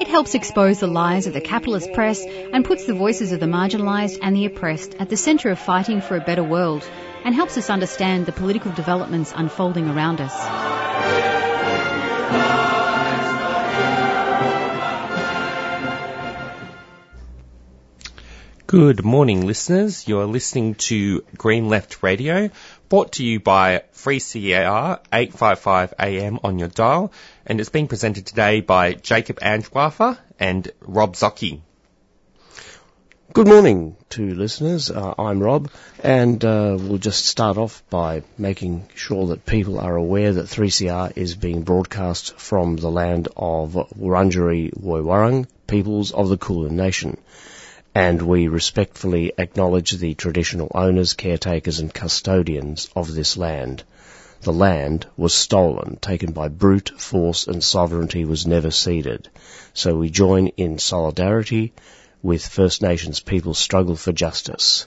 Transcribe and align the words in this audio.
It 0.00 0.08
helps 0.08 0.34
expose 0.34 0.80
the 0.80 0.86
lies 0.86 1.26
of 1.26 1.34
the 1.34 1.42
capitalist 1.42 1.92
press 1.92 2.24
and 2.24 2.64
puts 2.64 2.86
the 2.86 2.94
voices 2.94 3.32
of 3.32 3.40
the 3.40 3.44
marginalised 3.44 4.18
and 4.22 4.34
the 4.34 4.46
oppressed 4.46 4.94
at 4.98 5.10
the 5.10 5.16
centre 5.16 5.50
of 5.50 5.58
fighting 5.58 6.00
for 6.00 6.16
a 6.16 6.20
better 6.20 6.42
world 6.42 6.88
and 7.22 7.34
helps 7.34 7.58
us 7.58 7.68
understand 7.68 8.24
the 8.24 8.32
political 8.32 8.72
developments 8.72 9.34
unfolding 9.36 9.90
around 9.90 10.22
us. 10.22 10.34
Good 18.66 19.04
morning, 19.04 19.46
listeners. 19.46 20.08
You're 20.08 20.26
listening 20.26 20.76
to 20.76 21.24
Green 21.36 21.68
Left 21.68 22.02
Radio, 22.02 22.48
brought 22.90 23.12
to 23.12 23.24
you 23.24 23.38
by 23.38 23.84
3CR 23.94 24.98
855 25.12 25.94
AM 26.00 26.40
on 26.42 26.58
your 26.58 26.66
dial, 26.66 27.12
and 27.46 27.60
it's 27.60 27.68
being 27.68 27.86
presented 27.86 28.26
today 28.26 28.60
by 28.60 28.94
Jacob 28.94 29.38
Andrewartha 29.38 30.18
and 30.40 30.68
Rob 30.80 31.14
Zucchi. 31.14 31.60
Good 33.32 33.46
morning 33.46 33.94
to 34.08 34.34
listeners. 34.34 34.90
Uh, 34.90 35.14
I'm 35.16 35.40
Rob, 35.40 35.70
and 36.02 36.44
uh, 36.44 36.76
we'll 36.80 36.98
just 36.98 37.26
start 37.26 37.58
off 37.58 37.84
by 37.90 38.24
making 38.36 38.88
sure 38.96 39.28
that 39.28 39.46
people 39.46 39.78
are 39.78 39.94
aware 39.94 40.32
that 40.32 40.46
3CR 40.46 41.12
is 41.14 41.36
being 41.36 41.62
broadcast 41.62 42.40
from 42.40 42.74
the 42.74 42.90
land 42.90 43.28
of 43.36 43.74
Wurundjeri 43.96 44.74
Woiwurrung 44.76 45.46
peoples 45.68 46.10
of 46.10 46.28
the 46.28 46.36
Kulin 46.36 46.74
Nation 46.74 47.18
and 47.94 48.22
we 48.22 48.48
respectfully 48.48 49.32
acknowledge 49.36 49.92
the 49.92 50.14
traditional 50.14 50.70
owners, 50.74 51.14
caretakers 51.14 51.80
and 51.80 51.92
custodians 51.92 52.88
of 52.94 53.12
this 53.12 53.36
land. 53.36 53.82
The 54.42 54.52
land 54.52 55.06
was 55.16 55.34
stolen, 55.34 55.98
taken 56.00 56.32
by 56.32 56.48
brute 56.48 56.92
force 56.96 57.46
and 57.46 57.62
sovereignty 57.62 58.24
was 58.24 58.46
never 58.46 58.70
ceded. 58.70 59.28
So 59.74 59.96
we 59.96 60.08
join 60.08 60.48
in 60.48 60.78
solidarity 60.78 61.72
with 62.22 62.46
First 62.46 62.80
Nations 62.80 63.20
people's 63.20 63.58
struggle 63.58 63.96
for 63.96 64.12
justice. 64.12 64.86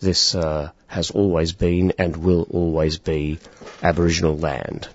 This 0.00 0.34
uh, 0.34 0.70
has 0.86 1.10
always 1.10 1.52
been 1.52 1.92
and 1.98 2.16
will 2.16 2.46
always 2.50 2.98
be 2.98 3.38
Aboriginal 3.82 4.36
land. 4.36 4.88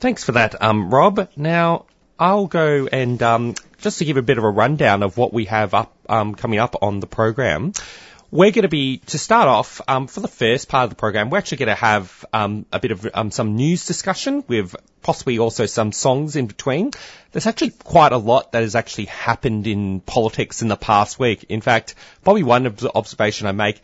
Thanks 0.00 0.24
for 0.24 0.32
that, 0.32 0.62
um, 0.62 0.90
Rob. 0.90 1.28
Now, 1.36 1.86
I'll 2.18 2.46
go 2.46 2.86
and 2.86 3.22
um, 3.22 3.54
just 3.80 3.98
to 3.98 4.04
give 4.04 4.16
a 4.16 4.22
bit 4.22 4.38
of 4.38 4.44
a 4.44 4.50
rundown 4.50 5.02
of 5.02 5.16
what 5.16 5.32
we 5.32 5.44
have 5.44 5.72
up 5.74 5.94
um, 6.08 6.34
coming 6.34 6.58
up 6.58 6.76
on 6.82 7.00
the 7.00 7.06
program. 7.06 7.72
We're 8.30 8.50
going 8.50 8.62
to 8.62 8.68
be, 8.68 8.98
to 9.06 9.18
start 9.18 9.48
off, 9.48 9.80
um, 9.88 10.06
for 10.06 10.20
the 10.20 10.28
first 10.28 10.68
part 10.68 10.84
of 10.84 10.90
the 10.90 10.96
program, 10.96 11.30
we're 11.30 11.38
actually 11.38 11.58
going 11.58 11.68
to 11.68 11.74
have 11.76 12.26
um, 12.32 12.66
a 12.70 12.78
bit 12.78 12.90
of 12.90 13.08
um, 13.14 13.30
some 13.30 13.56
news 13.56 13.86
discussion 13.86 14.44
with 14.46 14.76
possibly 15.00 15.38
also 15.38 15.64
some 15.64 15.92
songs 15.92 16.36
in 16.36 16.46
between. 16.46 16.90
There's 17.32 17.46
actually 17.46 17.70
quite 17.70 18.12
a 18.12 18.18
lot 18.18 18.52
that 18.52 18.62
has 18.62 18.74
actually 18.74 19.06
happened 19.06 19.66
in 19.66 20.00
politics 20.00 20.60
in 20.60 20.68
the 20.68 20.76
past 20.76 21.18
week. 21.18 21.44
In 21.48 21.62
fact, 21.62 21.94
probably 22.22 22.42
one 22.42 22.66
observation 22.94 23.46
I 23.46 23.52
make, 23.52 23.80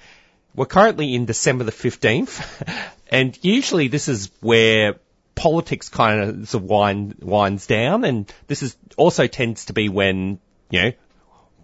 we're 0.54 0.66
currently 0.66 1.14
in 1.14 1.24
December 1.24 1.64
the 1.64 1.72
15th, 1.72 2.44
and 3.10 3.38
usually 3.42 3.88
this 3.88 4.08
is 4.08 4.30
where 4.40 4.96
politics 5.34 5.88
kind 5.88 6.20
of 6.20 6.48
sort 6.48 6.64
of 6.64 6.70
wind, 6.70 7.16
winds 7.20 7.66
down, 7.66 8.04
and 8.04 8.32
this 8.46 8.62
is 8.62 8.76
also 8.96 9.26
tends 9.26 9.66
to 9.66 9.72
be 9.72 9.88
when 9.88 10.38
you 10.70 10.82
know 10.82 10.92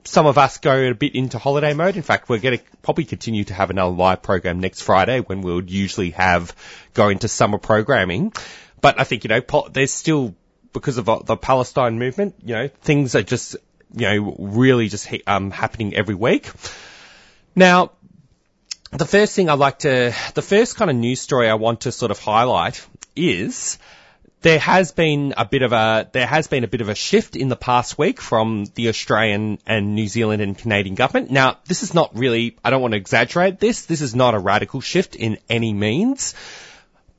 some 0.05 0.27
of 0.27 0.39
us 0.39 0.59
go 0.59 0.91
a 0.91 0.95
bit 0.95 1.15
into 1.15 1.39
holiday 1.39 1.75
mode. 1.75 1.97
In 1.97 2.03
fact, 2.03 2.29
we're 2.29 2.39
going 2.39 2.59
to 2.59 2.65
probably 2.83 3.05
continue 3.05 3.45
to 3.45 3.55
have 3.55 3.71
another 3.71 3.95
live 3.95 4.23
program 4.23 4.61
next 4.61 4.83
Friday 4.83 5.21
when 5.21 5.43
we 5.43 5.53
would 5.53 5.71
usually 5.71 6.11
have 6.11 6.55
go 6.95 7.09
into 7.09 7.29
summer 7.29 7.59
programming. 7.59 8.33
But 8.81 8.99
I 8.99 9.05
think 9.05 9.25
you 9.25 9.29
know 9.29 9.69
there's 9.71 9.93
still 9.93 10.35
because 10.73 10.99
of 10.99 11.27
the 11.27 11.37
Palestine 11.37 11.99
movement, 11.99 12.37
you 12.45 12.55
know, 12.55 12.69
things 12.69 13.15
are 13.15 13.23
just 13.23 13.57
you 13.95 14.07
know 14.07 14.37
really 14.39 14.89
just 14.89 15.09
um, 15.27 15.51
happening 15.51 15.95
every 15.95 16.15
week. 16.15 16.51
Now, 17.55 17.93
the 18.93 19.07
first 19.07 19.35
thing 19.35 19.49
I'd 19.49 19.59
like 19.59 19.81
to, 19.81 20.15
the 20.35 20.43
first 20.43 20.77
kind 20.77 20.91
of 20.91 20.97
news 20.97 21.21
story 21.21 21.49
I 21.49 21.55
want 21.55 21.83
to 21.83 21.93
sort 21.93 22.11
of 22.11 22.19
highlight 22.19 22.85
is 23.21 23.79
there 24.43 24.59
has 24.59 24.93
been 24.93 25.35
a 25.37 25.45
bit 25.45 25.63
of 25.63 25.73
a 25.73 26.09
there 26.13 26.27
has 26.27 26.47
been 26.47 26.65
a 26.65 26.69
bit 26.69 26.81
of 26.81 26.89
a 26.89 26.95
shift 26.95 27.37
in 27.37 27.49
the 27.49 27.57
past 27.57 27.99
week 27.99 28.21
from 28.21 28.65
the 28.75 28.89
Australian 28.89 29.59
and 29.67 29.95
New 29.95 30.09
Zealand 30.09 30.41
and 30.41 30.57
Canadian 30.57 30.95
government. 30.95 31.31
Now, 31.31 31.59
this 31.67 31.83
is 31.83 31.93
not 31.93 32.17
really 32.17 32.57
I 32.65 32.71
don't 32.71 32.81
want 32.81 32.93
to 32.93 32.99
exaggerate 32.99 33.61
this. 33.61 33.85
This 33.85 34.01
is 34.01 34.15
not 34.15 34.35
a 34.35 34.39
radical 34.39 34.81
shift 34.81 35.15
in 35.15 35.39
any 35.49 35.73
means. 35.73 36.35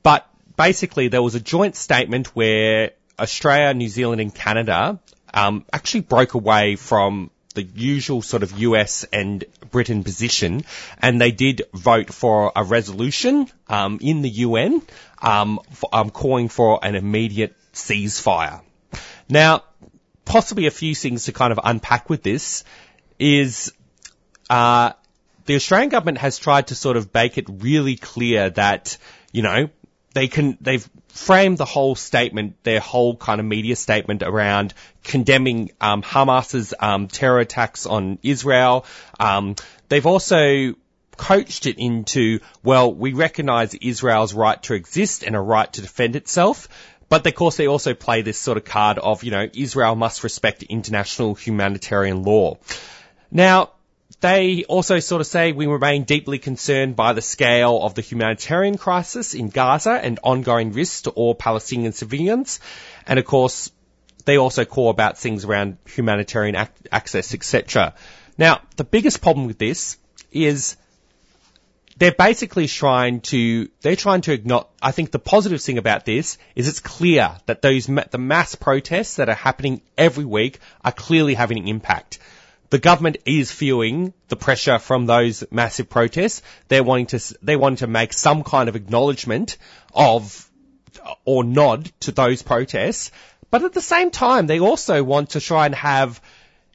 But 0.02 0.28
basically 0.56 1.08
there 1.08 1.22
was 1.22 1.36
a 1.36 1.40
joint 1.40 1.76
statement 1.76 2.34
where 2.34 2.92
Australia, 3.18 3.72
New 3.72 3.88
Zealand 3.88 4.20
and 4.20 4.34
Canada 4.34 4.98
um, 5.32 5.64
actually 5.72 6.00
broke 6.00 6.34
away 6.34 6.76
from 6.76 7.30
the 7.52 7.62
usual 7.62 8.22
sort 8.22 8.42
of 8.42 8.58
US 8.58 9.04
and 9.12 9.44
Britain 9.70 10.04
position, 10.04 10.64
and 10.98 11.20
they 11.20 11.30
did 11.30 11.62
vote 11.72 12.12
for 12.12 12.52
a 12.54 12.64
resolution 12.64 13.48
um, 13.68 13.98
in 14.00 14.22
the 14.22 14.30
UN 14.30 14.82
um, 15.20 15.60
for, 15.72 15.88
um, 15.92 16.10
calling 16.10 16.48
for 16.48 16.84
an 16.84 16.94
immediate 16.94 17.54
ceasefire. 17.72 18.60
Now, 19.28 19.64
possibly 20.24 20.66
a 20.66 20.70
few 20.70 20.94
things 20.94 21.24
to 21.24 21.32
kind 21.32 21.52
of 21.52 21.60
unpack 21.62 22.10
with 22.10 22.22
this 22.22 22.64
is 23.18 23.72
uh, 24.50 24.92
the 25.46 25.54
Australian 25.54 25.88
government 25.88 26.18
has 26.18 26.38
tried 26.38 26.68
to 26.68 26.74
sort 26.74 26.96
of 26.96 27.12
make 27.14 27.38
it 27.38 27.46
really 27.48 27.96
clear 27.96 28.50
that 28.50 28.96
you 29.32 29.42
know 29.42 29.68
they 30.14 30.28
can 30.28 30.58
they've 30.60 30.88
framed 31.12 31.58
the 31.58 31.66
whole 31.66 31.94
statement, 31.94 32.56
their 32.64 32.80
whole 32.80 33.14
kind 33.14 33.38
of 33.38 33.46
media 33.46 33.76
statement 33.76 34.22
around 34.22 34.72
condemning 35.04 35.70
um, 35.78 36.02
Hamas's 36.02 36.72
um, 36.80 37.06
terror 37.06 37.38
attacks 37.38 37.84
on 37.84 38.18
Israel. 38.22 38.86
Um, 39.20 39.56
they've 39.88 40.06
also 40.06 40.74
coached 41.18 41.66
it 41.66 41.78
into, 41.78 42.40
well, 42.64 42.92
we 42.92 43.12
recognise 43.12 43.74
Israel's 43.74 44.32
right 44.32 44.60
to 44.62 44.74
exist 44.74 45.22
and 45.22 45.36
a 45.36 45.40
right 45.40 45.70
to 45.74 45.82
defend 45.82 46.16
itself. 46.16 46.68
But 47.10 47.26
of 47.26 47.34
course, 47.34 47.58
they 47.58 47.66
also 47.66 47.92
play 47.92 48.22
this 48.22 48.38
sort 48.38 48.56
of 48.56 48.64
card 48.64 48.98
of, 48.98 49.22
you 49.22 49.32
know, 49.32 49.46
Israel 49.52 49.94
must 49.94 50.24
respect 50.24 50.62
international 50.62 51.34
humanitarian 51.34 52.22
law. 52.22 52.56
Now, 53.30 53.72
they 54.22 54.64
also 54.64 55.00
sort 55.00 55.20
of 55.20 55.26
say 55.26 55.50
we 55.50 55.66
remain 55.66 56.04
deeply 56.04 56.38
concerned 56.38 56.94
by 56.94 57.12
the 57.12 57.20
scale 57.20 57.82
of 57.82 57.94
the 57.94 58.02
humanitarian 58.02 58.78
crisis 58.78 59.34
in 59.34 59.48
Gaza 59.48 59.90
and 59.90 60.20
ongoing 60.22 60.72
risks 60.72 61.02
to 61.02 61.10
all 61.10 61.34
Palestinian 61.34 61.92
civilians. 61.92 62.60
And 63.04 63.18
of 63.18 63.24
course, 63.24 63.72
they 64.24 64.38
also 64.38 64.64
call 64.64 64.90
about 64.90 65.18
things 65.18 65.44
around 65.44 65.76
humanitarian 65.86 66.54
ac- 66.54 66.70
access, 66.92 67.34
etc. 67.34 67.94
Now, 68.38 68.60
the 68.76 68.84
biggest 68.84 69.22
problem 69.22 69.48
with 69.48 69.58
this 69.58 69.98
is 70.30 70.76
they're 71.96 72.12
basically 72.12 72.68
trying 72.68 73.22
to, 73.22 73.68
they're 73.80 73.96
trying 73.96 74.20
to 74.22 74.32
ignore, 74.32 74.68
I 74.80 74.92
think 74.92 75.10
the 75.10 75.18
positive 75.18 75.60
thing 75.60 75.78
about 75.78 76.04
this 76.04 76.38
is 76.54 76.68
it's 76.68 76.78
clear 76.78 77.32
that 77.46 77.60
those, 77.60 77.86
the 77.86 78.18
mass 78.18 78.54
protests 78.54 79.16
that 79.16 79.28
are 79.28 79.34
happening 79.34 79.82
every 79.98 80.24
week 80.24 80.60
are 80.84 80.92
clearly 80.92 81.34
having 81.34 81.58
an 81.58 81.66
impact 81.66 82.20
the 82.72 82.78
government 82.78 83.18
is 83.26 83.52
feeling 83.52 84.14
the 84.28 84.34
pressure 84.34 84.78
from 84.78 85.04
those 85.04 85.44
massive 85.50 85.90
protests. 85.90 86.40
They're 86.68 86.82
wanting 86.82 87.08
to, 87.08 87.36
they're 87.42 87.58
wanting 87.58 87.84
to 87.84 87.86
make 87.86 88.14
some 88.14 88.44
kind 88.44 88.70
of 88.70 88.76
acknowledgement 88.76 89.58
of, 89.92 90.50
or 91.26 91.44
nod 91.44 91.92
to 92.00 92.12
those 92.12 92.40
protests. 92.40 93.10
But 93.50 93.62
at 93.62 93.74
the 93.74 93.82
same 93.82 94.10
time, 94.10 94.46
they 94.46 94.58
also 94.58 95.04
want 95.04 95.30
to 95.30 95.40
try 95.40 95.66
and 95.66 95.74
have, 95.74 96.22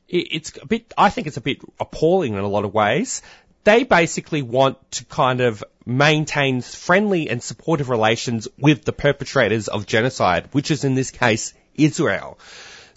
it's 0.08 0.56
a 0.62 0.68
bit, 0.68 0.94
I 0.96 1.10
think 1.10 1.26
it's 1.26 1.38
a 1.38 1.42
bit 1.42 1.62
appalling 1.80 2.34
in 2.34 2.40
a 2.42 2.48
lot 2.48 2.64
of 2.64 2.76
ways. 2.76 3.24
They 3.64 3.84
basically 3.84 4.44
want 4.44 4.78
to 4.92 5.06
kind 5.06 5.42
of 5.42 5.64
maintain 5.84 6.62
friendly 6.62 7.28
and 7.28 7.42
supportive 7.42 7.90
relations 7.90 8.48
with 8.60 8.86
the 8.86 8.94
perpetrators 8.94 9.68
of 9.68 9.88
genocide, 9.88 10.50
which 10.52 10.70
is 10.70 10.84
in 10.84 10.94
this 10.94 11.10
case 11.10 11.56
Israel. 11.74 12.38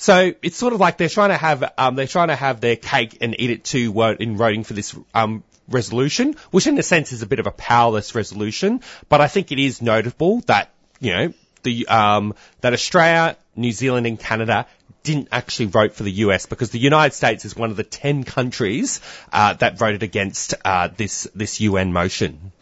So 0.00 0.32
it's 0.40 0.56
sort 0.56 0.72
of 0.72 0.80
like 0.80 0.96
they're 0.96 1.10
trying 1.10 1.28
to 1.28 1.36
have 1.36 1.74
um, 1.76 1.94
they're 1.94 2.06
trying 2.06 2.28
to 2.28 2.34
have 2.34 2.62
their 2.62 2.76
cake 2.76 3.18
and 3.20 3.38
eat 3.38 3.50
it 3.50 3.64
too 3.64 3.92
in 4.18 4.38
voting 4.38 4.64
for 4.64 4.72
this 4.72 4.96
um, 5.12 5.44
resolution, 5.68 6.36
which 6.50 6.66
in 6.66 6.78
a 6.78 6.82
sense 6.82 7.12
is 7.12 7.20
a 7.20 7.26
bit 7.26 7.38
of 7.38 7.46
a 7.46 7.50
powerless 7.50 8.14
resolution. 8.14 8.80
But 9.10 9.20
I 9.20 9.28
think 9.28 9.52
it 9.52 9.58
is 9.58 9.82
notable 9.82 10.40
that 10.46 10.70
you 11.00 11.12
know 11.12 11.34
the 11.64 11.86
um, 11.88 12.34
that 12.62 12.72
Australia, 12.72 13.36
New 13.54 13.72
Zealand, 13.72 14.06
and 14.06 14.18
Canada 14.18 14.66
didn't 15.02 15.28
actually 15.32 15.66
vote 15.66 15.92
for 15.92 16.02
the 16.02 16.12
US 16.12 16.46
because 16.46 16.70
the 16.70 16.78
United 16.78 17.14
States 17.14 17.44
is 17.44 17.54
one 17.54 17.70
of 17.70 17.76
the 17.76 17.84
10 17.84 18.24
countries 18.24 19.02
uh, 19.34 19.52
that 19.52 19.76
voted 19.76 20.02
against 20.02 20.54
uh, 20.64 20.88
this 20.96 21.28
this 21.34 21.60
UN 21.60 21.92
motion. 21.92 22.52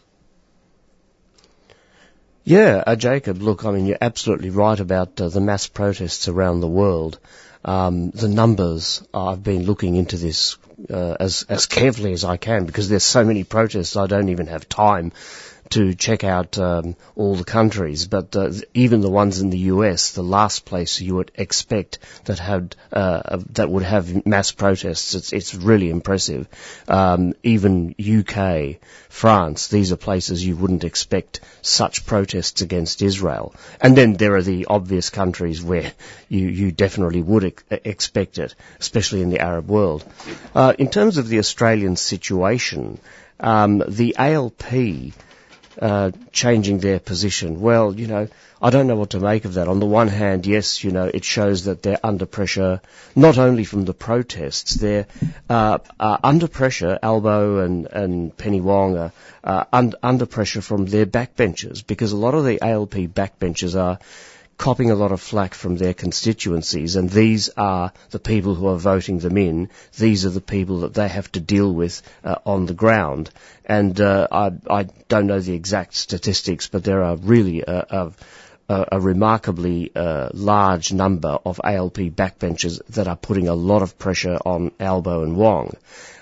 Yeah, 2.49 2.83
uh, 2.87 2.95
Jacob, 2.95 3.43
look, 3.43 3.63
I 3.63 3.69
mean, 3.69 3.85
you're 3.85 3.99
absolutely 4.01 4.49
right 4.49 4.79
about 4.79 5.21
uh, 5.21 5.29
the 5.29 5.39
mass 5.39 5.67
protests 5.67 6.27
around 6.27 6.61
the 6.61 6.67
world. 6.67 7.19
Um, 7.63 8.09
the 8.09 8.27
numbers, 8.27 9.03
I've 9.13 9.43
been 9.43 9.65
looking 9.65 9.95
into 9.95 10.17
this 10.17 10.57
uh, 10.89 11.15
as, 11.19 11.45
as 11.47 11.67
carefully 11.67 12.11
as 12.11 12.23
I 12.23 12.37
can 12.37 12.65
because 12.65 12.89
there's 12.89 13.03
so 13.03 13.23
many 13.23 13.43
protests 13.43 13.95
I 13.95 14.07
don't 14.07 14.29
even 14.29 14.47
have 14.47 14.67
time 14.67 15.11
to 15.69 15.93
check 15.93 16.23
out 16.23 16.57
um, 16.57 16.95
all 17.15 17.35
the 17.35 17.43
countries, 17.43 18.07
but 18.07 18.35
uh, 18.35 18.51
even 18.73 19.01
the 19.01 19.09
ones 19.09 19.39
in 19.39 19.49
the 19.49 19.65
US, 19.73 20.11
the 20.11 20.23
last 20.23 20.65
place 20.65 20.99
you 20.99 21.15
would 21.15 21.31
expect 21.35 21.99
that 22.25 22.39
had 22.39 22.75
uh, 22.91 23.39
that 23.51 23.69
would 23.69 23.83
have 23.83 24.25
mass 24.25 24.51
protests, 24.51 25.13
it's 25.13 25.31
it's 25.31 25.53
really 25.53 25.89
impressive. 25.89 26.47
Um, 26.87 27.33
even 27.43 27.95
UK, 27.99 28.77
France, 29.09 29.67
these 29.67 29.91
are 29.91 29.97
places 29.97 30.45
you 30.45 30.55
wouldn't 30.55 30.83
expect 30.83 31.39
such 31.61 32.05
protests 32.05 32.61
against 32.61 33.01
Israel. 33.01 33.53
And 33.79 33.95
then 33.95 34.13
there 34.13 34.35
are 34.35 34.41
the 34.41 34.65
obvious 34.65 35.09
countries 35.09 35.63
where 35.63 35.91
you 36.29 36.47
you 36.47 36.71
definitely 36.71 37.21
would 37.21 37.45
ex- 37.45 37.63
expect 37.69 38.39
it, 38.39 38.55
especially 38.79 39.21
in 39.21 39.29
the 39.29 39.39
Arab 39.39 39.67
world. 39.67 40.03
Uh, 40.55 40.73
in 40.79 40.89
terms 40.89 41.17
of 41.17 41.27
the 41.27 41.39
Australian 41.39 41.95
situation, 41.95 42.99
um, 43.39 43.83
the 43.87 44.15
ALP 44.17 45.13
uh, 45.81 46.11
changing 46.31 46.79
their 46.79 46.99
position. 46.99 47.61
Well, 47.61 47.93
you 47.93 48.07
know, 48.07 48.27
I 48.61 48.69
don't 48.69 48.87
know 48.87 48.97
what 48.97 49.11
to 49.11 49.19
make 49.19 49.45
of 49.45 49.53
that. 49.53 49.67
On 49.67 49.79
the 49.79 49.85
one 49.85 50.09
hand, 50.09 50.45
yes, 50.45 50.83
you 50.83 50.91
know, 50.91 51.09
it 51.13 51.23
shows 51.23 51.65
that 51.65 51.81
they're 51.81 51.99
under 52.03 52.25
pressure, 52.25 52.81
not 53.15 53.37
only 53.37 53.63
from 53.63 53.85
the 53.85 53.93
protests, 53.93 54.73
they're 54.73 55.07
uh, 55.49 55.77
uh, 55.99 56.17
under 56.23 56.47
pressure, 56.47 56.99
Albo 57.01 57.59
and, 57.59 57.85
and 57.85 58.35
Penny 58.35 58.59
Wong 58.59 58.97
are 58.97 59.11
uh, 59.43 59.63
un- 59.71 59.93
under 60.03 60.25
pressure 60.25 60.61
from 60.61 60.85
their 60.85 61.05
backbenchers, 61.05 61.85
because 61.85 62.11
a 62.11 62.17
lot 62.17 62.33
of 62.33 62.43
the 62.43 62.61
ALP 62.61 62.95
backbenchers 63.13 63.79
are 63.79 63.99
copping 64.59 64.91
a 64.91 64.95
lot 64.95 65.13
of 65.13 65.21
flack 65.21 65.53
from 65.53 65.77
their 65.77 65.93
constituencies, 65.93 66.97
and 66.97 67.09
these 67.09 67.49
are 67.55 67.93
the 68.11 68.19
people 68.19 68.55
who 68.55 68.67
are 68.67 68.77
voting 68.77 69.17
them 69.17 69.37
in. 69.37 69.69
These 69.97 70.25
are 70.25 70.29
the 70.29 70.41
people 70.41 70.81
that 70.81 70.93
they 70.93 71.07
have 71.07 71.31
to 71.31 71.39
deal 71.39 71.73
with 71.73 72.03
uh, 72.25 72.35
on 72.45 72.65
the 72.65 72.73
ground. 72.73 73.31
And 73.65 73.99
uh, 73.99 74.27
I, 74.29 74.51
I, 74.69 74.83
don't 75.07 75.27
know 75.27 75.39
the 75.39 75.53
exact 75.53 75.95
statistics, 75.95 76.67
but 76.67 76.83
there 76.83 77.03
are 77.03 77.15
really 77.15 77.61
a, 77.61 78.11
a, 78.67 78.85
a 78.91 78.99
remarkably 78.99 79.91
uh, 79.95 80.29
large 80.33 80.91
number 80.91 81.39
of 81.45 81.61
ALP 81.63 81.97
backbenchers 82.13 82.85
that 82.89 83.07
are 83.07 83.15
putting 83.15 83.47
a 83.47 83.55
lot 83.55 83.81
of 83.81 83.97
pressure 83.97 84.37
on 84.45 84.71
Albo 84.79 85.23
and 85.23 85.37
Wong. 85.37 85.71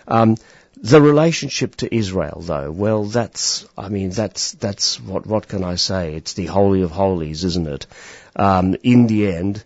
Um, 0.08 0.38
the 0.80 1.02
relationship 1.02 1.76
to 1.78 1.94
Israel, 1.94 2.42
though, 2.42 2.72
well, 2.72 3.06
that's, 3.06 3.66
I 3.76 3.90
mean, 3.90 4.12
that's, 4.12 4.52
that's, 4.52 5.00
what, 5.00 5.26
what 5.26 5.48
can 5.48 5.64
I 5.64 5.74
say? 5.76 6.14
It's 6.14 6.34
the 6.34 6.46
holy 6.46 6.84
of 6.84 6.92
holies, 6.92 7.44
isn't 7.44 7.68
it? 7.68 7.88
Um, 8.38 8.76
in 8.84 9.08
the 9.08 9.28
end, 9.34 9.64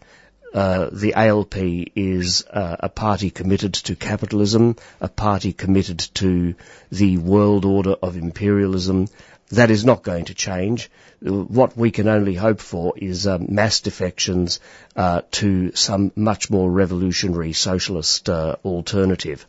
uh, 0.53 0.89
the 0.91 1.13
ALP 1.13 1.55
is 1.95 2.45
uh, 2.49 2.77
a 2.79 2.89
party 2.89 3.29
committed 3.29 3.73
to 3.73 3.95
capitalism, 3.95 4.75
a 4.99 5.07
party 5.07 5.53
committed 5.53 5.99
to 6.15 6.55
the 6.91 7.17
world 7.17 7.65
order 7.65 7.91
of 8.01 8.17
imperialism. 8.17 9.07
That 9.49 9.69
is 9.69 9.83
not 9.83 10.03
going 10.03 10.25
to 10.25 10.33
change. 10.33 10.89
What 11.21 11.75
we 11.75 11.91
can 11.91 12.07
only 12.07 12.35
hope 12.35 12.61
for 12.61 12.93
is 12.97 13.27
um, 13.27 13.47
mass 13.49 13.81
defections 13.81 14.59
uh, 14.95 15.21
to 15.31 15.73
some 15.75 16.11
much 16.15 16.49
more 16.49 16.71
revolutionary 16.71 17.53
socialist 17.53 18.29
uh, 18.29 18.55
alternative. 18.63 19.45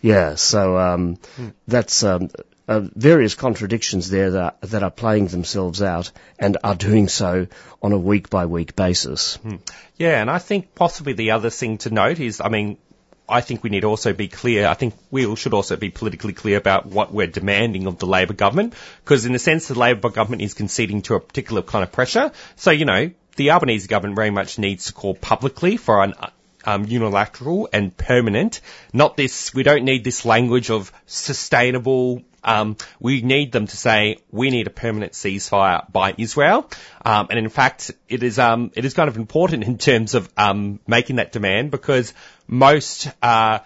Yeah, 0.00 0.34
so 0.34 0.78
um, 0.78 1.16
hmm. 1.36 1.48
that's 1.66 2.02
um, 2.02 2.30
uh, 2.68 2.80
various 2.94 3.34
contradictions 3.34 4.10
there 4.10 4.30
that, 4.32 4.60
that 4.62 4.82
are 4.82 4.90
playing 4.90 5.28
themselves 5.28 5.82
out 5.82 6.10
and 6.38 6.56
are 6.64 6.74
doing 6.74 7.08
so 7.08 7.46
on 7.82 7.92
a 7.92 7.98
week 7.98 8.28
by 8.30 8.46
week 8.46 8.74
basis. 8.74 9.36
Hmm. 9.36 9.56
Yeah, 9.96 10.20
and 10.20 10.30
I 10.30 10.38
think 10.38 10.74
possibly 10.74 11.12
the 11.12 11.32
other 11.32 11.50
thing 11.50 11.78
to 11.78 11.90
note 11.90 12.20
is, 12.20 12.40
I 12.40 12.48
mean, 12.48 12.78
I 13.28 13.40
think 13.40 13.62
we 13.62 13.70
need 13.70 13.84
also 13.84 14.12
be 14.12 14.28
clear. 14.28 14.66
I 14.66 14.74
think 14.74 14.94
we 15.10 15.34
should 15.36 15.54
also 15.54 15.76
be 15.76 15.90
politically 15.90 16.32
clear 16.32 16.58
about 16.58 16.86
what 16.86 17.12
we're 17.12 17.26
demanding 17.26 17.86
of 17.86 17.98
the 17.98 18.06
Labor 18.06 18.34
government, 18.34 18.74
because 19.04 19.26
in 19.26 19.34
a 19.34 19.38
sense, 19.38 19.68
the 19.68 19.78
Labor 19.78 20.10
government 20.10 20.42
is 20.42 20.54
conceding 20.54 21.02
to 21.02 21.14
a 21.14 21.20
particular 21.20 21.62
kind 21.62 21.82
of 21.82 21.90
pressure. 21.90 22.32
So, 22.54 22.70
you 22.70 22.84
know, 22.84 23.10
the 23.36 23.50
Albanese 23.50 23.88
government 23.88 24.16
very 24.16 24.30
much 24.30 24.58
needs 24.58 24.86
to 24.86 24.92
call 24.92 25.14
publicly 25.14 25.76
for 25.76 26.02
an 26.02 26.14
um, 26.64 26.84
unilateral 26.86 27.68
and 27.72 27.96
permanent. 27.96 28.60
Not 28.92 29.16
this, 29.16 29.54
we 29.54 29.62
don't 29.62 29.84
need 29.84 30.04
this 30.04 30.24
language 30.24 30.70
of 30.70 30.92
sustainable 31.06 32.22
um, 32.46 32.76
we 33.00 33.20
need 33.20 33.52
them 33.52 33.66
to 33.66 33.76
say 33.76 34.18
we 34.30 34.50
need 34.50 34.66
a 34.66 34.70
permanent 34.70 35.12
ceasefire 35.12 35.90
by 35.90 36.14
Israel, 36.16 36.70
um, 37.04 37.26
and 37.30 37.38
in 37.38 37.48
fact, 37.48 37.90
it 38.08 38.22
is 38.22 38.38
um, 38.38 38.70
it 38.74 38.84
is 38.84 38.94
kind 38.94 39.08
of 39.08 39.16
important 39.16 39.64
in 39.64 39.76
terms 39.78 40.14
of 40.14 40.32
um, 40.36 40.80
making 40.86 41.16
that 41.16 41.32
demand 41.32 41.70
because 41.70 42.14
most 42.46 43.08
uh, 43.20 43.58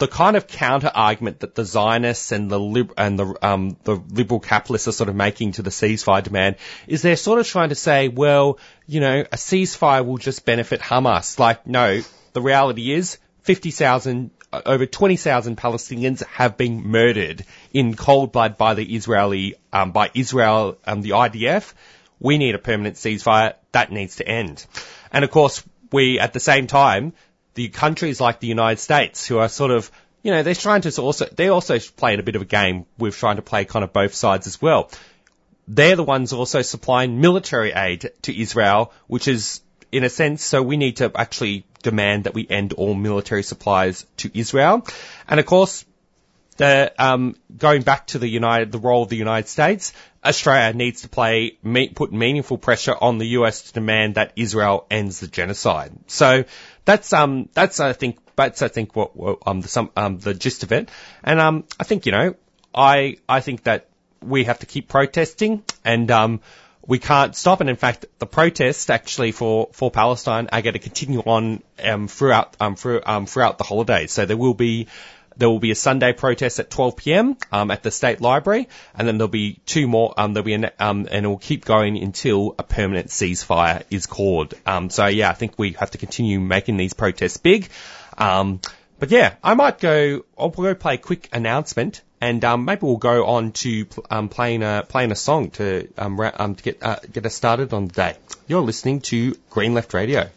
the 0.00 0.08
kind 0.08 0.36
of 0.36 0.46
counter 0.46 0.90
argument 0.92 1.40
that 1.40 1.54
the 1.54 1.64
Zionists 1.64 2.32
and 2.32 2.50
the 2.50 2.58
lib- 2.58 2.94
and 2.96 3.18
the 3.18 3.34
um, 3.42 3.76
the 3.84 3.96
liberal 3.96 4.40
capitalists 4.40 4.88
are 4.88 4.92
sort 4.92 5.08
of 5.08 5.14
making 5.14 5.52
to 5.52 5.62
the 5.62 5.70
ceasefire 5.70 6.22
demand 6.22 6.56
is 6.86 7.02
they're 7.02 7.16
sort 7.16 7.38
of 7.38 7.46
trying 7.46 7.68
to 7.68 7.74
say, 7.74 8.08
well, 8.08 8.58
you 8.86 9.00
know, 9.00 9.20
a 9.20 9.36
ceasefire 9.36 10.04
will 10.04 10.16
just 10.16 10.44
benefit 10.44 10.80
Hamas. 10.80 11.38
Like, 11.38 11.66
no, 11.66 12.02
the 12.32 12.40
reality 12.40 12.92
is 12.92 13.18
50,000 13.42 14.30
over 14.52 14.86
20,000 14.86 15.56
Palestinians 15.56 16.24
have 16.26 16.56
been 16.56 16.86
murdered 16.86 17.44
in 17.72 17.94
cold 17.94 18.32
blood 18.32 18.58
by 18.58 18.74
the 18.74 18.94
Israeli, 18.94 19.54
um, 19.72 19.92
by 19.92 20.10
Israel, 20.14 20.78
um, 20.84 21.02
the 21.02 21.10
IDF. 21.10 21.72
We 22.18 22.36
need 22.38 22.54
a 22.54 22.58
permanent 22.58 22.96
ceasefire. 22.96 23.54
That 23.72 23.92
needs 23.92 24.16
to 24.16 24.26
end. 24.26 24.66
And 25.12 25.24
of 25.24 25.30
course, 25.30 25.62
we, 25.92 26.18
at 26.18 26.32
the 26.32 26.40
same 26.40 26.66
time, 26.66 27.12
the 27.54 27.68
countries 27.68 28.20
like 28.20 28.40
the 28.40 28.46
United 28.48 28.80
States 28.80 29.26
who 29.26 29.38
are 29.38 29.48
sort 29.48 29.70
of, 29.70 29.90
you 30.22 30.32
know, 30.32 30.42
they're 30.42 30.54
trying 30.54 30.82
to 30.82 31.00
also, 31.00 31.26
they're 31.26 31.52
also 31.52 31.78
playing 31.78 32.20
a 32.20 32.22
bit 32.22 32.36
of 32.36 32.42
a 32.42 32.46
game 32.46 32.86
with 32.98 33.16
trying 33.16 33.36
to 33.36 33.42
play 33.42 33.64
kind 33.64 33.84
of 33.84 33.92
both 33.92 34.14
sides 34.14 34.46
as 34.46 34.60
well. 34.60 34.90
They're 35.68 35.96
the 35.96 36.04
ones 36.04 36.32
also 36.32 36.62
supplying 36.62 37.20
military 37.20 37.72
aid 37.72 38.10
to 38.22 38.40
Israel, 38.40 38.92
which 39.06 39.28
is, 39.28 39.60
in 39.92 40.04
a 40.04 40.08
sense, 40.08 40.44
so 40.44 40.62
we 40.62 40.76
need 40.76 40.96
to 40.96 41.10
actually 41.14 41.64
demand 41.82 42.24
that 42.24 42.34
we 42.34 42.46
end 42.48 42.72
all 42.74 42.94
military 42.94 43.42
supplies 43.42 44.06
to 44.18 44.30
Israel. 44.38 44.86
And 45.28 45.40
of 45.40 45.46
course, 45.46 45.84
the, 46.56 46.92
um, 46.98 47.36
going 47.56 47.82
back 47.82 48.08
to 48.08 48.18
the 48.18 48.28
United, 48.28 48.70
the 48.70 48.78
role 48.78 49.02
of 49.02 49.08
the 49.08 49.16
United 49.16 49.48
States, 49.48 49.92
Australia 50.22 50.74
needs 50.74 51.02
to 51.02 51.08
play, 51.08 51.56
put 51.94 52.12
meaningful 52.12 52.58
pressure 52.58 52.94
on 53.00 53.18
the 53.18 53.28
US 53.28 53.62
to 53.62 53.72
demand 53.72 54.16
that 54.16 54.32
Israel 54.36 54.86
ends 54.90 55.20
the 55.20 55.26
genocide. 55.26 55.92
So 56.06 56.44
that's, 56.84 57.12
um, 57.12 57.48
that's, 57.54 57.80
I 57.80 57.94
think, 57.94 58.18
that's, 58.36 58.60
I 58.60 58.68
think, 58.68 58.94
what, 58.94 59.12
um, 59.46 59.62
the, 59.62 59.68
some, 59.68 59.90
um, 59.96 60.18
the 60.18 60.34
gist 60.34 60.62
of 60.62 60.72
it. 60.72 60.90
And, 61.24 61.40
um, 61.40 61.64
I 61.78 61.84
think, 61.84 62.04
you 62.04 62.12
know, 62.12 62.34
I, 62.74 63.16
I 63.28 63.40
think 63.40 63.62
that 63.64 63.88
we 64.20 64.44
have 64.44 64.58
to 64.58 64.66
keep 64.66 64.88
protesting 64.88 65.62
and, 65.82 66.10
um, 66.10 66.40
we 66.90 66.98
can't 66.98 67.36
stop. 67.36 67.60
And 67.60 67.70
in 67.70 67.76
fact, 67.76 68.06
the 68.18 68.26
protests 68.26 68.90
actually 68.90 69.30
for, 69.30 69.68
for 69.72 69.92
Palestine 69.92 70.48
are 70.52 70.60
going 70.60 70.72
to 70.72 70.80
continue 70.80 71.20
on 71.20 71.62
um, 71.82 72.08
throughout 72.08 72.56
um, 72.58 72.74
through, 72.74 73.00
um, 73.06 73.26
throughout 73.26 73.58
the 73.58 73.64
holidays. 73.64 74.10
So 74.10 74.26
there 74.26 74.36
will 74.36 74.54
be 74.54 74.88
there 75.36 75.48
will 75.48 75.60
be 75.60 75.70
a 75.70 75.76
Sunday 75.76 76.12
protest 76.12 76.58
at 76.58 76.68
12 76.68 76.96
p.m. 76.96 77.36
Um, 77.52 77.70
at 77.70 77.84
the 77.84 77.92
State 77.92 78.20
Library, 78.20 78.68
and 78.92 79.06
then 79.06 79.18
there'll 79.18 79.28
be 79.28 79.60
two 79.66 79.86
more. 79.86 80.12
Um, 80.16 80.34
there'll 80.34 80.44
be 80.44 80.54
an, 80.54 80.70
um, 80.80 81.06
and 81.08 81.24
it 81.24 81.28
will 81.28 81.38
keep 81.38 81.64
going 81.64 81.96
until 81.96 82.56
a 82.58 82.64
permanent 82.64 83.06
ceasefire 83.06 83.84
is 83.88 84.06
called. 84.06 84.54
Um, 84.66 84.90
so 84.90 85.06
yeah, 85.06 85.30
I 85.30 85.34
think 85.34 85.56
we 85.60 85.72
have 85.74 85.92
to 85.92 85.98
continue 85.98 86.40
making 86.40 86.76
these 86.76 86.92
protests 86.92 87.36
big. 87.36 87.68
Um, 88.18 88.60
but 88.98 89.12
yeah, 89.12 89.36
I 89.44 89.54
might 89.54 89.78
go. 89.78 90.24
I'll 90.36 90.48
go 90.48 90.74
play 90.74 90.94
a 90.94 90.98
quick 90.98 91.28
announcement 91.32 92.02
and 92.20 92.44
um, 92.44 92.64
maybe 92.64 92.80
we'll 92.82 92.96
go 92.96 93.26
on 93.26 93.52
to 93.52 93.86
um, 94.10 94.28
playing 94.28 94.62
a 94.62 94.84
playing 94.88 95.12
a 95.12 95.16
song 95.16 95.50
to 95.50 95.88
um, 95.96 96.20
ra- 96.20 96.32
um, 96.34 96.54
to 96.54 96.62
get 96.62 96.82
uh, 96.82 96.96
get 97.10 97.24
us 97.26 97.34
started 97.34 97.72
on 97.72 97.86
the 97.86 97.92
day. 97.92 98.16
You're 98.46 98.60
listening 98.60 99.00
to 99.02 99.36
Green 99.50 99.74
Left 99.74 99.94
Radio. 99.94 100.28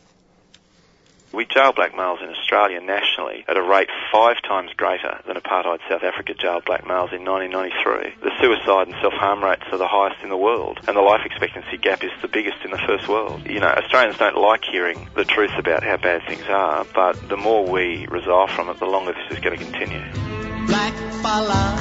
We 1.34 1.46
jail 1.46 1.74
black 1.74 1.96
males 1.96 2.20
in 2.22 2.30
Australia 2.30 2.80
nationally 2.80 3.44
at 3.48 3.58
a 3.58 3.62
rate 3.64 3.90
five 4.12 4.36
times 4.44 4.70
greater 4.78 5.20
than 5.26 5.36
apartheid 5.36 5.80
South 5.90 6.04
Africa 6.04 6.36
jailed 6.36 6.64
black 6.64 6.86
males 6.86 7.10
in 7.12 7.26
1993. 7.26 8.22
The 8.22 8.40
suicide 8.40 8.90
and 8.90 8.96
self-harm 9.02 9.44
rates 9.44 9.64
are 9.72 9.80
the 9.80 9.88
highest 9.88 10.22
in 10.22 10.30
the 10.30 10.38
world, 10.38 10.80
and 10.88 10.96
the 10.96 11.02
life 11.02 11.26
expectancy 11.26 11.78
gap 11.78 12.04
is 12.04 12.12
the 12.22 12.28
biggest 12.28 12.58
in 12.64 12.70
the 12.70 12.78
first 12.78 13.08
world. 13.08 13.48
You 13.48 13.62
know, 13.62 13.68
Australians 13.68 14.20
don't 14.20 14.38
like 14.38 14.64
hearing 14.64 15.10
the 15.16 15.26
truth 15.26 15.58
about 15.58 15.84
how 15.84 15.98
bad 15.98 16.22
things 16.28 16.44
are, 16.50 16.86
but 16.94 17.28
the 17.28 17.38
more 17.38 17.66
we 17.66 18.06
resolve 18.12 18.52
from 18.52 18.70
it, 18.70 18.78
the 18.78 18.86
longer 18.86 19.14
this 19.14 19.36
is 19.36 19.44
going 19.44 19.58
to 19.58 19.66
continue. 19.66 20.53
Black 20.68 20.94
fella, 21.22 21.78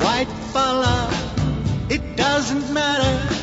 white 0.00 0.32
fella, 0.52 1.10
it 1.90 2.16
doesn't 2.16 2.72
matter 2.72 3.34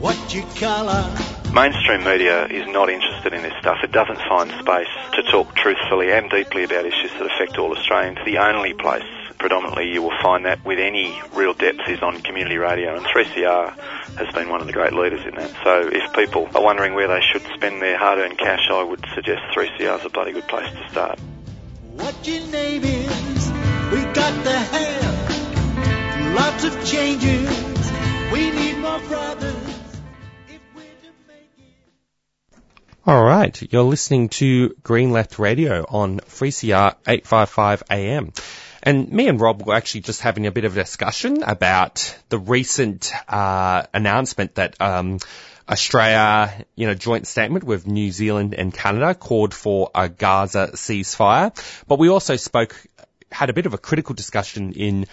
what 0.00 0.34
your 0.34 0.44
color 0.56 1.34
Mainstream 1.54 2.02
media 2.02 2.46
is 2.46 2.66
not 2.66 2.90
interested 2.90 3.32
in 3.32 3.42
this 3.42 3.52
stuff. 3.60 3.78
It 3.84 3.92
doesn't 3.92 4.18
find 4.28 4.50
space 4.58 4.88
to 5.12 5.22
talk 5.30 5.54
truthfully 5.54 6.10
and 6.10 6.28
deeply 6.28 6.64
about 6.64 6.84
issues 6.84 7.12
that 7.12 7.30
affect 7.30 7.56
all 7.58 7.70
Australians. 7.70 8.18
The 8.24 8.38
only 8.38 8.74
place 8.74 9.04
predominantly 9.38 9.92
you 9.92 10.02
will 10.02 10.18
find 10.20 10.46
that 10.46 10.64
with 10.64 10.80
any 10.80 11.16
real 11.32 11.54
depth 11.54 11.88
is 11.88 12.02
on 12.02 12.20
community 12.22 12.56
radio 12.56 12.96
and 12.96 13.06
3CR 13.06 13.70
has 14.16 14.34
been 14.34 14.48
one 14.48 14.62
of 14.62 14.66
the 14.66 14.72
great 14.72 14.94
leaders 14.94 15.24
in 15.24 15.36
that. 15.36 15.52
So 15.62 15.88
if 15.92 16.12
people 16.14 16.48
are 16.56 16.62
wondering 16.62 16.94
where 16.94 17.06
they 17.06 17.20
should 17.20 17.42
spend 17.54 17.80
their 17.80 17.98
hard-earned 17.98 18.36
cash, 18.36 18.68
I 18.68 18.82
would 18.82 19.04
suggest 19.14 19.42
3CR 19.54 20.00
is 20.00 20.04
a 20.04 20.08
bloody 20.08 20.32
good 20.32 20.48
place 20.48 20.68
to 20.68 20.90
start. 20.90 21.20
What 21.92 22.26
your 22.26 22.44
name 22.48 22.82
is, 22.82 23.33
we 23.94 24.02
got 24.06 24.44
the 24.44 24.58
hair. 24.58 26.34
Lots 26.34 26.64
of 26.64 26.84
changes, 26.84 27.92
we 28.32 28.50
need 28.50 28.78
more 28.78 28.98
brothers. 28.98 29.54
To. 29.54 30.60
All 33.06 33.22
right, 33.22 33.72
you're 33.72 33.84
listening 33.84 34.30
to 34.30 34.74
Green 34.82 35.12
Left 35.12 35.38
Radio 35.38 35.84
on 35.88 36.18
3CR 36.18 36.96
855 37.06 37.84
AM. 37.90 38.32
And 38.82 39.12
me 39.12 39.28
and 39.28 39.40
Rob 39.40 39.64
were 39.64 39.74
actually 39.74 40.00
just 40.00 40.22
having 40.22 40.46
a 40.48 40.50
bit 40.50 40.64
of 40.64 40.76
a 40.76 40.80
discussion 40.80 41.44
about 41.44 42.18
the 42.30 42.38
recent 42.38 43.12
uh, 43.28 43.84
announcement 43.94 44.56
that 44.56 44.80
um, 44.80 45.20
Australia, 45.68 46.66
you 46.76 46.86
know, 46.86 46.94
joint 46.94 47.26
statement 47.26 47.64
with 47.64 47.86
New 47.86 48.10
Zealand 48.10 48.54
and 48.54 48.72
Canada 48.72 49.14
called 49.14 49.54
for 49.54 49.90
a 49.94 50.08
Gaza 50.08 50.70
ceasefire. 50.74 51.54
But 51.88 51.98
we 51.98 52.08
also 52.08 52.36
spoke, 52.36 52.76
had 53.34 53.50
a 53.50 53.52
bit 53.52 53.66
of 53.66 53.74
a 53.74 53.78
critical 53.78 54.14
discussion 54.14 54.72
in 54.72 55.06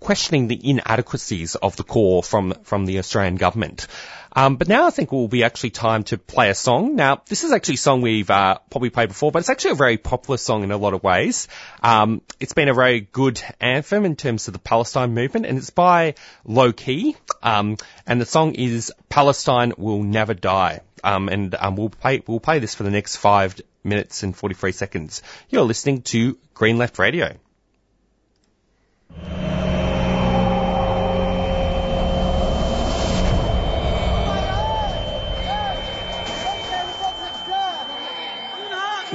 questioning 0.00 0.48
the 0.48 0.70
inadequacies 0.70 1.54
of 1.54 1.76
the 1.76 1.84
core 1.84 2.22
from 2.22 2.52
from 2.64 2.86
the 2.86 2.98
Australian 2.98 3.36
government. 3.36 3.86
Um, 4.34 4.56
but 4.56 4.66
now 4.66 4.86
I 4.86 4.90
think 4.90 5.12
it 5.12 5.14
will 5.14 5.28
be 5.28 5.44
actually 5.44 5.70
time 5.70 6.04
to 6.04 6.16
play 6.16 6.48
a 6.48 6.54
song. 6.54 6.96
Now, 6.96 7.22
this 7.28 7.44
is 7.44 7.52
actually 7.52 7.74
a 7.74 7.78
song 7.78 8.00
we've 8.00 8.30
uh, 8.30 8.58
probably 8.70 8.88
played 8.88 9.08
before, 9.08 9.30
but 9.30 9.40
it's 9.40 9.50
actually 9.50 9.72
a 9.72 9.74
very 9.74 9.98
popular 9.98 10.38
song 10.38 10.62
in 10.62 10.70
a 10.70 10.78
lot 10.78 10.94
of 10.94 11.02
ways. 11.02 11.48
Um, 11.82 12.22
it's 12.40 12.54
been 12.54 12.68
a 12.68 12.74
very 12.74 13.00
good 13.00 13.42
anthem 13.60 14.06
in 14.06 14.16
terms 14.16 14.48
of 14.48 14.54
the 14.54 14.58
Palestine 14.58 15.12
movement, 15.12 15.44
and 15.44 15.58
it's 15.58 15.70
by 15.70 16.14
Lowkey. 16.46 17.14
Um, 17.42 17.76
and 18.06 18.20
the 18.20 18.26
song 18.26 18.54
is 18.54 18.92
"Palestine 19.08 19.74
Will 19.76 20.02
Never 20.02 20.34
Die." 20.34 20.80
Um, 21.04 21.28
and 21.28 21.54
um, 21.54 21.76
we'll 21.76 21.90
play 21.90 22.22
we'll 22.26 22.40
play 22.40 22.58
this 22.58 22.74
for 22.74 22.84
the 22.84 22.90
next 22.90 23.16
five 23.16 23.60
minutes 23.84 24.22
and 24.22 24.34
43 24.34 24.72
seconds. 24.72 25.22
You're 25.50 25.64
listening 25.64 26.02
to 26.02 26.38
Green 26.54 26.78
Left 26.78 26.98
Radio. 26.98 27.36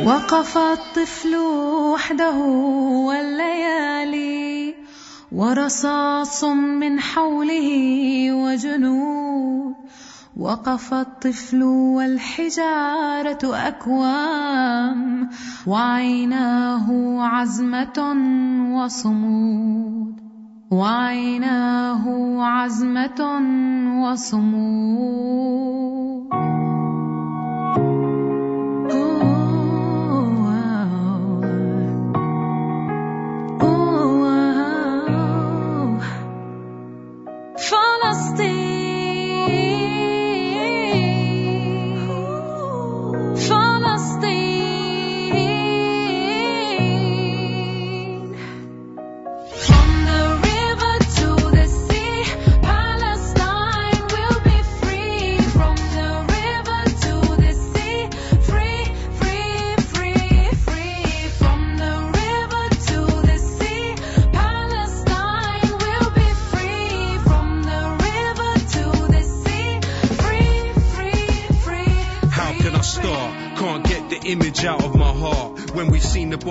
وقف 0.05 0.57
الطفل 0.57 1.35
وحده 1.35 2.37
والليالي 3.07 4.75
ورصاص 5.31 6.43
من 6.43 6.99
حوله 6.99 7.69
وجنود. 8.31 9.73
وقف 10.37 10.93
الطفل 10.93 11.63
والحجارة 11.63 13.39
أكوام. 13.43 15.29
وعيناه 15.67 17.17
عزمة 17.21 18.15
وصمود. 18.77 20.13
وعيناه 20.71 22.05
عزمة 22.43 23.41
وصمود. 24.03 25.96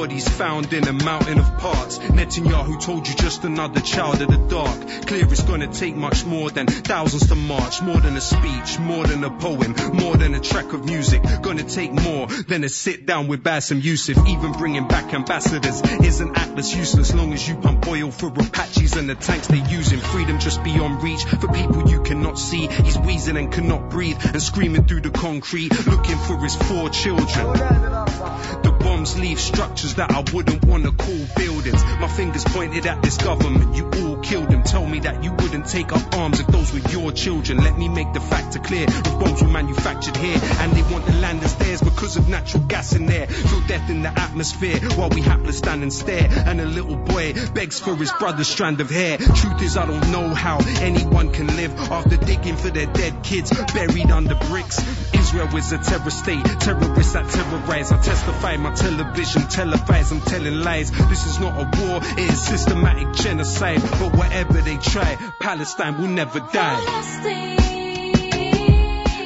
Bodies 0.07 0.29
found 0.29 0.73
in 0.73 0.87
a 0.87 0.93
mountain 0.93 1.37
of 1.37 1.59
parts. 1.59 1.96
Netanyahu 2.17 2.81
told 2.81 3.07
you 3.07 3.15
just 3.15 3.45
another 3.45 3.81
child 3.81 4.23
of 4.23 4.29
the 4.29 4.39
dark. 4.49 5.07
Clear 5.07 5.27
it's 5.27 5.43
gonna 5.43 5.67
take 5.67 5.95
much 5.95 6.25
more 6.25 6.51
than 6.51 6.67
thousands 6.67 7.29
to 7.29 7.35
march. 7.35 7.83
More 7.83 8.01
than 8.01 8.17
a 8.17 8.21
speech, 8.21 8.79
more 8.79 9.07
than 9.07 9.23
a 9.23 9.31
poem, 9.31 9.75
more 9.93 10.17
than 10.17 10.35
a 10.35 10.41
track 10.41 10.73
of 10.73 10.87
music. 10.87 11.23
Gonna 11.43 11.63
take 11.63 11.93
more 11.93 12.27
than 12.27 12.65
a 12.65 12.71
sit 12.71 13.05
down 13.05 13.29
with 13.29 13.43
Bassem 13.43 13.83
Youssef. 13.83 14.17
Even 14.27 14.53
bringing 14.53 14.89
back 14.89 15.13
ambassadors 15.13 15.83
isn't 15.83 16.39
atlas 16.39 16.75
useless. 16.75 17.15
Long 17.15 17.35
as 17.35 17.47
you 17.47 17.57
pump 17.57 17.87
oil 17.87 18.11
for 18.11 18.29
Apaches 18.29 18.97
and 18.97 19.11
the 19.11 19.15
tanks 19.15 19.49
they're 19.49 19.69
using. 19.69 19.99
Freedom 19.99 20.39
just 20.39 20.65
beyond 20.65 21.03
reach 21.03 21.25
for 21.25 21.49
people 21.49 21.91
you 21.91 22.03
cannot 22.03 22.39
see. 22.39 22.67
He's 22.67 22.99
wheezing 22.99 23.37
and 23.37 23.53
cannot 23.53 23.91
breathe 23.91 24.19
and 24.25 24.43
screaming 24.43 24.85
through 24.85 25.03
the 25.03 25.11
concrete. 25.11 25.71
Looking 25.87 26.17
for 26.17 26.39
his 26.39 26.55
four 26.57 26.89
children. 26.89 27.53
The 28.63 28.77
bombs 28.81 29.19
leave 29.19 29.39
structures 29.39 29.95
that 29.97 30.11
I 30.11 30.25
wouldn't 30.33 30.65
wanna 30.65 30.93
call 30.93 31.27
buildings. 31.37 31.85
My 31.85 32.06
fingers 32.09 32.45
pointed 32.45 32.87
at 32.87 33.03
this 33.03 33.17
government, 33.17 33.75
you 33.75 33.85
all 33.85 34.17
killed 34.19 34.51
them. 34.51 34.63
Tell 34.63 34.87
me 34.87 35.01
that 35.01 35.23
you 35.23 35.33
wouldn't 35.33 35.67
take 35.67 35.93
up 35.93 36.17
arms 36.17 36.41
if 36.41 36.47
those 36.47 36.73
were 36.73 36.91
your 36.91 37.13
children. 37.13 37.59
Let 37.59 37.79
me 37.79 37.89
make 37.89 38.13
the 38.13 38.21
factor 38.21 38.59
clear. 38.59 38.87
The 38.87 39.17
bombs 39.21 39.43
were 39.43 39.49
manufactured 39.49 40.17
here 40.17 40.39
and 40.61 40.73
they 40.73 40.83
want 40.93 41.07
the 41.07 41.13
land 41.15 41.43
as 41.43 41.55
theirs 41.57 41.81
because 41.83 42.17
of 42.17 42.29
natural 42.29 42.65
gas 42.65 42.95
in 42.95 43.07
there. 43.07 43.27
Feel 43.27 43.61
death 43.67 43.91
in 43.91 44.03
the 44.03 44.09
atmosphere 44.09 44.79
while 44.97 45.11
we 45.11 45.23
hapless 45.23 45.59
stand 45.59 45.83
and 45.83 45.93
stare. 45.93 46.29
And 46.47 46.61
a 46.61 46.67
little 46.67 46.97
boy 46.97 47.35
begs 47.55 47.79
for 47.79 47.97
his 47.97 48.13
brother's 48.13 48.49
strand 48.49 48.81
of 48.81 48.91
hair. 48.91 49.19
Truth 49.19 49.63
is, 49.63 49.77
I 49.77 49.87
don't 49.87 50.11
know 50.11 50.35
how 50.35 50.59
anyone 50.81 51.33
can 51.33 51.47
live 51.57 51.79
after 51.91 52.17
digging 52.17 52.57
for 52.57 52.71
their 52.71 52.87
dead 52.87 53.23
kids 53.23 53.51
buried 53.73 54.11
under 54.11 54.35
bricks. 54.35 54.79
Israel 55.15 55.57
is 55.57 55.73
a 55.73 55.79
terror 55.79 56.11
state, 56.11 56.45
terrorists 56.61 57.13
that 57.15 57.29
terrorize. 57.29 57.91
I 57.91 58.01
testify 58.01 58.57
my 58.57 58.73
television, 58.75 59.43
televise, 59.43 60.13
I'm 60.13 60.21
telling 60.21 60.61
lies. 60.61 60.91
This 60.91 61.27
is 61.27 61.41
not 61.41 61.55
a 61.59 61.81
war, 61.81 61.96
it 62.03 62.19
is 62.31 62.43
systematic 62.43 63.13
genocide. 63.15 63.81
But 63.83 64.17
whatever 64.17 64.61
they 64.61 64.77
try, 64.77 65.17
Palestine 65.41 66.01
will 66.01 66.09
never 66.09 66.41
die. 66.41 66.85
Palestine. 66.85 67.57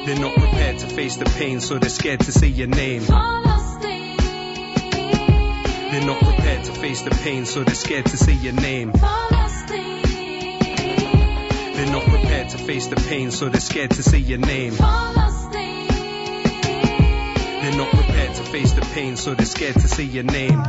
They're 0.05 0.19
not 0.19 0.33
prepared 0.33 0.79
to 0.79 0.87
face 0.87 1.15
the 1.17 1.25
pain, 1.25 1.61
so 1.61 1.77
they're 1.77 1.89
scared 1.89 2.21
to 2.21 2.31
say 2.31 2.47
your 2.47 2.67
name. 2.67 3.05
Palestine. 3.05 4.17
They're 5.91 6.05
not 6.05 6.19
prepared 6.19 6.63
to 6.65 6.71
face 6.73 7.01
the 7.03 7.11
pain, 7.11 7.45
so 7.45 7.63
they're 7.63 7.75
scared 7.75 8.05
to 8.07 8.17
say 8.17 8.33
your 8.33 8.53
name. 8.53 8.91
Palestine. 8.93 10.01
They're 11.75 11.91
not 11.91 12.03
prepared 12.03 12.49
to 12.49 12.57
face 12.57 12.87
the 12.87 12.95
pain, 12.95 13.31
so 13.31 13.49
they're 13.49 13.61
scared 13.61 13.91
to 13.91 14.03
say 14.03 14.17
your 14.17 14.39
name. 14.39 14.75
They're 17.61 17.77
not 17.77 17.91
prepared 17.91 18.35
to 18.35 18.43
face 18.43 18.71
the 18.73 18.81
pain, 18.81 19.17
so 19.17 19.35
they're 19.35 19.45
scared 19.45 19.75
to 19.75 19.87
say 19.87 20.03
your 20.03 20.23
name. 20.23 20.63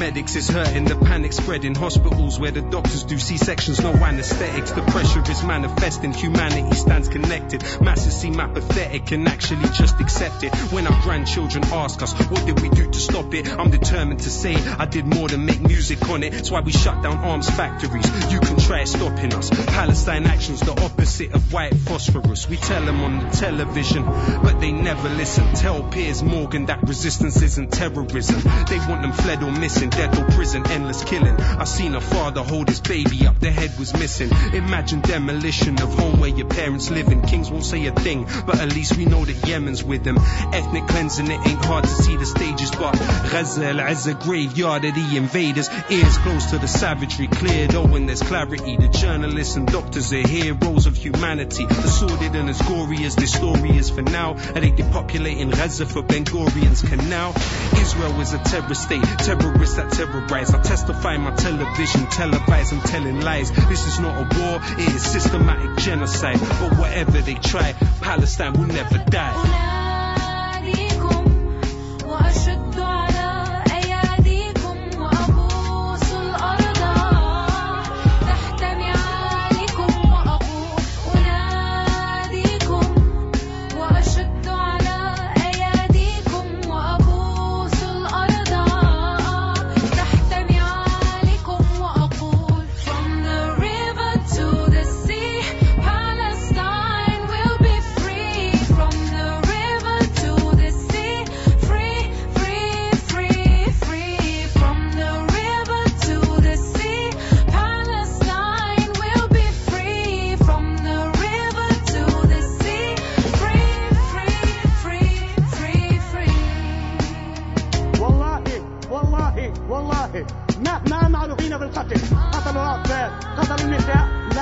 Medics 0.00 0.34
is 0.34 0.48
hurting, 0.48 0.86
the 0.86 0.96
panic 0.96 1.30
spreading. 1.30 1.74
Hospitals 1.74 2.40
where 2.40 2.50
the 2.50 2.62
doctors 2.62 3.04
do 3.04 3.18
C-sections, 3.18 3.82
no 3.82 3.92
anesthetics. 3.92 4.72
The 4.72 4.80
pressure 4.80 5.22
is 5.30 5.44
manifesting, 5.44 6.14
humanity 6.14 6.74
stands 6.74 7.08
connected. 7.08 7.62
Masses 7.82 8.18
seem 8.18 8.40
apathetic 8.40 9.12
and 9.12 9.28
actually 9.28 9.68
just 9.74 10.00
accept 10.00 10.42
it. 10.42 10.54
When 10.72 10.86
our 10.86 11.02
grandchildren 11.02 11.64
ask 11.64 12.00
us, 12.00 12.14
what 12.30 12.46
did 12.46 12.60
we 12.62 12.70
do 12.70 12.90
to 12.90 12.98
stop 12.98 13.34
it? 13.34 13.46
I'm 13.46 13.70
determined 13.70 14.20
to 14.20 14.30
say 14.30 14.54
I 14.54 14.86
did 14.86 15.04
more 15.04 15.28
than 15.28 15.44
make 15.44 15.60
music 15.60 16.08
on 16.08 16.22
it. 16.22 16.32
It's 16.32 16.50
why 16.50 16.60
we 16.60 16.72
shut 16.72 17.02
down 17.02 17.18
arms 17.18 17.50
factories. 17.50 18.32
You 18.32 18.40
can 18.40 18.56
try 18.58 18.84
stopping 18.84 19.34
us. 19.34 19.50
Palestine 19.66 20.24
actions, 20.24 20.60
the 20.60 20.72
opposite 20.82 21.34
of 21.34 21.52
white 21.52 21.74
phosphorus. 21.74 22.48
We 22.48 22.56
tell 22.56 22.82
them 22.86 23.02
on 23.02 23.18
the 23.18 23.36
television, 23.36 24.04
but 24.04 24.60
they 24.60 24.72
never 24.72 25.10
listen. 25.10 25.52
Tell 25.54 25.82
Piers 25.82 26.22
Morgan 26.22 26.66
that 26.66 26.88
resistance 26.88 27.42
isn't 27.42 27.72
terrorism. 27.72 28.40
They 28.66 28.78
want 28.78 29.02
them 29.02 29.12
fled 29.12 29.42
or 29.42 29.52
missing, 29.52 29.89
death 29.90 30.18
or 30.18 30.24
prison, 30.32 30.66
endless 30.70 31.04
killing. 31.04 31.38
I 31.40 31.64
seen 31.64 31.94
a 31.94 32.00
father 32.00 32.42
hold 32.42 32.68
his 32.68 32.80
baby 32.80 33.26
up, 33.26 33.38
the 33.40 33.50
head 33.50 33.78
was 33.78 33.92
missing. 33.94 34.30
Imagine 34.52 35.00
demolition 35.00 35.80
of 35.82 35.92
home 35.94 36.20
where 36.20 36.30
your 36.30 36.48
parents 36.48 36.90
live 36.90 37.08
in. 37.08 37.22
Kings 37.22 37.50
won't 37.50 37.64
say 37.64 37.86
a 37.86 37.92
thing, 37.92 38.26
but 38.46 38.60
at 38.60 38.74
least 38.74 38.96
we 38.96 39.04
know 39.04 39.24
that 39.24 39.48
Yemen's 39.48 39.82
with 39.84 40.04
them. 40.04 40.18
Ethnic 40.18 40.86
cleansing, 40.86 41.30
it 41.30 41.46
ain't 41.46 41.64
hard 41.64 41.84
to 41.84 41.90
see 41.90 42.16
the 42.16 42.26
stages, 42.26 42.70
but 42.70 42.92
Gaza, 43.30 43.68
Al 43.68 43.76
Azza 43.76 44.18
graveyard 44.18 44.84
of 44.84 44.94
the 44.94 45.16
invaders. 45.16 45.68
Ears 45.90 46.18
close 46.18 46.50
to 46.50 46.58
the 46.58 46.68
savagery, 46.68 47.26
clear 47.26 47.66
though 47.66 47.86
when 47.86 48.06
there's 48.06 48.22
clarity. 48.22 48.76
The 48.76 48.88
journalists 48.88 49.56
and 49.56 49.66
doctors 49.66 50.12
are 50.12 50.26
heroes 50.26 50.86
of 50.86 50.96
humanity. 50.96 51.66
The 51.66 51.88
sordid 51.88 52.34
and 52.34 52.48
as 52.48 52.60
gory 52.62 53.04
as 53.04 53.16
this 53.16 53.32
story 53.32 53.76
is 53.76 53.90
for 53.90 54.02
now. 54.02 54.32
Are 54.32 54.60
they 54.60 54.70
depopulating 54.70 55.50
Gaza 55.50 55.86
for 55.86 56.02
Ben 56.02 56.24
Gurion's 56.24 56.82
canal? 56.82 57.34
Israel 57.80 58.20
is 58.20 58.32
a 58.32 58.38
terror 58.38 58.74
state, 58.74 59.02
terrorists 59.18 59.78
that 59.80 59.92
terrorize. 59.92 60.52
I 60.54 60.60
testify 60.62 61.16
my 61.16 61.34
television, 61.34 62.02
televise, 62.06 62.72
I'm 62.72 62.80
telling 62.80 63.20
lies. 63.20 63.50
This 63.68 63.86
is 63.86 63.98
not 64.00 64.16
a 64.16 64.38
war, 64.38 64.60
it 64.78 64.94
is 64.94 65.02
systematic 65.02 65.76
genocide. 65.78 66.40
But 66.40 66.78
whatever 66.78 67.20
they 67.20 67.34
try, 67.34 67.72
Palestine 68.00 68.52
will 68.54 68.66
never 68.66 68.98
die. 68.98 69.79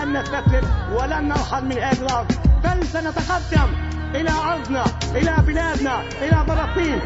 لن 0.08 0.16
نستسلم 0.16 0.64
ولن 0.92 1.28
نرحل 1.28 1.64
من 1.64 1.72
هذه 1.72 2.02
الارض 2.02 2.26
بل 2.64 2.86
سنتقدم 2.86 3.74
الى 4.14 4.30
ارضنا 4.30 4.84
الى 5.14 5.36
بلادنا 5.46 6.02
الى 6.02 6.44
فلسطين. 6.46 7.00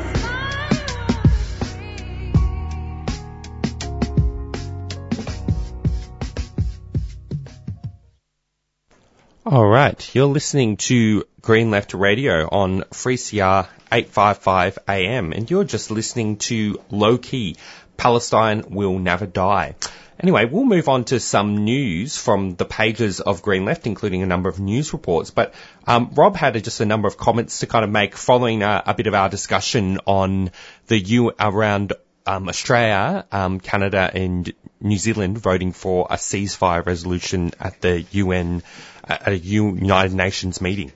All 9.44 9.66
right, 9.66 10.14
you're 10.14 10.26
listening 10.26 10.76
to 10.76 11.24
Green 11.40 11.72
Left 11.72 11.94
Radio 11.94 12.48
on 12.48 12.82
3CR 12.82 13.66
855 13.90 14.78
AM, 14.88 15.32
and 15.32 15.50
you're 15.50 15.64
just 15.64 15.90
listening 15.90 16.36
to 16.36 16.74
Lowkey 16.90 17.56
Palestine 17.96 18.62
Will 18.70 18.98
Never 18.98 19.26
Die. 19.26 19.74
Anyway, 20.22 20.44
we'll 20.44 20.64
move 20.64 20.88
on 20.88 21.04
to 21.04 21.18
some 21.18 21.64
news 21.64 22.16
from 22.16 22.54
the 22.54 22.64
pages 22.64 23.20
of 23.20 23.42
Green 23.42 23.64
Left, 23.64 23.88
including 23.88 24.22
a 24.22 24.26
number 24.26 24.48
of 24.48 24.60
news 24.60 24.92
reports. 24.92 25.32
But 25.32 25.52
um, 25.84 26.12
Rob 26.14 26.36
had 26.36 26.62
just 26.62 26.80
a 26.80 26.86
number 26.86 27.08
of 27.08 27.16
comments 27.16 27.58
to 27.58 27.66
kind 27.66 27.84
of 27.84 27.90
make 27.90 28.16
following 28.16 28.62
a, 28.62 28.84
a 28.86 28.94
bit 28.94 29.08
of 29.08 29.14
our 29.14 29.28
discussion 29.28 29.98
on 30.06 30.52
the 30.86 30.96
U 30.96 31.32
around 31.40 31.94
um, 32.24 32.48
Australia, 32.48 33.26
um, 33.32 33.58
Canada, 33.58 34.08
and 34.14 34.52
New 34.80 34.96
Zealand 34.96 35.38
voting 35.38 35.72
for 35.72 36.06
a 36.08 36.14
ceasefire 36.14 36.86
resolution 36.86 37.50
at 37.58 37.80
the 37.80 38.04
UN 38.12 38.62
at 39.02 39.26
a 39.26 39.36
United 39.36 40.14
Nations 40.14 40.60
meeting. 40.60 40.92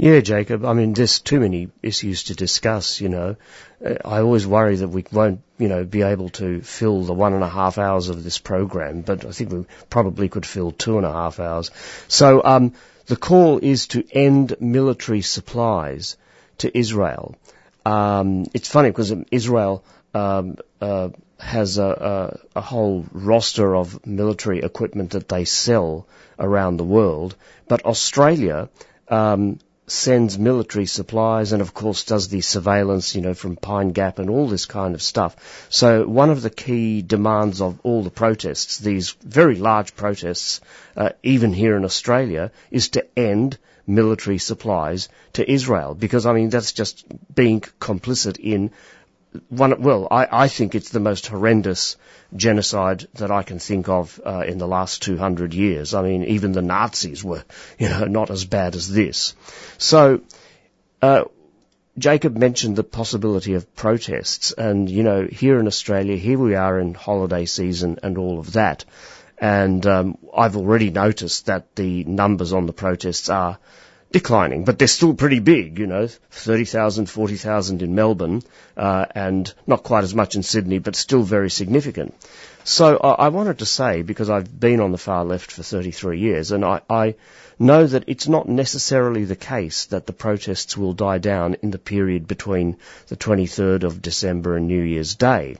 Yeah, 0.00 0.20
Jacob. 0.20 0.64
I 0.64 0.74
mean, 0.74 0.92
there's 0.92 1.18
too 1.18 1.40
many 1.40 1.70
issues 1.82 2.24
to 2.24 2.34
discuss, 2.36 3.00
you 3.00 3.08
know. 3.08 3.34
Uh, 3.84 3.94
I 4.04 4.20
always 4.20 4.46
worry 4.46 4.76
that 4.76 4.86
we 4.86 5.04
won't, 5.10 5.40
you 5.58 5.66
know, 5.66 5.84
be 5.84 6.02
able 6.02 6.28
to 6.40 6.60
fill 6.60 7.02
the 7.02 7.12
one 7.12 7.32
and 7.32 7.42
a 7.42 7.48
half 7.48 7.78
hours 7.78 8.08
of 8.08 8.22
this 8.22 8.38
program, 8.38 9.02
but 9.02 9.26
I 9.26 9.32
think 9.32 9.50
we 9.50 9.66
probably 9.90 10.28
could 10.28 10.46
fill 10.46 10.70
two 10.70 10.98
and 10.98 11.04
a 11.06 11.12
half 11.12 11.40
hours. 11.40 11.72
So, 12.06 12.40
um, 12.44 12.74
the 13.06 13.16
call 13.16 13.58
is 13.58 13.88
to 13.88 14.04
end 14.12 14.54
military 14.60 15.22
supplies 15.22 16.16
to 16.58 16.78
Israel. 16.78 17.34
Um, 17.84 18.46
it's 18.54 18.68
funny 18.68 18.90
because 18.90 19.12
Israel, 19.32 19.82
um, 20.14 20.58
uh, 20.80 21.08
has 21.40 21.78
a, 21.78 22.38
a, 22.54 22.58
a 22.58 22.60
whole 22.60 23.04
roster 23.12 23.74
of 23.74 24.06
military 24.06 24.60
equipment 24.60 25.10
that 25.10 25.28
they 25.28 25.44
sell 25.44 26.06
around 26.38 26.76
the 26.76 26.84
world, 26.84 27.34
but 27.66 27.84
Australia, 27.84 28.68
um, 29.08 29.58
sends 29.90 30.38
military 30.38 30.86
supplies 30.86 31.52
and 31.52 31.62
of 31.62 31.74
course 31.74 32.04
does 32.04 32.28
the 32.28 32.40
surveillance, 32.40 33.14
you 33.14 33.22
know, 33.22 33.34
from 33.34 33.56
Pine 33.56 33.90
Gap 33.90 34.18
and 34.18 34.30
all 34.30 34.48
this 34.48 34.66
kind 34.66 34.94
of 34.94 35.02
stuff. 35.02 35.66
So 35.70 36.06
one 36.06 36.30
of 36.30 36.42
the 36.42 36.50
key 36.50 37.02
demands 37.02 37.60
of 37.60 37.80
all 37.82 38.02
the 38.02 38.10
protests, 38.10 38.78
these 38.78 39.10
very 39.22 39.56
large 39.56 39.94
protests, 39.96 40.60
uh, 40.96 41.10
even 41.22 41.52
here 41.52 41.76
in 41.76 41.84
Australia, 41.84 42.50
is 42.70 42.90
to 42.90 43.06
end 43.18 43.58
military 43.86 44.38
supplies 44.38 45.08
to 45.32 45.50
Israel 45.50 45.94
because 45.94 46.26
I 46.26 46.34
mean 46.34 46.50
that's 46.50 46.72
just 46.72 47.04
being 47.34 47.60
complicit 47.60 48.38
in 48.38 48.70
one, 49.48 49.80
well, 49.82 50.08
I, 50.10 50.44
I 50.44 50.48
think 50.48 50.74
it's 50.74 50.90
the 50.90 51.00
most 51.00 51.26
horrendous 51.26 51.96
genocide 52.34 53.06
that 53.14 53.30
I 53.30 53.42
can 53.42 53.58
think 53.58 53.88
of 53.88 54.20
uh, 54.24 54.44
in 54.46 54.58
the 54.58 54.66
last 54.66 55.02
200 55.02 55.54
years. 55.54 55.94
I 55.94 56.02
mean, 56.02 56.24
even 56.24 56.52
the 56.52 56.62
Nazis 56.62 57.24
were, 57.24 57.44
you 57.78 57.88
know, 57.88 58.04
not 58.04 58.30
as 58.30 58.44
bad 58.44 58.74
as 58.74 58.92
this. 58.92 59.34
So, 59.78 60.20
uh, 61.02 61.24
Jacob 61.96 62.36
mentioned 62.36 62.76
the 62.76 62.84
possibility 62.84 63.54
of 63.54 63.74
protests, 63.74 64.52
and 64.52 64.88
you 64.88 65.02
know, 65.02 65.26
here 65.26 65.58
in 65.58 65.66
Australia, 65.66 66.16
here 66.16 66.38
we 66.38 66.54
are 66.54 66.78
in 66.78 66.94
holiday 66.94 67.44
season 67.44 67.98
and 68.04 68.16
all 68.18 68.38
of 68.38 68.52
that, 68.52 68.84
and 69.36 69.84
um, 69.84 70.18
I've 70.36 70.56
already 70.56 70.90
noticed 70.90 71.46
that 71.46 71.74
the 71.74 72.04
numbers 72.04 72.52
on 72.52 72.66
the 72.66 72.72
protests 72.72 73.28
are 73.28 73.58
declining, 74.10 74.64
but 74.64 74.78
they're 74.78 74.88
still 74.88 75.14
pretty 75.14 75.38
big, 75.38 75.78
you 75.78 75.86
know, 75.86 76.08
30,000, 76.30 77.06
40,000 77.06 77.82
in 77.82 77.94
Melbourne, 77.94 78.42
uh, 78.76 79.06
and 79.14 79.52
not 79.66 79.82
quite 79.82 80.04
as 80.04 80.14
much 80.14 80.34
in 80.34 80.42
Sydney, 80.42 80.78
but 80.78 80.96
still 80.96 81.22
very 81.22 81.50
significant. 81.50 82.14
So 82.64 82.98
I 82.98 83.28
wanted 83.28 83.60
to 83.60 83.66
say, 83.66 84.02
because 84.02 84.28
I've 84.28 84.60
been 84.60 84.80
on 84.80 84.92
the 84.92 84.98
far 84.98 85.24
left 85.24 85.50
for 85.52 85.62
33 85.62 86.20
years, 86.20 86.52
and 86.52 86.64
I, 86.64 86.82
I 86.90 87.14
know 87.58 87.86
that 87.86 88.04
it's 88.06 88.28
not 88.28 88.48
necessarily 88.48 89.24
the 89.24 89.36
case 89.36 89.86
that 89.86 90.06
the 90.06 90.12
protests 90.12 90.76
will 90.76 90.92
die 90.92 91.18
down 91.18 91.56
in 91.62 91.70
the 91.70 91.78
period 91.78 92.28
between 92.28 92.76
the 93.08 93.16
23rd 93.16 93.84
of 93.84 94.02
December 94.02 94.56
and 94.56 94.68
New 94.68 94.82
Year's 94.82 95.14
Day. 95.14 95.56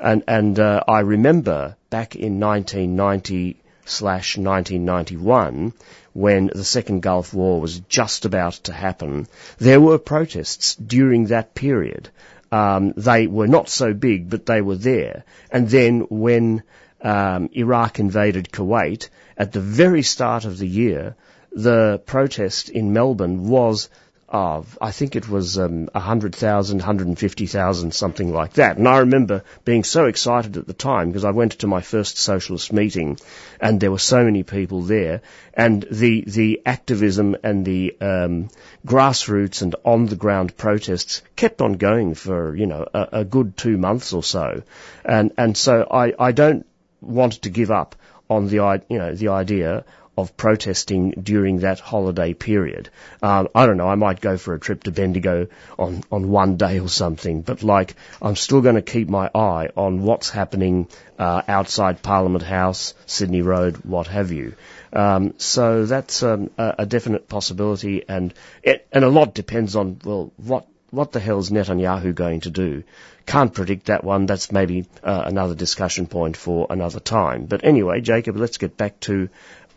And, 0.00 0.24
and 0.26 0.58
uh, 0.58 0.82
I 0.88 1.00
remember 1.00 1.76
back 1.90 2.16
in 2.16 2.40
1990 2.40 3.60
slash 3.84 4.36
1991, 4.36 5.72
when 6.18 6.50
the 6.52 6.64
Second 6.64 7.00
Gulf 7.00 7.32
War 7.32 7.60
was 7.60 7.78
just 7.78 8.24
about 8.24 8.54
to 8.64 8.72
happen, 8.72 9.28
there 9.58 9.80
were 9.80 9.98
protests 9.98 10.74
during 10.74 11.26
that 11.26 11.54
period. 11.54 12.08
Um, 12.50 12.92
they 12.96 13.28
were 13.28 13.46
not 13.46 13.68
so 13.68 13.94
big, 13.94 14.28
but 14.28 14.44
they 14.44 14.60
were 14.60 14.74
there. 14.74 15.24
And 15.52 15.68
then 15.68 16.00
when 16.10 16.64
um, 17.02 17.50
Iraq 17.52 18.00
invaded 18.00 18.50
Kuwait, 18.50 19.10
at 19.36 19.52
the 19.52 19.60
very 19.60 20.02
start 20.02 20.44
of 20.44 20.58
the 20.58 20.66
year, 20.66 21.14
the 21.52 22.02
protest 22.04 22.68
in 22.68 22.92
Melbourne 22.92 23.48
was 23.48 23.88
of, 24.28 24.76
I 24.80 24.90
think 24.90 25.16
it 25.16 25.28
was 25.28 25.58
um, 25.58 25.88
100,000, 25.92 26.78
150,000, 26.78 27.94
something 27.94 28.32
like 28.32 28.54
that. 28.54 28.76
And 28.76 28.86
I 28.86 28.98
remember 28.98 29.42
being 29.64 29.84
so 29.84 30.04
excited 30.04 30.56
at 30.56 30.66
the 30.66 30.74
time 30.74 31.08
because 31.08 31.24
I 31.24 31.30
went 31.30 31.52
to 31.60 31.66
my 31.66 31.80
first 31.80 32.18
socialist 32.18 32.72
meeting 32.72 33.18
and 33.60 33.80
there 33.80 33.90
were 33.90 33.98
so 33.98 34.22
many 34.22 34.42
people 34.42 34.82
there 34.82 35.22
and 35.54 35.82
the, 35.90 36.24
the 36.26 36.60
activism 36.66 37.36
and 37.42 37.64
the 37.64 37.96
um, 38.00 38.50
grassroots 38.86 39.62
and 39.62 39.74
on 39.84 40.06
the 40.06 40.16
ground 40.16 40.56
protests 40.56 41.22
kept 41.34 41.62
on 41.62 41.74
going 41.74 42.14
for, 42.14 42.54
you 42.54 42.66
know, 42.66 42.86
a, 42.92 43.08
a 43.20 43.24
good 43.24 43.56
two 43.56 43.78
months 43.78 44.12
or 44.12 44.22
so. 44.22 44.62
And, 45.04 45.32
and 45.38 45.56
so 45.56 45.86
I, 45.90 46.12
I 46.18 46.32
don't 46.32 46.66
want 47.00 47.42
to 47.42 47.50
give 47.50 47.70
up 47.70 47.96
on 48.28 48.48
the, 48.48 48.82
you 48.90 48.98
know, 48.98 49.14
the 49.14 49.28
idea 49.28 49.84
of 50.18 50.36
protesting 50.36 51.12
during 51.12 51.60
that 51.60 51.78
holiday 51.78 52.34
period. 52.34 52.90
Um, 53.22 53.48
I 53.54 53.66
don't 53.66 53.76
know, 53.76 53.86
I 53.88 53.94
might 53.94 54.20
go 54.20 54.36
for 54.36 54.52
a 54.52 54.58
trip 54.58 54.82
to 54.82 54.90
Bendigo 54.90 55.46
on, 55.78 56.02
on 56.10 56.28
one 56.28 56.56
day 56.56 56.80
or 56.80 56.88
something, 56.88 57.42
but 57.42 57.62
like, 57.62 57.94
I'm 58.20 58.34
still 58.34 58.60
going 58.60 58.74
to 58.74 58.82
keep 58.82 59.08
my 59.08 59.30
eye 59.32 59.68
on 59.76 60.02
what's 60.02 60.28
happening 60.28 60.88
uh, 61.20 61.42
outside 61.46 62.02
Parliament 62.02 62.42
House, 62.42 62.94
Sydney 63.06 63.42
Road, 63.42 63.76
what 63.84 64.08
have 64.08 64.32
you. 64.32 64.54
Um, 64.92 65.34
so 65.38 65.86
that's 65.86 66.24
um, 66.24 66.50
a, 66.58 66.74
a 66.80 66.86
definite 66.86 67.28
possibility, 67.28 68.04
and 68.08 68.34
it, 68.64 68.88
and 68.90 69.04
a 69.04 69.08
lot 69.08 69.34
depends 69.34 69.76
on 69.76 70.00
well, 70.04 70.32
what 70.36 70.66
what 70.90 71.12
the 71.12 71.20
hell 71.20 71.38
is 71.38 71.50
Netanyahu 71.50 72.14
going 72.14 72.40
to 72.40 72.50
do? 72.50 72.82
Can't 73.26 73.52
predict 73.52 73.86
that 73.86 74.04
one. 74.04 74.24
That's 74.24 74.50
maybe 74.50 74.86
uh, 75.04 75.22
another 75.26 75.54
discussion 75.54 76.06
point 76.06 76.36
for 76.36 76.66
another 76.70 77.00
time. 77.00 77.44
But 77.44 77.62
anyway, 77.62 78.00
Jacob, 78.00 78.36
let's 78.36 78.56
get 78.56 78.76
back 78.78 78.98
to 79.00 79.28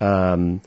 um, 0.01 0.61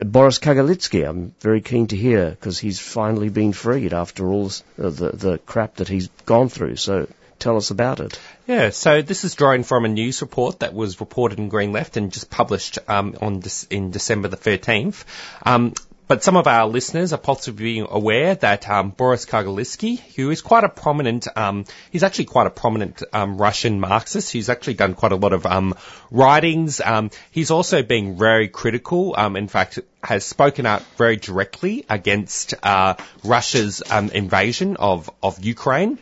Boris 0.00 0.38
Kagarlitsky. 0.38 1.08
I'm 1.08 1.34
very 1.40 1.60
keen 1.60 1.88
to 1.88 1.96
hear 1.96 2.30
because 2.30 2.58
he's 2.58 2.78
finally 2.78 3.28
been 3.28 3.52
freed 3.52 3.92
after 3.92 4.28
all 4.28 4.44
this, 4.44 4.62
uh, 4.78 4.90
the 4.90 5.10
the 5.10 5.38
crap 5.38 5.76
that 5.76 5.88
he's 5.88 6.08
gone 6.24 6.48
through. 6.48 6.76
So 6.76 7.08
tell 7.38 7.56
us 7.56 7.70
about 7.70 8.00
it. 8.00 8.18
Yeah, 8.46 8.70
so 8.70 9.02
this 9.02 9.24
is 9.24 9.34
drawing 9.34 9.64
from 9.64 9.84
a 9.84 9.88
news 9.88 10.20
report 10.20 10.60
that 10.60 10.74
was 10.74 11.00
reported 11.00 11.38
in 11.38 11.48
Green 11.48 11.72
Left 11.72 11.96
and 11.96 12.12
just 12.12 12.30
published 12.30 12.78
um, 12.88 13.16
on 13.20 13.42
Dec- 13.42 13.70
in 13.70 13.90
December 13.90 14.28
the 14.28 14.36
13th. 14.36 15.04
Um, 15.44 15.74
but 16.08 16.24
some 16.24 16.36
of 16.36 16.46
our 16.46 16.66
listeners 16.66 17.12
are 17.12 17.18
possibly 17.18 17.84
aware 17.86 18.34
that 18.34 18.68
um, 18.68 18.90
Boris 18.90 19.26
Kagarlitsky, 19.26 20.00
who 20.16 20.30
is 20.30 20.40
quite 20.40 20.64
a 20.64 20.68
prominent, 20.70 21.28
um, 21.36 21.66
he's 21.92 22.02
actually 22.02 22.24
quite 22.24 22.46
a 22.46 22.50
prominent 22.50 23.02
um, 23.12 23.36
Russian 23.36 23.78
Marxist. 23.78 24.32
He's 24.32 24.48
actually 24.48 24.74
done 24.74 24.94
quite 24.94 25.12
a 25.12 25.16
lot 25.16 25.34
of 25.34 25.44
um, 25.44 25.74
writings. 26.10 26.80
Um, 26.80 27.10
he's 27.30 27.50
also 27.50 27.82
been 27.82 28.16
very 28.16 28.48
critical. 28.48 29.14
Um, 29.16 29.36
in 29.36 29.48
fact, 29.48 29.78
has 30.02 30.24
spoken 30.24 30.64
out 30.64 30.82
very 30.96 31.16
directly 31.16 31.84
against 31.90 32.54
uh, 32.62 32.94
Russia's 33.22 33.82
um, 33.90 34.08
invasion 34.08 34.76
of 34.76 35.10
of 35.22 35.44
Ukraine, 35.44 35.98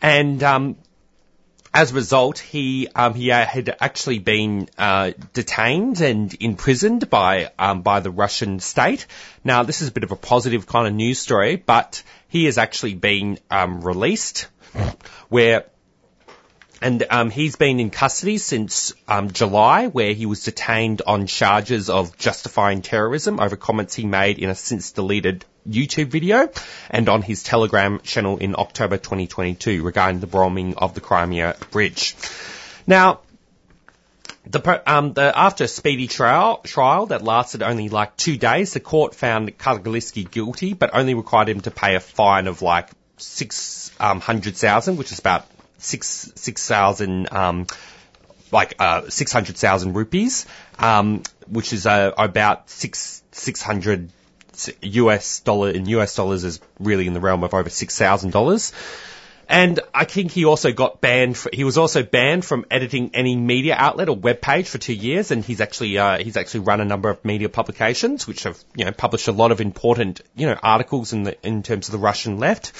and 0.00 0.42
um, 0.42 0.76
as 1.74 1.90
a 1.90 1.94
result, 1.94 2.38
he 2.38 2.86
um, 2.94 3.14
he 3.14 3.32
uh, 3.32 3.44
had 3.44 3.76
actually 3.80 4.20
been 4.20 4.68
uh, 4.78 5.10
detained 5.32 6.00
and 6.00 6.32
imprisoned 6.40 7.10
by 7.10 7.50
um, 7.58 7.82
by 7.82 7.98
the 7.98 8.12
Russian 8.12 8.60
state. 8.60 9.06
Now, 9.42 9.64
this 9.64 9.82
is 9.82 9.88
a 9.88 9.92
bit 9.92 10.04
of 10.04 10.12
a 10.12 10.16
positive 10.16 10.66
kind 10.66 10.86
of 10.86 10.94
news 10.94 11.18
story, 11.18 11.56
but 11.56 12.04
he 12.28 12.44
has 12.44 12.58
actually 12.58 12.94
been 12.94 13.40
um, 13.50 13.80
released, 13.80 14.46
where. 15.28 15.66
And 16.82 17.02
um, 17.08 17.30
he's 17.30 17.56
been 17.56 17.80
in 17.80 17.88
custody 17.88 18.36
since 18.36 18.92
um, 19.08 19.30
July, 19.30 19.86
where 19.86 20.12
he 20.12 20.26
was 20.26 20.44
detained 20.44 21.00
on 21.06 21.26
charges 21.26 21.88
of 21.88 22.18
justifying 22.18 22.82
terrorism 22.82 23.40
over 23.40 23.56
comments 23.56 23.94
he 23.94 24.04
made 24.04 24.38
in 24.38 24.50
a 24.50 24.54
since 24.54 24.92
deleted 24.92 25.46
YouTube 25.68 26.08
video 26.08 26.50
and 26.90 27.08
on 27.08 27.22
his 27.22 27.42
Telegram 27.42 28.00
channel 28.00 28.38
in 28.38 28.54
October 28.56 28.96
2022 28.96 29.82
regarding 29.82 30.20
the 30.20 30.26
bombing 30.26 30.76
of 30.76 30.94
the 30.94 31.00
Crimea 31.00 31.56
Bridge. 31.70 32.16
Now, 32.86 33.20
the, 34.46 34.82
um, 34.86 35.14
the, 35.14 35.32
after 35.36 35.64
a 35.64 35.68
speedy 35.68 36.06
trial, 36.06 36.58
trial 36.58 37.06
that 37.06 37.22
lasted 37.22 37.62
only 37.62 37.88
like 37.88 38.16
two 38.16 38.36
days, 38.36 38.74
the 38.74 38.80
court 38.80 39.14
found 39.14 39.56
Kagarlitsky 39.56 40.30
guilty, 40.30 40.74
but 40.74 40.90
only 40.92 41.14
required 41.14 41.48
him 41.48 41.60
to 41.62 41.70
pay 41.70 41.94
a 41.94 42.00
fine 42.00 42.46
of 42.46 42.60
like 42.60 42.90
600,000, 43.16 44.92
um, 44.92 44.98
which 44.98 45.12
is 45.12 45.18
about 45.18 45.46
six 45.78 46.32
six 46.34 46.66
thousand 46.66 47.32
um, 47.32 47.66
like 48.50 48.74
uh, 48.78 49.08
six 49.08 49.32
hundred 49.32 49.56
thousand 49.56 49.94
rupees, 49.94 50.46
um, 50.78 51.22
which 51.48 51.72
is 51.72 51.86
uh, 51.86 52.12
about 52.16 52.70
six 52.70 53.22
six 53.32 53.62
hundred 53.62 54.10
US 54.82 55.40
dollar 55.40 55.70
in 55.70 55.86
US 55.86 56.14
dollars 56.14 56.44
is 56.44 56.60
really 56.78 57.06
in 57.06 57.14
the 57.14 57.20
realm 57.20 57.44
of 57.44 57.54
over 57.54 57.70
six 57.70 57.98
thousand 57.98 58.30
dollars. 58.30 58.72
And 59.46 59.80
I 59.92 60.04
think 60.04 60.30
he 60.30 60.46
also 60.46 60.72
got 60.72 61.00
banned. 61.00 61.36
For, 61.36 61.50
he 61.52 61.64
was 61.64 61.76
also 61.76 62.02
banned 62.02 62.44
from 62.44 62.64
editing 62.70 63.10
any 63.12 63.36
media 63.36 63.74
outlet 63.76 64.08
or 64.08 64.16
web 64.16 64.40
page 64.40 64.68
for 64.68 64.78
two 64.78 64.94
years. 64.94 65.30
And 65.30 65.44
he's 65.44 65.60
actually 65.60 65.98
uh, 65.98 66.18
he's 66.18 66.36
actually 66.36 66.60
run 66.60 66.80
a 66.80 66.84
number 66.84 67.10
of 67.10 67.24
media 67.24 67.48
publications 67.48 68.26
which 68.26 68.44
have 68.44 68.62
you 68.74 68.84
know 68.84 68.92
published 68.92 69.28
a 69.28 69.32
lot 69.32 69.52
of 69.52 69.60
important 69.60 70.22
you 70.34 70.46
know 70.46 70.58
articles 70.62 71.12
in 71.12 71.24
the 71.24 71.46
in 71.46 71.62
terms 71.62 71.88
of 71.88 71.92
the 71.92 71.98
Russian 71.98 72.38
left. 72.38 72.72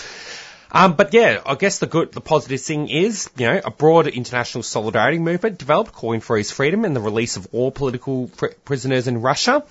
Um, 0.75 0.95
but 0.95 1.15
yeah, 1.15 1.41
I 1.47 1.55
guess 1.55 1.79
the 1.79 1.87
good, 1.87 2.11
the 2.11 2.21
positive 2.21 2.61
thing 2.61 2.89
is, 2.89 3.31
you 3.37 3.47
know, 3.47 3.61
a 3.65 3.71
broad 3.71 4.09
international 4.09 4.65
solidarity 4.65 5.21
movement 5.21 5.57
developed 5.57 5.93
calling 5.93 6.19
for 6.19 6.37
his 6.37 6.51
freedom 6.51 6.85
and 6.85 6.97
the 6.97 7.01
release 7.01 7.37
of 7.37 7.47
all 7.53 7.71
political 7.71 8.27
pr- 8.27 8.49
prisoners 8.65 9.07
in 9.07 9.23
Russia. 9.23 9.65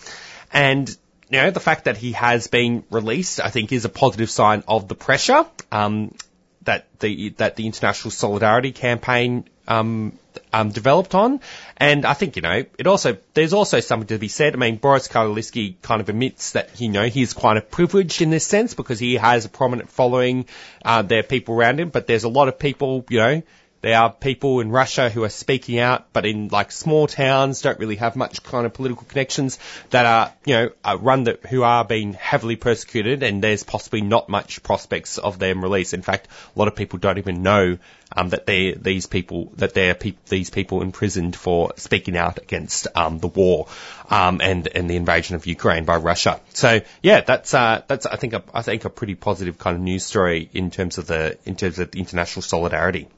And, 0.53 0.95
you 1.33 1.41
know, 1.41 1.49
the 1.49 1.59
fact 1.59 1.85
that 1.85 1.97
he 1.97 2.11
has 2.11 2.45
been 2.45 2.83
released, 2.91 3.39
I 3.39 3.49
think 3.49 3.71
is 3.71 3.85
a 3.85 3.89
positive 3.89 4.29
sign 4.29 4.63
of 4.67 4.87
the 4.87 4.93
pressure, 4.93 5.47
um, 5.71 6.13
that 6.61 6.85
the, 6.99 7.29
that 7.37 7.55
the 7.55 7.65
international 7.65 8.11
solidarity 8.11 8.71
campaign, 8.71 9.49
um, 9.67 10.19
um, 10.51 10.69
developed 10.69 11.15
on. 11.15 11.39
And 11.77 12.05
I 12.05 12.13
think, 12.13 12.35
you 12.35 12.43
know, 12.43 12.65
it 12.77 12.85
also, 12.85 13.17
there's 13.33 13.53
also 13.53 13.79
something 13.79 14.07
to 14.09 14.19
be 14.19 14.27
said. 14.27 14.53
I 14.53 14.57
mean, 14.57 14.75
Boris 14.75 15.07
Kagarlitsky 15.07 15.81
kind 15.81 16.01
of 16.01 16.09
admits 16.09 16.51
that, 16.51 16.79
you 16.79 16.89
know, 16.89 17.05
he's 17.05 17.33
kind 17.33 17.57
of 17.57 17.71
privileged 17.71 18.21
in 18.21 18.29
this 18.29 18.45
sense 18.45 18.75
because 18.75 18.99
he 18.99 19.15
has 19.15 19.45
a 19.45 19.49
prominent 19.49 19.89
following. 19.89 20.45
Uh, 20.85 21.01
there 21.01 21.21
are 21.21 21.23
people 21.23 21.55
around 21.55 21.79
him, 21.79 21.89
but 21.89 22.05
there's 22.05 22.25
a 22.25 22.29
lot 22.29 22.47
of 22.47 22.59
people, 22.59 23.05
you 23.09 23.17
know, 23.17 23.41
there 23.83 23.99
are 23.99 24.09
people 24.09 24.61
in 24.61 24.71
Russia 24.71 25.09
who 25.09 25.25
are 25.25 25.29
speaking 25.29 25.77
out, 25.77 26.05
but 26.13 26.25
in 26.25 26.47
like 26.47 26.71
small 26.71 27.05
towns, 27.05 27.61
don't 27.61 27.77
really 27.79 27.97
have 27.97 28.15
much 28.15 28.41
kind 28.41 28.65
of 28.65 28.73
political 28.73 29.03
connections 29.03 29.59
that 29.89 30.05
are, 30.05 30.33
you 30.45 30.55
know, 30.55 30.95
run 30.95 31.25
that 31.25 31.45
who 31.45 31.63
are 31.63 31.83
being 31.83 32.13
heavily 32.13 32.55
persecuted, 32.55 33.23
and 33.23 33.43
there's 33.43 33.63
possibly 33.63 33.99
not 33.99 34.29
much 34.29 34.63
prospects 34.63 35.17
of 35.17 35.37
them 35.37 35.61
release. 35.61 35.91
In 35.91 36.01
fact, 36.01 36.29
a 36.55 36.59
lot 36.59 36.69
of 36.69 36.77
people 36.77 36.97
don't 36.97 37.17
even 37.17 37.43
know 37.43 37.77
um, 38.15 38.29
that 38.29 38.45
they 38.45 38.71
these 38.71 39.05
people 39.05 39.51
that 39.57 39.73
they're 39.73 39.95
peop 39.95 40.23
these 40.27 40.49
people 40.49 40.81
imprisoned 40.81 41.35
for 41.35 41.73
speaking 41.75 42.15
out 42.15 42.37
against 42.37 42.87
um, 42.95 43.19
the 43.19 43.27
war 43.27 43.67
um, 44.09 44.39
and 44.41 44.65
and 44.67 44.89
the 44.89 44.95
invasion 44.95 45.35
of 45.35 45.45
Ukraine 45.45 45.83
by 45.83 45.97
Russia. 45.97 46.39
So 46.53 46.79
yeah, 47.01 47.19
that's 47.19 47.53
uh, 47.53 47.81
that's 47.85 48.05
I 48.05 48.15
think 48.15 48.31
a, 48.31 48.43
I 48.53 48.61
think 48.61 48.85
a 48.85 48.89
pretty 48.89 49.15
positive 49.15 49.57
kind 49.57 49.75
of 49.75 49.81
news 49.81 50.05
story 50.05 50.49
in 50.53 50.71
terms 50.71 50.97
of 50.97 51.07
the 51.07 51.37
in 51.43 51.57
terms 51.57 51.79
of 51.79 51.91
the 51.91 51.99
international 51.99 52.43
solidarity. 52.43 53.09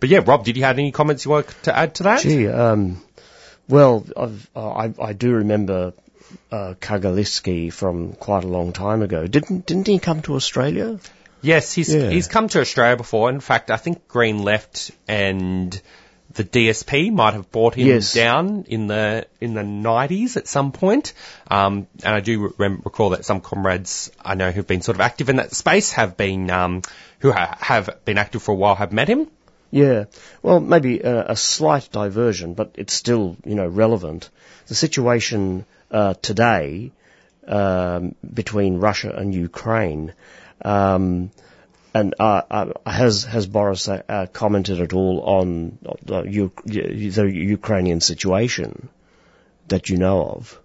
But 0.00 0.08
yeah, 0.08 0.20
Rob, 0.24 0.44
did 0.44 0.56
you 0.56 0.64
have 0.64 0.78
any 0.78 0.92
comments 0.92 1.24
you 1.24 1.30
want 1.32 1.48
to 1.64 1.76
add 1.76 1.94
to 1.96 2.02
that? 2.04 2.20
Gee, 2.20 2.46
um, 2.48 3.02
well, 3.68 4.04
I've, 4.16 4.50
uh, 4.54 4.68
I, 4.70 4.94
I 5.02 5.12
do 5.12 5.32
remember 5.32 5.92
uh, 6.52 6.74
Kagarlitsky 6.80 7.72
from 7.72 8.12
quite 8.12 8.44
a 8.44 8.48
long 8.48 8.72
time 8.72 9.02
ago. 9.02 9.26
Didn't 9.26 9.66
didn't 9.66 9.86
he 9.88 9.98
come 9.98 10.22
to 10.22 10.34
Australia? 10.34 10.98
Yes, 11.42 11.72
he's 11.72 11.94
Yeah. 11.94 12.10
he's 12.10 12.28
come 12.28 12.48
to 12.48 12.60
Australia 12.60 12.96
before. 12.96 13.30
In 13.30 13.40
fact, 13.40 13.70
I 13.70 13.76
think 13.76 14.08
Green 14.08 14.42
Left 14.42 14.90
and 15.06 15.80
the 16.34 16.44
DSP 16.44 17.10
might 17.12 17.34
have 17.34 17.50
brought 17.50 17.74
him 17.74 17.86
Yes. 17.86 18.12
down 18.12 18.64
in 18.68 18.86
the 18.86 19.26
in 19.40 19.54
the 19.54 19.62
nineties 19.62 20.36
at 20.36 20.46
some 20.46 20.72
point. 20.72 21.12
Um, 21.50 21.86
and 22.04 22.14
I 22.14 22.20
do 22.20 22.54
rem- 22.58 22.82
recall 22.84 23.10
that 23.10 23.24
some 23.24 23.40
comrades 23.40 24.10
I 24.22 24.34
know 24.34 24.50
who've 24.50 24.66
been 24.66 24.82
sort 24.82 24.96
of 24.96 25.00
active 25.00 25.28
in 25.30 25.36
that 25.36 25.54
space 25.54 25.92
have 25.92 26.16
been 26.16 26.50
um, 26.50 26.82
who 27.20 27.32
ha- 27.32 27.56
have 27.60 28.04
been 28.04 28.18
active 28.18 28.42
for 28.42 28.52
a 28.52 28.54
while 28.56 28.74
have 28.74 28.92
met 28.92 29.08
him. 29.08 29.28
Yeah. 29.70 30.04
Well, 30.42 30.60
maybe 30.60 31.00
a, 31.00 31.32
a 31.32 31.36
slight 31.36 31.90
diversion, 31.92 32.54
but 32.54 32.72
it's 32.76 32.92
still 32.92 33.36
you 33.44 33.54
know 33.54 33.66
relevant. 33.66 34.30
The 34.66 34.74
situation 34.74 35.64
uh, 35.90 36.14
today 36.14 36.92
um, 37.46 38.14
between 38.34 38.78
Russia 38.78 39.14
and 39.16 39.34
Ukraine. 39.34 40.12
Um, 40.64 41.30
and 41.94 42.14
uh, 42.20 42.42
uh, 42.50 42.72
has 42.86 43.24
has 43.24 43.46
Boris 43.46 43.88
uh, 43.88 44.02
uh, 44.08 44.26
commented 44.26 44.80
at 44.80 44.92
all 44.92 45.20
on 45.20 45.78
the, 46.04 46.22
U- 46.22 46.52
the 46.64 47.24
Ukrainian 47.24 48.00
situation 48.00 48.88
that 49.68 49.88
you 49.88 49.96
know 49.96 50.22
of? 50.22 50.60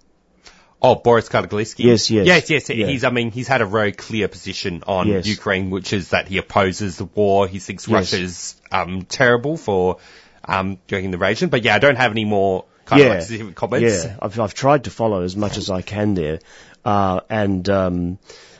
Oh, 0.85 0.95
Boris 0.95 1.29
Kagarlitsky. 1.29 1.85
Yes, 1.85 2.11
yes. 2.11 2.27
yes, 2.27 2.49
yes. 2.49 2.69
Yeah. 2.69 2.87
He's, 2.87 3.05
I 3.05 3.09
mean, 3.09 3.31
he's 3.31 3.47
had 3.47 3.61
a 3.61 3.65
very 3.65 3.93
clear 3.93 4.27
position 4.27 4.83
on 4.85 5.07
Yes. 5.07 5.25
Ukraine, 5.25 5.69
which 5.69 5.93
is 5.93 6.09
that 6.09 6.27
he 6.27 6.37
opposes 6.37 6.97
the 6.97 7.05
war. 7.05 7.47
He 7.47 7.59
thinks 7.59 7.87
Yes. 7.87 8.11
Russia's 8.13 8.61
um, 8.69 9.03
terrible 9.03 9.55
for 9.55 9.99
um, 10.43 10.77
during 10.87 11.11
the 11.11 11.15
invasion. 11.15 11.47
But 11.47 11.63
yeah, 11.63 11.75
I 11.75 11.79
don't 11.79 11.95
have 11.95 12.11
any 12.11 12.25
more 12.25 12.65
kind 12.85 13.01
of 13.01 13.07
like 13.07 13.21
specific 13.21 13.55
comments. 13.55 14.03
Yeah, 14.03 14.17
I've, 14.21 14.37
I've 14.37 14.53
tried 14.53 14.83
to 14.83 14.89
follow 14.89 15.21
as 15.21 15.37
much 15.37 15.57
as 15.57 15.69
I 15.69 15.81
can 15.81 16.15
there, 16.15 16.39
uh, 16.83 17.21
and 17.29 17.67
um, 17.69 18.17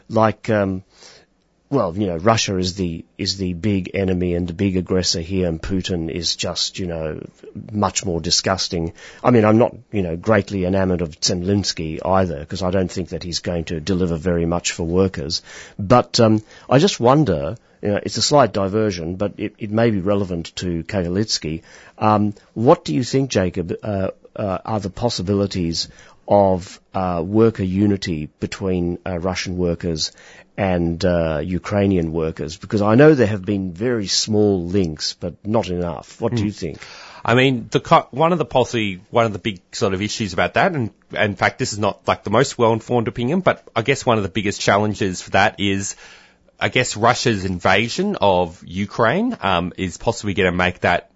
like, 0.08 0.50
um, 0.50 0.84
well, 1.74 1.98
you 1.98 2.08
know, 2.08 2.18
Russia 2.18 2.58
is 2.58 2.76
the 2.76 3.04
is 3.18 3.38
the 3.38 3.54
big 3.54 3.92
enemy 3.94 4.36
and 4.36 4.48
the 4.48 4.54
big 4.54 4.78
aggressor 4.78 5.22
here, 5.22 5.48
and 5.50 5.62
Putin 5.62 6.10
is 6.10 6.36
just, 6.36 6.80
you 6.80 6.88
know, 6.88 7.26
much 7.72 8.06
more 8.06 8.22
disgusting. 8.22 8.94
I 9.24 9.32
mean, 9.32 9.44
I'm 9.44 9.58
not, 9.58 9.76
you 9.92 10.04
know, 10.04 10.16
greatly 10.16 10.66
enamoured 10.66 11.02
of 11.02 11.20
Zemlinsky 11.20 12.00
either, 12.06 12.40
because 12.40 12.64
I 12.64 12.72
don't 12.72 12.92
think 12.92 13.10
that 13.10 13.24
he's 13.24 13.40
going 13.40 13.66
to 13.66 13.80
deliver 13.80 14.16
very 14.16 14.46
much 14.46 14.72
for 14.72 14.84
workers. 14.84 15.42
But 15.78 16.20
um, 16.20 16.42
I 16.70 16.80
just 16.80 17.00
wonder. 17.00 17.58
You 17.82 17.90
know, 17.90 18.00
it's 18.02 18.16
a 18.16 18.22
slight 18.22 18.54
diversion, 18.54 19.18
but 19.18 19.34
it, 19.38 19.56
it 19.58 19.70
may 19.70 19.92
be 19.92 20.00
relevant 20.00 20.56
to 20.56 20.86
Kagarlitsky. 20.86 21.64
Um, 21.98 22.34
what 22.54 22.86
do 22.86 22.96
you 22.96 23.04
think, 23.04 23.30
Jacob, 23.30 23.74
uh, 23.84 24.12
uh, 24.38 24.60
are 24.64 24.80
the 24.80 24.90
possibilities 24.90 25.90
of 26.26 26.80
uh, 26.94 27.22
worker 27.26 27.64
unity 27.64 28.30
between 28.40 29.00
uh, 29.06 29.20
Russian 29.20 29.58
workers 29.58 30.14
and 30.58 31.04
uh, 31.04 31.42
Ukrainian 31.44 32.12
workers? 32.12 32.58
Because 32.58 32.82
I 32.82 32.96
know 32.96 33.16
there 33.16 33.28
have 33.28 33.46
been 33.46 33.74
very 33.74 34.08
small 34.08 34.66
links, 34.66 35.14
but 35.14 35.46
not 35.46 35.70
enough. 35.70 36.22
What 36.22 36.36
do 36.36 36.46
you 36.46 36.52
think? 36.52 36.80
I 37.26 37.36
mean, 37.36 37.70
the 37.72 37.80
co- 37.80 38.08
one 38.12 38.34
of 38.34 38.38
the 38.38 38.46
policy, 38.46 39.02
one 39.10 39.26
of 39.26 39.34
the 39.34 39.40
big 39.40 39.62
sort 39.72 39.94
of 39.94 40.02
issues 40.02 40.34
about 40.34 40.56
that, 40.56 40.74
and, 40.74 40.92
and 41.12 41.32
in 41.32 41.36
fact, 41.36 41.58
this 41.58 41.72
is 41.72 41.80
not 41.80 42.06
like 42.08 42.24
the 42.24 42.30
most 42.30 42.58
well-informed 42.58 43.08
opinion, 43.08 43.40
but 43.40 43.66
I 43.76 43.82
guess 43.82 44.06
one 44.06 44.18
of 44.18 44.24
the 44.24 44.30
biggest 44.30 44.60
challenges 44.60 45.22
for 45.22 45.32
that 45.32 45.60
is, 45.60 45.96
I 46.60 46.68
guess 46.68 46.98
Russia's 46.98 47.46
invasion 47.46 48.18
of 48.20 48.62
Ukraine 48.66 49.38
um, 49.42 49.72
is 49.78 49.98
possibly 49.98 50.34
going 50.34 50.52
to 50.52 50.58
make 50.58 50.82
that 50.82 51.12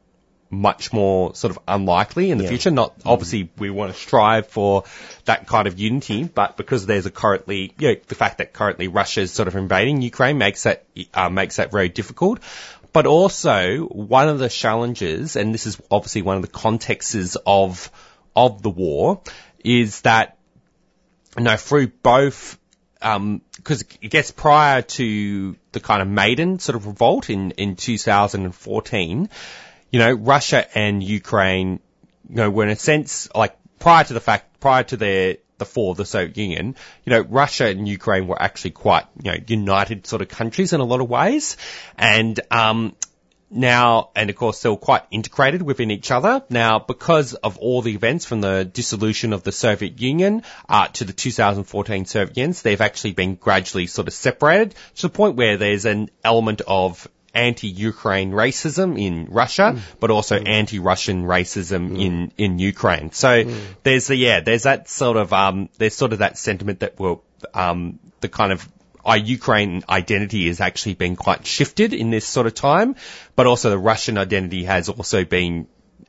much 0.50 0.94
more 0.94 1.36
sort 1.36 1.52
of 1.52 1.60
unlikely 1.68 2.32
in 2.32 2.38
the 2.38 2.46
Yeah. 2.46 2.50
future. 2.52 2.72
Not 2.72 2.94
obviously 3.06 3.50
we 3.58 3.70
want 3.70 3.94
to 3.94 4.00
strive 4.00 4.48
for 4.48 4.84
that 5.26 5.48
kind 5.48 5.68
of 5.68 5.78
unity, 5.80 6.24
but 6.24 6.58
because 6.58 6.86
there's 6.86 7.06
a 7.06 7.12
currently, 7.12 7.74
you 7.78 7.90
know, 7.90 7.96
the 8.08 8.16
fact 8.16 8.38
that 8.38 8.54
currently 8.54 8.88
Russia 8.88 9.22
is 9.22 9.32
sort 9.32 9.48
of 9.48 9.56
invading 9.56 10.02
Ukraine 10.02 10.38
makes 10.38 10.64
that 10.64 10.86
uh, 11.14 11.30
makes 11.30 11.58
that 11.58 11.72
very 11.72 11.90
difficult. 11.90 12.40
But 12.94 13.06
also 13.06 13.82
one 13.82 14.30
of 14.30 14.40
the 14.40 14.50
challenges, 14.50 15.36
and 15.36 15.54
this 15.54 15.68
is 15.68 15.80
obviously 15.92 16.22
one 16.22 16.38
of 16.38 16.42
the 16.42 16.48
contexts 16.48 17.38
of 17.46 17.92
of 18.36 18.62
the 18.62 18.70
war, 18.70 19.22
is 19.64 20.02
that 20.02 20.38
you 21.38 21.44
know 21.44 21.58
through 21.58 21.88
both 21.88 22.58
because 23.00 23.84
I 24.04 24.08
guess 24.08 24.32
prior 24.32 24.82
to 24.82 25.56
the 25.72 25.80
kind 25.80 26.02
of 26.02 26.08
Maidan 26.08 26.58
sort 26.60 26.76
of 26.76 26.88
revolt 26.88 27.30
in, 27.30 27.52
in 27.52 27.76
2014, 27.76 29.30
you 29.92 30.00
know, 30.00 30.14
Russia 30.14 30.66
and 30.78 31.02
Ukraine, 31.04 31.80
you 32.30 32.36
know, 32.36 32.50
were 32.50 32.64
in 32.64 32.70
a 32.70 32.76
sense 32.76 33.30
like 33.34 33.56
prior 33.80 34.04
to 34.04 34.14
the 34.14 34.20
fact, 34.20 34.60
prior 34.60 34.84
to 34.84 34.98
their 34.98 35.38
the 35.58 35.66
fall 35.66 35.92
of 35.92 35.98
the 35.98 36.06
Soviet 36.06 36.38
Union, 36.38 36.76
you 37.06 37.12
know, 37.12 37.22
Russia 37.22 37.66
and 37.66 37.88
Ukraine 37.88 38.28
were 38.28 38.42
actually 38.42 38.72
quite, 38.72 39.06
you 39.22 39.32
know, 39.32 39.38
united 39.48 40.06
sort 40.06 40.22
of 40.22 40.28
countries 40.28 40.74
in 40.74 40.80
a 40.80 40.84
lot 40.84 41.02
of 41.02 41.10
ways. 41.10 41.58
And, 41.98 42.40
um, 42.52 42.96
now, 43.50 44.10
and 44.16 44.30
of 44.30 44.36
course, 44.36 44.62
they're 44.62 44.76
quite 44.76 45.04
integrated 45.10 45.62
within 45.62 45.90
each 45.90 46.12
other. 46.12 46.44
Now, 46.50 46.80
because 46.80 47.34
of 47.34 47.58
all 47.58 47.82
the 47.82 47.94
events 47.94 48.26
from 48.26 48.42
the 48.42 48.66
dissolution 48.66 49.32
of 49.32 49.44
the 49.44 49.54
Soviet 49.54 50.02
Union 50.02 50.44
uh, 50.68 50.90
to 50.90 51.06
the 51.06 51.14
2014 51.14 52.06
Soviet 52.06 52.36
Union, 52.36 52.56
they've 52.62 52.82
actually 52.82 53.14
been 53.14 53.36
gradually 53.36 53.88
sort 53.88 54.10
of 54.10 54.14
separated 54.14 54.76
to 54.96 55.02
the 55.04 55.10
point 55.10 55.38
where 55.38 55.56
there's 55.56 55.86
an 55.86 56.10
element 56.26 56.62
of 56.68 57.08
anti-Ukraine 57.38 58.32
racism 58.32 59.00
in 59.00 59.28
Russia, 59.30 59.80
but 60.00 60.12
also 60.12 60.36
anti-Russian 60.36 61.24
racism 61.24 62.00
in, 62.00 62.32
in 62.38 62.60
Ukraine. 62.60 63.12
So 63.12 63.44
there's 63.84 64.08
the, 64.08 64.16
yeah, 64.16 64.40
there's 64.42 64.64
that 64.64 64.90
sort 64.90 65.18
of, 65.18 65.34
um, 65.34 65.70
there's 65.78 65.96
sort 65.96 66.14
of 66.14 66.20
that 66.20 66.38
sentiment 66.38 66.80
that 66.80 67.00
will, 67.00 67.24
um, 67.54 68.00
the 68.22 68.30
kind 68.30 68.52
of 68.52 68.68
our 69.06 69.18
Ukraine 69.18 69.84
identity 69.88 70.48
has 70.48 70.60
actually 70.60 70.96
been 70.96 71.16
quite 71.16 71.46
shifted 71.46 71.94
in 71.94 72.10
this 72.10 72.26
sort 72.26 72.48
of 72.48 72.54
time, 72.54 72.96
but 73.36 73.48
also 73.48 73.70
the 73.70 73.78
Russian 73.78 74.18
identity 74.18 74.66
has 74.66 74.90
also 74.90 75.24
been 75.24 75.68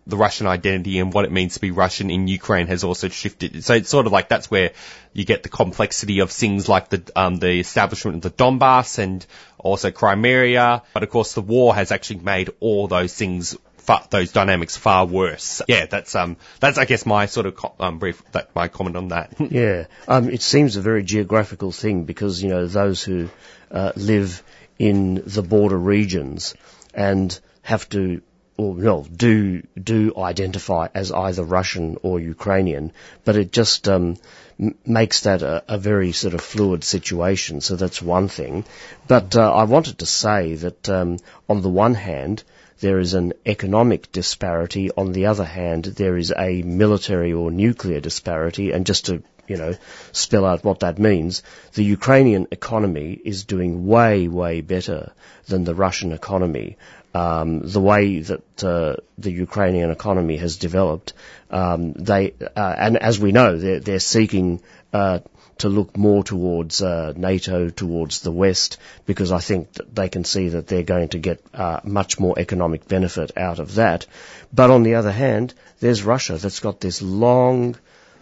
the 0.09 0.17
Russian 0.17 0.47
identity 0.47 0.99
and 0.99 1.13
what 1.13 1.27
it 1.27 1.31
means 1.31 1.55
to 1.55 1.61
be 1.61 1.71
Russian 1.71 2.11
in 2.11 2.27
Ukraine 2.29 2.67
has 2.67 2.83
also 2.83 3.09
shifted. 3.09 3.63
So 3.63 3.75
it's 3.75 3.91
sort 3.91 4.07
of 4.07 4.13
like 4.13 4.29
that's 4.29 4.51
where 4.51 4.73
you 5.13 5.25
get 5.25 5.43
the 5.43 5.51
complexity 5.51 6.21
of 6.21 6.31
things 6.31 6.69
like 6.69 6.89
the 6.89 7.03
um, 7.15 7.37
the 7.37 7.61
establishment 7.61 8.17
of 8.17 8.23
the 8.23 8.31
Donbass 8.31 8.99
and 8.99 9.25
also 9.59 9.91
Crimea. 9.91 10.83
But 10.95 11.03
of 11.03 11.11
course, 11.11 11.35
the 11.35 11.41
war 11.41 11.75
has 11.75 11.93
actually 11.93 12.21
made 12.21 12.51
all 12.61 12.89
those 12.89 13.15
things. 13.15 13.57
Far, 13.79 14.07
those 14.11 14.33
dynamics 14.33 14.77
far 14.77 15.07
worse. 15.07 15.63
Yeah, 15.67 15.87
that's 15.87 16.15
um, 16.15 16.37
that's 16.61 16.77
I 16.77 16.85
guess 16.85 17.07
my 17.07 17.25
sort 17.25 17.47
of 17.47 17.73
um, 17.81 17.99
brief, 17.99 18.23
that 18.33 18.55
my 18.55 18.69
comment 18.69 18.97
on 18.97 19.09
that. 19.09 19.35
Yeah, 19.51 19.87
um, 20.07 20.29
it 20.29 20.43
seems 20.43 20.77
a 20.77 20.83
very 20.83 21.03
geographical 21.03 21.73
thing 21.73 22.05
because 22.05 22.43
you 22.43 22.51
know 22.51 22.67
those 22.67 23.03
who 23.03 23.31
uh, 23.71 23.93
live 23.97 24.43
in 24.79 25.23
the 25.25 25.43
border 25.43 25.79
regions 25.79 26.55
and 26.93 27.39
have 27.63 27.89
to, 27.91 28.21
or 28.59 28.75
no, 28.75 29.07
do 29.11 29.63
do 29.83 30.13
identify 30.17 30.89
as 30.95 31.11
either 31.11 31.45
Russian 31.45 31.97
or 32.03 32.21
Ukrainian, 32.21 32.93
but 33.25 33.37
it 33.37 33.53
just 33.53 33.89
um, 33.89 34.17
m- 34.61 34.75
makes 34.85 35.23
that 35.23 35.43
a, 35.43 35.63
a 35.69 35.79
very 35.79 36.13
sort 36.13 36.35
of 36.35 36.41
fluid 36.41 36.85
situation. 36.85 37.61
So 37.61 37.77
that's 37.77 38.03
one 38.03 38.29
thing. 38.29 38.65
But 39.07 39.37
uh, 39.37 39.53
I 39.53 39.65
wanted 39.65 39.99
to 39.99 40.07
say 40.07 40.55
that 40.55 40.89
um, 40.89 41.19
on 41.49 41.63
the 41.63 41.69
one 41.69 41.95
hand 41.95 42.43
there 42.81 43.01
is 43.01 43.15
an 43.15 43.33
economic 43.45 44.13
disparity. 44.13 44.91
On 44.97 45.13
the 45.13 45.27
other 45.27 45.45
hand, 45.45 45.85
there 45.85 46.17
is 46.17 46.33
a 46.37 46.63
military 46.63 47.33
or 47.33 47.51
nuclear 47.51 48.01
disparity. 48.01 48.71
And 48.71 48.87
just 48.87 49.07
to, 49.07 49.23
you 49.49 49.57
know, 49.57 49.75
spell 50.13 50.45
out 50.45 50.65
what 50.65 50.81
that 50.81 50.99
means, 50.99 51.43
the 51.75 51.85
Ukrainian 51.85 52.47
economy 52.53 53.21
is 53.25 53.45
doing 53.45 53.87
way, 53.87 54.29
way 54.29 54.61
better 54.61 55.13
than 55.47 55.65
the 55.65 55.75
Russian 55.75 56.13
economy. 56.13 56.77
Um, 57.19 57.61
the 57.77 57.85
way 57.91 58.03
that 58.31 58.65
uh, 58.65 58.97
the 59.27 59.33
Ukrainian 59.47 59.91
economy 59.91 60.37
has 60.45 60.57
developed, 60.67 61.15
um, 61.51 61.93
they 62.11 62.23
uh, 62.65 62.75
and 62.85 62.97
as 63.11 63.19
we 63.25 63.33
know, 63.39 63.51
they're, 63.63 63.81
they're 63.81 64.07
seeking 64.17 64.61
uh, 64.93 65.19
to 65.59 65.69
look 65.69 65.97
more 65.97 66.23
towards 66.23 66.81
uh, 66.83 67.13
NATO, 67.17 67.69
towards 67.71 68.21
the 68.21 68.31
West, 68.31 68.79
because 69.07 69.33
I 69.33 69.41
think 69.41 69.73
that 69.73 69.95
they 69.95 70.09
can 70.09 70.25
see 70.25 70.51
that 70.51 70.67
they're 70.69 70.95
going 70.95 71.09
to 71.09 71.19
get 71.19 71.45
uh, 71.53 71.81
much 71.85 72.19
more 72.21 72.39
economic 72.39 72.87
benefit 72.87 73.37
out 73.37 73.59
of 73.59 73.75
that. 73.75 74.07
But 74.53 74.71
on 74.71 74.83
the 74.85 74.95
other 74.95 75.13
hand, 75.13 75.55
there's 75.81 76.05
Russia 76.05 76.39
that's 76.39 76.61
got 76.61 76.81
this 76.81 77.03
long 77.03 77.77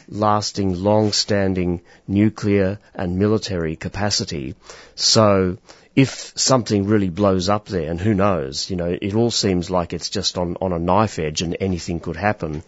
lasting, 0.09 0.75
long-standing 0.83 1.81
nuclear 2.07 2.79
and 2.95 3.19
military 3.19 3.77
capacity. 3.77 4.55
So 4.95 5.59
if 5.97 6.35
something 6.37 6.85
really 6.85 7.09
blows 7.09 7.49
up 7.49 7.67
there, 7.67 7.91
and 7.91 7.99
who 7.99 8.13
knows, 8.13 8.69
you 8.69 8.77
know, 8.77 8.99
it 9.01 9.15
all 9.15 9.31
seems 9.31 9.71
like 9.71 9.95
it's 9.95 10.11
just 10.11 10.37
on, 10.37 10.59
on 10.61 10.75
a 10.75 10.79
knife 10.79 11.19
edge 11.19 11.41
and 11.41 11.57
anything 11.59 12.01
could 12.01 12.17
happen. 12.17 12.63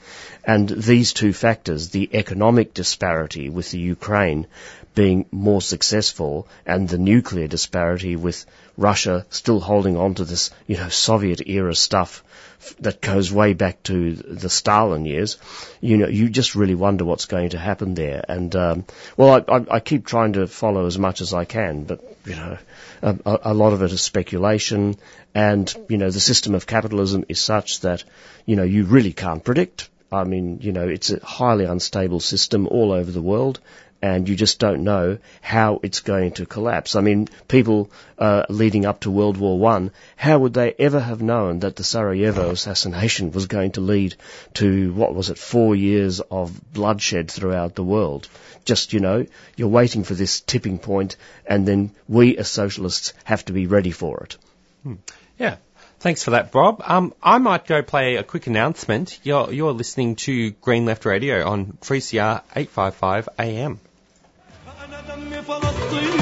And 0.45 0.67
these 0.67 1.13
two 1.13 1.35
factors, 1.35 1.91
the 1.91 2.09
economic 2.15 2.73
disparity 2.73 3.51
with 3.51 3.71
the 3.71 3.79
Ukraine 3.79 4.47
being 4.95 5.27
more 5.31 5.63
successful 5.63 6.49
and 6.67 6.89
the 6.89 6.99
nuclear 6.99 7.47
disparity 7.47 8.17
with 8.17 8.45
Russia 8.77 9.27
still 9.31 9.61
holding 9.61 9.97
on 9.97 10.15
to 10.15 10.25
this, 10.25 10.51
you 10.67 10.77
know, 10.77 10.89
Soviet 10.89 11.43
era 11.47 11.75
stuff 11.75 12.25
that 12.81 13.01
goes 13.01 13.33
way 13.33 13.53
back 13.53 13.83
to 13.85 14.15
the 14.15 14.51
Stalin 14.51 15.05
years, 15.05 15.39
you 15.81 15.97
know, 15.97 16.09
you 16.09 16.29
just 16.29 16.55
really 16.55 16.75
wonder 16.75 17.05
what's 17.05 17.27
going 17.27 17.51
to 17.51 17.59
happen 17.59 17.95
there. 17.95 18.25
And 18.29 18.55
um, 18.57 18.85
well, 19.17 19.45
I, 19.49 19.57
I, 19.57 19.67
I 19.77 19.81
keep 19.81 20.07
trying 20.07 20.35
to 20.35 20.47
follow 20.47 20.87
as 20.87 20.99
much 20.99 21.21
as 21.21 21.33
I 21.33 21.45
can, 21.45 21.85
but 21.85 22.03
you 22.25 22.35
know, 22.35 22.59
a, 23.03 23.39
a 23.45 23.55
lot 23.55 23.73
of 23.73 23.83
it 23.83 23.93
is 23.93 24.01
speculation, 24.01 24.97
and 25.35 25.73
you 25.89 25.99
know, 25.99 26.11
the 26.11 26.21
system 26.21 26.55
of 26.55 26.67
capitalism 26.67 27.25
is 27.29 27.41
such 27.41 27.81
that 27.81 28.05
you 28.45 28.57
know 28.57 28.65
you 28.65 28.85
really 28.85 29.13
can't 29.13 29.45
predict. 29.45 29.89
I 30.11 30.25
mean, 30.25 30.61
you 30.63 30.73
know, 30.73 30.89
it's 30.89 31.11
a 31.11 31.25
highly 31.25 31.65
unstable 31.65 32.21
system 32.21 32.67
all 32.67 32.93
over 32.93 33.11
the 33.11 33.23
world, 33.23 33.61
and 34.01 34.29
you 34.29 34.37
just 34.37 34.59
don't 34.59 34.85
know 34.85 35.19
how 35.41 35.81
it's 35.83 36.01
going 36.01 36.33
to 36.33 36.47
collapse. 36.47 36.95
I 36.95 37.01
mean, 37.01 37.29
people 37.49 37.91
uh, 38.19 38.45
leading 38.49 38.87
up 38.87 39.01
to 39.01 39.11
World 39.11 39.37
War 39.37 39.59
One, 39.59 39.91
how 40.17 40.39
would 40.39 40.55
they 40.55 40.75
ever 40.79 41.01
have 41.01 41.21
known 41.21 41.61
that 41.61 41.77
the 41.77 41.85
Sarajevo 41.85 42.51
assassination 42.51 43.33
was 43.33 43.47
going 43.47 43.73
to 43.73 43.81
lead 43.81 44.15
to 44.55 44.93
what 44.93 45.15
was 45.15 45.31
it, 45.31 45.39
four 45.39 45.75
years 45.75 46.21
of 46.21 46.73
bloodshed 46.73 47.31
throughout 47.31 47.75
the 47.75 47.85
world? 47.85 48.29
Just 48.65 48.93
you 48.93 49.01
know, 49.01 49.27
you're 49.57 49.69
waiting 49.69 50.05
for 50.05 50.15
this 50.15 50.41
tipping 50.41 50.79
point, 50.79 51.17
and 51.47 51.67
then 51.67 51.91
we 52.09 52.37
as 52.37 52.49
socialists 52.49 53.15
have 53.25 53.45
to 53.47 53.53
be 53.53 53.67
ready 53.67 53.91
for 53.91 54.25
it. 54.25 54.37
Yeah. 55.39 55.57
Thanks 56.01 56.23
for 56.23 56.31
that, 56.31 56.53
Bob. 56.53 56.81
Um, 56.85 57.13
I 57.21 57.39
might 57.39 57.67
go 57.67 57.83
play 57.83 58.17
a 58.17 58.23
quick 58.23 58.47
announcement. 58.47 59.19
You're, 59.25 59.53
you're 59.53 59.73
listening 59.73 60.15
to 60.17 60.53
Green 60.53 60.85
Left 60.85 61.05
Radio 61.05 61.45
on 61.45 61.77
3CR 61.81 62.43
855 62.55 63.29
AM. 63.37 63.81
أنا 65.08 65.08
دمي 65.16 65.42
فلسطين 65.42 66.14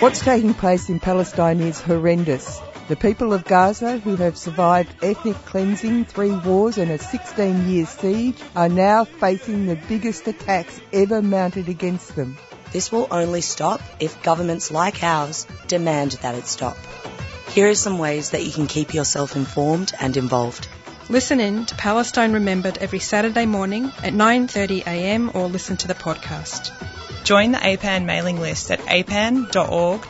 What's 0.00 0.20
taking 0.20 0.54
place 0.54 0.88
in 0.88 0.98
Palestine 0.98 1.60
is 1.60 1.80
horrendous. 1.80 2.60
The 2.88 2.96
people 2.96 3.32
of 3.32 3.44
Gaza, 3.44 3.98
who 3.98 4.16
have 4.16 4.36
survived 4.36 4.96
ethnic 5.02 5.36
cleansing, 5.44 6.06
three 6.06 6.32
wars, 6.32 6.78
and 6.78 6.90
a 6.90 6.98
16 6.98 7.68
year 7.68 7.86
siege, 7.86 8.40
are 8.56 8.68
now 8.68 9.04
facing 9.04 9.66
the 9.66 9.76
biggest 9.76 10.26
attacks 10.26 10.80
ever 10.92 11.22
mounted 11.22 11.68
against 11.68 12.16
them. 12.16 12.36
This 12.72 12.90
will 12.90 13.06
only 13.10 13.42
stop 13.42 13.80
if 14.00 14.22
governments 14.22 14.70
like 14.70 15.02
ours 15.04 15.46
demand 15.68 16.12
that 16.22 16.34
it 16.34 16.46
stop. 16.46 16.76
Here 17.50 17.68
are 17.68 17.74
some 17.74 17.98
ways 17.98 18.30
that 18.30 18.44
you 18.44 18.50
can 18.50 18.66
keep 18.66 18.94
yourself 18.94 19.36
informed 19.36 19.92
and 20.00 20.16
involved. 20.16 20.68
Listen 21.09 21.39
in 21.39 21.65
to 21.65 21.75
Palestine 21.75 22.33
Remembered 22.33 22.79
every 22.79 22.99
Saturday 22.99 23.45
morning 23.45 23.85
at 23.85 24.11
9.30am 24.11 25.35
or 25.35 25.47
listen 25.47 25.77
to 25.77 25.87
the 25.87 25.93
podcast. 25.93 26.71
Join 27.23 27.53
the 27.53 27.59
APAN 27.59 28.05
mailing 28.05 28.41
list 28.41 28.71
at 28.71 28.79
apan.org.au 28.79 30.01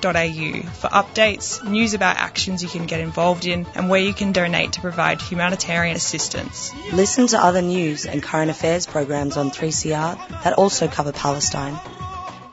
for 0.72 0.88
updates, 0.88 1.64
news 1.64 1.94
about 1.94 2.18
actions 2.18 2.64
you 2.64 2.70
can 2.70 2.88
get 2.88 3.00
involved 3.00 3.46
in, 3.46 3.68
and 3.76 3.90
where 3.90 4.02
you 4.02 4.14
can 4.14 4.32
donate 4.32 4.74
to 4.74 4.82
provide 4.82 5.22
humanitarian 5.22 5.96
assistance. 5.96 6.74
Listen 6.92 7.28
to 7.28 7.44
other 7.44 7.62
news 7.62 8.08
and 8.08 8.24
current 8.24 8.50
affairs 8.50 8.88
programs 8.88 9.38
on 9.38 9.52
3CR 9.52 10.44
that 10.44 10.54
also 10.54 10.88
cover 10.88 11.12
Palestine. 11.12 11.80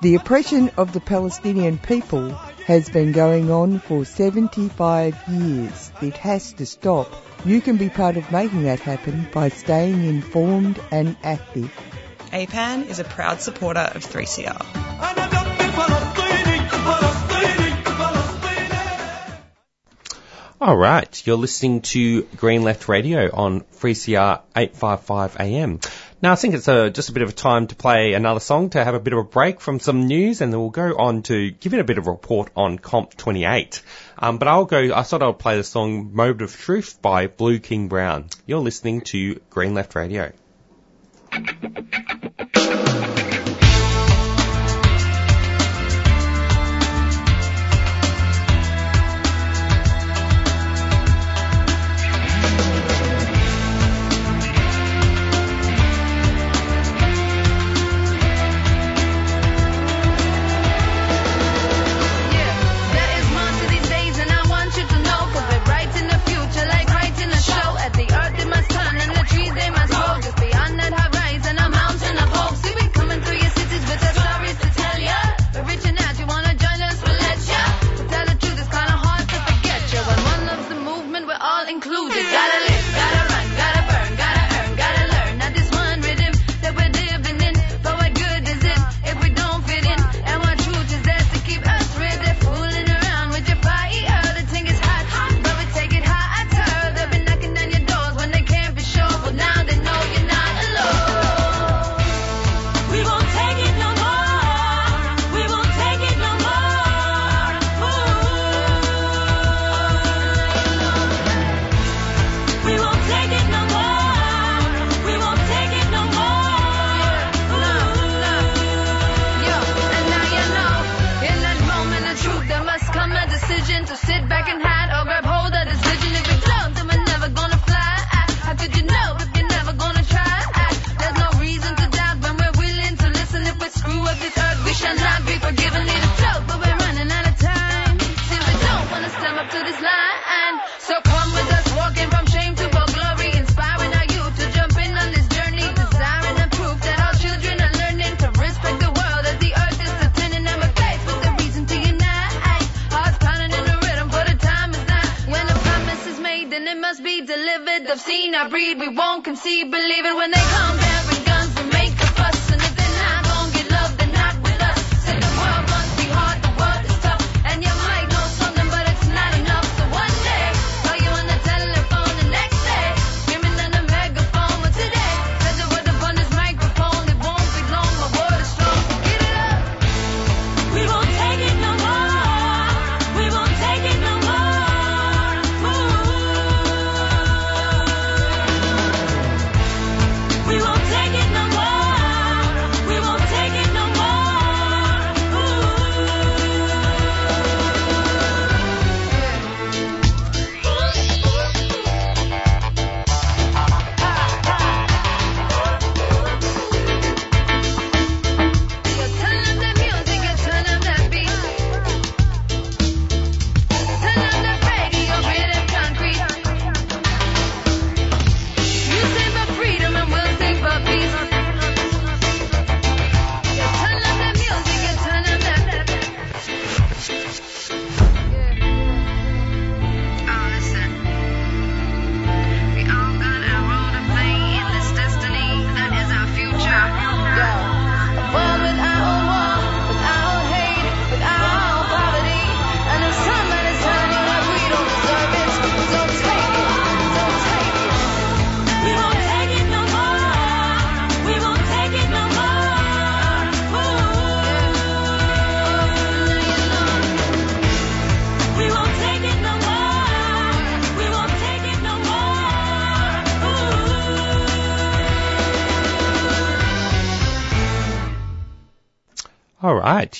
The 0.04 0.16
oppression 0.16 0.70
of 0.76 0.92
the 0.92 1.00
Palestinian 1.00 1.78
people 1.78 2.28
has 2.66 2.90
been 2.90 3.12
going 3.12 3.50
on 3.50 3.78
for 3.78 4.04
75 4.04 5.16
years. 5.28 5.92
It 6.02 6.18
has 6.18 6.52
to 6.58 6.66
stop. 6.66 7.10
You 7.46 7.62
can 7.62 7.78
be 7.78 7.88
part 7.88 8.18
of 8.18 8.30
making 8.30 8.64
that 8.64 8.80
happen 8.80 9.26
by 9.32 9.48
staying 9.48 10.04
informed 10.04 10.78
and 10.90 11.16
active. 11.22 11.72
APAN 12.32 12.86
is 12.90 12.98
a 12.98 13.04
proud 13.04 13.40
supporter 13.40 13.80
of 13.80 14.04
3CR. 14.04 14.60
All 20.60 20.76
right, 20.76 21.26
you're 21.26 21.36
listening 21.36 21.80
to 21.80 22.22
Green 22.36 22.62
Left 22.62 22.88
Radio 22.88 23.30
on 23.34 23.62
3CR 23.62 24.42
855 24.54 25.36
AM. 25.40 25.80
Now, 26.24 26.32
I 26.32 26.36
think 26.36 26.54
it's 26.54 26.68
a, 26.68 26.88
just 26.88 27.10
a 27.10 27.12
bit 27.12 27.22
of 27.22 27.28
a 27.28 27.32
time 27.32 27.66
to 27.66 27.74
play 27.74 28.14
another 28.14 28.40
song 28.40 28.70
to 28.70 28.82
have 28.82 28.94
a 28.94 28.98
bit 28.98 29.12
of 29.12 29.18
a 29.18 29.24
break 29.24 29.60
from 29.60 29.78
some 29.78 30.06
news, 30.06 30.40
and 30.40 30.50
then 30.50 30.58
we'll 30.58 30.70
go 30.70 30.96
on 30.96 31.20
to 31.24 31.50
giving 31.50 31.80
a 31.80 31.84
bit 31.84 31.98
of 31.98 32.06
a 32.06 32.12
report 32.12 32.50
on 32.56 32.78
COP28. 32.78 33.82
Um, 34.18 34.38
but 34.38 34.48
I'll 34.48 34.64
go, 34.64 34.94
I 34.94 35.02
thought 35.02 35.22
I'll 35.22 35.34
play 35.34 35.58
the 35.58 35.64
song 35.64 36.14
Moment 36.14 36.40
of 36.40 36.56
Truth 36.56 37.02
by 37.02 37.26
Blue 37.26 37.58
King 37.58 37.88
Brown. 37.88 38.30
You're 38.46 38.60
listening 38.60 39.02
to 39.02 39.38
Green 39.50 39.74
Left 39.74 39.94
Radio. 39.94 40.32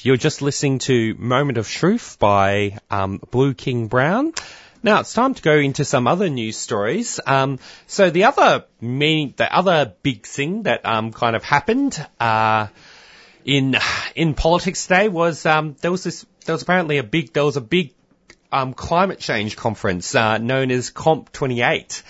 You're 0.05 0.19
just 0.19 0.43
listening 0.43 0.81
to 0.81 1.15
Moment 1.15 1.57
of 1.57 1.67
Truth 1.67 2.19
by 2.19 2.79
um, 2.91 3.23
Blue 3.31 3.55
King 3.55 3.89
Brown. 3.89 4.35
Now 4.83 5.01
it's 5.01 5.15
time 5.15 5.33
to 5.33 5.41
go 5.41 5.55
into 5.55 5.83
some 5.87 6.07
other 6.07 6.29
news 6.29 6.59
stories. 6.59 7.21
Um, 7.27 7.59
so 7.87 8.11
the 8.11 8.25
other 8.25 8.67
the 8.81 9.49
other 9.51 9.95
big 10.03 10.27
thing 10.27 10.65
that 10.65 10.85
um, 10.85 11.11
kind 11.11 11.35
of 11.35 11.43
happened 11.43 12.07
uh, 12.21 12.67
in 13.47 13.77
in 14.15 14.35
politics 14.35 14.87
today 14.87 15.09
was 15.09 15.47
um, 15.47 15.75
there 15.81 15.91
was 15.91 16.05
this 16.05 16.27
there 16.45 16.53
was 16.53 16.61
apparently 16.61 16.99
a 16.99 17.03
big 17.03 17.33
there 17.33 17.47
was 17.47 17.57
a 17.57 17.63
big 17.63 17.95
um, 18.53 18.75
climate 18.75 19.21
change 19.21 19.57
conference 19.57 20.15
uh, 20.15 20.37
known 20.37 20.71
as 20.71 20.91
COP28 20.91 22.03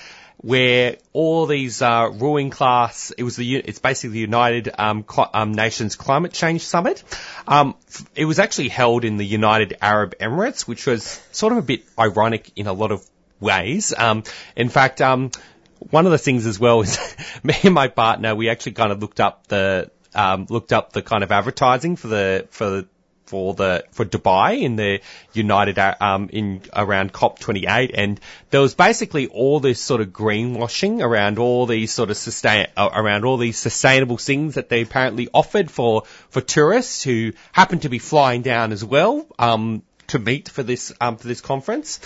where 0.45 0.99
all 1.15 1.47
these 1.47 1.81
uh, 1.81 2.11
ruling 2.13 2.51
class, 2.51 3.11
it 3.13 3.23
was 3.23 3.35
the 3.35 3.57
it's 3.57 3.79
basically 3.79 4.11
the 4.11 4.19
United 4.21 4.69
um, 4.77 5.07
um, 5.33 5.53
Nations 5.53 5.97
Climate 5.97 6.35
Change 6.35 6.61
Summit. 6.61 7.03
Um, 7.49 7.75
it 8.15 8.27
was 8.27 8.39
actually 8.39 8.69
held 8.69 9.07
in 9.07 9.17
the 9.17 9.25
United 9.25 9.79
Arab 9.81 10.17
Emirates, 10.21 10.69
which 10.69 10.87
was 10.87 11.19
sort 11.33 11.55
of 11.55 11.61
a 11.61 11.63
bit 11.63 11.85
ironic 11.99 12.53
in 12.57 12.67
a 12.67 12.75
lot 12.75 12.93
of 12.93 13.03
ways. 13.41 13.95
Um, 13.97 14.23
in 14.55 14.69
fact, 14.69 15.01
um, 15.01 15.31
one 15.79 16.05
of 16.05 16.13
the 16.13 16.19
things 16.19 16.45
as 16.45 16.61
well 16.61 16.83
is 16.83 16.99
me 17.43 17.55
and 17.63 17.73
my 17.73 17.89
partner, 17.89 18.35
we 18.35 18.51
actually 18.51 18.73
kind 18.73 18.93
of 18.93 19.01
looked 19.01 19.21
up 19.21 19.47
the 19.47 19.91
um, 20.15 20.47
looked 20.51 20.75
up 20.75 20.93
the 20.93 21.01
kind 21.01 21.25
of 21.25 21.33
advertising 21.33 21.97
for 21.97 22.09
the 22.09 22.47
for 22.51 22.69
the 22.69 22.89
for 23.35 23.53
the 23.53 23.85
for 23.91 24.05
Dubai 24.05 24.61
in 24.63 24.77
the 24.77 25.01
United 25.33 25.77
Ar- 25.77 25.97
um 26.01 26.29
in 26.33 26.63
around 26.73 27.13
COP28 27.13 27.91
and 28.03 28.21
there 28.51 28.61
was 28.61 28.75
basically 28.75 29.27
all 29.27 29.59
this 29.59 29.81
sort 29.83 30.01
of 30.01 30.11
greenwashing 30.11 31.03
around 31.03 31.41
all 31.41 31.67
these 31.67 31.93
sort 31.93 32.11
of 32.11 32.17
sustain 32.17 32.69
uh, 32.77 32.89
around 33.01 33.25
all 33.25 33.37
these 33.37 33.59
sustainable 33.59 34.19
things 34.19 34.55
that 34.55 34.69
they 34.69 34.83
apparently 34.83 35.29
offered 35.43 35.69
for 35.79 36.05
for 36.29 36.41
tourists 36.41 37.03
who 37.03 37.33
happen 37.51 37.81
to 37.81 37.89
be 37.89 37.99
flying 37.99 38.43
down 38.43 38.71
as 38.71 38.85
well 38.85 39.27
um 39.39 39.83
to 40.07 40.21
meet 40.21 40.49
for 40.49 40.63
this 40.63 40.93
um 41.01 41.17
for 41.17 41.27
this 41.27 41.41
conference. 41.41 41.99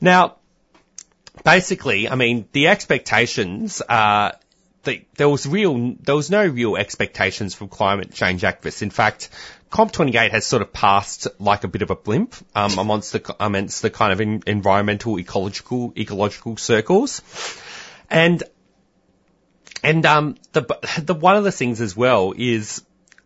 Now 0.00 0.36
basically, 1.42 2.08
I 2.08 2.14
mean, 2.14 2.48
the 2.52 2.68
expectations 2.68 3.82
are 3.86 4.34
the, 4.84 5.04
there 5.16 5.28
was 5.28 5.46
real, 5.46 5.94
there 6.00 6.14
was 6.14 6.30
no 6.30 6.46
real 6.46 6.76
expectations 6.76 7.54
from 7.54 7.68
climate 7.68 8.12
change 8.12 8.42
activists. 8.42 8.82
In 8.82 8.90
fact, 8.90 9.30
COP28 9.70 10.30
has 10.30 10.46
sort 10.46 10.62
of 10.62 10.72
passed 10.72 11.26
like 11.38 11.64
a 11.64 11.68
bit 11.68 11.82
of 11.82 11.90
a 11.90 11.96
blimp 11.96 12.34
um, 12.54 12.72
amongst 12.78 13.12
the 13.12 13.36
amongst 13.40 13.82
the 13.82 13.90
kind 13.90 14.12
of 14.12 14.20
in, 14.20 14.42
environmental 14.46 15.18
ecological 15.18 15.92
ecological 15.96 16.56
circles, 16.56 17.20
and 18.08 18.42
and 19.82 20.06
um 20.06 20.36
the 20.52 20.62
the 21.02 21.14
one 21.14 21.36
of 21.36 21.42
the 21.44 21.52
things 21.52 21.80
as 21.80 21.96
well 21.96 22.34
is 22.36 22.82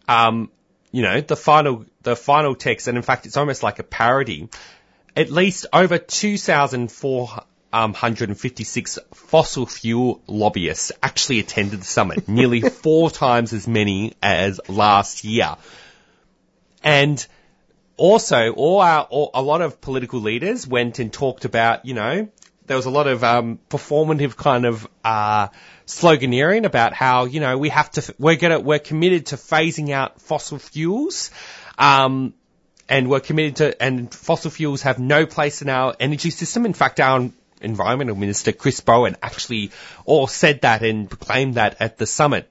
um 0.09 0.51
you 0.91 1.03
know 1.03 1.21
the 1.21 1.37
final 1.37 1.85
the 2.03 2.17
final 2.17 2.55
text, 2.55 2.89
and 2.89 2.97
in 2.97 3.03
fact 3.03 3.27
it's 3.27 3.37
almost 3.37 3.63
like 3.63 3.79
a 3.79 3.85
parody. 3.85 4.49
At 5.17 5.31
least 5.31 5.67
over 5.73 5.97
2,456 5.99 8.99
fossil 9.15 9.67
fuel 9.67 10.23
lobbyists 10.29 10.93
actually 11.03 11.41
attended 11.41 11.81
the 11.81 11.85
summit, 11.85 12.29
nearly 12.29 12.61
four 12.85 13.11
times 13.11 13.53
as 13.53 13.67
many 13.67 14.15
as 14.23 14.61
last 14.69 15.25
year. 15.25 15.57
And 16.83 17.25
also, 17.97 18.53
all 18.53 18.81
our, 18.81 19.03
all, 19.03 19.31
a 19.35 19.43
lot 19.43 19.61
of 19.61 19.81
political 19.81 20.21
leaders 20.21 20.67
went 20.67 20.99
and 20.99 21.13
talked 21.13 21.45
about, 21.45 21.85
you 21.85 21.95
know, 21.95 22.29
there 22.67 22.77
was 22.77 22.87
a 22.87 22.91
lot 22.91 23.07
of 23.07 23.25
um, 23.25 23.59
performative 23.71 24.37
kind 24.37 24.67
of 24.67 24.87
uh, 25.05 25.49
sloganeering 25.87 26.65
about 26.65 26.93
how, 26.93 27.25
you 27.25 27.41
know, 27.41 27.59
we 27.59 27.71
have 27.71 27.91
to, 27.93 28.15
we're 28.19 28.37
gonna, 28.37 28.61
we're 28.61 28.79
committed 28.79 29.27
to 29.27 29.37
phasing 29.37 29.91
out 29.91 30.21
fossil 30.21 30.59
fuels. 30.59 31.31
Um, 31.79 32.35
and 32.89 33.11
we're 33.11 33.21
committed 33.21 33.57
to, 33.57 33.83
and 33.83 34.13
fossil 34.13 34.51
fuels 34.51 34.83
have 34.83 34.99
no 34.99 35.27
place 35.27 35.61
in 35.63 35.69
our 35.69 35.95
energy 36.01 36.31
system. 36.31 36.65
In 36.65 36.73
fact, 36.73 37.01
our 37.01 37.31
environmental 37.61 38.17
minister, 38.17 38.53
Chris 38.53 38.81
Bowen, 38.81 39.17
actually 39.23 39.71
all 40.05 40.27
said 40.27 40.63
that 40.63 40.83
and 40.83 41.09
proclaimed 41.09 41.55
that 41.55 41.77
at 41.81 41.99
the 41.99 42.07
summit. 42.07 42.51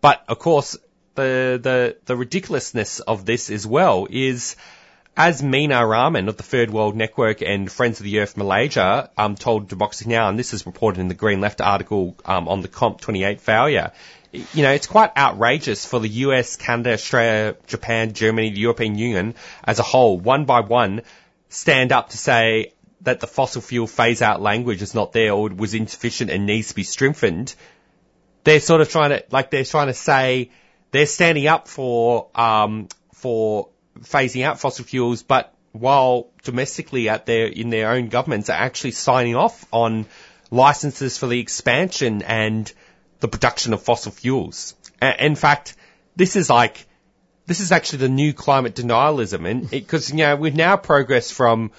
But 0.00 0.24
of 0.28 0.38
course, 0.38 0.76
the, 1.14 1.60
the, 1.62 1.96
the 2.06 2.16
ridiculousness 2.16 3.00
of 3.00 3.24
this 3.24 3.50
as 3.50 3.66
well 3.66 4.06
is, 4.10 4.56
as 5.16 5.42
Meena 5.42 5.88
Raman 5.88 6.28
of 6.28 6.36
the 6.36 6.42
Third 6.42 6.70
World 6.70 6.96
Network 6.96 7.42
and 7.42 7.70
Friends 7.70 8.00
of 8.00 8.04
the 8.04 8.20
Earth 8.20 8.36
Malaysia 8.36 9.10
um, 9.16 9.34
told 9.34 9.68
Democracy 9.68 10.08
Now, 10.08 10.28
and 10.28 10.38
this 10.38 10.54
is 10.54 10.66
reported 10.66 11.00
in 11.00 11.08
the 11.08 11.14
Green 11.14 11.40
Left 11.40 11.60
article 11.60 12.16
um, 12.24 12.48
on 12.48 12.60
the 12.60 12.68
COP28 12.68 13.40
failure, 13.40 13.92
you 14.32 14.62
know, 14.62 14.72
it's 14.72 14.86
quite 14.86 15.10
outrageous 15.16 15.84
for 15.84 16.00
the 16.00 16.08
US, 16.08 16.56
Canada, 16.56 16.94
Australia, 16.94 17.56
Japan, 17.66 18.14
Germany, 18.14 18.50
the 18.50 18.60
European 18.60 18.96
Union 18.96 19.34
as 19.62 19.78
a 19.78 19.82
whole, 19.82 20.18
one 20.18 20.46
by 20.46 20.60
one, 20.60 21.02
stand 21.50 21.92
up 21.92 22.10
to 22.10 22.18
say 22.18 22.72
that 23.02 23.20
the 23.20 23.26
fossil 23.26 23.60
fuel 23.60 23.86
phase 23.86 24.22
out 24.22 24.40
language 24.40 24.80
is 24.80 24.94
not 24.94 25.12
there 25.12 25.32
or 25.32 25.48
it 25.48 25.56
was 25.56 25.74
insufficient 25.74 26.30
and 26.30 26.46
needs 26.46 26.68
to 26.68 26.74
be 26.74 26.82
strengthened. 26.82 27.54
They're 28.44 28.60
sort 28.60 28.80
of 28.80 28.88
trying 28.88 29.10
to, 29.10 29.24
like, 29.30 29.50
they're 29.50 29.64
trying 29.64 29.88
to 29.88 29.94
say 29.94 30.50
they're 30.92 31.06
standing 31.06 31.46
up 31.48 31.66
for, 31.68 32.28
um, 32.34 32.88
for 33.14 33.68
phasing 34.00 34.44
out 34.44 34.60
fossil 34.60 34.84
fuels, 34.84 35.22
but 35.22 35.52
while 35.72 36.28
domestically 36.44 37.08
at 37.08 37.26
their, 37.26 37.46
in 37.46 37.70
their 37.70 37.90
own 37.90 38.08
governments 38.08 38.50
are 38.50 38.58
actually 38.58 38.92
signing 38.92 39.34
off 39.34 39.66
on 39.72 40.06
licenses 40.50 41.18
for 41.18 41.26
the 41.26 41.40
expansion 41.40 42.22
and 42.22 42.70
the 43.20 43.28
production 43.28 43.72
of 43.72 43.82
fossil 43.82 44.12
fuels. 44.12 44.74
A- 45.00 45.24
in 45.24 45.34
fact, 45.34 45.74
this 46.14 46.36
is 46.36 46.50
like, 46.50 46.86
this 47.46 47.60
is 47.60 47.72
actually 47.72 48.00
the 48.00 48.08
new 48.10 48.34
climate 48.34 48.74
denialism 48.74 49.48
and 49.48 49.68
because, 49.70 50.10
you 50.10 50.18
know, 50.18 50.36
we've 50.36 50.54
now 50.54 50.76
progressed 50.76 51.32
from, 51.32 51.72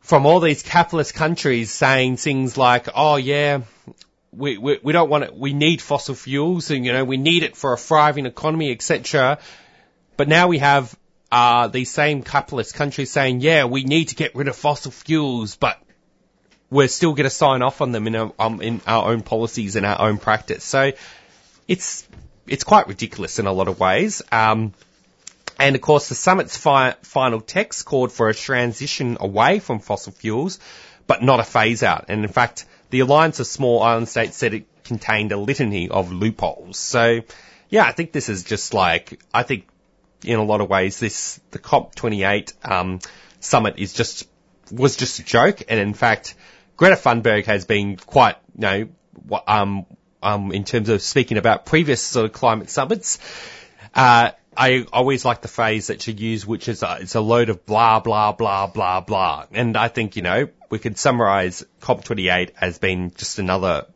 from 0.00 0.26
all 0.26 0.38
these 0.38 0.62
capitalist 0.62 1.14
countries 1.14 1.72
saying 1.72 2.16
things 2.16 2.56
like, 2.56 2.86
oh 2.94 3.16
yeah, 3.16 3.62
we, 4.36 4.58
we, 4.58 4.78
we 4.82 4.92
don't 4.92 5.08
want 5.08 5.24
it, 5.24 5.36
we 5.36 5.52
need 5.52 5.80
fossil 5.80 6.14
fuels 6.14 6.70
and, 6.70 6.84
you 6.84 6.92
know, 6.92 7.04
we 7.04 7.16
need 7.16 7.42
it 7.42 7.56
for 7.56 7.72
a 7.72 7.76
thriving 7.76 8.26
economy, 8.26 8.70
etc. 8.70 9.38
But 10.16 10.28
now 10.28 10.48
we 10.48 10.58
have, 10.58 10.96
uh, 11.32 11.68
these 11.68 11.90
same 11.90 12.22
capitalist 12.22 12.74
countries 12.74 13.10
saying, 13.10 13.40
yeah, 13.40 13.64
we 13.64 13.84
need 13.84 14.06
to 14.08 14.14
get 14.14 14.34
rid 14.34 14.48
of 14.48 14.56
fossil 14.56 14.92
fuels, 14.92 15.56
but 15.56 15.78
we're 16.70 16.88
still 16.88 17.12
going 17.12 17.24
to 17.24 17.30
sign 17.30 17.62
off 17.62 17.80
on 17.80 17.92
them 17.92 18.06
in 18.06 18.16
our, 18.16 18.32
um, 18.38 18.60
in 18.60 18.80
our 18.86 19.10
own 19.10 19.22
policies 19.22 19.76
and 19.76 19.86
our 19.86 20.00
own 20.00 20.18
practice. 20.18 20.64
So 20.64 20.92
it's, 21.66 22.06
it's 22.46 22.64
quite 22.64 22.88
ridiculous 22.88 23.38
in 23.38 23.46
a 23.46 23.52
lot 23.52 23.68
of 23.68 23.80
ways. 23.80 24.22
Um, 24.30 24.72
and 25.58 25.74
of 25.74 25.80
course, 25.80 26.08
the 26.08 26.14
summit's 26.14 26.56
fi- 26.56 26.94
final 27.02 27.40
text 27.40 27.84
called 27.84 28.12
for 28.12 28.28
a 28.28 28.34
transition 28.34 29.16
away 29.20 29.58
from 29.58 29.80
fossil 29.80 30.12
fuels, 30.12 30.58
but 31.06 31.22
not 31.22 31.40
a 31.40 31.44
phase 31.44 31.82
out. 31.82 32.06
And 32.08 32.24
in 32.24 32.30
fact, 32.30 32.66
the 32.90 33.00
Alliance 33.00 33.40
of 33.40 33.46
Small 33.46 33.82
Island 33.82 34.08
States 34.08 34.36
said 34.36 34.54
it 34.54 34.66
contained 34.84 35.32
a 35.32 35.36
litany 35.36 35.88
of 35.88 36.12
loopholes. 36.12 36.78
So, 36.78 37.20
yeah, 37.68 37.84
I 37.84 37.92
think 37.92 38.12
this 38.12 38.28
is 38.28 38.44
just 38.44 38.74
like, 38.74 39.20
I 39.34 39.42
think 39.42 39.66
in 40.24 40.38
a 40.38 40.44
lot 40.44 40.60
of 40.60 40.68
ways, 40.68 40.98
this, 40.98 41.40
the 41.50 41.58
COP28, 41.58 42.52
um, 42.64 43.00
summit 43.40 43.74
is 43.78 43.92
just, 43.92 44.28
was 44.70 44.96
just 44.96 45.18
a 45.18 45.24
joke. 45.24 45.62
And 45.68 45.80
in 45.80 45.94
fact, 45.94 46.34
Greta 46.76 46.96
Thunberg 46.96 47.46
has 47.46 47.64
been 47.64 47.96
quite, 47.96 48.36
you 48.54 48.60
know, 48.60 48.88
um, 49.46 49.86
um, 50.22 50.52
in 50.52 50.64
terms 50.64 50.88
of 50.88 51.02
speaking 51.02 51.38
about 51.38 51.66
previous 51.66 52.00
sort 52.02 52.26
of 52.26 52.32
climate 52.32 52.70
summits, 52.70 53.18
uh, 53.94 54.32
I 54.56 54.86
always 54.92 55.24
like 55.24 55.42
the 55.42 55.48
phrase 55.48 55.88
that 55.88 56.02
she 56.02 56.12
used, 56.12 56.46
which 56.46 56.68
is 56.68 56.82
uh, 56.82 56.98
it's 57.00 57.14
a 57.14 57.20
load 57.20 57.48
of 57.48 57.66
blah 57.66 58.00
blah 58.00 58.32
blah 58.32 58.66
blah 58.66 59.00
blah. 59.00 59.46
And 59.52 59.76
I 59.76 59.88
think 59.88 60.16
you 60.16 60.22
know 60.22 60.48
we 60.70 60.78
could 60.78 60.98
summarise 60.98 61.64
COP28 61.80 62.50
as 62.60 62.78
being 62.78 63.12
just 63.12 63.38
another 63.38 63.86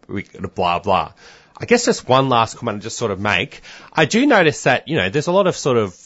blah 0.55 0.79
blah. 0.79 1.13
I 1.57 1.67
guess 1.67 1.85
just 1.85 2.09
one 2.09 2.29
last 2.29 2.57
comment 2.57 2.79
I 2.79 2.81
just 2.81 2.97
sort 2.97 3.11
of 3.11 3.21
make. 3.21 3.61
I 3.93 4.05
do 4.05 4.27
notice 4.27 4.63
that 4.65 4.89
you 4.89 4.97
know 4.97 5.09
there's 5.09 5.27
a 5.27 5.33
lot 5.33 5.47
of 5.47 5.57
sort 5.57 5.77
of 5.77 5.97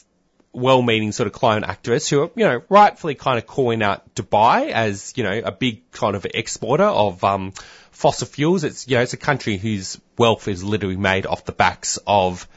well-meaning 0.52 1.10
sort 1.10 1.26
of 1.26 1.32
climate 1.32 1.68
activists 1.68 2.08
who 2.08 2.22
are 2.22 2.30
you 2.36 2.44
know 2.44 2.62
rightfully 2.68 3.16
kind 3.16 3.38
of 3.38 3.46
calling 3.46 3.82
out 3.82 4.14
Dubai 4.14 4.70
as 4.70 5.12
you 5.16 5.24
know 5.24 5.42
a 5.44 5.50
big 5.50 5.90
kind 5.90 6.14
of 6.14 6.26
exporter 6.32 6.84
of 6.84 7.22
um, 7.24 7.52
fossil 7.90 8.26
fuels. 8.26 8.64
It's 8.64 8.88
you 8.88 8.96
know 8.96 9.02
it's 9.02 9.14
a 9.14 9.18
country 9.18 9.56
whose 9.56 10.00
wealth 10.16 10.48
is 10.48 10.62
literally 10.62 10.96
made 10.96 11.26
off 11.26 11.44
the 11.44 11.52
backs 11.52 11.98
of 12.06 12.48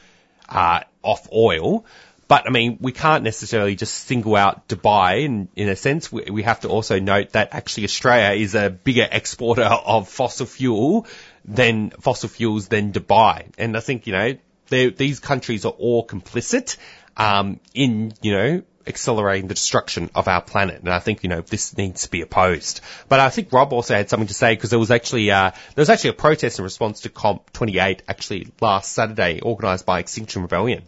uh, 0.48 0.80
off 1.02 1.28
oil. 1.32 1.84
But 2.28 2.46
I 2.46 2.50
mean, 2.50 2.78
we 2.80 2.92
can't 2.92 3.24
necessarily 3.24 3.74
just 3.74 3.94
single 3.94 4.36
out 4.36 4.68
Dubai 4.68 5.24
in, 5.24 5.48
in 5.56 5.68
a 5.70 5.76
sense. 5.76 6.12
We, 6.12 6.24
we 6.30 6.42
have 6.42 6.60
to 6.60 6.68
also 6.68 7.00
note 7.00 7.30
that 7.30 7.48
actually 7.52 7.84
Australia 7.84 8.38
is 8.38 8.54
a 8.54 8.68
bigger 8.68 9.08
exporter 9.10 9.62
of 9.62 10.08
fossil 10.08 10.46
fuel 10.46 11.06
than 11.44 11.90
fossil 11.90 12.28
fuels 12.28 12.68
than 12.68 12.92
Dubai. 12.92 13.46
And 13.56 13.76
I 13.76 13.80
think, 13.80 14.06
you 14.06 14.12
know, 14.12 14.36
these 14.68 15.20
countries 15.20 15.64
are 15.64 15.72
all 15.72 16.06
complicit, 16.06 16.76
um, 17.16 17.58
in, 17.72 18.12
you 18.20 18.32
know, 18.32 18.62
accelerating 18.88 19.48
the 19.48 19.54
destruction 19.54 20.10
of 20.14 20.28
our 20.28 20.42
planet. 20.42 20.80
And 20.80 20.88
I 20.88 20.98
think, 20.98 21.22
you 21.22 21.28
know, 21.28 21.40
this 21.40 21.76
needs 21.76 22.02
to 22.02 22.10
be 22.10 22.22
opposed. 22.22 22.80
But 23.08 23.20
I 23.20 23.30
think 23.30 23.52
Rob 23.52 23.72
also 23.72 23.94
had 23.94 24.08
something 24.08 24.28
to 24.28 24.34
say 24.34 24.54
because 24.54 24.70
there 24.70 24.78
was 24.78 24.90
actually, 24.90 25.30
uh, 25.30 25.50
there 25.50 25.82
was 25.82 25.90
actually 25.90 26.10
a 26.10 26.14
protest 26.14 26.58
in 26.58 26.64
response 26.64 27.02
to 27.02 27.08
COP28 27.08 28.00
actually 28.08 28.48
last 28.60 28.92
Saturday 28.92 29.40
organised 29.42 29.86
by 29.86 30.00
Extinction 30.00 30.42
Rebellion. 30.42 30.82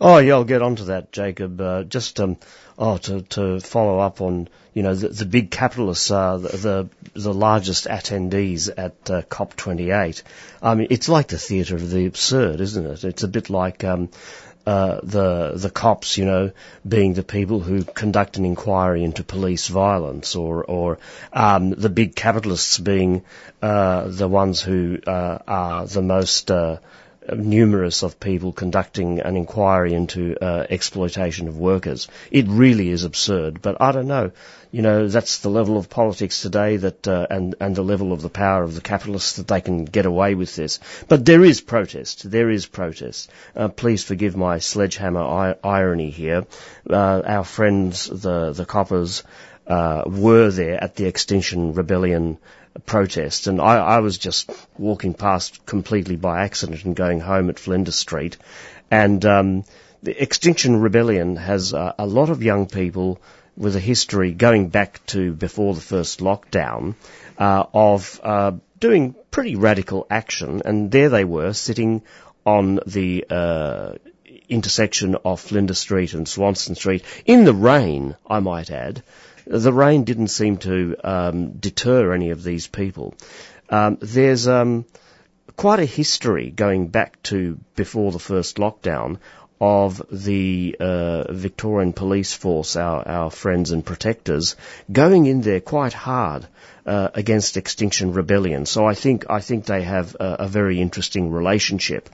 Oh 0.00 0.16
yeah, 0.16 0.34
I'll 0.34 0.44
get 0.44 0.62
onto 0.62 0.84
that, 0.84 1.12
Jacob. 1.12 1.60
Uh, 1.60 1.82
just 1.82 2.18
um, 2.20 2.38
oh 2.78 2.96
to 2.96 3.20
to 3.20 3.60
follow 3.60 3.98
up 3.98 4.22
on 4.22 4.48
you 4.72 4.82
know 4.82 4.94
the, 4.94 5.08
the 5.08 5.26
big 5.26 5.50
capitalists 5.50 6.10
are 6.10 6.38
the, 6.38 6.56
the 6.56 6.88
the 7.12 7.34
largest 7.34 7.86
attendees 7.86 8.70
at 8.74 9.10
uh, 9.10 9.22
COP28. 9.22 10.22
I 10.62 10.74
mean, 10.74 10.86
it's 10.88 11.10
like 11.10 11.28
the 11.28 11.38
theatre 11.38 11.74
of 11.74 11.90
the 11.90 12.06
absurd, 12.06 12.62
isn't 12.62 12.86
it? 12.86 13.04
It's 13.04 13.24
a 13.24 13.28
bit 13.28 13.50
like 13.50 13.84
um, 13.84 14.08
uh, 14.66 15.00
the 15.02 15.52
the 15.56 15.70
cops, 15.70 16.18
you 16.18 16.24
know, 16.24 16.50
being 16.86 17.14
the 17.14 17.22
people 17.22 17.60
who 17.60 17.84
conduct 17.84 18.36
an 18.36 18.44
inquiry 18.44 19.04
into 19.04 19.24
police 19.24 19.68
violence, 19.68 20.36
or 20.36 20.64
or 20.64 20.98
um, 21.32 21.70
the 21.70 21.88
big 21.88 22.14
capitalists 22.14 22.78
being 22.78 23.22
uh, 23.62 24.08
the 24.08 24.28
ones 24.28 24.60
who 24.60 24.98
uh, 25.06 25.38
are 25.46 25.86
the 25.86 26.02
most 26.02 26.50
uh, 26.50 26.76
numerous 27.34 28.02
of 28.02 28.20
people 28.20 28.52
conducting 28.52 29.20
an 29.20 29.36
inquiry 29.36 29.94
into 29.94 30.36
uh, 30.42 30.66
exploitation 30.68 31.48
of 31.48 31.56
workers. 31.56 32.08
It 32.30 32.46
really 32.48 32.88
is 32.88 33.04
absurd, 33.04 33.62
but 33.62 33.80
I 33.80 33.92
don't 33.92 34.08
know. 34.08 34.32
You 34.72 34.82
know, 34.82 35.08
that's 35.08 35.38
the 35.38 35.50
level 35.50 35.76
of 35.76 35.90
politics 35.90 36.42
today 36.42 36.76
that, 36.76 37.08
uh, 37.08 37.26
and, 37.28 37.56
and 37.60 37.74
the 37.74 37.82
level 37.82 38.12
of 38.12 38.22
the 38.22 38.28
power 38.28 38.62
of 38.62 38.74
the 38.74 38.80
capitalists 38.80 39.36
that 39.36 39.48
they 39.48 39.60
can 39.60 39.84
get 39.84 40.06
away 40.06 40.36
with 40.36 40.54
this. 40.54 40.78
But 41.08 41.24
there 41.24 41.44
is 41.44 41.60
protest. 41.60 42.30
There 42.30 42.50
is 42.50 42.66
protest. 42.66 43.30
Uh, 43.56 43.68
please 43.68 44.04
forgive 44.04 44.36
my 44.36 44.58
sledgehammer 44.58 45.22
I- 45.22 45.56
irony 45.64 46.10
here. 46.10 46.46
Uh, 46.88 47.22
our 47.26 47.44
friends, 47.44 48.06
the, 48.06 48.52
the 48.52 48.64
coppers, 48.64 49.24
uh, 49.66 50.04
were 50.06 50.50
there 50.50 50.82
at 50.82 50.94
the 50.94 51.06
Extinction 51.06 51.74
Rebellion 51.74 52.38
protest, 52.86 53.48
and 53.48 53.60
I, 53.60 53.76
I 53.76 53.98
was 53.98 54.18
just 54.18 54.50
walking 54.78 55.14
past 55.14 55.66
completely 55.66 56.16
by 56.16 56.44
accident 56.44 56.84
and 56.84 56.94
going 56.94 57.20
home 57.20 57.50
at 57.50 57.58
Flinders 57.58 57.96
Street, 57.96 58.36
and 58.90 59.24
um, 59.24 59.64
the 60.02 60.20
Extinction 60.20 60.80
Rebellion 60.80 61.36
has 61.36 61.72
a 61.72 62.06
lot 62.06 62.30
of 62.30 62.42
young 62.42 62.66
people 62.66 63.20
with 63.60 63.76
a 63.76 63.80
history 63.80 64.32
going 64.32 64.70
back 64.70 65.04
to 65.04 65.34
before 65.34 65.74
the 65.74 65.82
first 65.82 66.20
lockdown 66.20 66.94
uh, 67.38 67.64
of 67.74 68.18
uh, 68.24 68.52
doing 68.78 69.14
pretty 69.30 69.54
radical 69.54 70.06
action, 70.08 70.62
and 70.64 70.90
there 70.90 71.10
they 71.10 71.24
were 71.24 71.52
sitting 71.52 72.00
on 72.46 72.80
the 72.86 73.26
uh, 73.28 73.92
intersection 74.48 75.14
of 75.26 75.40
Flinders 75.40 75.78
Street 75.78 76.14
and 76.14 76.26
Swanston 76.26 76.74
Street 76.74 77.04
in 77.26 77.44
the 77.44 77.52
rain, 77.52 78.16
I 78.26 78.40
might 78.40 78.70
add. 78.70 79.02
The 79.46 79.72
rain 79.72 80.04
didn't 80.04 80.28
seem 80.28 80.56
to 80.58 80.96
um, 81.04 81.50
deter 81.52 82.14
any 82.14 82.30
of 82.30 82.42
these 82.42 82.66
people. 82.66 83.14
Um, 83.68 83.98
there's 84.00 84.48
um, 84.48 84.86
quite 85.56 85.80
a 85.80 85.84
history 85.84 86.50
going 86.50 86.88
back 86.88 87.22
to 87.24 87.58
before 87.76 88.10
the 88.10 88.18
first 88.18 88.56
lockdown 88.56 89.18
of 89.60 90.00
the 90.10 90.76
uh, 90.80 91.30
Victorian 91.32 91.92
Police 91.92 92.32
Force, 92.32 92.76
our, 92.76 93.06
our 93.06 93.30
friends 93.30 93.72
and 93.72 93.84
protectors, 93.84 94.56
going 94.90 95.26
in 95.26 95.42
there 95.42 95.60
quite 95.60 95.92
hard 95.92 96.46
uh, 96.86 97.08
against 97.14 97.58
Extinction 97.58 98.14
Rebellion. 98.14 98.64
So 98.64 98.86
I 98.86 98.94
think 98.94 99.26
I 99.28 99.40
think 99.40 99.66
they 99.66 99.82
have 99.82 100.16
a, 100.18 100.36
a 100.40 100.48
very 100.48 100.80
interesting 100.80 101.30
relationship, 101.30 102.08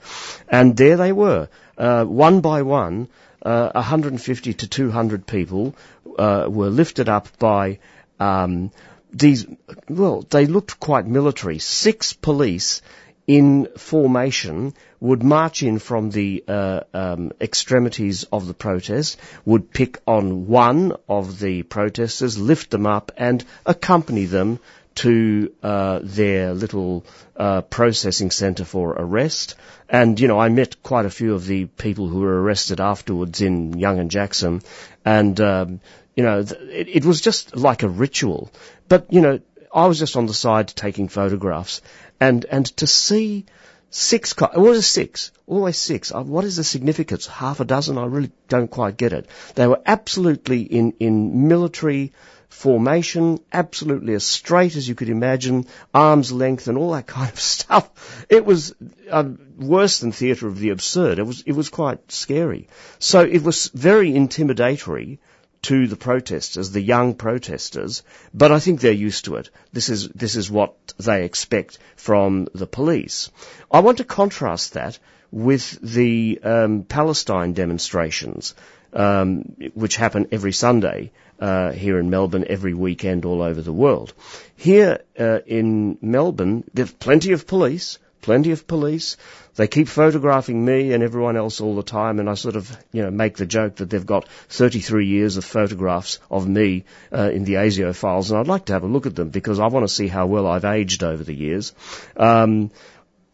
and 0.49 0.75
there 0.75 0.97
they 0.97 1.13
were, 1.13 1.47
uh, 1.77 2.03
one 2.03 2.41
by 2.41 2.63
one. 2.63 3.07
Uh, 3.39 3.71
150 3.75 4.53
to 4.55 4.67
200 4.67 5.25
people 5.25 5.75
uh, 6.17 6.47
were 6.49 6.69
lifted 6.69 7.07
up 7.07 7.29
by 7.37 7.77
um, 8.19 8.71
these. 9.13 9.45
Well, 9.87 10.25
they 10.29 10.47
looked 10.47 10.79
quite 10.79 11.05
military. 11.05 11.59
Six 11.59 12.13
police 12.13 12.81
in 13.27 13.67
formation 13.77 14.73
would 15.01 15.21
march 15.21 15.61
in 15.61 15.79
from 15.79 16.09
the 16.09 16.43
uh, 16.47 16.79
um, 16.93 17.33
extremities 17.41 18.23
of 18.31 18.47
the 18.47 18.53
protest, 18.53 19.19
would 19.45 19.71
pick 19.71 19.99
on 20.07 20.47
one 20.47 20.93
of 21.09 21.37
the 21.39 21.61
protesters, 21.63 22.39
lift 22.39 22.71
them 22.71 22.87
up, 22.87 23.11
and 23.17 23.43
accompany 23.65 24.25
them 24.25 24.59
to 24.95 25.53
uh, 25.61 25.99
their 26.01 26.53
little 26.53 27.05
uh, 27.35 27.61
processing 27.61 28.31
centre 28.31 28.65
for 28.65 28.93
arrest. 28.93 29.55
And 29.89 30.19
you 30.19 30.27
know, 30.27 30.39
I 30.39 30.49
met 30.49 30.81
quite 30.81 31.05
a 31.05 31.11
few 31.11 31.35
of 31.35 31.45
the 31.45 31.65
people 31.65 32.07
who 32.07 32.21
were 32.21 32.41
arrested 32.41 32.79
afterwards 32.79 33.41
in 33.41 33.77
Young 33.77 33.99
and 33.99 34.09
Jackson, 34.09 34.61
and 35.05 35.39
um, 35.39 35.81
you 36.15 36.23
know, 36.23 36.39
it, 36.39 36.87
it 36.87 37.05
was 37.05 37.21
just 37.21 37.55
like 37.55 37.83
a 37.83 37.89
ritual. 37.89 38.51
But 38.87 39.13
you 39.13 39.21
know, 39.21 39.39
I 39.73 39.85
was 39.85 39.99
just 39.99 40.15
on 40.17 40.25
the 40.25 40.33
side 40.33 40.69
taking 40.69 41.07
photographs, 41.07 41.81
and 42.19 42.45
and 42.45 42.65
to 42.77 42.87
see 42.87 43.45
six, 43.89 44.33
what 44.37 44.75
is 44.75 44.85
six? 44.87 45.31
Always 45.45 45.77
six. 45.77 46.11
Uh, 46.13 46.21
What 46.23 46.45
is 46.45 46.57
the 46.57 46.63
significance? 46.63 47.25
Half 47.27 47.59
a 47.59 47.65
dozen? 47.65 47.97
I 47.97 48.05
really 48.05 48.31
don't 48.47 48.69
quite 48.69 48.97
get 48.97 49.13
it. 49.13 49.27
They 49.55 49.67
were 49.67 49.81
absolutely 49.85 50.61
in 50.61 50.93
in 50.99 51.47
military 51.47 52.11
formation, 52.49 53.39
absolutely 53.51 54.13
as 54.13 54.25
straight 54.25 54.75
as 54.75 54.87
you 54.87 54.95
could 54.95 55.09
imagine, 55.09 55.65
arm's 55.93 56.31
length 56.31 56.67
and 56.67 56.77
all 56.77 56.91
that 56.93 57.07
kind 57.17 57.29
of 57.31 57.39
stuff. 57.39 58.25
It 58.29 58.45
was 58.45 58.73
uh, 59.09 59.29
worse 59.57 59.99
than 59.99 60.11
theatre 60.11 60.47
of 60.47 60.59
the 60.59 60.69
absurd. 60.69 61.19
It 61.19 61.23
was 61.23 61.41
it 61.45 61.53
was 61.53 61.69
quite 61.69 62.11
scary. 62.11 62.67
So 62.99 63.21
it 63.21 63.43
was 63.43 63.67
very 63.73 64.11
intimidatory 64.11 65.19
to 65.67 65.85
the 65.87 65.97
protesters, 65.97 66.71
the 66.71 66.81
young 66.81 67.13
protesters, 67.13 68.03
but 68.33 68.53
I 68.53 68.59
think 68.59 68.79
they're 68.79 69.05
used 69.07 69.25
to 69.25 69.35
it. 69.35 69.49
This 69.73 69.89
is 69.89 70.07
this 70.09 70.37
is 70.37 70.49
what 70.49 70.75
they 70.97 71.25
expect 71.25 71.77
from 71.97 72.47
the 72.53 72.67
police. 72.67 73.29
I 73.69 73.81
want 73.81 73.97
to 73.97 74.05
contrast 74.05 74.73
that 74.73 74.97
with 75.29 75.77
the 75.81 76.39
um, 76.41 76.83
Palestine 76.83 77.51
demonstrations, 77.51 78.55
um, 78.93 79.57
which 79.73 79.97
happen 79.97 80.29
every 80.31 80.53
Sunday 80.53 81.11
uh, 81.39 81.73
here 81.73 81.99
in 81.99 82.09
Melbourne, 82.09 82.45
every 82.47 82.73
weekend 82.73 83.25
all 83.25 83.41
over 83.41 83.61
the 83.61 83.73
world. 83.73 84.13
Here 84.55 85.01
uh, 85.19 85.39
in 85.45 85.97
Melbourne, 86.01 86.63
there's 86.73 86.93
plenty 86.93 87.33
of 87.33 87.45
police, 87.45 87.99
plenty 88.21 88.51
of 88.51 88.67
police. 88.67 89.17
They 89.55 89.67
keep 89.67 89.87
photographing 89.87 90.63
me 90.63 90.93
and 90.93 91.03
everyone 91.03 91.37
else 91.37 91.61
all 91.61 91.75
the 91.75 91.83
time, 91.83 92.19
and 92.19 92.29
I 92.29 92.35
sort 92.35 92.55
of, 92.55 92.75
you 92.91 93.01
know, 93.01 93.11
make 93.11 93.37
the 93.37 93.45
joke 93.45 93.77
that 93.77 93.89
they've 93.89 94.05
got 94.05 94.27
33 94.49 95.07
years 95.07 95.37
of 95.37 95.45
photographs 95.45 96.19
of 96.29 96.47
me 96.47 96.85
uh, 97.11 97.31
in 97.31 97.43
the 97.43 97.55
ASIO 97.55 97.95
files, 97.95 98.29
and 98.29 98.39
I'd 98.39 98.47
like 98.47 98.65
to 98.65 98.73
have 98.73 98.83
a 98.83 98.87
look 98.87 99.05
at 99.05 99.15
them 99.15 99.29
because 99.29 99.59
I 99.59 99.67
want 99.67 99.87
to 99.87 99.93
see 99.93 100.07
how 100.07 100.27
well 100.27 100.45
I've 100.45 100.65
aged 100.65 101.03
over 101.03 101.23
the 101.23 101.33
years. 101.33 101.73
Um, 102.15 102.71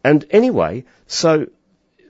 and 0.02 0.24
anyway, 0.30 0.84
so 1.06 1.46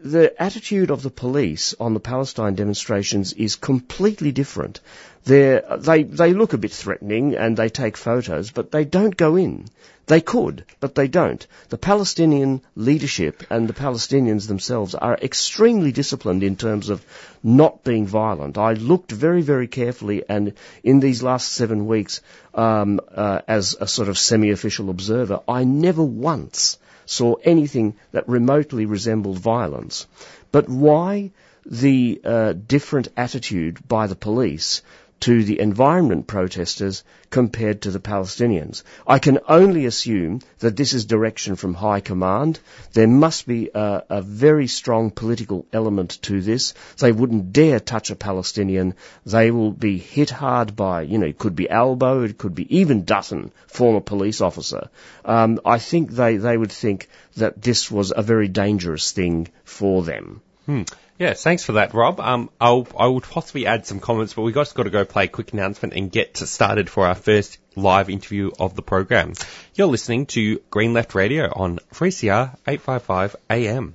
the 0.04 0.34
attitude 0.40 0.90
of 0.90 1.02
the 1.02 1.08
police 1.08 1.74
on 1.80 1.94
the 1.94 2.00
Palestine 2.00 2.54
demonstrations 2.54 3.32
is 3.32 3.56
completely 3.56 4.32
different. 4.32 4.80
They're, 5.24 5.64
they 5.78 6.02
they 6.02 6.34
look 6.34 6.52
a 6.52 6.58
bit 6.58 6.72
threatening 6.72 7.34
and 7.36 7.56
they 7.56 7.70
take 7.70 7.96
photos, 7.96 8.50
but 8.50 8.70
they 8.70 8.84
don't 8.84 9.16
go 9.16 9.36
in. 9.36 9.64
They 10.06 10.20
could, 10.20 10.66
but 10.78 10.94
they 10.94 11.08
don't. 11.08 11.46
The 11.70 11.78
Palestinian 11.78 12.60
leadership 12.76 13.44
and 13.48 13.66
the 13.66 13.72
Palestinians 13.72 14.46
themselves 14.46 14.94
are 14.94 15.16
extremely 15.16 15.92
disciplined 15.92 16.42
in 16.42 16.56
terms 16.56 16.90
of 16.90 17.02
not 17.42 17.82
being 17.82 18.06
violent. 18.06 18.58
I 18.58 18.74
looked 18.74 19.10
very, 19.10 19.40
very 19.40 19.68
carefully, 19.68 20.22
and 20.28 20.52
in 20.82 21.00
these 21.00 21.22
last 21.22 21.52
seven 21.52 21.86
weeks, 21.86 22.20
um, 22.54 23.00
uh, 23.10 23.40
as 23.48 23.74
a 23.80 23.88
sort 23.88 24.10
of 24.10 24.18
semi-official 24.18 24.90
observer, 24.90 25.40
I 25.48 25.64
never 25.64 26.02
once 26.02 26.76
saw 27.06 27.34
anything 27.42 27.96
that 28.12 28.28
remotely 28.28 28.86
resembled 28.86 29.38
violence. 29.38 30.06
But 30.52 30.68
why 30.68 31.32
the 31.66 32.20
uh, 32.24 32.52
different 32.52 33.08
attitude 33.16 33.86
by 33.88 34.06
the 34.06 34.16
police 34.16 34.82
to 35.24 35.42
the 35.42 35.58
environment 35.58 36.26
protesters 36.26 37.02
compared 37.30 37.80
to 37.80 37.90
the 37.90 37.98
Palestinians. 37.98 38.82
I 39.06 39.18
can 39.18 39.38
only 39.48 39.86
assume 39.86 40.40
that 40.58 40.76
this 40.76 40.92
is 40.92 41.06
direction 41.06 41.56
from 41.56 41.72
high 41.72 42.00
command. 42.00 42.60
There 42.92 43.08
must 43.08 43.46
be 43.46 43.70
a, 43.74 44.02
a 44.10 44.20
very 44.20 44.66
strong 44.66 45.10
political 45.10 45.64
element 45.72 46.18
to 46.28 46.42
this. 46.42 46.74
They 46.98 47.10
wouldn't 47.10 47.54
dare 47.54 47.80
touch 47.80 48.10
a 48.10 48.16
Palestinian. 48.16 48.96
They 49.24 49.50
will 49.50 49.72
be 49.72 49.96
hit 49.96 50.28
hard 50.28 50.76
by, 50.76 51.00
you 51.02 51.16
know, 51.16 51.26
it 51.28 51.38
could 51.38 51.56
be 51.56 51.70
Albo, 51.70 52.24
it 52.24 52.36
could 52.36 52.54
be 52.54 52.76
even 52.76 53.04
Dutton, 53.04 53.50
former 53.66 54.02
police 54.02 54.42
officer. 54.42 54.90
Um, 55.24 55.58
I 55.64 55.78
think 55.78 56.10
they, 56.10 56.36
they 56.36 56.58
would 56.58 56.72
think 56.72 57.08
that 57.36 57.62
this 57.62 57.90
was 57.90 58.12
a 58.14 58.20
very 58.22 58.48
dangerous 58.48 59.12
thing 59.12 59.48
for 59.64 60.02
them. 60.02 60.42
Hmm. 60.66 60.82
Yeah, 61.18 61.34
thanks 61.34 61.62
for 61.64 61.72
that, 61.72 61.94
Rob. 61.94 62.18
Um, 62.18 62.50
I'll, 62.60 62.88
I 62.98 63.06
would 63.06 63.22
possibly 63.22 63.66
add 63.66 63.86
some 63.86 64.00
comments, 64.00 64.34
but 64.34 64.42
we've 64.42 64.54
just 64.54 64.74
got 64.74 64.82
to 64.82 64.90
go 64.90 65.04
play 65.04 65.24
a 65.24 65.28
quick 65.28 65.52
announcement 65.52 65.94
and 65.94 66.10
get 66.10 66.36
started 66.36 66.90
for 66.90 67.06
our 67.06 67.14
first 67.14 67.58
live 67.76 68.10
interview 68.10 68.50
of 68.58 68.74
the 68.74 68.82
program. 68.82 69.34
You're 69.74 69.86
listening 69.86 70.26
to 70.26 70.58
Green 70.70 70.92
Left 70.92 71.14
Radio 71.14 71.52
on 71.54 71.78
3CR 71.92 72.56
855 72.66 73.36
AM. 73.48 73.94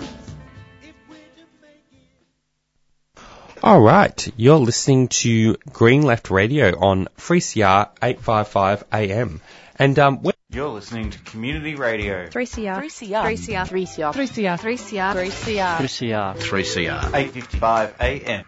All 3.63 3.79
right, 3.79 4.27
you're 4.37 4.57
listening 4.57 5.09
to 5.09 5.55
Green 5.71 6.01
Left 6.01 6.31
Radio 6.31 6.75
on 6.79 7.07
3CR 7.19 7.89
855 8.01 8.85
AM. 8.91 9.39
And 9.75 9.99
um, 9.99 10.25
You're 10.49 10.69
listening 10.69 11.11
to 11.11 11.19
Community 11.19 11.75
Radio. 11.75 12.25
3CR. 12.25 12.77
3CR. 12.77 13.21
3CR. 13.21 13.67
3CR. 13.67 14.13
3CR. 14.13 14.57
3CR. 14.57 15.13
3CR. 15.13 15.77
3CR. 15.77 16.37
3CR. 16.37 17.13
855 17.13 17.95
AM. 18.01 18.45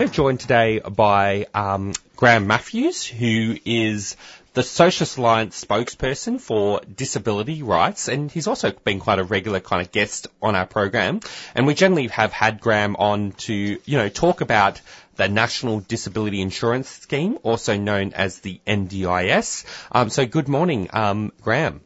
We're 0.00 0.08
joined 0.08 0.40
today 0.40 0.80
by 0.80 1.46
um, 1.54 1.92
Graham 2.16 2.48
Matthews, 2.48 3.06
who 3.06 3.56
is 3.64 4.16
the 4.52 4.62
Socialist 4.62 5.16
Alliance 5.16 5.64
spokesperson 5.64 6.40
for 6.40 6.80
disability 6.80 7.62
rights, 7.62 8.08
and 8.08 8.30
he's 8.30 8.46
also 8.46 8.72
been 8.72 8.98
quite 8.98 9.18
a 9.18 9.24
regular 9.24 9.60
kind 9.60 9.80
of 9.80 9.92
guest 9.92 10.26
on 10.42 10.56
our 10.56 10.66
program. 10.66 11.20
And 11.54 11.66
we 11.66 11.74
generally 11.74 12.08
have 12.08 12.32
had 12.32 12.60
Graham 12.60 12.96
on 12.96 13.32
to, 13.32 13.54
you 13.54 13.98
know, 13.98 14.08
talk 14.08 14.40
about 14.40 14.80
the 15.16 15.28
National 15.28 15.80
Disability 15.80 16.40
Insurance 16.40 16.88
Scheme, 16.88 17.38
also 17.42 17.76
known 17.76 18.12
as 18.12 18.40
the 18.40 18.60
NDIS. 18.66 19.64
Um, 19.92 20.10
so 20.10 20.26
good 20.26 20.48
morning, 20.48 20.88
um, 20.92 21.32
Graham. 21.42 21.80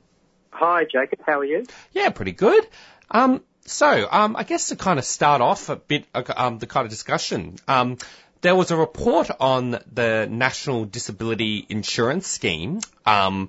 Hi, 0.50 0.84
Jacob. 0.84 1.20
How 1.26 1.40
are 1.40 1.44
you? 1.44 1.64
Yeah, 1.92 2.10
pretty 2.10 2.32
good. 2.32 2.66
Um, 3.10 3.42
so, 3.66 4.08
um, 4.10 4.36
I 4.36 4.44
guess 4.44 4.68
to 4.68 4.76
kind 4.76 4.98
of 4.98 5.04
start 5.04 5.40
off 5.40 5.68
a 5.68 5.76
bit, 5.76 6.06
uh, 6.14 6.22
um, 6.36 6.58
the 6.58 6.66
kind 6.66 6.84
of 6.84 6.90
discussion, 6.90 7.56
um, 7.66 7.98
there 8.44 8.54
was 8.54 8.70
a 8.70 8.76
report 8.76 9.30
on 9.40 9.78
the 9.90 10.28
National 10.30 10.84
Disability 10.84 11.64
Insurance 11.70 12.26
Scheme, 12.26 12.80
um, 13.06 13.48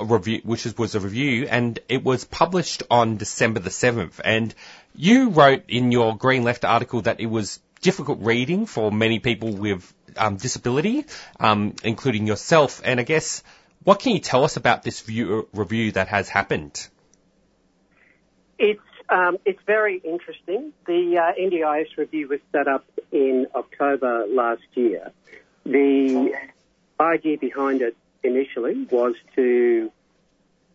review, 0.00 0.42
which 0.44 0.64
is, 0.64 0.78
was 0.78 0.94
a 0.94 1.00
review, 1.00 1.48
and 1.50 1.76
it 1.88 2.04
was 2.04 2.24
published 2.24 2.84
on 2.88 3.16
December 3.16 3.58
the 3.58 3.70
7th. 3.70 4.20
And 4.24 4.54
you 4.94 5.30
wrote 5.30 5.64
in 5.66 5.90
your 5.90 6.16
Green 6.16 6.44
Left 6.44 6.64
article 6.64 7.02
that 7.02 7.18
it 7.18 7.26
was 7.26 7.58
difficult 7.80 8.20
reading 8.20 8.66
for 8.66 8.92
many 8.92 9.18
people 9.18 9.50
with 9.54 9.92
um, 10.16 10.36
disability, 10.36 11.04
um, 11.40 11.74
including 11.82 12.28
yourself. 12.28 12.80
And 12.84 13.00
I 13.00 13.02
guess, 13.02 13.42
what 13.82 13.98
can 13.98 14.12
you 14.12 14.20
tell 14.20 14.44
us 14.44 14.56
about 14.56 14.84
this 14.84 15.00
view, 15.00 15.48
review 15.52 15.90
that 15.92 16.06
has 16.06 16.28
happened? 16.28 16.86
It's 18.56 18.80
um, 19.10 19.38
it's 19.44 19.60
very 19.66 19.98
interesting. 19.98 20.72
The 20.86 21.18
uh, 21.18 21.40
NDIS 21.40 21.96
review 21.96 22.28
was 22.28 22.40
set 22.52 22.68
up 22.68 22.84
in 23.10 23.46
October 23.54 24.26
last 24.28 24.62
year. 24.74 25.12
The 25.64 26.34
idea 27.00 27.38
behind 27.38 27.82
it 27.82 27.96
initially 28.22 28.86
was 28.90 29.14
to 29.36 29.90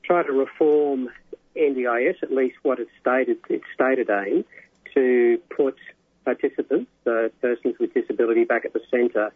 try 0.03 0.23
to 0.23 0.31
reform 0.31 1.09
NDIS, 1.55 2.23
at 2.23 2.31
least 2.31 2.57
what 2.63 2.79
it 2.79 2.87
stated 2.99 3.37
its 3.49 3.65
stated 3.73 4.09
aim, 4.09 4.45
to 4.93 5.39
put 5.55 5.77
participants, 6.25 6.91
uh, 7.05 7.29
persons 7.41 7.75
with 7.79 7.93
disability, 7.93 8.43
back 8.43 8.65
at 8.65 8.73
the 8.73 8.81
centre 8.89 9.31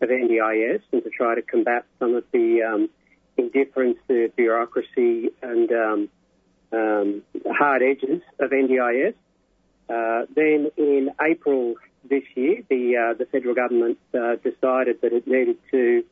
of 0.00 0.08
NDIS, 0.08 0.82
and 0.92 1.02
to 1.02 1.10
try 1.10 1.34
to 1.34 1.42
combat 1.42 1.84
some 1.98 2.14
of 2.14 2.24
the 2.32 2.62
um, 2.62 2.88
indifference, 3.36 3.98
the 4.06 4.30
bureaucracy, 4.36 5.30
and 5.42 5.70
um, 5.72 6.08
um, 6.72 7.22
hard 7.46 7.82
edges 7.82 8.22
of 8.40 8.50
NDIS. 8.50 9.14
Uh, 9.88 10.26
then 10.34 10.70
in 10.76 11.10
April 11.20 11.76
this 12.08 12.24
year, 12.34 12.62
the 12.68 12.96
uh, 12.96 13.14
the 13.14 13.26
federal 13.26 13.54
government 13.54 13.98
uh, 14.14 14.36
decided 14.36 15.00
that 15.02 15.12
it 15.12 15.26
needed 15.26 15.58
to 15.70 16.04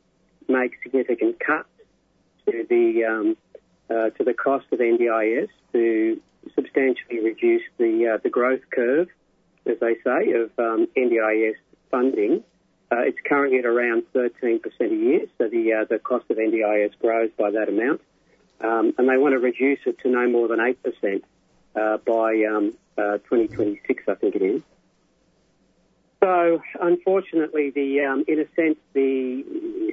make 0.48 0.72
significant 0.82 1.40
cuts 1.40 1.68
to 2.46 2.64
the 2.68 3.04
um, 3.04 3.36
uh, 3.90 4.10
to 4.10 4.24
the 4.24 4.34
cost 4.34 4.66
of 4.72 4.78
NDIS 4.78 5.48
to 5.72 6.20
substantially 6.54 7.20
reduce 7.22 7.62
the 7.78 8.14
uh, 8.14 8.18
the 8.22 8.30
growth 8.30 8.62
curve, 8.70 9.08
as 9.66 9.78
they 9.80 9.94
say, 10.04 10.32
of 10.32 10.50
um, 10.58 10.86
NDIS 10.96 11.56
funding. 11.90 12.42
Uh, 12.92 13.00
it's 13.00 13.18
currently 13.26 13.58
at 13.58 13.66
around 13.66 14.04
13% 14.14 14.60
a 14.80 14.94
year, 14.94 15.26
so 15.38 15.48
the 15.48 15.72
uh, 15.72 15.84
the 15.88 15.98
cost 15.98 16.26
of 16.30 16.36
NDIS 16.36 16.92
grows 17.00 17.30
by 17.36 17.50
that 17.50 17.68
amount 17.68 18.00
um, 18.60 18.94
and 18.98 19.08
they 19.08 19.16
want 19.16 19.32
to 19.32 19.38
reduce 19.38 19.80
it 19.86 19.98
to 20.00 20.08
no 20.08 20.28
more 20.28 20.48
than 20.48 20.58
8% 20.58 21.22
uh, 21.76 21.98
by 21.98 22.44
um, 22.44 22.74
uh, 22.96 23.18
2026, 23.18 24.04
I 24.08 24.14
think 24.14 24.36
it 24.36 24.42
is. 24.42 24.62
So, 26.22 26.62
unfortunately, 26.80 27.70
the 27.70 28.00
um, 28.00 28.24
in 28.26 28.40
a 28.40 28.46
sense, 28.54 28.78
the 28.94 29.92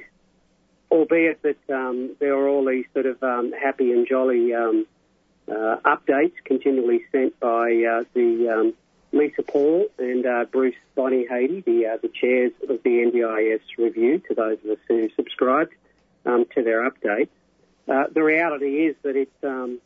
albeit 0.90 1.42
that 1.42 1.58
um, 1.70 2.16
there 2.20 2.34
are 2.34 2.48
all 2.48 2.64
these 2.64 2.86
sort 2.92 3.06
of 3.06 3.22
um, 3.22 3.52
happy 3.52 3.92
and 3.92 4.06
jolly 4.06 4.54
um, 4.54 4.86
uh, 5.48 5.76
updates 5.84 6.34
continually 6.44 7.04
sent 7.12 7.38
by 7.40 7.84
uh, 7.84 8.04
the 8.14 8.48
um, 8.48 8.74
Lisa 9.12 9.42
Paul 9.42 9.86
and 9.98 10.24
uh, 10.24 10.44
Bruce 10.50 10.74
Bonyhady, 10.96 11.64
the 11.64 11.86
uh, 11.86 11.96
the 12.00 12.08
chairs 12.08 12.52
of 12.68 12.82
the 12.82 12.90
NDIS 12.90 13.60
review, 13.76 14.22
to 14.28 14.34
those 14.34 14.58
of 14.64 14.70
us 14.70 14.78
who 14.88 15.10
subscribed 15.16 15.72
um, 16.24 16.46
to 16.54 16.62
their 16.62 16.88
updates. 16.88 17.28
Uh, 17.88 18.04
the 18.12 18.22
reality 18.22 18.86
is 18.86 18.96
that 19.02 19.16
it's 19.16 19.44
um, 19.44 19.80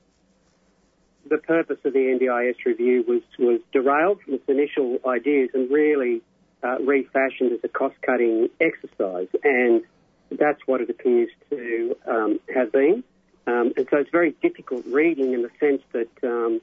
the 1.28 1.38
purpose 1.38 1.78
of 1.84 1.92
the 1.92 1.98
NDIS 1.98 2.64
review 2.64 3.04
was 3.06 3.22
was 3.38 3.60
derailed 3.72 4.20
from 4.22 4.34
its 4.34 4.44
initial 4.48 4.98
ideas 5.06 5.50
and 5.54 5.70
really 5.70 6.22
uh, 6.62 6.78
refashioned 6.80 7.52
as 7.52 7.60
a 7.64 7.68
cost-cutting 7.68 8.48
exercise, 8.60 9.28
and 9.42 9.82
that's 10.30 10.60
what 10.66 10.80
it 10.80 10.90
appears 10.90 11.30
to 11.50 11.96
um, 12.06 12.40
have 12.54 12.72
been. 12.72 13.02
Um, 13.46 13.72
and 13.76 13.86
so 13.90 13.98
it's 13.98 14.10
very 14.10 14.34
difficult 14.42 14.84
reading 14.86 15.32
in 15.32 15.42
the 15.42 15.50
sense 15.60 15.82
that 15.92 16.10
um, 16.24 16.60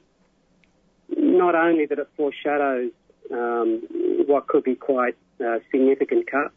not 1.08 1.54
only 1.54 1.86
that 1.86 1.98
it 1.98 2.08
foreshadows 2.16 2.90
um, 3.30 3.82
what 4.26 4.46
could 4.46 4.64
be 4.64 4.74
quite 4.74 5.16
uh, 5.44 5.58
significant 5.70 6.30
cuts 6.30 6.54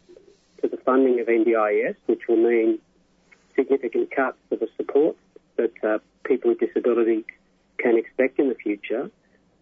to 0.62 0.68
the 0.68 0.78
funding 0.78 1.20
of 1.20 1.28
NDIS, 1.28 1.96
which 2.08 2.28
will 2.28 2.38
mean 2.38 2.80
significant 3.58 4.12
cuts 4.12 4.38
to 4.50 4.56
the 4.56 4.70
support 4.78 5.18
that 5.58 5.74
uh, 5.84 5.98
people 6.24 6.52
with 6.52 6.60
disability 6.60 7.26
can 7.78 7.98
expect 7.98 8.40
in 8.40 8.50
the 8.50 8.56
future, 8.56 9.10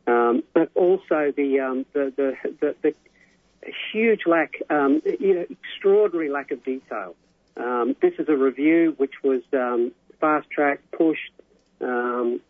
um, 0.07 0.43
but 0.53 0.69
also 0.75 1.33
the, 1.35 1.59
um, 1.59 1.85
the, 1.93 2.13
the, 2.15 2.55
the, 2.59 2.75
the 2.81 2.93
huge 3.91 4.21
lack, 4.25 4.53
um, 4.69 5.01
you 5.19 5.33
know, 5.35 5.45
extraordinary 5.49 6.29
lack 6.29 6.51
of 6.51 6.63
detail. 6.63 7.15
Um, 7.57 7.95
this 8.01 8.13
is 8.19 8.27
a 8.29 8.35
review 8.35 8.93
which 8.97 9.23
was 9.23 9.41
um, 9.53 9.91
fast-tracked, 10.19 10.91
pushed, 10.91 11.31
um, 11.81 12.41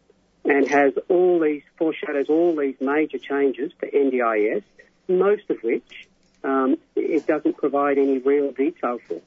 and 0.44 0.68
has 0.68 0.94
all 1.10 1.40
these 1.40 1.64
foreshadows 1.78 2.28
all 2.30 2.56
these 2.56 2.76
major 2.80 3.18
changes 3.18 3.72
to 3.82 3.90
NDIS, 3.90 4.64
most 5.08 5.50
of 5.50 5.58
which 5.64 6.08
um, 6.44 6.78
it 6.96 7.26
doesn't 7.26 7.58
provide 7.58 7.98
any 7.98 8.20
real 8.20 8.52
detail 8.52 9.00
for. 9.08 9.22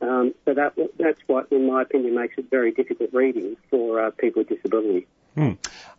Um, 0.00 0.34
so 0.44 0.54
that 0.54 0.74
that's 0.98 1.20
what, 1.26 1.50
in 1.50 1.66
my 1.66 1.82
opinion, 1.82 2.14
makes 2.14 2.36
it 2.36 2.50
very 2.50 2.72
difficult 2.72 3.10
reading 3.12 3.56
for 3.70 4.00
uh, 4.00 4.10
people 4.10 4.40
with 4.40 4.48
disability. 4.48 5.06
Hmm. 5.34 5.52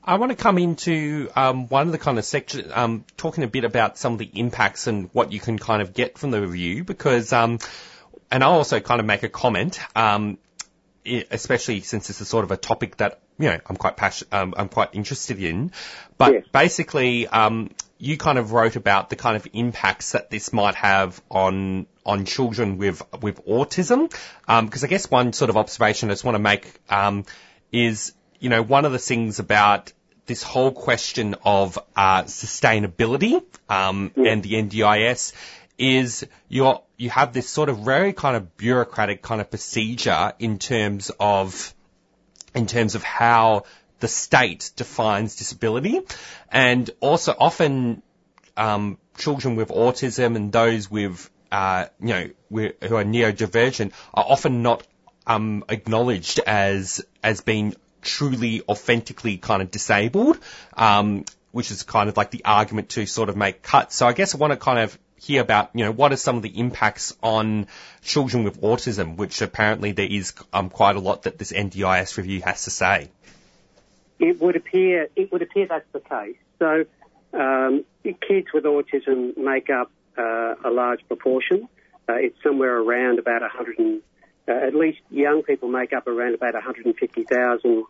I 0.03 0.15
want 0.15 0.31
to 0.31 0.35
come 0.35 0.57
into 0.57 1.29
um, 1.35 1.67
one 1.67 1.87
of 1.87 1.91
the 1.91 1.97
kind 1.97 2.17
of 2.17 2.25
sections, 2.25 2.71
um, 2.73 3.05
talking 3.17 3.43
a 3.43 3.47
bit 3.47 3.65
about 3.65 3.97
some 3.97 4.13
of 4.13 4.19
the 4.19 4.29
impacts 4.33 4.87
and 4.87 5.09
what 5.13 5.31
you 5.31 5.39
can 5.39 5.59
kind 5.59 5.81
of 5.81 5.93
get 5.93 6.17
from 6.17 6.31
the 6.31 6.41
review, 6.41 6.83
because, 6.83 7.33
um, 7.33 7.59
and 8.31 8.43
I'll 8.43 8.53
also 8.53 8.79
kind 8.79 8.99
of 8.99 9.05
make 9.05 9.23
a 9.23 9.29
comment, 9.29 9.79
um, 9.95 10.37
especially 11.05 11.81
since 11.81 12.07
this 12.07 12.21
is 12.21 12.27
sort 12.27 12.45
of 12.45 12.51
a 12.51 12.57
topic 12.57 12.97
that 12.97 13.19
you 13.37 13.49
know 13.49 13.59
I'm 13.65 13.75
quite 13.77 13.95
passionate, 13.95 14.33
um, 14.33 14.53
I'm 14.57 14.69
quite 14.69 14.89
interested 14.93 15.41
in. 15.41 15.71
But 16.17 16.51
basically, 16.51 17.27
um, 17.27 17.69
you 17.99 18.17
kind 18.17 18.37
of 18.37 18.51
wrote 18.51 18.75
about 18.75 19.09
the 19.09 19.15
kind 19.15 19.35
of 19.35 19.47
impacts 19.53 20.11
that 20.11 20.29
this 20.29 20.53
might 20.53 20.75
have 20.75 21.21
on 21.29 21.87
on 22.05 22.25
children 22.25 22.77
with 22.77 23.01
with 23.21 23.45
autism. 23.45 24.11
Because 24.45 24.83
I 24.83 24.87
guess 24.87 25.09
one 25.09 25.33
sort 25.33 25.49
of 25.49 25.57
observation 25.57 26.09
I 26.09 26.13
just 26.13 26.23
want 26.23 26.35
to 26.35 26.39
make 26.39 26.79
um, 26.89 27.25
is, 27.71 28.13
you 28.39 28.49
know, 28.49 28.61
one 28.61 28.85
of 28.85 28.91
the 28.91 28.99
things 28.99 29.39
about 29.39 29.91
this 30.25 30.43
whole 30.43 30.71
question 30.71 31.35
of 31.43 31.79
uh, 31.95 32.23
sustainability 32.23 33.41
um, 33.69 34.11
and 34.15 34.43
the 34.43 34.53
NDIS 34.53 35.33
is 35.77 36.25
you're 36.49 36.81
you 36.97 37.09
have 37.09 37.33
this 37.33 37.49
sort 37.49 37.69
of 37.69 37.79
very 37.79 38.13
kind 38.13 38.35
of 38.35 38.57
bureaucratic 38.57 39.21
kind 39.21 39.41
of 39.41 39.49
procedure 39.49 40.33
in 40.39 40.57
terms 40.59 41.11
of 41.19 41.73
in 42.55 42.65
terms 42.65 42.95
of 42.95 43.03
how 43.03 43.63
the 43.99 44.07
state 44.07 44.71
defines 44.75 45.35
disability, 45.35 46.01
and 46.51 46.89
also 46.99 47.35
often 47.37 48.01
um, 48.55 48.97
children 49.17 49.55
with 49.55 49.69
autism 49.69 50.35
and 50.35 50.51
those 50.51 50.89
with 50.89 51.29
uh, 51.51 51.85
you 51.99 52.07
know 52.07 52.29
who 52.49 52.95
are 52.95 53.03
neurodivergent 53.03 53.91
are 54.13 54.25
often 54.27 54.61
not 54.61 54.85
um, 55.25 55.63
acknowledged 55.69 56.39
as 56.39 57.03
as 57.23 57.41
being 57.41 57.75
truly 58.01 58.61
authentically 58.67 59.37
kind 59.37 59.61
of 59.61 59.71
disabled, 59.71 60.39
um, 60.75 61.25
which 61.51 61.71
is 61.71 61.83
kind 61.83 62.09
of 62.09 62.17
like 62.17 62.31
the 62.31 62.45
argument 62.45 62.89
to 62.89 63.05
sort 63.05 63.29
of 63.29 63.35
make 63.35 63.61
cuts. 63.61 63.95
So 63.95 64.07
I 64.07 64.13
guess 64.13 64.33
I 64.33 64.37
want 64.37 64.53
to 64.53 64.57
kind 64.57 64.79
of 64.79 64.97
hear 65.19 65.41
about, 65.41 65.71
you 65.73 65.83
know, 65.83 65.91
what 65.91 66.13
are 66.13 66.17
some 66.17 66.37
of 66.37 66.43
the 66.43 66.59
impacts 66.59 67.15
on 67.21 67.67
children 68.01 68.43
with 68.43 68.61
autism, 68.61 69.17
which 69.17 69.41
apparently 69.41 69.91
there 69.91 70.07
is 70.07 70.33
um, 70.53 70.69
quite 70.69 70.95
a 70.95 70.99
lot 70.99 71.23
that 71.23 71.37
this 71.37 71.51
NDIS 71.51 72.17
review 72.17 72.41
has 72.41 72.63
to 72.65 72.69
say. 72.69 73.09
It 74.20 74.41
would 74.41 74.55
appear 74.55 75.09
it 75.15 75.32
would 75.32 75.41
appear 75.41 75.68
that's 75.68 75.91
the 75.93 75.99
case. 75.99 76.38
So 76.59 76.86
um, 77.34 77.86
kids 78.03 78.47
with 78.53 78.63
autism 78.63 79.38
make 79.38 79.70
up 79.70 79.91
uh, 80.18 80.55
a 80.63 80.70
large 80.70 81.05
proportion. 81.07 81.68
Uh, 82.09 82.13
it's 82.13 82.41
somewhere 82.41 82.78
around 82.78 83.20
about 83.20 83.41
100 83.41 83.80
and, 83.80 84.01
uh, 84.47 84.51
at 84.51 84.74
least 84.74 84.99
young 85.09 85.43
people 85.43 85.68
make 85.70 85.93
up 85.93 86.07
around 86.07 86.34
about 86.34 86.53
150,000 86.53 87.84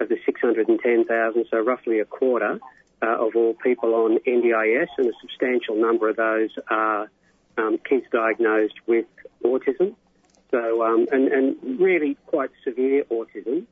of 0.00 0.08
the 0.08 0.16
610,000, 0.24 1.46
so 1.50 1.58
roughly 1.58 1.98
a 2.00 2.04
quarter 2.04 2.60
uh, 3.02 3.26
of 3.26 3.34
all 3.36 3.54
people 3.54 3.94
on 3.94 4.18
NDIS, 4.26 4.88
and 4.98 5.08
a 5.08 5.12
substantial 5.20 5.76
number 5.76 6.08
of 6.08 6.16
those 6.16 6.50
are 6.68 7.10
um, 7.58 7.78
kids 7.78 8.06
diagnosed 8.12 8.74
with 8.86 9.06
autism. 9.44 9.94
So, 10.50 10.84
um, 10.84 11.06
and, 11.10 11.28
and 11.28 11.80
really 11.80 12.16
quite 12.26 12.50
severe 12.62 13.04
autism. 13.10 13.66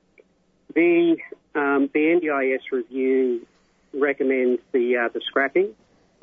The 0.74 1.16
um, 1.54 1.90
the 1.92 2.00
NDIS 2.00 2.70
review 2.70 3.46
recommends 3.92 4.62
the 4.72 4.96
uh, 4.96 5.08
the 5.08 5.20
scrapping 5.26 5.74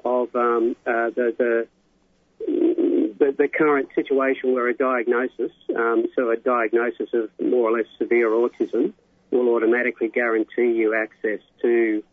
of 0.04 0.36
um, 0.36 0.76
uh, 0.86 1.10
the, 1.12 1.36
the 1.38 1.68
the 2.40 3.36
the 3.38 3.48
current 3.48 3.90
situation 3.96 4.54
where 4.54 4.68
a 4.68 4.74
diagnosis, 4.74 5.52
um, 5.76 6.06
so 6.16 6.32
a 6.32 6.38
diagnosis 6.38 7.10
of 7.14 7.30
more 7.40 7.70
or 7.70 7.78
less 7.78 7.88
severe 7.98 8.30
autism, 8.30 8.94
will 9.32 9.50
automatically 9.56 10.08
guarantee 10.08 10.72
you 10.74 10.96
access 10.96 11.42
to 11.62 12.04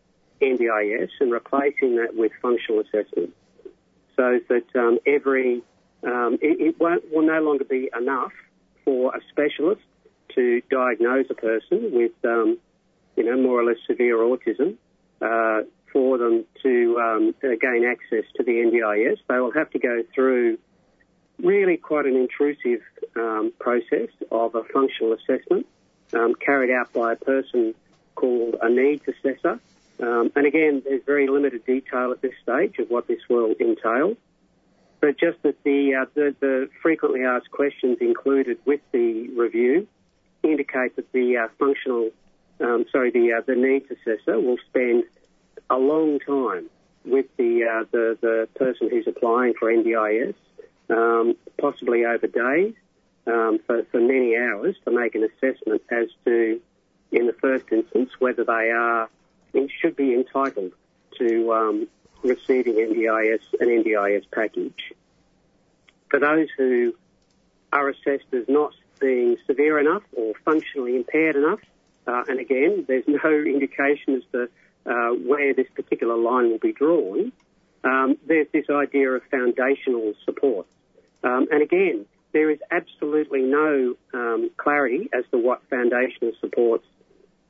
NDIS 0.41 1.09
and 1.19 1.31
replacing 1.31 1.95
that 1.95 2.15
with 2.15 2.31
functional 2.41 2.81
assessment, 2.81 3.33
so 4.15 4.39
that 4.49 4.65
um, 4.75 4.99
every 5.05 5.63
um, 6.03 6.37
it, 6.41 6.59
it 6.59 6.79
won't, 6.79 7.11
will 7.11 7.25
no 7.25 7.41
longer 7.41 7.63
be 7.63 7.89
enough 7.97 8.31
for 8.85 9.15
a 9.15 9.19
specialist 9.29 9.81
to 10.35 10.61
diagnose 10.69 11.25
a 11.29 11.33
person 11.33 11.89
with, 11.91 12.11
um, 12.23 12.57
you 13.17 13.23
know, 13.23 13.35
more 13.35 13.59
or 13.59 13.65
less 13.65 13.77
severe 13.85 14.17
autism, 14.17 14.75
uh, 15.21 15.63
for 15.91 16.17
them 16.17 16.45
to 16.61 16.97
um, 16.99 17.35
uh, 17.43 17.47
gain 17.59 17.85
access 17.85 18.23
to 18.35 18.43
the 18.43 18.51
NDIS. 18.51 19.17
They 19.27 19.39
will 19.39 19.51
have 19.51 19.69
to 19.71 19.79
go 19.79 20.03
through 20.13 20.59
really 21.39 21.77
quite 21.77 22.05
an 22.05 22.15
intrusive 22.15 22.81
um, 23.15 23.51
process 23.59 24.09
of 24.31 24.55
a 24.55 24.63
functional 24.63 25.13
assessment 25.13 25.65
um, 26.13 26.35
carried 26.35 26.71
out 26.71 26.93
by 26.93 27.13
a 27.13 27.15
person 27.15 27.75
called 28.15 28.55
a 28.61 28.69
needs 28.69 29.03
assessor. 29.07 29.59
Um, 29.99 30.31
and 30.35 30.45
again, 30.45 30.83
there's 30.85 31.03
very 31.05 31.27
limited 31.27 31.65
detail 31.65 32.11
at 32.11 32.21
this 32.21 32.33
stage 32.43 32.77
of 32.79 32.89
what 32.89 33.07
this 33.07 33.19
will 33.29 33.55
entail. 33.59 34.15
But 34.99 35.19
just 35.19 35.41
that 35.43 35.63
the, 35.63 35.95
uh, 35.95 36.05
the, 36.13 36.35
the 36.39 36.69
frequently 36.81 37.23
asked 37.23 37.51
questions 37.51 37.97
included 38.01 38.57
with 38.65 38.81
the 38.91 39.29
review 39.29 39.87
indicate 40.43 40.95
that 40.95 41.11
the 41.11 41.37
uh, 41.37 41.47
functional, 41.59 42.09
um, 42.59 42.85
sorry, 42.91 43.11
the 43.11 43.33
uh, 43.33 43.41
the 43.45 43.55
needs 43.55 43.85
assessor 43.91 44.39
will 44.39 44.57
spend 44.69 45.03
a 45.69 45.77
long 45.77 46.19
time 46.19 46.69
with 47.05 47.25
the 47.37 47.63
uh, 47.63 47.85
the 47.91 48.17
the 48.21 48.49
person 48.55 48.89
who's 48.89 49.07
applying 49.07 49.53
for 49.53 49.71
NDIS, 49.71 50.35
um, 50.89 51.35
possibly 51.57 52.05
over 52.05 52.27
days, 52.27 52.73
um, 53.27 53.59
for, 53.65 53.83
for 53.91 53.99
many 53.99 54.35
hours 54.35 54.75
to 54.85 54.91
make 54.91 55.15
an 55.15 55.23
assessment 55.23 55.81
as 55.91 56.07
to, 56.25 56.59
in 57.11 57.27
the 57.27 57.33
first 57.33 57.65
instance, 57.71 58.11
whether 58.19 58.43
they 58.43 58.71
are 58.71 59.09
and 59.53 59.71
should 59.81 59.95
be 59.95 60.13
entitled 60.13 60.71
to 61.17 61.53
um, 61.53 61.87
receiving 62.23 62.73
NDIS 62.73 63.41
an 63.59 63.67
NDIS 63.67 64.25
package. 64.31 64.93
For 66.09 66.19
those 66.19 66.47
who 66.57 66.95
are 67.71 67.89
assessed 67.89 68.33
as 68.33 68.45
not 68.47 68.73
being 68.99 69.37
severe 69.45 69.79
enough 69.79 70.03
or 70.15 70.33
functionally 70.45 70.95
impaired 70.95 71.35
enough, 71.35 71.59
uh, 72.07 72.23
and 72.27 72.39
again, 72.39 72.85
there's 72.87 73.07
no 73.07 73.29
indication 73.29 74.15
as 74.15 74.23
to 74.31 74.49
uh, 74.85 75.09
where 75.13 75.53
this 75.53 75.67
particular 75.75 76.15
line 76.15 76.49
will 76.49 76.59
be 76.59 76.73
drawn. 76.73 77.31
Um, 77.83 78.17
there's 78.25 78.47
this 78.53 78.65
idea 78.69 79.11
of 79.11 79.21
foundational 79.29 80.13
support, 80.25 80.67
um, 81.23 81.47
and 81.51 81.61
again, 81.61 82.05
there 82.33 82.49
is 82.51 82.59
absolutely 82.71 83.41
no 83.41 83.95
um, 84.13 84.49
clarity 84.57 85.09
as 85.17 85.23
to 85.31 85.37
what 85.37 85.61
foundational 85.69 86.33
supports 86.39 86.85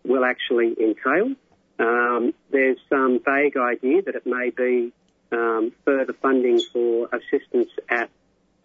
will 0.04 0.24
actually 0.24 0.76
entail. 0.80 1.36
Um, 1.80 2.34
there's 2.52 2.78
some 2.90 3.20
vague 3.24 3.58
idea 3.58 4.02
that 4.04 4.16
it 4.16 4.26
may 4.26 4.50
be 4.50 4.94
um, 5.32 5.72
further 5.86 6.14
funding 6.14 6.62
for 6.72 7.10
assistance 7.14 7.70
at 7.90 8.10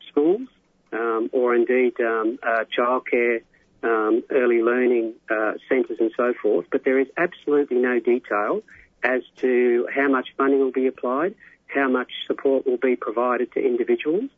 schools 0.09 0.49
um, 0.93 1.31
or 1.33 1.55
indeed 1.55 1.95
um, 2.01 2.39
uh, 2.43 2.65
childcare, 2.77 3.43
um, 3.83 4.23
early 4.31 4.63
learning 4.63 5.15
uh, 5.31 5.53
centres 5.69 5.99
and 6.01 6.13
so 6.17 6.35
forth, 6.41 6.67
but 6.71 6.85
there 6.85 6.99
is 6.99 7.09
absolutely 7.17 7.79
no 7.79 8.01
detail 8.01 8.63
as 9.03 9.23
to 9.39 9.89
how 9.95 10.09
much 10.09 10.29
funding 10.37 10.61
will 10.61 10.73
be 10.73 10.87
applied, 10.87 11.35
how 11.67 11.89
much 11.89 12.11
support 12.27 12.67
will 12.67 12.77
be 12.77 12.97
provided 12.97 13.53
to 13.53 13.61
individuals. 13.61 14.31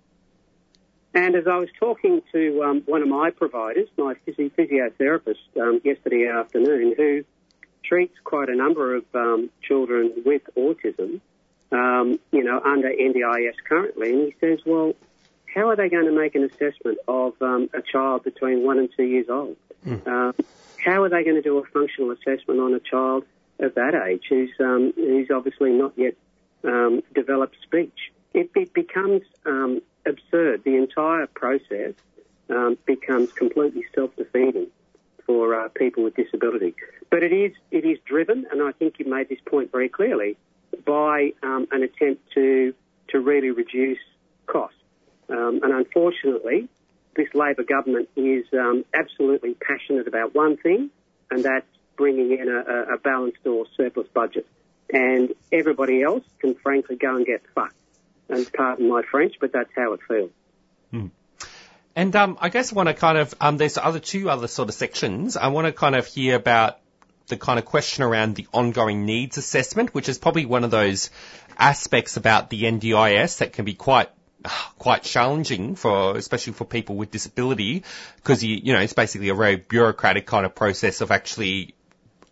And 1.15 1.37
as 1.37 1.47
I 1.47 1.59
was 1.59 1.69
talking 1.79 2.23
to 2.33 2.63
um, 2.65 2.83
one 2.87 3.03
of 3.03 3.09
my 3.09 3.31
providers, 3.31 3.89
my 3.97 4.15
physio- 4.25 4.51
physiotherapist, 4.51 5.39
um, 5.61 5.81
yesterday 5.85 6.27
afternoon, 6.27 6.95
who 6.97 7.25
treats 7.85 8.15
quite 8.25 8.49
a 8.49 8.57
number 8.57 8.97
of 8.97 9.05
um, 9.15 9.51
children 9.63 10.13
with 10.25 10.43
autism, 10.57 11.21
um, 11.71 12.19
you 12.33 12.43
know, 12.43 12.61
under 12.61 12.89
NDIS 12.89 13.55
currently, 13.69 14.11
and 14.11 14.25
he 14.27 14.35
says, 14.41 14.59
well, 14.67 14.95
how 15.55 15.69
are 15.69 15.77
they 15.77 15.89
going 15.89 16.07
to 16.07 16.13
make 16.13 16.35
an 16.35 16.43
assessment 16.45 16.99
of 17.07 17.35
um, 17.41 17.71
a 17.73 17.81
child 17.81 18.25
between 18.25 18.65
one 18.65 18.79
and 18.79 18.89
two 18.97 19.05
years 19.05 19.27
old? 19.29 19.57
Um, 20.07 20.35
how 20.85 21.03
are 21.03 21.09
they 21.09 21.23
going 21.23 21.37
to 21.37 21.43
do 21.43 21.59
a 21.59 21.65
functional 21.65 22.11
assessment 22.11 22.61
on 22.61 22.75
a 22.75 22.81
child 22.81 23.25
of 23.61 23.75
that 23.75 23.95
age 23.95 24.25
who's 24.29 24.51
um, 24.61 24.93
who's 24.97 25.31
obviously 25.31 25.71
not 25.71 25.93
yet 25.97 26.15
um, 26.65 27.03
developed 27.15 27.57
speech? 27.63 28.13
It, 28.33 28.51
it 28.57 28.75
becomes 28.75 29.23
um, 29.47 29.81
absurd. 30.05 30.65
The 30.65 30.77
entire 30.77 31.27
process 31.29 31.95
um, 32.51 32.77
becomes 32.85 33.33
completely 33.33 33.85
self-defeating 33.95 34.67
for 35.25 35.55
uh, 35.55 35.69
people 35.69 36.03
with 36.03 36.17
disability. 36.17 36.75
But 37.11 37.23
it 37.23 37.33
is 37.33 37.53
it 37.71 37.85
is 37.85 37.99
driven, 38.05 38.47
and 38.51 38.61
I 38.63 38.73
think 38.73 38.99
you 38.99 39.09
made 39.09 39.29
this 39.29 39.41
point 39.47 39.71
very 39.71 39.89
clearly, 39.89 40.37
by 40.85 41.33
um, 41.43 41.69
an 41.71 41.83
attempt 41.83 42.33
to 42.33 42.75
to 43.09 43.21
really 43.21 43.51
reduce 43.51 43.99
costs. 44.47 44.79
Um, 45.29 45.61
and 45.63 45.73
unfortunately, 45.73 46.69
this 47.17 47.29
Labor 47.35 47.63
government 47.63 48.09
is 48.17 48.45
um, 48.53 48.85
absolutely 48.93 49.55
passionate 49.55 50.09
about 50.09 50.35
one 50.35 50.57
thing, 50.57 50.91
and 51.31 51.45
that's 51.45 51.67
bringing 51.97 52.33
in 52.33 52.49
a, 52.49 52.95
a- 52.95 52.99
balanced 52.99 53.47
or 53.47 53.67
surplus 53.77 54.09
budget. 54.09 54.47
And 54.93 55.35
everybody 55.51 56.03
else 56.03 56.25
can 56.41 56.55
frankly 56.57 56.97
go 56.97 57.17
and 57.17 57.25
get 57.25 57.43
fucked. 57.55 57.75
And 58.29 58.51
pardon 58.53 58.89
my 58.89 59.03
French, 59.03 59.35
but 59.41 59.53
that's 59.53 59.71
how 59.77 59.93
it 59.93 60.01
feels. 60.07 60.31
And 61.97 62.15
um, 62.17 62.39
I 62.41 62.49
guess 62.49 62.73
I 62.73 62.77
want 62.77 62.89
to 62.89 62.95
kind 62.95 63.19
of 63.19 63.35
um, 63.41 63.57
there's 63.57 63.79
other 63.79 64.01
two 64.01 64.29
other 64.29 64.49
sort 64.49 64.69
of 64.69 64.75
sections. 64.75 65.37
I 65.37 65.49
want 65.49 65.67
to 65.67 65.73
kind 65.73 65.95
of 65.95 66.07
hear 66.07 66.35
about 66.35 66.81
the 67.29 67.37
kind 67.37 67.59
of 67.59 67.65
question 67.65 68.03
around 68.03 68.35
the 68.35 68.47
ongoing 68.53 69.07
needs 69.07 69.39
assessment, 69.39 69.95
which 69.95 70.09
is 70.09 70.19
probably 70.19 70.45
one 70.45 70.65
of 70.65 70.71
those 70.71 71.11
aspects 71.57 72.17
about 72.17 72.51
the 72.51 72.65
NDIS 72.65 73.39
that 73.39 73.53
can 73.53 73.65
be 73.65 73.75
quite 73.75 74.09
quite 74.79 75.03
challenging 75.03 75.77
for 75.77 76.17
especially 76.17 76.53
for 76.53 76.65
people 76.65 76.97
with 76.97 77.11
disability 77.11 77.85
because 78.17 78.43
you 78.43 78.57
you 78.57 78.73
know 78.73 78.81
it's 78.81 78.93
basically 78.93 79.29
a 79.29 79.35
very 79.35 79.57
bureaucratic 79.57 80.27
kind 80.27 80.47
of 80.47 80.55
process 80.55 81.01
of 81.01 81.11
actually 81.11 81.75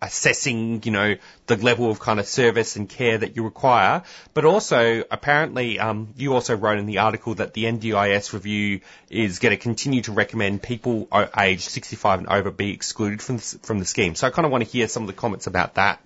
assessing, 0.02 0.82
you 0.84 0.90
know, 0.90 1.14
the 1.46 1.56
level 1.56 1.88
of 1.88 2.00
kind 2.00 2.18
of 2.18 2.26
service 2.26 2.74
and 2.74 2.88
care 2.88 3.16
that 3.16 3.36
you 3.36 3.44
require. 3.44 4.02
But 4.34 4.44
also, 4.44 5.04
apparently, 5.10 5.78
um, 5.78 6.12
you 6.16 6.34
also 6.34 6.56
wrote 6.56 6.78
in 6.78 6.86
the 6.86 6.98
article 6.98 7.36
that 7.36 7.54
the 7.54 7.64
NDIS 7.64 8.32
review 8.32 8.80
is 9.08 9.38
going 9.38 9.52
to 9.52 9.56
continue 9.56 10.02
to 10.02 10.12
recommend 10.12 10.60
people 10.62 11.08
aged 11.38 11.70
65 11.70 12.18
and 12.18 12.28
over 12.28 12.50
be 12.50 12.72
excluded 12.72 13.22
from 13.22 13.36
the, 13.36 13.58
from 13.62 13.78
the 13.78 13.84
scheme. 13.84 14.16
So 14.16 14.26
I 14.26 14.30
kind 14.30 14.44
of 14.44 14.50
want 14.50 14.64
to 14.64 14.70
hear 14.70 14.88
some 14.88 15.04
of 15.04 15.06
the 15.06 15.12
comments 15.12 15.46
about 15.46 15.76
that. 15.76 16.00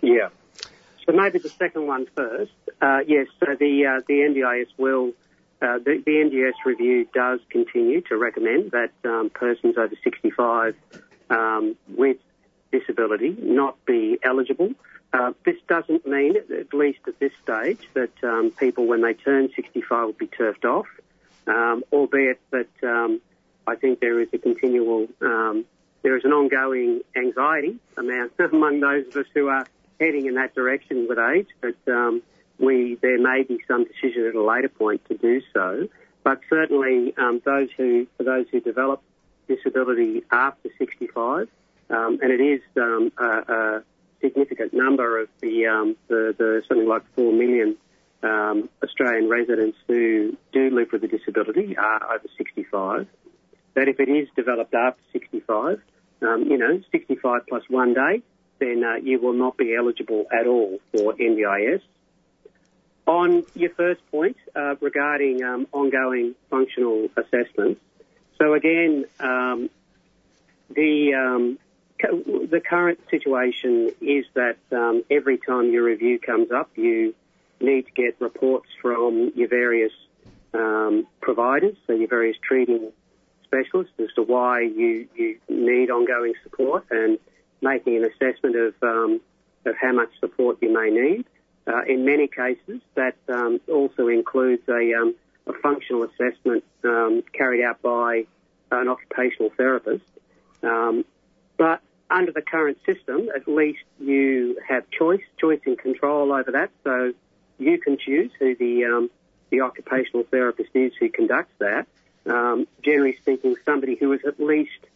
Yeah. 0.00 0.30
So 1.06 1.12
maybe 1.12 1.38
the 1.38 1.50
second 1.50 1.86
one 1.86 2.06
first. 2.16 2.52
Uh, 2.80 3.00
yes, 3.06 3.26
so 3.38 3.54
the 3.54 3.86
uh, 3.86 4.00
the 4.08 4.14
NDIS 4.14 4.68
will 4.78 5.12
uh, 5.62 5.78
the, 5.78 6.02
the 6.04 6.12
NDIS 6.12 6.54
review 6.66 7.06
does 7.14 7.38
continue 7.48 8.00
to 8.02 8.16
recommend 8.16 8.72
that 8.72 8.90
um, 9.04 9.30
persons 9.30 9.78
over 9.78 9.94
65 10.02 10.74
um, 11.30 11.76
with 11.88 12.16
disability 12.72 13.36
not 13.40 13.82
be 13.84 14.18
eligible. 14.24 14.72
Uh, 15.12 15.32
this 15.44 15.56
doesn't 15.68 16.04
mean, 16.06 16.36
at 16.36 16.74
least 16.74 16.98
at 17.06 17.18
this 17.20 17.32
stage, 17.44 17.88
that 17.94 18.12
um, 18.24 18.50
people 18.50 18.86
when 18.86 19.02
they 19.02 19.14
turn 19.14 19.50
65 19.54 20.06
will 20.06 20.12
be 20.14 20.26
turfed 20.26 20.64
off, 20.64 20.86
um, 21.46 21.84
albeit 21.92 22.40
that 22.50 22.70
um, 22.82 23.20
I 23.66 23.76
think 23.76 24.00
there 24.00 24.20
is 24.20 24.28
a 24.32 24.38
continual, 24.38 25.06
um, 25.20 25.64
there 26.02 26.16
is 26.16 26.24
an 26.24 26.32
ongoing 26.32 27.02
anxiety 27.14 27.78
among 27.96 28.80
those 28.80 29.06
of 29.06 29.16
us 29.16 29.26
who 29.32 29.48
are 29.48 29.66
heading 30.00 30.26
in 30.26 30.34
that 30.34 30.56
direction 30.56 31.06
with 31.08 31.18
age, 31.18 31.48
but 31.60 31.76
we 32.62 32.96
there 33.02 33.18
may 33.18 33.42
be 33.42 33.58
some 33.68 33.84
decision 33.84 34.26
at 34.26 34.34
a 34.34 34.42
later 34.42 34.68
point 34.68 35.04
to 35.08 35.16
do 35.16 35.42
so. 35.52 35.88
But 36.24 36.40
certainly, 36.48 37.14
um, 37.18 37.42
those 37.44 37.68
who 37.76 38.06
for 38.16 38.22
those 38.22 38.46
who 38.50 38.60
develop 38.60 39.02
disability 39.48 40.22
after 40.30 40.70
65, 40.78 41.48
um, 41.90 42.18
and 42.22 42.30
it 42.30 42.40
is 42.40 42.60
um, 42.76 43.12
a, 43.18 43.24
a 43.24 43.82
significant 44.20 44.72
number 44.72 45.20
of 45.20 45.28
the, 45.40 45.66
um, 45.66 45.96
the 46.08 46.34
the 46.38 46.62
something 46.68 46.88
like 46.88 47.02
four 47.14 47.32
million 47.32 47.76
um, 48.22 48.68
Australian 48.82 49.28
residents 49.28 49.76
who 49.88 50.36
do 50.52 50.70
live 50.70 50.92
with 50.92 51.02
a 51.04 51.08
disability 51.08 51.76
are 51.76 52.14
over 52.14 52.28
65. 52.38 53.08
That 53.74 53.88
if 53.88 53.98
it 53.98 54.08
is 54.08 54.28
developed 54.36 54.74
after 54.74 55.02
65, 55.12 55.80
um, 56.22 56.44
you 56.44 56.58
know, 56.58 56.80
65 56.92 57.42
plus 57.48 57.62
one 57.68 57.94
day, 57.94 58.22
then 58.60 58.84
uh, 58.84 58.96
you 59.02 59.20
will 59.20 59.32
not 59.32 59.56
be 59.56 59.74
eligible 59.74 60.26
at 60.32 60.46
all 60.46 60.78
for 60.92 61.14
NDIS. 61.14 61.80
On 63.12 63.44
your 63.54 63.68
first 63.68 64.00
point 64.10 64.38
uh, 64.56 64.74
regarding 64.80 65.44
um, 65.44 65.66
ongoing 65.70 66.34
functional 66.48 67.10
assessments, 67.14 67.78
so 68.38 68.54
again, 68.54 69.04
um, 69.20 69.68
the 70.70 71.12
um, 71.12 71.58
cu- 72.00 72.46
the 72.46 72.58
current 72.58 73.00
situation 73.10 73.90
is 74.00 74.24
that 74.32 74.56
um, 74.70 75.04
every 75.10 75.36
time 75.36 75.70
your 75.72 75.84
review 75.84 76.18
comes 76.18 76.50
up, 76.50 76.70
you 76.74 77.14
need 77.60 77.84
to 77.84 77.92
get 77.92 78.18
reports 78.18 78.68
from 78.80 79.30
your 79.34 79.48
various 79.48 79.92
um, 80.54 81.06
providers, 81.20 81.76
so 81.86 81.92
your 81.92 82.08
various 82.08 82.38
treating 82.42 82.92
specialists, 83.44 83.92
as 83.98 84.08
to 84.14 84.22
why 84.22 84.62
you, 84.62 85.06
you 85.14 85.38
need 85.50 85.90
ongoing 85.90 86.32
support 86.44 86.86
and 86.90 87.18
making 87.60 87.94
an 87.98 88.04
assessment 88.04 88.56
of 88.56 88.74
um, 88.82 89.20
of 89.66 89.74
how 89.78 89.92
much 89.92 90.08
support 90.18 90.56
you 90.62 90.72
may 90.72 90.88
need. 90.88 91.26
Uh, 91.66 91.82
in 91.84 92.04
many 92.04 92.26
cases, 92.26 92.80
that 92.94 93.16
um, 93.28 93.60
also 93.68 94.08
includes 94.08 94.68
a, 94.68 94.94
um, 94.94 95.14
a 95.46 95.52
functional 95.54 96.02
assessment 96.02 96.64
um, 96.84 97.22
carried 97.32 97.62
out 97.62 97.80
by 97.82 98.26
an 98.72 98.88
occupational 98.88 99.50
therapist. 99.56 100.04
Um, 100.62 101.04
but 101.56 101.80
under 102.10 102.32
the 102.32 102.42
current 102.42 102.78
system, 102.84 103.28
at 103.34 103.46
least 103.46 103.84
you 104.00 104.58
have 104.68 104.88
choice, 104.90 105.22
choice 105.38 105.60
and 105.66 105.78
control 105.78 106.32
over 106.32 106.50
that. 106.52 106.70
So 106.84 107.12
you 107.58 107.78
can 107.78 107.96
choose 107.96 108.30
who 108.38 108.54
the 108.56 108.84
um, 108.84 109.10
the 109.50 109.60
occupational 109.60 110.24
therapist 110.24 110.70
is 110.74 110.92
who 110.98 111.10
conducts 111.10 111.52
that. 111.58 111.86
Um, 112.24 112.66
generally 112.82 113.16
speaking, 113.16 113.54
somebody 113.64 113.96
who 113.96 114.12
is 114.12 114.20
at 114.26 114.40
least 114.40 114.86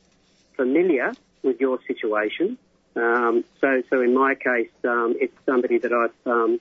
familiar 0.57 1.13
with 1.43 1.61
your 1.61 1.79
situation. 1.87 2.59
Um, 2.97 3.45
so, 3.61 3.83
so 3.91 4.01
in 4.01 4.15
my 4.15 4.35
case, 4.35 4.71
um, 4.85 5.17
it's 5.21 5.37
somebody 5.45 5.79
that 5.79 5.93
I've, 5.93 6.33
um, 6.33 6.61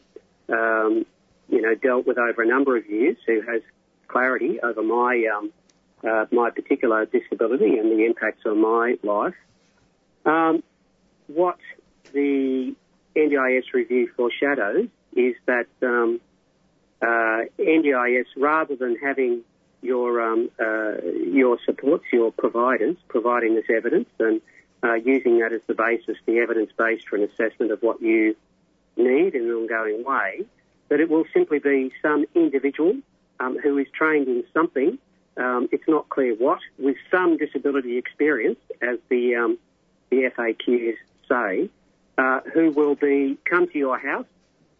um, 0.49 1.05
you 1.49 1.61
know, 1.61 1.75
dealt 1.75 2.05
with 2.05 2.17
over 2.17 2.41
a 2.41 2.47
number 2.47 2.75
of 2.75 2.89
years 2.89 3.17
who 3.25 3.41
has 3.41 3.61
clarity 4.07 4.59
over 4.61 4.83
my 4.83 5.25
um, 5.33 5.51
uh, 6.03 6.25
my 6.31 6.49
particular 6.49 7.05
disability 7.05 7.77
and 7.77 7.91
the 7.91 8.05
impacts 8.05 8.45
on 8.45 8.61
my 8.61 8.95
life. 9.01 9.33
Um, 10.25 10.61
what 11.27 11.57
the 12.13 12.75
NDIS 13.15 13.73
review 13.73 14.11
foreshadows 14.15 14.87
is 15.15 15.35
that 15.45 15.67
um, 15.81 16.19
uh, 17.01 17.45
NDIS, 17.57 18.25
rather 18.37 18.75
than 18.75 18.97
having 19.01 19.41
your 19.81 20.21
um, 20.21 20.49
uh, 20.59 21.01
your 21.03 21.57
supports, 21.65 22.05
your 22.11 22.31
providers 22.31 22.97
providing 23.07 23.55
this 23.55 23.65
evidence 23.69 24.09
and 24.19 24.41
uh, 24.85 24.93
using 24.93 25.39
that 25.39 25.51
as 25.51 25.61
the 25.65 25.73
basis, 25.73 26.17
the 26.25 26.37
evidence 26.37 26.71
base 26.77 27.01
for 27.09 27.15
an 27.15 27.23
assessment 27.23 27.71
of 27.71 27.81
what 27.81 28.01
you 28.01 28.35
need 28.95 29.33
in 29.33 29.43
an 29.43 29.51
ongoing 29.51 30.03
way, 30.03 30.45
that 30.89 30.99
it 30.99 31.09
will 31.09 31.25
simply 31.33 31.59
be 31.59 31.91
some 32.01 32.25
individual 32.35 32.95
um, 33.39 33.57
who 33.57 33.77
is 33.79 33.87
trained 33.93 34.27
in 34.27 34.43
something. 34.53 34.99
Um, 35.37 35.67
it's 35.71 35.87
not 35.87 36.07
clear 36.09 36.35
what, 36.35 36.59
with 36.77 36.97
some 37.09 37.37
disability 37.37 37.97
experience, 37.97 38.59
as 38.81 38.99
the 39.09 39.35
um, 39.35 39.57
the 40.11 40.29
FAQs 40.37 40.95
say, 41.27 41.69
uh, 42.17 42.41
who 42.53 42.69
will 42.71 42.95
be 42.95 43.37
come 43.43 43.67
to 43.67 43.77
your 43.77 43.97
house, 43.97 44.27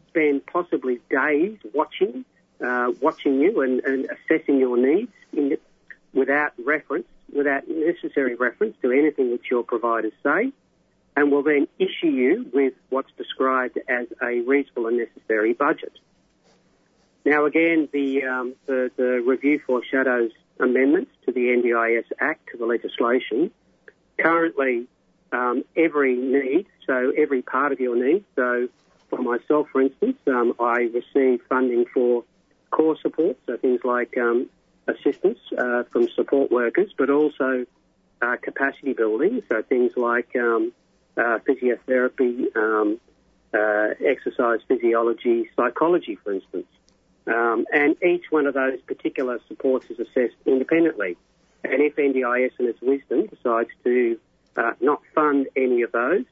spend 0.09 0.45
possibly 0.45 0.99
days 1.09 1.57
watching 1.73 2.23
uh, 2.63 2.91
watching 3.01 3.41
you 3.41 3.61
and, 3.61 3.81
and 3.83 4.07
assessing 4.11 4.59
your 4.59 4.77
needs 4.77 5.11
in, 5.33 5.57
without 6.13 6.53
reference, 6.63 7.07
without 7.35 7.67
necessary 7.67 8.35
reference 8.35 8.75
to 8.81 8.91
anything 8.91 9.31
that 9.31 9.41
your 9.51 9.63
providers 9.63 10.13
say, 10.23 10.51
and 11.15 11.31
will 11.31 11.43
then 11.43 11.67
issue 11.77 12.07
you 12.07 12.49
with 12.53 12.73
what's 12.89 13.11
described 13.17 13.77
as 13.87 14.07
a 14.21 14.41
reasonable 14.41 14.87
and 14.87 14.97
necessary 14.97 15.53
budget. 15.53 15.93
Now, 17.25 17.45
again, 17.45 17.89
the, 17.91 18.23
um, 18.23 18.55
the, 18.65 18.91
the 18.95 19.23
review 19.25 19.59
foreshadows 19.65 20.31
amendments 20.59 21.11
to 21.25 21.31
the 21.31 21.47
NDIS 21.47 22.05
Act, 22.19 22.49
to 22.51 22.57
the 22.57 22.65
legislation. 22.65 23.51
Currently, 24.19 24.87
um, 25.31 25.63
every 25.75 26.15
need, 26.15 26.67
so 26.85 27.11
every 27.17 27.41
part 27.41 27.71
of 27.71 27.79
your 27.79 27.95
need, 27.95 28.23
so 28.35 28.69
for 29.09 29.19
myself, 29.19 29.67
for 29.71 29.81
instance, 29.81 30.17
um, 30.27 30.53
I 30.59 30.89
receive 30.93 31.41
funding 31.49 31.85
for 31.93 32.23
core 32.71 32.97
support, 33.01 33.37
so 33.45 33.57
things 33.57 33.81
like 33.83 34.15
um, 34.17 34.49
assistance 34.87 35.39
uh, 35.57 35.83
from 35.91 36.07
support 36.09 36.51
workers, 36.51 36.91
but 36.97 37.09
also 37.09 37.65
uh, 38.21 38.35
capacity 38.41 38.93
building, 38.93 39.43
so 39.49 39.61
things 39.61 39.91
like 39.95 40.35
um, 40.35 40.71
uh, 41.17 41.39
physiotherapy, 41.47 42.55
um, 42.55 42.99
uh, 43.53 43.93
exercise 44.05 44.59
physiology, 44.67 45.49
psychology, 45.55 46.15
for 46.23 46.33
instance. 46.33 46.67
Um, 47.27 47.65
and 47.73 47.95
each 48.03 48.25
one 48.29 48.45
of 48.45 48.53
those 48.53 48.79
particular 48.81 49.39
supports 49.47 49.89
is 49.89 49.99
assessed 49.99 50.35
independently. 50.45 51.17
And 51.63 51.81
if 51.81 51.95
NDIS 51.95 52.51
in 52.59 52.67
its 52.67 52.81
wisdom 52.81 53.25
decides 53.25 53.69
to 53.83 54.19
uh, 54.55 54.73
not 54.79 55.01
fund 55.15 55.47
any 55.55 55.81
of 55.81 55.91
those, 55.91 56.25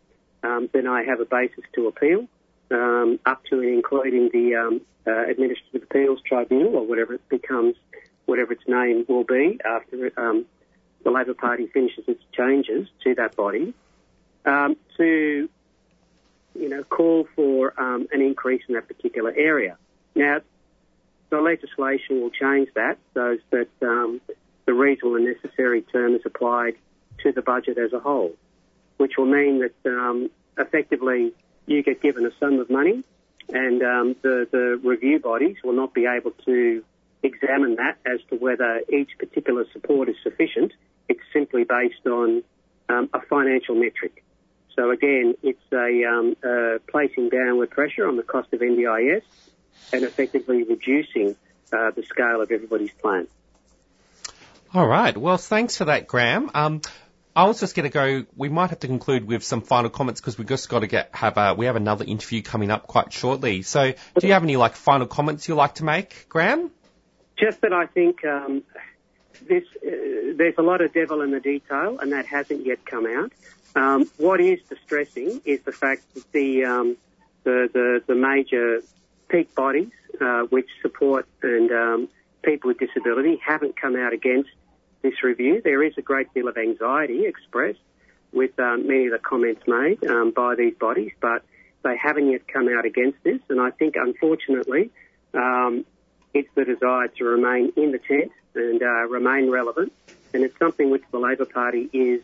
um, 0.43 0.69
then 0.71 0.87
I 0.87 1.03
have 1.03 1.19
a 1.19 1.25
basis 1.25 1.63
to 1.75 1.87
appeal 1.87 2.27
um, 2.71 3.19
up 3.25 3.43
to 3.45 3.59
and 3.59 3.69
including 3.69 4.29
the 4.31 4.55
um, 4.55 4.81
uh, 5.07 5.29
Administrative 5.29 5.83
Appeals 5.83 6.19
Tribunal 6.25 6.75
or 6.75 6.85
whatever 6.85 7.13
it 7.15 7.27
becomes, 7.29 7.75
whatever 8.25 8.53
its 8.53 8.63
name 8.67 9.05
will 9.07 9.23
be 9.23 9.59
after 9.63 10.11
um, 10.17 10.45
the 11.03 11.11
Labor 11.11 11.33
Party 11.33 11.67
finishes 11.67 12.05
its 12.07 12.23
changes 12.31 12.87
to 13.03 13.15
that 13.15 13.35
body, 13.35 13.73
um, 14.45 14.75
to 14.97 15.49
you 16.55 16.69
know 16.69 16.83
call 16.83 17.27
for 17.35 17.73
um, 17.79 18.07
an 18.11 18.21
increase 18.21 18.63
in 18.67 18.75
that 18.75 18.87
particular 18.87 19.33
area. 19.35 19.77
Now, 20.15 20.41
the 21.29 21.41
legislation 21.41 22.21
will 22.21 22.29
change 22.29 22.69
that 22.75 22.97
so 23.13 23.37
that 23.51 23.69
um, 23.81 24.21
the 24.65 24.73
reasonable 24.73 25.15
and 25.15 25.25
necessary 25.25 25.81
term 25.81 26.15
is 26.15 26.21
applied 26.25 26.75
to 27.23 27.31
the 27.31 27.41
budget 27.41 27.77
as 27.77 27.91
a 27.93 27.99
whole, 27.99 28.33
which 28.97 29.13
will 29.17 29.25
mean 29.25 29.59
that 29.59 29.89
um, 29.89 30.29
effectively 30.57 31.33
you 31.65 31.81
get 31.81 32.01
given 32.01 32.25
a 32.25 32.31
sum 32.39 32.59
of 32.59 32.69
money 32.69 33.03
and 33.49 33.81
um, 33.83 34.15
the, 34.21 34.47
the 34.51 34.79
review 34.83 35.19
bodies 35.19 35.57
will 35.63 35.73
not 35.73 35.93
be 35.93 36.05
able 36.05 36.31
to 36.45 36.83
examine 37.23 37.75
that 37.77 37.97
as 38.05 38.19
to 38.29 38.35
whether 38.35 38.81
each 38.91 39.11
particular 39.17 39.65
support 39.71 40.09
is 40.09 40.15
sufficient. 40.23 40.73
It's 41.09 41.21
simply 41.31 41.63
based 41.63 42.05
on 42.05 42.43
um, 42.89 43.09
a 43.13 43.21
financial 43.21 43.75
metric. 43.75 44.23
So 44.75 44.91
again, 44.91 45.35
it's 45.43 45.59
a 45.71 46.03
um, 46.05 46.35
placing 46.89 47.29
downward 47.29 47.69
pressure 47.69 48.07
on 48.07 48.17
the 48.17 48.23
cost 48.23 48.51
of 48.53 48.59
NDIS 48.59 49.21
and 49.91 50.03
effectively 50.03 50.63
reducing 50.63 51.35
uh, 51.71 51.91
the 51.91 52.03
scale 52.03 52.41
of 52.41 52.51
everybody's 52.51 52.91
plan. 52.91 53.27
All 54.73 54.87
right. 54.87 55.15
Well, 55.15 55.37
thanks 55.37 55.77
for 55.77 55.85
that, 55.85 56.07
Graham. 56.07 56.49
Um, 56.53 56.81
I 57.35 57.45
was 57.45 57.59
just 57.59 57.75
going 57.75 57.89
to 57.89 57.93
go. 57.93 58.25
We 58.35 58.49
might 58.49 58.69
have 58.71 58.79
to 58.79 58.87
conclude 58.87 59.25
with 59.25 59.43
some 59.43 59.61
final 59.61 59.89
comments 59.89 60.21
because 60.21 60.37
we've 60.37 60.47
just 60.47 60.69
got 60.69 60.79
to 60.79 60.87
get 60.87 61.09
have 61.13 61.37
a. 61.37 61.53
We 61.55 61.67
have 61.67 61.75
another 61.75 62.05
interview 62.05 62.41
coming 62.41 62.71
up 62.71 62.87
quite 62.87 63.11
shortly. 63.13 63.61
So, 63.63 63.91
do 63.91 64.27
you 64.27 64.33
have 64.33 64.43
any 64.43 64.55
like 64.55 64.75
final 64.75 65.07
comments 65.07 65.47
you'd 65.47 65.55
like 65.55 65.75
to 65.75 65.83
make, 65.83 66.27
Graham? 66.29 66.71
Just 67.37 67.61
that 67.61 67.73
I 67.73 67.85
think 67.87 68.23
um, 68.25 68.63
this, 69.47 69.63
uh, 69.85 69.89
there's 70.35 70.55
a 70.57 70.61
lot 70.61 70.81
of 70.81 70.93
devil 70.93 71.21
in 71.21 71.31
the 71.31 71.39
detail, 71.39 71.99
and 71.99 72.11
that 72.11 72.25
hasn't 72.25 72.65
yet 72.65 72.85
come 72.85 73.05
out. 73.05 73.31
Um, 73.75 74.09
what 74.17 74.39
is 74.39 74.59
distressing 74.69 75.41
is 75.45 75.61
the 75.63 75.71
fact 75.71 76.13
that 76.13 76.31
the 76.31 76.65
um, 76.65 76.97
the, 77.43 77.69
the, 77.73 78.03
the 78.07 78.15
major 78.15 78.81
peak 79.27 79.53
bodies 79.55 79.91
uh, 80.21 80.43
which 80.43 80.69
support 80.81 81.27
and 81.41 81.71
um, 81.71 82.09
people 82.43 82.69
with 82.69 82.79
disability 82.79 83.41
haven't 83.45 83.75
come 83.75 83.95
out 83.95 84.13
against 84.13 84.49
this 85.01 85.23
review. 85.23 85.61
There 85.61 85.83
is 85.83 85.93
a 85.97 86.01
great 86.01 86.33
deal 86.33 86.47
of 86.47 86.57
anxiety 86.57 87.25
expressed 87.25 87.79
with 88.31 88.57
um, 88.59 88.87
many 88.87 89.07
of 89.07 89.11
the 89.11 89.19
comments 89.19 89.63
made 89.67 90.03
um, 90.05 90.31
by 90.31 90.55
these 90.55 90.75
bodies, 90.75 91.11
but 91.19 91.43
they 91.83 91.97
haven't 91.97 92.31
yet 92.31 92.47
come 92.47 92.69
out 92.69 92.85
against 92.85 93.21
this. 93.23 93.39
And 93.49 93.59
I 93.59 93.71
think, 93.71 93.95
unfortunately, 93.95 94.89
um, 95.33 95.85
it's 96.33 96.49
the 96.55 96.65
desire 96.65 97.07
to 97.07 97.23
remain 97.25 97.73
in 97.75 97.91
the 97.91 97.99
tent 97.99 98.31
and 98.55 98.81
uh, 98.81 99.07
remain 99.07 99.49
relevant. 99.49 99.93
And 100.33 100.43
it's 100.43 100.57
something 100.57 100.89
which 100.89 101.03
the 101.11 101.19
Labor 101.19 101.45
Party 101.45 101.89
is 101.93 102.21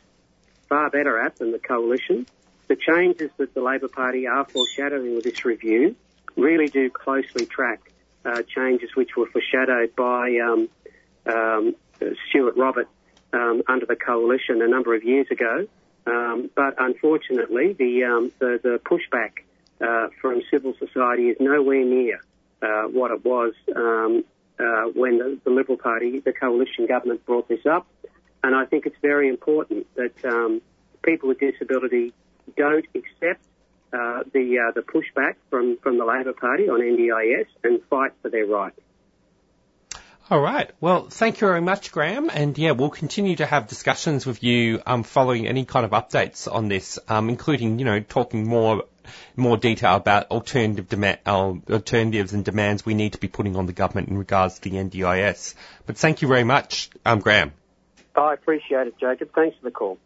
far 0.67 0.89
better 0.89 1.19
at 1.19 1.37
than 1.37 1.51
the 1.51 1.59
coalition. 1.59 2.25
The 2.67 2.75
changes 2.75 3.31
that 3.37 3.53
the 3.53 3.61
Labor 3.61 3.87
Party 3.87 4.27
are 4.27 4.45
foreshadowing 4.45 5.15
with 5.15 5.23
this 5.23 5.45
review 5.45 5.95
really 6.35 6.67
do 6.67 6.89
closely 6.89 7.45
track 7.45 7.91
uh, 8.25 8.43
changes 8.43 8.95
which 8.95 9.15
were 9.15 9.27
foreshadowed 9.27 9.95
by 9.95 10.37
um, 10.43 10.69
um, 11.25 11.75
Stuart 12.29 12.55
Robert 12.57 12.87
um, 13.33 13.63
under 13.67 13.85
the 13.85 13.95
coalition 13.95 14.61
a 14.61 14.67
number 14.67 14.95
of 14.95 15.03
years 15.03 15.27
ago. 15.31 15.67
Um, 16.05 16.49
but 16.55 16.75
unfortunately, 16.79 17.73
the, 17.73 18.03
um, 18.05 18.31
the, 18.39 18.59
the 18.61 18.79
pushback 18.83 19.43
uh, 19.81 20.09
from 20.21 20.41
civil 20.49 20.73
society 20.79 21.29
is 21.29 21.37
nowhere 21.39 21.85
near 21.85 22.21
uh, 22.61 22.83
what 22.83 23.11
it 23.11 23.23
was 23.23 23.53
um, 23.75 24.23
uh, 24.59 24.85
when 24.93 25.17
the, 25.17 25.39
the 25.43 25.49
Liberal 25.49 25.77
Party, 25.77 26.19
the 26.19 26.33
coalition 26.33 26.85
government, 26.85 27.25
brought 27.25 27.47
this 27.47 27.65
up. 27.65 27.87
And 28.43 28.55
I 28.55 28.65
think 28.65 28.85
it's 28.85 28.97
very 29.01 29.29
important 29.29 29.87
that 29.95 30.25
um, 30.25 30.61
people 31.01 31.29
with 31.29 31.39
disability 31.39 32.13
don't 32.55 32.85
accept 32.95 33.43
uh, 33.91 34.23
the 34.33 34.59
uh, 34.59 34.71
the 34.71 34.81
pushback 34.81 35.35
from, 35.49 35.77
from 35.77 35.97
the 35.97 36.05
Labor 36.05 36.33
Party 36.33 36.69
on 36.69 36.79
NDIS 36.79 37.47
and 37.63 37.81
fight 37.89 38.11
for 38.21 38.29
their 38.29 38.45
rights. 38.45 38.79
All 40.29 40.39
right. 40.39 40.69
Well, 40.79 41.09
thank 41.09 41.41
you 41.41 41.47
very 41.47 41.61
much, 41.61 41.91
Graham. 41.91 42.29
And 42.29 42.55
yeah, 42.55 42.71
we'll 42.71 42.91
continue 42.91 43.35
to 43.37 43.47
have 43.47 43.65
discussions 43.65 44.27
with 44.27 44.43
you 44.43 44.79
um, 44.85 45.01
following 45.01 45.47
any 45.47 45.65
kind 45.65 45.85
of 45.85 45.91
updates 45.91 46.51
on 46.51 46.67
this, 46.67 46.99
um, 47.07 47.29
including 47.29 47.79
you 47.79 47.85
know 47.85 47.99
talking 47.99 48.47
more 48.47 48.83
more 49.35 49.57
detail 49.57 49.95
about 49.95 50.31
alternative 50.31 50.89
demand, 50.89 51.19
uh, 51.25 51.53
alternatives 51.69 52.33
and 52.33 52.45
demands 52.45 52.85
we 52.85 52.93
need 52.93 53.13
to 53.13 53.19
be 53.19 53.27
putting 53.27 53.55
on 53.55 53.65
the 53.65 53.73
government 53.73 54.09
in 54.09 54.17
regards 54.17 54.59
to 54.59 54.69
the 54.69 54.77
NDIS. 54.77 55.55
But 55.85 55.97
thank 55.97 56.21
you 56.21 56.27
very 56.27 56.43
much, 56.43 56.89
um, 57.05 57.19
Graham. 57.19 57.53
I 58.15 58.33
appreciate 58.33 58.87
it, 58.87 58.99
Jacob. 58.99 59.29
Thanks 59.33 59.57
for 59.57 59.65
the 59.65 59.71
call. 59.71 59.97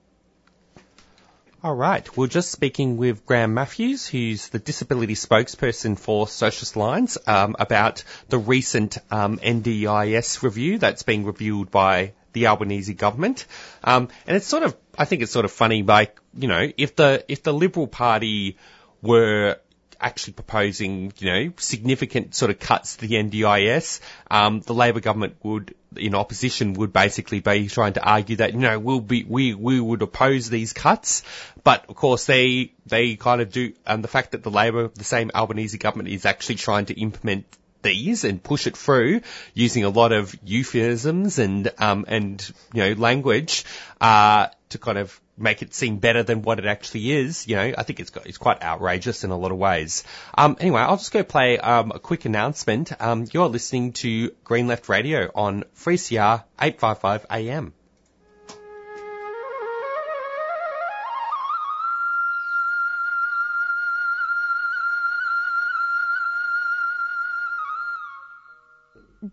All 1.63 1.73
right. 1.73 2.17
We're 2.17 2.27
just 2.27 2.51
speaking 2.51 2.97
with 2.97 3.25
Graham 3.25 3.53
Matthews, 3.53 4.05
who's 4.05 4.49
the 4.49 4.59
disability 4.59 5.15
spokesperson 5.15 5.97
for 5.97 6.27
Socialist 6.27 6.75
Alliance, 6.75 7.17
um, 7.25 7.55
about 7.57 8.03
the 8.27 8.37
recent 8.37 8.97
um, 9.09 9.37
NDIS 9.37 10.43
review 10.43 10.77
that's 10.77 11.03
being 11.03 11.23
reviewed 11.23 11.71
by 11.71 12.11
the 12.33 12.47
Albanese 12.47 12.93
government. 12.95 13.45
Um, 13.81 14.09
and 14.27 14.35
it's 14.35 14.45
sort 14.45 14.63
of, 14.63 14.75
I 14.97 15.05
think 15.05 15.21
it's 15.21 15.31
sort 15.31 15.45
of 15.45 15.51
funny, 15.53 15.83
like, 15.83 16.19
you 16.37 16.49
know, 16.49 16.69
if 16.75 16.97
the, 16.97 17.23
if 17.29 17.43
the 17.43 17.53
Liberal 17.53 17.87
Party 17.87 18.57
were 19.03 19.57
actually 19.99 20.33
proposing, 20.33 21.13
you 21.19 21.29
know, 21.31 21.53
significant 21.57 22.35
sort 22.35 22.51
of 22.51 22.59
cuts 22.59 22.97
to 22.97 23.07
the 23.07 23.15
NDIS, 23.15 24.01
um, 24.29 24.59
the 24.59 24.73
Labor 24.73 24.99
government 24.99 25.35
would, 25.43 25.75
in 25.95 26.13
opposition, 26.13 26.73
would 26.73 26.91
basically 26.91 27.39
be 27.39 27.67
trying 27.67 27.93
to 27.93 28.03
argue 28.03 28.37
that, 28.37 28.53
you 28.53 28.59
know, 28.59 28.79
we'll 28.79 28.99
be, 28.99 29.23
we, 29.23 29.53
we 29.53 29.79
would 29.79 30.01
oppose 30.01 30.49
these 30.49 30.73
cuts. 30.73 31.23
But 31.63 31.85
of 31.89 31.95
course 31.95 32.25
they, 32.25 32.73
they 32.85 33.15
kind 33.15 33.41
of 33.41 33.51
do, 33.51 33.73
and 33.85 34.03
the 34.03 34.09
fact 34.09 34.31
that 34.31 34.43
the 34.43 34.51
Labor, 34.51 34.89
the 34.93 35.05
same 35.05 35.31
Albanese 35.33 35.77
government 35.77 36.09
is 36.09 36.25
actually 36.25 36.55
trying 36.55 36.85
to 36.87 36.99
implement 36.99 37.45
these 37.83 38.23
and 38.23 38.41
push 38.41 38.67
it 38.67 38.75
through 38.75 39.21
using 39.53 39.83
a 39.83 39.89
lot 39.89 40.11
of 40.11 40.35
euphemisms 40.43 41.39
and 41.39 41.71
um, 41.77 42.05
and 42.07 42.51
you 42.73 42.83
know 42.83 42.93
language 42.93 43.65
uh, 44.01 44.47
to 44.69 44.77
kind 44.77 44.97
of 44.97 45.19
make 45.37 45.61
it 45.61 45.73
seem 45.73 45.97
better 45.97 46.23
than 46.23 46.41
what 46.41 46.59
it 46.59 46.65
actually 46.65 47.11
is. 47.11 47.47
You 47.47 47.55
know, 47.55 47.73
I 47.77 47.83
think 47.83 47.99
it's 47.99 48.09
got, 48.09 48.25
it's 48.27 48.37
quite 48.37 48.61
outrageous 48.61 49.23
in 49.23 49.31
a 49.31 49.37
lot 49.37 49.51
of 49.51 49.57
ways. 49.57 50.03
Um, 50.37 50.57
anyway, 50.59 50.81
I'll 50.81 50.97
just 50.97 51.11
go 51.11 51.23
play 51.23 51.57
um, 51.57 51.91
a 51.93 51.99
quick 51.99 52.25
announcement. 52.25 52.91
Um, 53.01 53.25
you're 53.31 53.47
listening 53.47 53.93
to 53.93 54.31
Green 54.43 54.67
Left 54.67 54.89
Radio 54.89 55.29
on 55.33 55.63
3CR 55.77 56.43
855 56.59 57.25
AM. 57.31 57.73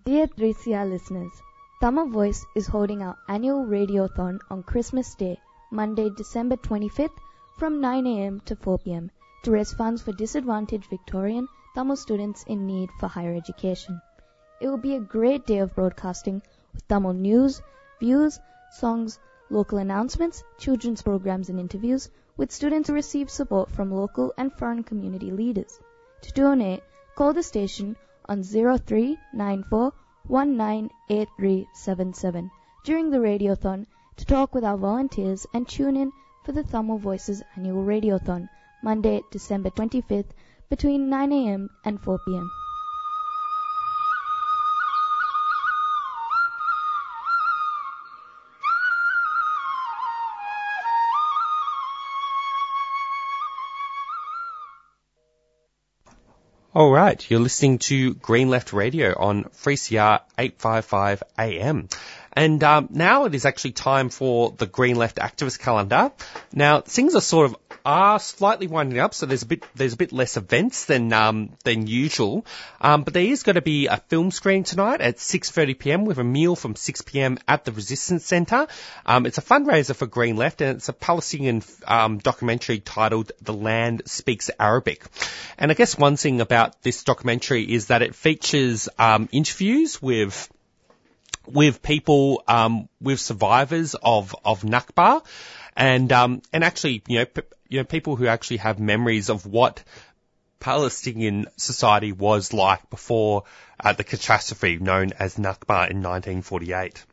Dear 0.05 0.29
3CR 0.29 0.89
listeners, 0.89 1.33
Tamil 1.81 2.11
Voice 2.11 2.47
is 2.55 2.69
holding 2.69 3.03
our 3.03 3.19
annual 3.27 3.65
radiothon 3.67 4.39
on 4.49 4.63
Christmas 4.63 5.17
Day, 5.17 5.41
Monday, 5.73 6.11
December 6.11 6.55
25th 6.55 7.19
from 7.59 7.81
9am 7.81 8.45
to 8.45 8.55
4pm 8.55 9.11
to 9.43 9.51
raise 9.51 9.73
funds 9.73 10.01
for 10.01 10.13
disadvantaged 10.13 10.89
Victorian 10.89 11.49
Tamil 11.75 11.97
students 11.97 12.45
in 12.45 12.69
need 12.69 12.89
for 13.01 13.09
higher 13.09 13.35
education. 13.35 14.01
It 14.61 14.69
will 14.69 14.77
be 14.77 14.95
a 14.95 15.01
great 15.01 15.45
day 15.45 15.59
of 15.59 15.75
broadcasting 15.75 16.41
with 16.73 16.87
Tamil 16.87 17.15
news, 17.15 17.61
views, 17.99 18.39
songs, 18.71 19.19
local 19.49 19.79
announcements, 19.79 20.45
children's 20.57 21.03
programs 21.03 21.49
and 21.49 21.59
interviews 21.59 22.09
with 22.37 22.53
students 22.53 22.89
who 22.89 22.95
receive 22.95 23.29
support 23.29 23.69
from 23.73 23.91
local 23.91 24.33
and 24.39 24.53
foreign 24.53 24.85
community 24.85 25.33
leaders. 25.33 25.81
To 26.21 26.33
donate, 26.33 26.85
call 27.17 27.33
the 27.33 27.43
station 27.43 27.97
on 28.31 28.45
0394 28.45 29.93
198377 30.29 32.51
during 32.85 33.11
the 33.11 33.19
radiothon 33.19 33.85
to 34.17 34.25
talk 34.25 34.55
with 34.55 34.63
our 34.63 34.77
volunteers 34.77 35.49
and 35.53 35.67
tune 35.67 35.97
in 35.97 36.13
for 36.45 36.53
the 36.53 36.63
Tamil 36.63 36.99
Voice's 36.99 37.43
annual 37.57 37.85
radiothon 37.85 38.49
Monday, 38.83 39.25
December 39.33 39.71
25th 39.71 40.31
between 40.69 41.11
9am 41.11 41.69
and 41.85 42.01
4pm. 42.01 42.60
All 56.81 56.91
right, 56.91 57.31
you're 57.31 57.41
listening 57.41 57.79
to 57.91 58.15
Green 58.15 58.49
Left 58.49 58.73
Radio 58.73 59.13
on 59.15 59.45
3CR 59.45 60.23
855 60.39 61.23
AM. 61.39 61.91
And 62.33 62.63
um, 62.63 62.89
now 62.91 63.25
it 63.25 63.35
is 63.35 63.45
actually 63.45 63.73
time 63.73 64.09
for 64.09 64.53
the 64.57 64.67
Green 64.67 64.97
Left 64.97 65.17
Activist 65.17 65.59
Calendar. 65.59 66.13
Now 66.53 66.81
things 66.81 67.15
are 67.15 67.21
sort 67.21 67.51
of 67.51 67.57
are 67.85 68.19
slightly 68.21 68.67
winding 68.67 68.99
up, 68.99 69.15
so 69.15 69.27
there's 69.27 69.43
a 69.43 69.47
bit 69.47 69.65
there's 69.75 69.95
a 69.95 69.97
bit 69.97 70.13
less 70.13 70.37
events 70.37 70.85
than 70.85 71.13
um, 71.13 71.57
than 71.65 71.87
usual. 71.87 72.45
Um, 72.81 73.03
but 73.03 73.15
there 73.15 73.25
is 73.25 73.43
going 73.43 73.55
to 73.55 73.63
be 73.63 73.87
a 73.87 73.97
film 73.97 74.31
screening 74.31 74.65
tonight 74.65 75.01
at 75.01 75.17
6:30 75.17 75.79
p.m. 75.79 76.05
with 76.05 76.19
a 76.19 76.25
meal 76.25 76.57
from 76.57 76.77
6 76.77 77.03
p.m. 77.03 77.39
at 77.49 77.65
the 77.65 77.73
Resistance 77.73 78.25
Centre. 78.25 78.67
Um, 79.07 79.27
it's 79.27 79.39
a 79.39 79.43
fundraiser 79.43 79.97
for 79.97 80.07
Green 80.07 80.37
Left, 80.37 80.61
and 80.61 80.77
it's 80.77 80.89
a 80.89 80.93
Palestinian 80.93 81.63
um, 81.87 82.19
documentary 82.19 82.81
titled 82.81 83.33
"The 83.43 83.55
Land 83.55 84.03
Speaks 84.07 84.51
Arabic." 84.59 85.05
And 85.59 85.71
I 85.71 85.75
guess 85.75 85.97
one 85.97 86.17
thing 86.17 86.41
about 86.41 86.83
this 86.83 87.05
documentary 87.05 87.73
is 87.73 87.87
that 87.87 88.03
it 88.03 88.15
features 88.15 88.89
um, 88.99 89.29
interviews 89.33 90.01
with 90.03 90.49
with 91.47 91.83
people, 91.83 92.43
um, 92.47 92.89
with 93.01 93.21
survivors 93.21 93.95
of, 93.95 94.35
of 94.45 94.63
Nakba 94.63 95.25
and, 95.77 96.13
um, 96.13 96.43
and 96.53 96.65
actually, 96.65 97.03
you 97.07 97.21
know, 97.21 97.25
p- 97.27 97.43
you 97.69 97.79
know, 97.79 97.85
people 97.85 98.17
who 98.17 98.27
actually 98.27 98.59
have 98.59 98.81
memories 98.81 99.31
of 99.31 99.47
what 99.47 99.83
Palestinian 100.59 101.47
society 101.57 102.13
was 102.13 102.53
like 102.53 102.91
before 102.91 103.45
uh, 103.83 103.93
the 103.95 104.05
catastrophe 104.05 104.77
known 104.77 105.13
as 105.19 105.37
Nakba 105.37 105.91
in 105.91 106.03
1948. 106.03 107.05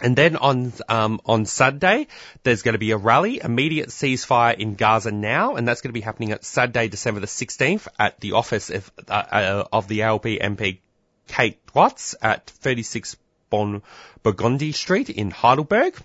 And 0.00 0.16
then 0.16 0.34
on 0.36 0.72
um, 0.88 1.20
on 1.24 1.46
Saturday, 1.46 2.08
there's 2.42 2.62
going 2.62 2.72
to 2.72 2.80
be 2.80 2.90
a 2.90 2.96
rally, 2.96 3.40
immediate 3.40 3.90
ceasefire 3.90 4.58
in 4.58 4.74
Gaza 4.74 5.12
now, 5.12 5.54
and 5.54 5.68
that's 5.68 5.82
going 5.82 5.90
to 5.90 5.94
be 5.94 6.00
happening 6.00 6.32
at 6.32 6.44
Saturday, 6.44 6.88
December 6.88 7.20
the 7.20 7.28
16th, 7.28 7.86
at 7.96 8.18
the 8.18 8.32
office 8.32 8.70
of, 8.70 8.90
uh, 9.08 9.12
uh, 9.12 9.64
of 9.72 9.86
the 9.86 10.02
ALP 10.02 10.24
MP 10.24 10.78
Kate 11.26 11.58
Thwaites 11.66 12.14
at 12.22 12.46
36 12.46 13.16
Bon 13.50 13.82
Burgundy 14.22 14.72
Street 14.72 15.10
in 15.10 15.30
Heidelberg. 15.30 15.96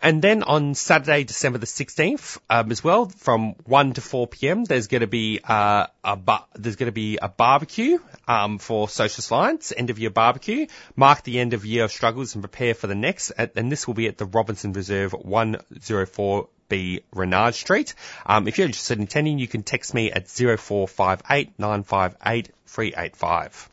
And 0.00 0.22
then 0.22 0.44
on 0.44 0.74
Saturday, 0.74 1.24
December 1.24 1.58
the 1.58 1.66
16th, 1.66 2.38
um, 2.48 2.70
as 2.70 2.84
well, 2.84 3.06
from 3.06 3.54
1 3.64 3.94
to 3.94 4.00
4 4.00 4.28
p.m., 4.28 4.64
there's 4.64 4.86
going 4.86 5.00
to 5.00 5.08
be, 5.08 5.40
uh, 5.42 5.88
a 6.04 6.40
there's 6.54 6.76
going 6.76 6.86
to 6.86 6.92
be 6.92 7.18
a 7.20 7.28
barbecue, 7.28 7.98
um, 8.28 8.58
for 8.58 8.88
social 8.88 9.22
science, 9.22 9.72
end 9.76 9.90
of 9.90 9.98
year 9.98 10.10
barbecue, 10.10 10.66
mark 10.94 11.24
the 11.24 11.40
end 11.40 11.52
of 11.52 11.66
year 11.66 11.82
of 11.84 11.90
struggles 11.90 12.34
and 12.34 12.42
prepare 12.42 12.74
for 12.74 12.86
the 12.86 12.94
next. 12.94 13.30
And, 13.30 13.72
this 13.72 13.88
will 13.88 13.94
be 13.94 14.06
at 14.06 14.18
the 14.18 14.26
Robinson 14.26 14.72
Reserve 14.72 15.12
104B 15.12 17.02
Renard 17.12 17.54
Street. 17.56 17.94
Um, 18.24 18.46
if 18.46 18.56
you're 18.56 18.66
interested 18.66 18.98
in 18.98 19.04
attending, 19.04 19.40
you 19.40 19.48
can 19.48 19.64
text 19.64 19.94
me 19.94 20.12
at 20.12 20.28
0458 20.28 21.58
958 21.58 22.50
385. 22.66 23.68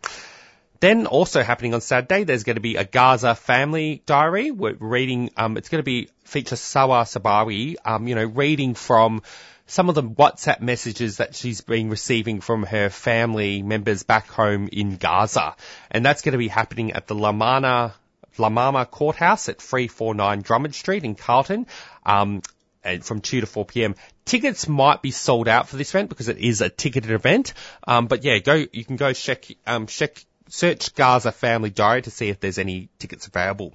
Then 0.86 1.08
also 1.08 1.42
happening 1.42 1.74
on 1.74 1.82
Saturday, 1.82 2.26
there's 2.26 2.44
going 2.44 2.58
to 2.58 2.62
be 2.62 2.76
a 2.76 2.84
Gaza 2.84 3.34
family 3.34 4.04
diary. 4.06 4.52
We're 4.52 4.76
reading, 4.76 5.32
um, 5.36 5.58
it's 5.58 5.68
going 5.68 5.80
to 5.80 5.84
be 5.84 6.10
feature 6.26 6.56
Samah 6.56 7.06
Sabawi, 7.06 7.78
um, 7.84 8.08
you 8.08 8.14
know, 8.14 8.26
reading 8.26 8.76
from 8.76 9.24
some 9.66 9.90
of 9.90 9.96
the 9.96 10.04
WhatsApp 10.04 10.62
messages 10.62 11.18
that 11.18 11.34
she's 11.34 11.62
been 11.62 11.90
receiving 11.90 12.40
from 12.40 12.62
her 12.62 12.92
family 12.92 13.64
members 13.64 14.04
back 14.04 14.28
home 14.28 14.70
in 14.72 14.98
Gaza. 14.98 15.56
And 15.90 16.06
that's 16.06 16.22
going 16.22 16.34
to 16.34 16.38
be 16.38 16.50
happening 16.50 16.94
at 16.94 17.08
the 17.08 17.16
Lamana, 17.16 17.94
La 18.38 18.50
Mama 18.50 18.86
Courthouse 18.86 19.50
at 19.50 19.60
349 19.60 20.44
Drummond 20.44 20.76
Street 20.76 21.04
in 21.04 21.16
Carlton. 21.16 21.66
Um, 22.06 22.44
and 22.84 23.04
from 23.04 23.22
2 23.22 23.42
to 23.42 23.48
4 23.48 23.66
p.m. 23.66 23.96
Tickets 24.24 24.68
might 24.68 25.02
be 25.02 25.10
sold 25.10 25.48
out 25.48 25.68
for 25.68 25.78
this 25.78 25.90
event 25.90 26.10
because 26.10 26.30
it 26.30 26.38
is 26.38 26.62
a 26.62 26.70
ticketed 26.70 27.10
event. 27.10 27.56
Um, 27.88 28.06
but 28.06 28.24
yeah, 28.24 28.38
go, 28.38 28.68
you 28.72 28.86
can 28.86 28.98
go 28.98 29.14
check, 29.14 29.48
um, 29.66 29.88
check, 29.88 30.24
search 30.50 30.94
Gaza 30.96 31.32
Family 31.32 31.70
Diary 31.70 32.04
to 32.04 32.12
see 32.12 32.30
if 32.30 32.40
there's 32.40 32.58
any 32.58 32.90
tickets 33.00 33.28
available. 33.28 33.74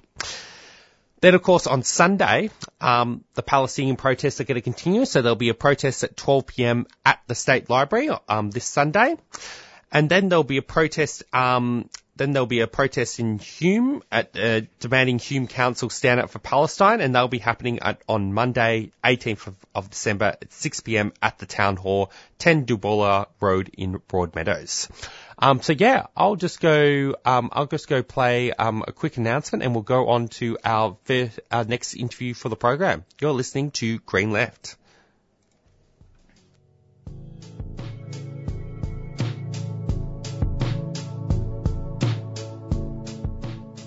Then, 1.21 1.35
of 1.35 1.43
course, 1.43 1.67
on 1.67 1.83
Sunday, 1.83 2.49
um, 2.79 3.23
the 3.35 3.43
Palestinian 3.43 3.95
protests 3.95 4.41
are 4.41 4.43
going 4.43 4.55
to 4.55 4.61
continue. 4.61 5.05
So 5.05 5.21
there'll 5.21 5.35
be 5.35 5.49
a 5.49 5.53
protest 5.53 6.03
at 6.03 6.17
12 6.17 6.47
p.m. 6.47 6.87
at 7.05 7.19
the 7.27 7.35
State 7.35 7.69
Library 7.69 8.09
um, 8.27 8.49
this 8.49 8.65
Sunday, 8.65 9.15
and 9.91 10.09
then 10.09 10.29
there'll 10.29 10.43
be 10.43 10.57
a 10.57 10.63
protest. 10.63 11.23
Um, 11.31 11.89
then 12.15 12.33
there'll 12.33 12.47
be 12.47 12.59
a 12.59 12.67
protest 12.67 13.19
in 13.19 13.39
Hume 13.39 14.03
at 14.11 14.37
uh, 14.37 14.61
demanding 14.79 15.17
Hume 15.17 15.47
Council 15.47 15.89
stand 15.89 16.19
up 16.19 16.29
for 16.29 16.39
Palestine, 16.39 17.01
and 17.01 17.15
they'll 17.15 17.27
be 17.27 17.39
happening 17.39 17.79
at, 17.79 18.01
on 18.07 18.33
Monday, 18.33 18.91
18th 19.03 19.47
of, 19.47 19.55
of 19.73 19.89
December 19.89 20.25
at 20.41 20.51
6 20.51 20.79
p.m. 20.81 21.13
at 21.21 21.39
the 21.39 21.45
Town 21.45 21.77
Hall, 21.77 22.11
10 22.39 22.65
Dimboola 22.65 23.27
Road 23.39 23.69
in 23.77 23.99
Broadmeadows. 23.99 24.89
Um, 25.41 25.61
so 25.61 25.73
yeah, 25.73 26.05
I'll 26.15 26.35
just 26.35 26.59
go. 26.59 27.15
Um, 27.25 27.49
I'll 27.51 27.65
just 27.65 27.87
go 27.87 28.03
play 28.03 28.51
um, 28.51 28.83
a 28.87 28.91
quick 28.91 29.17
announcement, 29.17 29.63
and 29.63 29.73
we'll 29.73 29.81
go 29.81 30.09
on 30.09 30.27
to 30.39 30.57
our 30.63 30.97
fir- 31.05 31.31
our 31.51 31.63
next 31.63 31.95
interview 31.95 32.35
for 32.35 32.49
the 32.49 32.55
program. 32.55 33.03
You're 33.19 33.31
listening 33.31 33.71
to 33.71 33.97
Green 33.99 34.31
Left. 34.31 34.77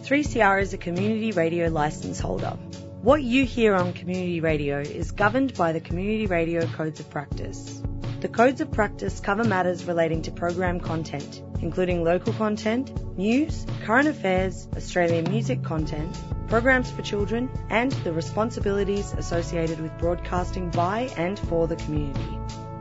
3CR 0.05 0.61
is 0.61 0.75
a 0.75 0.77
community 0.77 1.33
radio 1.33 1.69
license 1.69 2.21
holder. 2.21 2.59
What 3.01 3.23
you 3.23 3.45
hear 3.45 3.75
on 3.75 3.95
community 3.95 4.41
radio 4.41 4.81
is 4.81 5.13
governed 5.13 5.55
by 5.55 5.73
the 5.73 5.81
Community 5.81 6.27
Radio 6.27 6.67
Codes 6.67 7.01
of 7.01 7.09
Practice. 7.09 7.83
The 8.25 8.31
Codes 8.31 8.62
of 8.62 8.72
Practice 8.72 9.20
cover 9.20 9.45
matters 9.45 9.85
relating 9.85 10.22
to 10.22 10.31
program 10.31 10.81
content, 10.81 11.43
including 11.61 12.05
local 12.05 12.33
content, 12.33 13.18
news, 13.18 13.66
current 13.85 14.09
affairs, 14.09 14.66
Australian 14.75 15.31
music 15.31 15.62
content, 15.62 16.16
programs 16.49 16.91
for 16.91 17.03
children, 17.03 17.51
and 17.68 17.93
the 17.93 18.14
responsibilities 18.14 19.12
associated 19.12 19.79
with 19.79 19.99
broadcasting 19.99 20.70
by 20.70 21.12
and 21.18 21.39
for 21.39 21.68
the 21.68 21.77
community. 21.77 22.39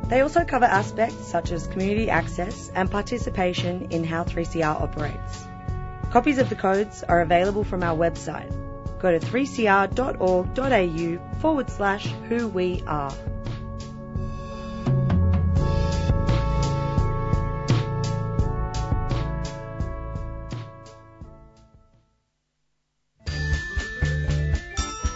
They 0.07 0.21
also 0.21 0.45
cover 0.45 0.63
aspects 0.63 1.27
such 1.27 1.51
as 1.51 1.67
community 1.67 2.09
access 2.09 2.71
and 2.73 2.89
participation 2.89 3.87
in 3.89 4.05
how 4.05 4.23
3CR 4.23 4.81
operates. 4.81 5.45
Copies 6.09 6.37
of 6.37 6.47
the 6.47 6.55
codes 6.55 7.03
are 7.03 7.19
available 7.19 7.65
from 7.65 7.83
our 7.83 7.97
website. 7.97 8.49
Go 9.01 9.11
to 9.11 9.19
3cr.org.au 9.19 9.99
forward 11.41 11.69
slash 11.69 12.05
who 12.29 12.47
we 12.47 12.81
are. 12.87 13.11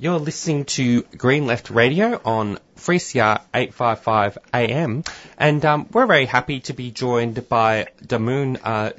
You're 0.00 0.20
listening 0.20 0.64
to 0.66 1.02
Green 1.02 1.48
Left 1.48 1.70
Radio 1.70 2.20
on 2.24 2.60
3CR 2.76 3.40
855 3.52 4.38
AM, 4.54 5.02
and 5.36 5.64
um, 5.64 5.88
we're 5.90 6.06
very 6.06 6.24
happy 6.24 6.60
to 6.60 6.72
be 6.72 6.92
joined 6.92 7.48
by 7.48 7.88
Damoun 8.06 8.60
uh, 8.62 8.92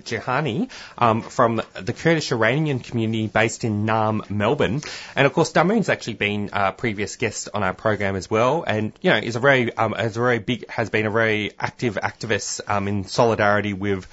um, 0.97 1.21
from 1.21 1.61
the 1.73 1.93
Kurdish 1.93 2.33
Iranian 2.33 2.81
community 2.81 3.27
based 3.27 3.63
in 3.63 3.85
Naarm, 3.85 4.29
Melbourne. 4.29 4.81
And 5.15 5.25
of 5.25 5.31
course, 5.31 5.53
Damoun's 5.53 5.87
actually 5.87 6.15
been 6.15 6.49
a 6.51 6.73
previous 6.73 7.15
guest 7.15 7.47
on 7.53 7.63
our 7.63 7.73
program 7.73 8.17
as 8.17 8.29
well, 8.29 8.65
and 8.67 8.91
you 8.99 9.11
know 9.11 9.17
is 9.19 9.37
a 9.37 9.39
very 9.39 9.73
um, 9.73 9.93
is 9.93 10.17
a 10.17 10.19
very 10.19 10.39
big 10.39 10.69
has 10.69 10.89
been 10.89 11.05
a 11.05 11.11
very 11.11 11.53
active 11.57 11.95
activist 11.95 12.59
um, 12.67 12.89
in 12.89 13.05
solidarity 13.05 13.71
with 13.71 14.05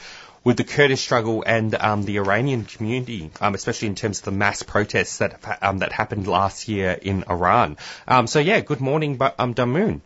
with 0.46 0.56
the 0.56 0.62
Kurdish 0.62 1.00
struggle 1.00 1.42
and 1.44 1.74
um, 1.74 2.04
the 2.04 2.18
Iranian 2.18 2.64
community, 2.64 3.32
um, 3.40 3.56
especially 3.56 3.88
in 3.88 3.96
terms 3.96 4.20
of 4.20 4.26
the 4.26 4.30
mass 4.30 4.62
protests 4.62 5.18
that 5.18 5.40
um, 5.60 5.78
that 5.78 5.90
happened 5.90 6.28
last 6.28 6.68
year 6.68 6.92
in 6.92 7.24
Iran. 7.28 7.76
Um, 8.06 8.28
so 8.28 8.38
yeah, 8.38 8.60
good 8.60 8.80
morning, 8.80 9.16
but 9.16 9.34
um, 9.40 9.54
Damoun. 9.54 10.02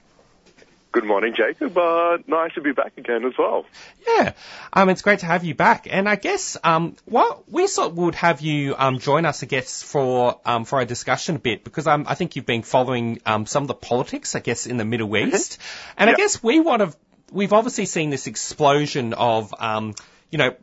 Good 0.93 1.05
morning, 1.05 1.35
Jacob. 1.37 1.77
Uh, 1.77 2.19
nice 2.27 2.55
to 2.55 2.63
be 2.63 2.73
back 2.73 2.95
again 2.97 3.27
as 3.27 3.35
well. 3.39 3.67
Yeah, 4.09 4.33
um, 4.73 4.89
it's 4.89 5.03
great 5.03 5.19
to 5.19 5.27
have 5.27 5.45
you 5.45 5.55
back. 5.55 5.87
And 5.91 6.09
I 6.09 6.17
guess 6.17 6.57
um, 6.65 6.97
what 7.05 7.53
we 7.53 7.67
thought 7.67 7.93
would 7.95 8.15
have 8.15 8.41
you 8.41 8.75
um, 8.79 8.99
join 8.99 9.27
us, 9.27 9.43
I 9.43 9.47
guess, 9.47 9.83
for 9.83 10.41
um, 10.47 10.65
for 10.65 10.79
our 10.79 10.87
discussion 10.87 11.37
a 11.37 11.39
bit 11.39 11.65
because 11.65 11.87
um, 11.87 12.07
I 12.09 12.15
think 12.15 12.35
you've 12.35 12.47
been 12.47 12.63
following 12.63 13.21
um, 13.27 13.45
some 13.45 13.65
of 13.65 13.69
the 13.69 13.75
politics, 13.75 14.35
I 14.35 14.41
guess, 14.41 14.67
in 14.67 14.79
the 14.79 14.87
Middle 14.87 15.15
East, 15.19 15.59
and 15.99 16.09
I 16.09 16.15
guess 16.15 16.43
we 16.43 16.61
want 16.61 16.81
to. 16.81 16.97
We've 17.31 17.53
obviously 17.53 17.85
seen 17.85 18.11
this 18.11 18.27
explosion 18.27 19.13
of, 19.15 19.55
um, 19.61 19.95
you 20.31 20.39
know, 20.39 20.55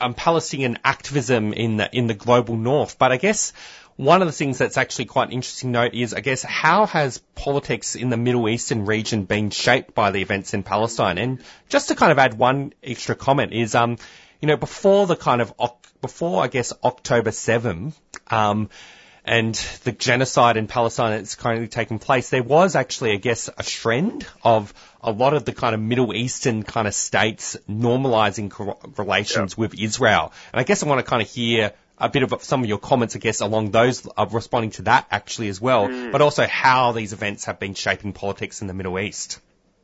um, 0.00 0.14
Palestinian 0.14 0.78
activism 0.84 1.52
in 1.52 1.76
the 1.78 1.88
in 1.96 2.06
the 2.06 2.14
global 2.14 2.56
north, 2.56 2.98
but 2.98 3.12
I 3.12 3.16
guess. 3.16 3.52
One 3.96 4.22
of 4.22 4.28
the 4.28 4.32
things 4.32 4.56
that's 4.56 4.78
actually 4.78 5.04
quite 5.06 5.28
an 5.28 5.34
interesting 5.34 5.72
note 5.72 5.92
is, 5.92 6.14
I 6.14 6.20
guess, 6.20 6.42
how 6.42 6.86
has 6.86 7.18
politics 7.34 7.96
in 7.96 8.08
the 8.08 8.16
Middle 8.16 8.48
Eastern 8.48 8.86
region 8.86 9.24
been 9.24 9.50
shaped 9.50 9.94
by 9.94 10.10
the 10.10 10.22
events 10.22 10.54
in 10.54 10.62
Palestine? 10.62 11.18
And 11.18 11.42
just 11.68 11.88
to 11.88 11.94
kind 11.94 12.10
of 12.10 12.18
add 12.18 12.32
one 12.32 12.72
extra 12.82 13.14
comment 13.14 13.52
is, 13.52 13.74
um, 13.74 13.98
you 14.40 14.48
know, 14.48 14.56
before 14.56 15.06
the 15.06 15.16
kind 15.16 15.42
of, 15.42 15.52
before, 16.00 16.42
I 16.42 16.48
guess, 16.48 16.72
October 16.82 17.30
7, 17.30 17.92
um, 18.28 18.70
and 19.24 19.54
the 19.84 19.92
genocide 19.92 20.56
in 20.56 20.66
Palestine 20.66 21.12
that's 21.12 21.34
currently 21.34 21.68
taking 21.68 21.98
place, 21.98 22.30
there 22.30 22.42
was 22.42 22.74
actually, 22.74 23.12
I 23.12 23.16
guess, 23.16 23.48
a 23.48 23.62
trend 23.62 24.26
of 24.42 24.72
a 25.02 25.10
lot 25.10 25.34
of 25.34 25.44
the 25.44 25.52
kind 25.52 25.74
of 25.74 25.80
Middle 25.80 26.14
Eastern 26.14 26.62
kind 26.62 26.86
of 26.88 26.94
states 26.94 27.56
normalizing 27.68 28.50
co- 28.50 28.78
relations 28.96 29.56
with 29.56 29.74
Israel. 29.78 30.32
And 30.52 30.60
I 30.60 30.64
guess 30.64 30.82
I 30.82 30.86
want 30.88 31.04
to 31.04 31.08
kind 31.08 31.22
of 31.22 31.28
hear 31.28 31.72
a 31.98 32.08
bit 32.08 32.22
of 32.22 32.42
some 32.42 32.62
of 32.62 32.68
your 32.68 32.78
comments, 32.78 33.14
I 33.14 33.18
guess, 33.18 33.40
along 33.40 33.72
those, 33.72 34.08
uh, 34.16 34.26
responding 34.30 34.70
to 34.72 34.82
that 34.82 35.06
actually 35.10 35.48
as 35.48 35.60
well, 35.60 35.86
Mm. 35.88 36.12
but 36.12 36.22
also 36.22 36.46
how 36.46 36.92
these 36.92 37.12
events 37.12 37.44
have 37.44 37.60
been 37.60 37.74
shaping 37.74 38.12
politics 38.14 38.62
in 38.62 38.68
the 38.68 38.74
Middle 38.74 38.98
East. 38.98 39.38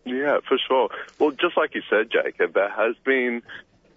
Yeah, 0.05 0.39
for 0.49 0.57
sure. 0.67 0.89
Well, 1.19 1.33
just 1.33 1.57
like 1.57 1.75
you 1.75 1.83
said, 1.91 2.11
Jacob, 2.11 2.55
there 2.55 2.71
has 2.71 2.97
been 3.05 3.43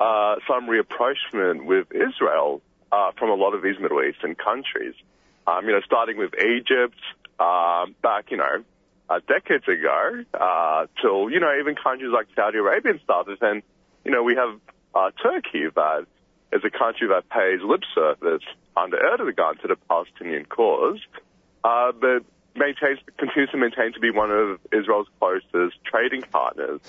uh, 0.01 0.35
some 0.47 0.69
rapprochement 0.69 1.65
with 1.65 1.87
Israel 1.91 2.61
uh, 2.91 3.11
from 3.17 3.29
a 3.29 3.35
lot 3.35 3.53
of 3.53 3.61
these 3.61 3.77
Middle 3.79 4.01
Eastern 4.03 4.35
countries. 4.35 4.95
Um, 5.49 5.65
you 5.65 5.71
know, 5.71 5.81
starting 5.85 6.17
with 6.17 6.33
Egypt 6.35 6.99
um, 7.39 7.95
back, 8.03 8.29
you 8.29 8.37
know, 8.37 8.63
uh, 9.09 9.19
decades 9.27 9.67
ago, 9.67 10.23
uh, 10.33 10.85
till 11.01 11.29
you 11.29 11.39
know 11.39 11.51
even 11.59 11.75
countries 11.75 12.11
like 12.13 12.27
Saudi 12.35 12.59
Arabia 12.59 12.93
started, 13.03 13.39
and 13.41 13.63
you 14.05 14.11
know 14.11 14.21
we 14.21 14.35
have 14.35 14.59
uh, 14.93 15.09
Turkey 15.21 15.65
that 15.73 16.05
is 16.53 16.61
a 16.63 16.69
country 16.69 17.07
that 17.07 17.29
pays 17.29 17.61
lip 17.63 17.81
service 17.95 18.43
under 18.77 18.97
Erdogan 18.97 19.59
to 19.61 19.67
the 19.67 19.75
Palestinian 19.87 20.45
cause, 20.45 20.99
uh, 21.63 21.91
but 21.93 22.23
maintains, 22.55 22.99
continues 23.17 23.49
to 23.49 23.57
maintain 23.57 23.93
to 23.93 23.99
be 23.99 24.11
one 24.11 24.31
of 24.31 24.59
Israel's 24.71 25.07
closest 25.19 25.83
trading 25.83 26.21
partners, 26.21 26.81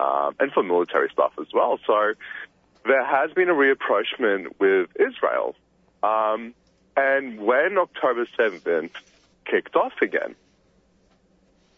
um, 0.00 0.34
and 0.40 0.50
for 0.52 0.64
military 0.64 1.08
stuff 1.12 1.32
as 1.40 1.46
well. 1.54 1.78
So 1.86 2.14
there 2.84 3.04
has 3.04 3.30
been 3.32 3.48
a 3.48 3.54
reapproachment 3.54 4.54
with 4.58 4.88
Israel. 4.98 5.54
Um, 6.02 6.54
and 6.96 7.40
when 7.40 7.78
October 7.78 8.26
7th 8.38 8.90
kicked 9.44 9.76
off 9.76 9.92
again, 10.02 10.34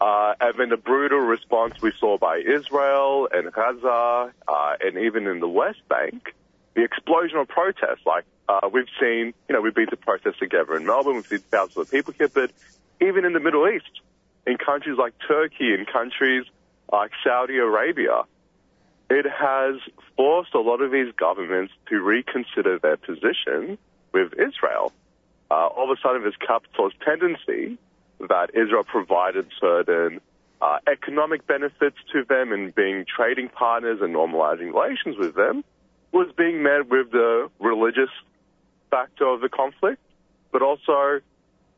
uh, 0.01 0.33
and 0.41 0.59
then 0.59 0.69
the 0.69 0.77
brutal 0.77 1.19
response 1.19 1.75
we 1.81 1.91
saw 1.99 2.17
by 2.17 2.37
Israel 2.37 3.29
and 3.31 3.51
Gaza, 3.51 4.33
uh, 4.47 4.75
and 4.81 4.97
even 4.97 5.25
in 5.27 5.39
the 5.39 5.47
West 5.47 5.79
Bank, 5.87 6.35
the 6.75 6.83
explosion 6.83 7.37
of 7.37 7.47
protests. 7.47 8.05
Like 8.05 8.25
uh, 8.49 8.69
we've 8.71 8.89
seen, 8.99 9.33
you 9.47 9.55
know, 9.55 9.61
we've 9.61 9.73
been 9.73 9.89
to 9.89 9.97
protests 9.97 10.39
together 10.39 10.75
in 10.75 10.85
Melbourne. 10.85 11.15
We've 11.15 11.27
seen 11.27 11.39
thousands 11.49 11.77
of 11.77 11.91
people 11.91 12.13
here, 12.17 12.27
but 12.27 12.51
even 13.01 13.25
in 13.25 13.33
the 13.33 13.39
Middle 13.39 13.67
East, 13.67 13.89
in 14.45 14.57
countries 14.57 14.97
like 14.97 15.13
Turkey, 15.27 15.73
in 15.73 15.85
countries 15.91 16.45
like 16.91 17.11
Saudi 17.23 17.57
Arabia, 17.57 18.23
it 19.09 19.25
has 19.25 19.75
forced 20.17 20.53
a 20.53 20.59
lot 20.59 20.81
of 20.81 20.91
these 20.91 21.13
governments 21.15 21.73
to 21.89 22.01
reconsider 22.01 22.79
their 22.79 22.97
position 22.97 23.77
with 24.11 24.33
Israel. 24.33 24.91
Uh, 25.51 25.67
all 25.67 25.91
of 25.91 25.97
a 25.97 26.01
sudden, 26.01 26.23
this 26.23 26.35
capitalist 26.37 26.97
tendency 27.01 27.77
that 28.19 28.51
Israel 28.53 28.83
provided 28.83 29.47
certain 29.59 30.19
uh, 30.61 30.79
economic 30.87 31.45
benefits 31.45 31.97
to 32.11 32.23
them 32.23 32.51
and 32.51 32.73
being 32.73 33.05
trading 33.05 33.49
partners 33.49 33.99
and 34.01 34.15
normalizing 34.15 34.73
relations 34.73 35.17
with 35.17 35.35
them 35.35 35.63
was 36.11 36.27
being 36.37 36.63
met 36.63 36.87
with 36.89 37.11
the 37.11 37.49
religious 37.59 38.09
factor 38.89 39.27
of 39.27 39.41
the 39.41 39.49
conflict, 39.49 40.01
but 40.51 40.61
also 40.61 41.19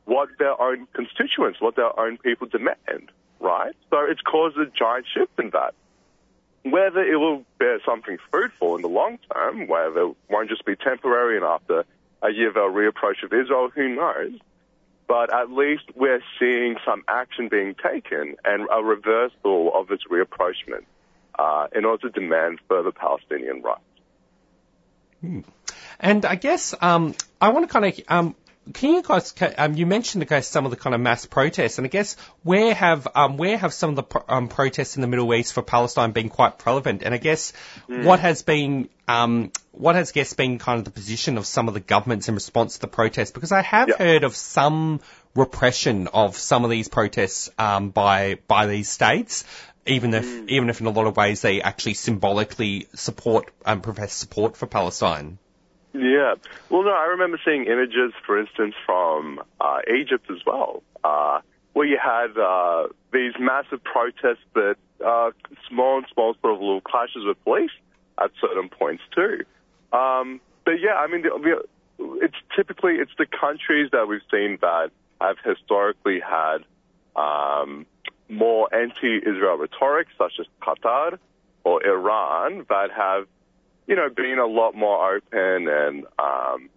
what 0.05 0.29
their 0.37 0.59
own 0.61 0.87
constituents, 0.93 1.59
what 1.59 1.75
their 1.75 1.99
own 1.99 2.17
people 2.17 2.47
demand, 2.47 3.11
right? 3.39 3.75
So 3.89 4.05
it's 4.07 4.21
caused 4.21 4.57
a 4.57 4.67
giant 4.67 5.05
shift 5.13 5.31
in 5.39 5.49
that. 5.49 5.73
Whether 6.63 7.01
it 7.01 7.17
will 7.17 7.43
bear 7.59 7.79
something 7.85 8.17
fruitful 8.29 8.75
in 8.75 8.81
the 8.83 8.89
long 8.89 9.19
term, 9.33 9.67
whether 9.67 10.01
it 10.01 10.15
won't 10.29 10.49
just 10.49 10.65
be 10.65 10.75
temporary 10.75 11.37
and 11.37 11.45
after 11.45 11.85
a 12.21 12.31
year 12.31 12.51
they'll 12.53 12.71
reapproach 12.71 13.23
of 13.23 13.33
Israel, 13.33 13.69
who 13.73 13.89
knows? 13.95 14.33
But 15.07 15.33
at 15.33 15.51
least 15.51 15.83
we're 15.95 16.21
seeing 16.39 16.75
some 16.85 17.03
action 17.07 17.47
being 17.49 17.75
taken 17.75 18.35
and 18.43 18.67
a 18.71 18.83
reversal 18.83 19.71
of 19.73 19.89
its 19.91 20.03
reapproachment 20.11 20.83
uh, 21.39 21.67
in 21.73 21.85
order 21.85 22.09
to 22.09 22.19
demand 22.19 22.59
further 22.67 22.91
Palestinian 22.91 23.61
rights. 23.61 23.81
And 25.99 26.25
I 26.25 26.35
guess 26.35 26.75
um, 26.81 27.15
I 27.39 27.49
want 27.49 27.67
to 27.67 27.73
kind 27.73 27.85
of 27.85 28.01
um, 28.09 28.35
can 28.73 28.93
you 28.93 29.03
guys 29.03 29.33
um, 29.57 29.75
you 29.75 29.85
mentioned 29.85 30.23
I 30.23 30.25
guess 30.25 30.47
some 30.47 30.65
of 30.65 30.71
the 30.71 30.77
kind 30.77 30.93
of 30.93 31.01
mass 31.01 31.25
protests, 31.25 31.77
and 31.77 31.85
I 31.85 31.89
guess 31.89 32.15
where 32.43 32.73
have 32.73 33.07
um, 33.15 33.37
where 33.37 33.57
have 33.57 33.73
some 33.73 33.89
of 33.91 33.95
the 33.95 34.03
pro- 34.03 34.23
um, 34.27 34.47
protests 34.47 34.95
in 34.95 35.01
the 35.01 35.07
Middle 35.07 35.33
East 35.33 35.53
for 35.53 35.61
Palestine 35.61 36.11
been 36.11 36.29
quite 36.29 36.65
relevant? 36.65 37.03
And 37.03 37.13
I 37.13 37.17
guess 37.17 37.53
Mm. 37.89 38.03
what 38.03 38.19
has 38.19 38.41
been 38.41 38.89
um, 39.07 39.51
what 39.71 39.95
has 39.95 40.11
I 40.11 40.13
guess 40.13 40.33
been 40.33 40.59
kind 40.59 40.79
of 40.79 40.85
the 40.85 40.91
position 40.91 41.37
of 41.37 41.45
some 41.45 41.67
of 41.67 41.73
the 41.73 41.79
governments 41.79 42.27
in 42.27 42.35
response 42.35 42.75
to 42.75 42.81
the 42.81 42.87
protests? 42.87 43.31
Because 43.31 43.51
I 43.51 43.61
have 43.61 43.95
heard 43.95 44.23
of 44.23 44.35
some 44.35 44.99
repression 45.35 46.07
of 46.07 46.35
some 46.37 46.63
of 46.63 46.69
these 46.69 46.87
protests 46.87 47.49
um, 47.57 47.89
by 47.89 48.39
by 48.47 48.65
these 48.67 48.89
states. 48.89 49.43
Even 49.85 50.13
if, 50.13 50.25
even 50.49 50.69
if 50.69 50.81
in 50.81 50.85
a 50.87 50.89
lot 50.89 51.07
of 51.07 51.15
ways 51.15 51.39
they 51.39 51.61
actually 51.61 51.93
symbolically 51.93 52.89
support, 52.93 53.49
um, 53.65 53.79
profess 53.79 54.11
support 54.11 54.57
for 54.57 54.67
Palestine. 54.67 55.37
Yeah. 55.93 56.35
Well, 56.69 56.83
no, 56.83 56.91
I 56.91 57.05
remember 57.11 57.39
seeing 57.43 57.65
images, 57.65 58.13
for 58.25 58.39
instance, 58.39 58.75
from 58.85 59.41
uh, 59.59 59.79
Egypt 59.87 60.29
as 60.29 60.45
well, 60.45 60.83
uh, 61.03 61.41
where 61.73 61.87
you 61.87 61.97
had 62.01 62.37
uh, 62.37 62.87
these 63.11 63.33
massive 63.39 63.83
protests, 63.83 64.43
but 64.53 64.77
uh, 65.05 65.31
small 65.69 65.97
and 65.97 66.05
small 66.13 66.35
sort 66.41 66.53
of 66.53 66.59
little 66.59 66.81
clashes 66.81 67.23
with 67.25 67.41
police 67.43 67.71
at 68.19 68.31
certain 68.41 68.69
points 68.69 69.03
too. 69.15 69.43
Um, 69.95 70.41
but 70.65 70.81
yeah, 70.81 70.95
I 70.95 71.07
mean, 71.07 71.21
the, 71.21 71.29
the, 71.97 72.19
it's 72.23 72.35
typically 72.55 72.95
it's 72.95 73.11
the 73.17 73.25
countries 73.25 73.89
that 73.91 74.07
we've 74.07 74.21
seen 74.31 74.57
that 74.61 74.91
have 75.21 75.37
historically 75.43 76.19
had 76.19 76.59
um, 77.15 77.85
more 78.29 78.73
anti-Israel 78.73 79.57
rhetoric, 79.57 80.07
such 80.17 80.33
as 80.39 80.45
Qatar 80.61 81.17
or 81.63 81.85
Iran, 81.85 82.65
that 82.69 82.91
have 82.91 83.27
you 83.87 83.95
know, 83.95 84.09
being 84.09 84.37
a 84.37 84.45
lot 84.45 84.75
more 84.75 85.15
open 85.15 85.67
and, 85.67 86.05
um, 86.19 86.69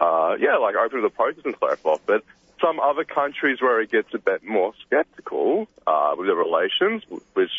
uh, 0.00 0.36
yeah, 0.40 0.56
like 0.56 0.74
open 0.74 1.02
to 1.02 1.02
the 1.02 1.10
process 1.10 1.44
and 1.44 1.54
so 1.60 1.76
forth. 1.76 2.00
But 2.06 2.24
some 2.60 2.80
other 2.80 3.04
countries 3.04 3.60
where 3.60 3.80
it 3.80 3.90
gets 3.90 4.12
a 4.14 4.18
bit 4.18 4.42
more 4.42 4.72
skeptical, 4.86 5.68
uh, 5.86 6.14
with 6.16 6.26
the 6.26 6.34
relations, 6.34 7.02
which, 7.34 7.50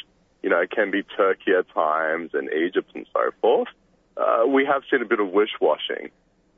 you 0.41 0.49
know, 0.49 0.65
can 0.69 0.91
be 0.91 1.03
Turkey 1.03 1.51
at 1.57 1.69
times 1.69 2.31
and 2.33 2.49
Egypt 2.51 2.91
and 2.95 3.05
so 3.13 3.29
forth, 3.41 3.69
uh, 4.17 4.45
we 4.47 4.65
have 4.65 4.83
seen 4.89 5.01
a 5.01 5.05
bit 5.05 5.19
of 5.19 5.29
wish-washing, 5.29 6.09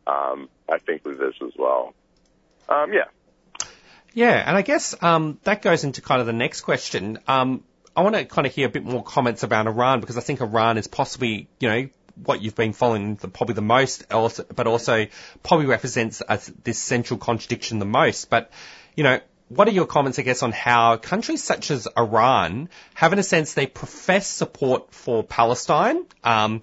um, 0.08 0.50
I 0.70 0.80
think 0.80 1.06
with 1.06 1.20
this 1.20 1.36
as 1.42 1.54
well. 1.58 1.94
Um, 2.70 2.94
yeah. 2.94 3.06
Yeah, 4.14 4.44
and 4.48 4.56
I 4.56 4.62
guess 4.62 4.96
um, 5.02 5.40
that 5.44 5.62
goes 5.62 5.84
into 5.84 6.02
kind 6.02 6.22
of 6.22 6.28
the 6.28 6.34
next 6.34 6.62
question. 6.62 7.18
Um, 7.28 7.64
I 7.96 8.02
want 8.02 8.16
to 8.16 8.26
kind 8.26 8.48
of 8.48 8.54
hear 8.54 8.68
a 8.68 8.72
bit 8.72 8.84
more 8.84 9.04
comments 9.04 9.44
about 9.44 9.68
Iran 9.68 10.00
because 10.00 10.18
I 10.18 10.22
think 10.22 10.42
Iran 10.42 10.78
is 10.78 10.88
possibly, 10.88 11.48
you 11.60 11.70
know, 11.70 11.90
what 12.24 12.42
you've 12.42 12.56
been 12.56 12.74
following 12.74 13.16
the, 13.16 13.28
probably 13.28 13.56
the 13.56 13.62
most, 13.62 14.12
also, 14.12 14.46
but 14.56 14.68
also 14.68 15.08
probably 15.42 15.66
represents 15.66 16.22
as 16.22 16.48
this 16.64 16.80
central 16.80 17.20
contradiction 17.20 17.80
the 17.80 17.86
most. 17.86 18.30
But, 18.30 18.52
you 18.96 19.04
know, 19.04 19.20
what 19.50 19.68
are 19.68 19.72
your 19.72 19.86
comments, 19.86 20.20
I 20.20 20.24
guess, 20.24 20.44
on 20.44 20.52
how 20.52 20.98
countries 20.98 21.44
such 21.44 21.70
as 21.72 21.88
Iran 21.98 22.70
have, 22.94 23.14
in 23.14 23.20
a 23.20 23.24
sense, 23.24 23.54
they 23.54 23.68
profess 23.68 24.28
support 24.28 24.94
for 24.94 25.24
Palestine, 25.24 26.06
um, 26.24 26.62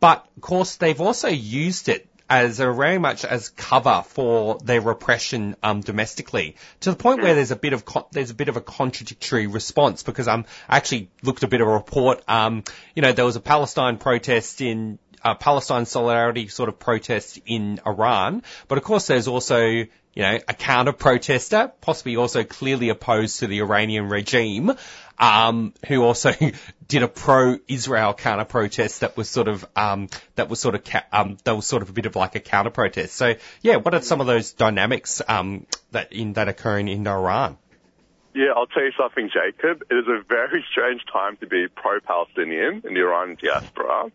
but 0.00 0.26
of 0.36 0.42
course 0.42 0.76
they've 0.76 1.00
also 1.00 1.28
used 1.28 1.88
it 1.88 2.08
as 2.32 2.60
a 2.60 2.72
very 2.72 2.96
much 2.96 3.26
as 3.26 3.50
cover 3.50 4.02
for 4.06 4.58
their 4.64 4.80
repression 4.80 5.54
um, 5.62 5.82
domestically, 5.82 6.56
to 6.80 6.90
the 6.90 6.96
point 6.96 7.20
where 7.20 7.34
there's 7.34 7.50
a 7.50 7.56
bit 7.56 7.74
of 7.74 7.84
co- 7.84 8.08
there's 8.10 8.30
a 8.30 8.34
bit 8.34 8.48
of 8.48 8.56
a 8.56 8.62
contradictory 8.62 9.46
response 9.46 10.02
because 10.02 10.28
um, 10.28 10.46
I 10.66 10.78
actually 10.78 11.10
looked 11.22 11.42
a 11.42 11.46
bit 11.46 11.60
of 11.60 11.68
a 11.68 11.70
report. 11.70 12.22
Um, 12.26 12.64
you 12.96 13.02
know, 13.02 13.12
there 13.12 13.26
was 13.26 13.36
a 13.36 13.40
Palestine 13.40 13.98
protest 13.98 14.62
in 14.62 14.98
uh, 15.22 15.34
Palestine 15.34 15.84
solidarity 15.84 16.48
sort 16.48 16.70
of 16.70 16.78
protest 16.78 17.38
in 17.44 17.80
Iran, 17.86 18.42
but 18.66 18.78
of 18.78 18.84
course 18.84 19.08
there's 19.08 19.28
also 19.28 19.60
you 19.66 20.22
know 20.22 20.38
a 20.48 20.54
counter 20.54 20.92
protester, 20.92 21.70
possibly 21.82 22.16
also 22.16 22.44
clearly 22.44 22.88
opposed 22.88 23.40
to 23.40 23.46
the 23.46 23.60
Iranian 23.60 24.08
regime. 24.08 24.72
Um, 25.18 25.72
who 25.86 26.02
also 26.02 26.32
did 26.88 27.02
a 27.02 27.08
pro-Israel 27.08 28.14
counter-protest 28.14 29.00
that 29.00 29.16
was 29.16 29.28
sort 29.28 29.48
of 29.48 29.64
um, 29.76 30.08
that 30.34 30.48
was 30.48 30.60
sort 30.60 30.74
of 30.74 30.84
ca- 30.84 31.04
um, 31.12 31.36
that 31.44 31.54
was 31.54 31.66
sort 31.66 31.82
of 31.82 31.90
a 31.90 31.92
bit 31.92 32.06
of 32.06 32.16
like 32.16 32.34
a 32.34 32.40
counter-protest. 32.40 33.14
So 33.14 33.34
yeah, 33.60 33.76
what 33.76 33.94
are 33.94 34.02
some 34.02 34.20
of 34.20 34.26
those 34.26 34.52
dynamics 34.52 35.22
um, 35.28 35.66
that 35.92 36.12
in 36.12 36.32
that 36.34 36.48
occurring 36.48 36.88
in 36.88 37.06
Iran? 37.06 37.58
Yeah, 38.34 38.52
I'll 38.56 38.66
tell 38.66 38.82
you 38.82 38.92
something, 38.98 39.28
Jacob. 39.28 39.82
It 39.90 39.94
is 39.94 40.06
a 40.08 40.22
very 40.26 40.64
strange 40.72 41.02
time 41.12 41.36
to 41.38 41.46
be 41.46 41.66
pro-Palestinian 41.68 42.82
in 42.84 42.94
the 42.94 43.00
Iranian 43.00 43.38
diaspora. 43.40 44.10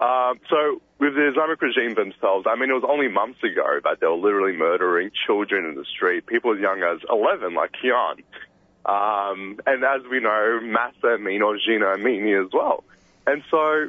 Um, 0.00 0.40
so 0.50 0.82
with 0.98 1.14
the 1.14 1.30
Islamic 1.30 1.62
regime 1.62 1.94
themselves, 1.94 2.46
I 2.48 2.56
mean, 2.56 2.70
it 2.70 2.74
was 2.74 2.84
only 2.86 3.08
months 3.08 3.42
ago 3.42 3.80
that 3.84 4.00
they 4.00 4.06
were 4.06 4.16
literally 4.16 4.56
murdering 4.56 5.10
children 5.26 5.64
in 5.64 5.76
the 5.76 5.84
street, 5.84 6.26
people 6.26 6.52
as 6.52 6.60
young 6.60 6.82
as 6.82 6.98
11, 7.08 7.54
like 7.54 7.72
Kian. 7.72 8.22
Um, 8.86 9.60
and 9.66 9.82
as 9.84 10.02
we 10.10 10.20
know, 10.20 10.60
Mahsa 10.62 11.16
or 11.16 11.58
Jina 11.58 11.86
Amini 11.96 12.44
as 12.44 12.52
well. 12.52 12.84
And 13.26 13.42
so 13.50 13.88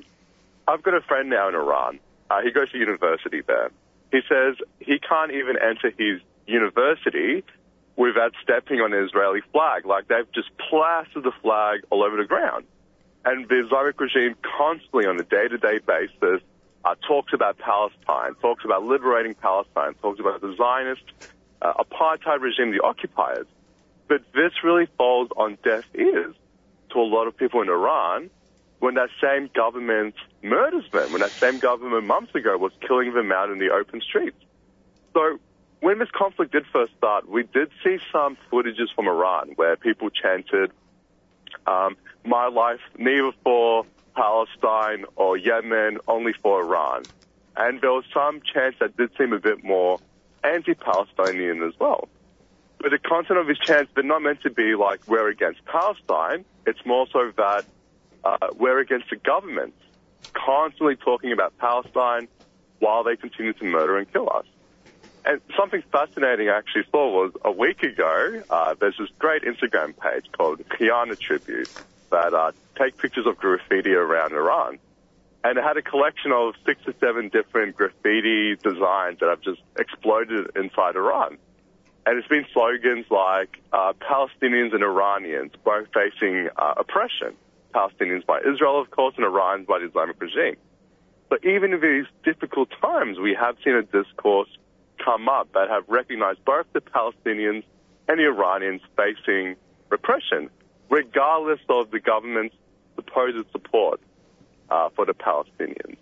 I've 0.68 0.84
got 0.84 0.94
a 0.94 1.02
friend 1.02 1.30
now 1.30 1.50
in 1.50 1.56
Iran. 1.56 2.00
Uh, 2.30 2.42
he 2.42 2.52
goes 2.52 2.72
to 2.72 2.78
university 2.78 3.42
there. 3.46 3.72
He 4.12 4.22
says 4.30 4.56
he 4.80 5.00
can't 5.00 5.32
even 5.32 5.58
enter 5.62 5.92
his 5.98 6.22
university 6.48 7.44
without 7.96 8.34
stepping 8.42 8.80
on 8.80 8.94
an 8.94 9.04
Israeli 9.06 9.42
flag. 9.52 9.86
Like 9.86 10.08
they've 10.08 10.32
just 10.34 10.50
plastered 10.70 11.24
the 11.24 11.34
flag 11.42 11.82
all 11.90 12.04
over 12.04 12.18
the 12.18 12.26
ground. 12.26 12.66
And 13.26 13.48
the 13.50 13.66
Islamic 13.66 14.00
regime 14.00 14.36
constantly 14.58 15.06
on 15.08 15.20
a 15.20 15.24
day-to-day 15.24 15.80
basis 15.86 16.42
uh, 16.86 16.96
talks 17.08 17.34
about 17.34 17.58
Palestine, 17.58 18.36
talks 18.42 18.64
about 18.64 18.84
liberating 18.84 19.34
Palestine, 19.34 19.96
talks 19.96 20.20
about 20.20 20.42
the 20.42 20.56
Zionist 20.56 21.04
uh, 21.62 21.74
apartheid 21.74 22.42
regime, 22.42 22.72
the 22.72 22.84
occupiers. 22.84 23.48
But 24.08 24.22
this 24.34 24.52
really 24.64 24.88
falls 24.98 25.30
on 25.36 25.58
deaf 25.64 25.84
ears 25.96 26.36
to 26.92 27.00
a 27.00 27.02
lot 27.02 27.28
of 27.28 27.36
people 27.36 27.62
in 27.62 27.70
Iran 27.70 28.30
when 28.80 28.96
that 28.96 29.10
same 29.22 29.50
government 29.56 30.16
murders 30.44 30.86
them, 30.92 31.12
when 31.12 31.22
that 31.22 31.34
same 31.42 31.60
government 31.60 32.06
months 32.06 32.36
ago 32.36 32.58
was 32.58 32.72
killing 32.88 33.14
them 33.14 33.32
out 33.32 33.50
in 33.50 33.58
the 33.58 33.72
open 33.72 34.02
streets. 34.02 34.38
So 35.14 35.40
when 35.80 35.98
this 36.00 36.10
conflict 36.12 36.52
did 36.52 36.66
first 36.72 36.94
start, 36.98 37.28
we 37.28 37.44
did 37.44 37.70
see 37.84 37.98
some 38.12 38.38
footages 38.52 38.94
from 38.94 39.08
Iran 39.08 39.54
where 39.56 39.76
people 39.76 40.10
chanted, 40.10 40.72
um, 41.66 41.96
my 42.24 42.48
life 42.48 42.82
neither 42.98 43.32
for 43.44 43.86
Palestine 44.16 45.06
or 45.16 45.38
Yemen, 45.38 46.00
only 46.08 46.34
for 46.42 46.62
Iran. 46.62 47.08
and 47.58 47.82
there 47.82 47.92
was 47.92 48.04
some 48.14 48.42
chants 48.42 48.80
that 48.80 48.98
did 48.98 49.10
seem 49.18 49.34
a 49.34 49.40
bit 49.40 49.64
more 49.64 50.00
anti-Palestinian 50.44 51.64
as 51.64 51.74
well. 51.80 52.08
But 52.80 52.92
the 52.92 53.00
content 53.00 53.40
of 53.40 53.48
his 53.48 53.58
chants, 53.58 53.92
they're 53.96 54.04
not 54.04 54.22
meant 54.22 54.42
to 54.44 54.50
be 54.50 54.76
like 54.76 55.02
we're 55.08 55.30
against 55.30 55.64
Palestine. 55.66 56.46
It's 56.66 56.86
more 56.86 57.08
so 57.12 57.32
that 57.38 57.66
uh, 58.24 58.38
we're 58.58 58.80
against 58.80 59.10
the 59.10 59.16
government 59.16 59.74
constantly 60.34 60.96
talking 60.96 61.32
about 61.32 61.58
Palestine 61.58 62.28
while 62.80 63.04
they 63.04 63.16
continue 63.16 63.54
to 63.54 63.64
murder 63.64 63.98
and 63.98 64.12
kill 64.12 64.30
us. 64.34 64.46
And 65.26 65.42
something 65.58 65.82
fascinating 65.92 66.50
I 66.50 66.58
actually 66.58 66.84
saw 66.92 67.10
was 67.10 67.32
a 67.44 67.52
week 67.52 67.82
ago, 67.82 68.44
uh, 68.50 68.76
there's 68.80 68.98
this 68.98 69.10
great 69.18 69.42
Instagram 69.42 69.98
page 70.00 70.26
called 70.38 70.60
Kiana 70.70 71.18
Tribute 71.18 71.70
that 72.12 72.34
uh, 72.34 72.52
take 72.78 72.98
pictures 72.98 73.26
of 73.26 73.38
graffiti 73.38 73.94
around 73.94 74.34
Iran. 74.34 74.78
And 75.44 75.58
it 75.58 75.64
had 75.64 75.78
a 75.78 75.82
collection 75.82 76.32
of 76.32 76.54
six 76.66 76.82
or 76.88 76.94
seven 77.00 77.30
different 77.30 77.76
graffiti 77.76 78.56
designs 78.56 79.20
that 79.20 79.30
have 79.30 79.42
just 79.42 79.62
exploded 79.78 80.52
inside 80.56 80.96
Iran. 80.96 81.38
And 82.06 82.20
it's 82.20 82.28
been 82.28 82.46
slogans 82.54 83.06
like 83.10 83.58
uh, 83.74 83.94
Palestinians 84.00 84.74
and 84.74 84.84
Iranians 84.84 85.52
both 85.64 85.88
facing 85.94 86.50
uh, 86.56 86.76
oppression. 86.78 87.36
Palestinians 87.74 88.26
by 88.26 88.40
Israel, 88.40 88.80
of 88.80 88.90
course, 88.92 89.16
and 89.18 89.26
Iranians 89.26 89.68
by 89.68 89.80
the 89.80 89.88
Islamic 89.88 90.22
regime. 90.22 90.56
But 91.30 91.44
even 91.44 91.74
in 91.74 91.82
these 91.82 92.06
difficult 92.24 92.70
times, 92.80 93.20
we 93.20 93.34
have 93.34 93.58
seen 93.64 93.74
a 93.74 93.84
discourse 93.84 94.50
come 95.04 95.28
up 95.28 95.52
that 95.54 95.70
have 95.70 95.84
recognized 95.88 96.46
both 96.46 96.66
the 96.74 96.82
Palestinians 96.82 97.64
and 98.08 98.20
the 98.20 98.26
Iranians 98.26 98.82
facing 98.96 99.56
repression, 99.90 100.50
regardless 100.90 101.60
of 101.68 101.92
the 101.92 102.00
government's 102.00 102.56
supposed 102.96 103.52
support 103.52 104.00
uh, 104.70 104.90
for 104.96 105.06
the 105.06 105.14
Palestinians. 105.14 105.98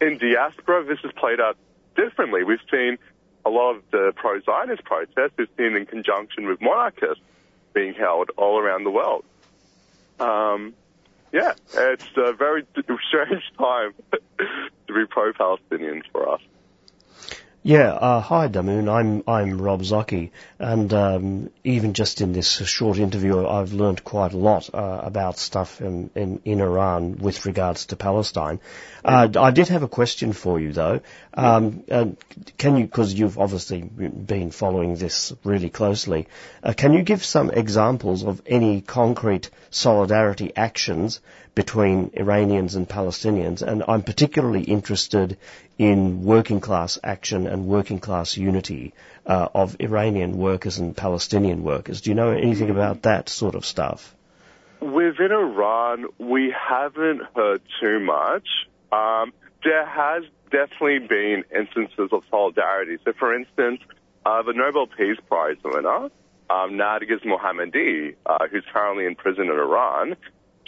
In 0.00 0.18
diaspora, 0.18 0.84
this 0.84 0.98
has 1.02 1.12
played 1.12 1.40
out 1.40 1.56
differently. 1.94 2.42
We've 2.42 2.58
seen 2.70 2.98
a 3.44 3.50
lot 3.50 3.76
of 3.76 3.82
the 3.90 4.12
pro-Zionist 4.14 4.84
protests 4.84 5.32
we've 5.36 5.48
seen 5.56 5.76
in 5.76 5.86
conjunction 5.86 6.46
with 6.46 6.60
monarchists 6.60 7.22
being 7.74 7.94
held 7.94 8.30
all 8.36 8.58
around 8.58 8.84
the 8.84 8.90
world. 8.90 9.24
Um, 10.20 10.74
yeah, 11.32 11.52
it's 11.74 12.06
a 12.16 12.32
very 12.32 12.66
strange 13.08 13.42
time 13.58 13.94
to 14.12 14.94
be 14.94 15.06
pro-Palestinian 15.08 16.02
for 16.12 16.28
us. 16.28 16.40
Yeah, 17.64 17.92
uh, 17.92 18.20
hi 18.20 18.48
Damoun, 18.48 18.88
I'm 18.88 19.22
I'm 19.28 19.62
Rob 19.62 19.82
Zucchi, 19.82 20.30
and 20.58 20.92
um, 20.92 21.50
even 21.62 21.94
just 21.94 22.20
in 22.20 22.32
this 22.32 22.50
short 22.50 22.98
interview, 22.98 23.46
I've 23.46 23.72
learned 23.72 24.02
quite 24.02 24.32
a 24.32 24.36
lot 24.36 24.68
uh, 24.74 25.00
about 25.04 25.38
stuff 25.38 25.80
in, 25.80 26.10
in, 26.16 26.40
in 26.44 26.60
Iran 26.60 27.18
with 27.18 27.46
regards 27.46 27.86
to 27.86 27.96
Palestine. 27.96 28.58
Uh, 29.04 29.28
I 29.36 29.52
did 29.52 29.68
have 29.68 29.84
a 29.84 29.88
question 29.88 30.32
for 30.32 30.58
you 30.58 30.72
though. 30.72 31.02
Um, 31.34 31.84
can 32.58 32.76
you, 32.78 32.84
because 32.86 33.14
you've 33.14 33.38
obviously 33.38 33.80
been 33.80 34.50
following 34.50 34.96
this 34.96 35.32
really 35.44 35.70
closely, 35.70 36.26
uh, 36.64 36.72
can 36.76 36.92
you 36.92 37.02
give 37.02 37.24
some 37.24 37.48
examples 37.52 38.24
of 38.24 38.42
any 38.44 38.80
concrete 38.80 39.50
solidarity 39.70 40.50
actions 40.56 41.20
between 41.54 42.10
Iranians 42.14 42.74
and 42.74 42.88
Palestinians? 42.88 43.62
And 43.62 43.84
I'm 43.86 44.02
particularly 44.02 44.62
interested 44.62 45.36
in 45.78 46.24
working 46.24 46.60
class 46.60 46.98
action 47.02 47.46
and 47.46 47.66
working 47.66 47.98
class 47.98 48.36
unity 48.36 48.94
uh, 49.26 49.48
of 49.54 49.76
Iranian 49.80 50.36
workers 50.36 50.78
and 50.78 50.96
Palestinian 50.96 51.62
workers. 51.62 52.00
Do 52.00 52.10
you 52.10 52.14
know 52.14 52.30
anything 52.30 52.70
about 52.70 53.02
that 53.02 53.28
sort 53.28 53.54
of 53.54 53.64
stuff? 53.64 54.14
Within 54.80 55.30
Iran, 55.30 56.06
we 56.18 56.52
haven't 56.52 57.22
heard 57.36 57.62
too 57.80 58.00
much. 58.00 58.48
Um, 58.90 59.32
there 59.62 59.86
has 59.86 60.24
definitely 60.50 61.06
been 61.06 61.44
instances 61.56 62.08
of 62.12 62.24
solidarity. 62.30 62.98
So, 63.04 63.12
for 63.12 63.34
instance, 63.34 63.80
uh, 64.26 64.42
the 64.42 64.52
Nobel 64.52 64.86
Peace 64.86 65.18
Prize 65.28 65.56
winner, 65.64 66.10
um, 66.50 66.72
Narges 66.72 67.24
Mohammadi, 67.24 68.16
uh, 68.26 68.48
who's 68.50 68.64
currently 68.72 69.06
in 69.06 69.14
prison 69.14 69.44
in 69.44 69.52
Iran, 69.52 70.16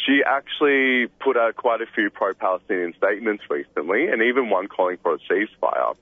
she 0.04 0.22
actually 0.26 1.06
put 1.20 1.36
out 1.36 1.56
quite 1.56 1.80
a 1.80 1.86
few 1.86 2.10
pro-Palestinian 2.10 2.94
statements 2.96 3.44
recently, 3.48 4.08
and 4.08 4.22
even 4.22 4.50
one 4.50 4.68
calling 4.68 4.98
for 5.02 5.14
a 5.14 5.18
ceasefire. 5.18 5.96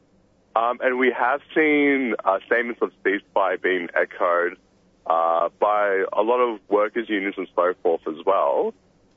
Um, 0.54 0.78
and 0.82 0.98
we 0.98 1.14
have 1.16 1.40
seen 1.54 2.14
uh, 2.24 2.38
statements 2.46 2.82
of 2.82 2.92
ceasefire 3.04 3.60
being 3.60 3.88
echoed 3.94 4.58
uh, 5.06 5.48
by 5.58 6.04
a 6.12 6.22
lot 6.22 6.40
of 6.40 6.60
workers' 6.68 7.08
unions 7.08 7.34
and 7.38 7.48
so 7.54 7.74
forth 7.82 8.02
as 8.06 8.24
well. 8.26 8.74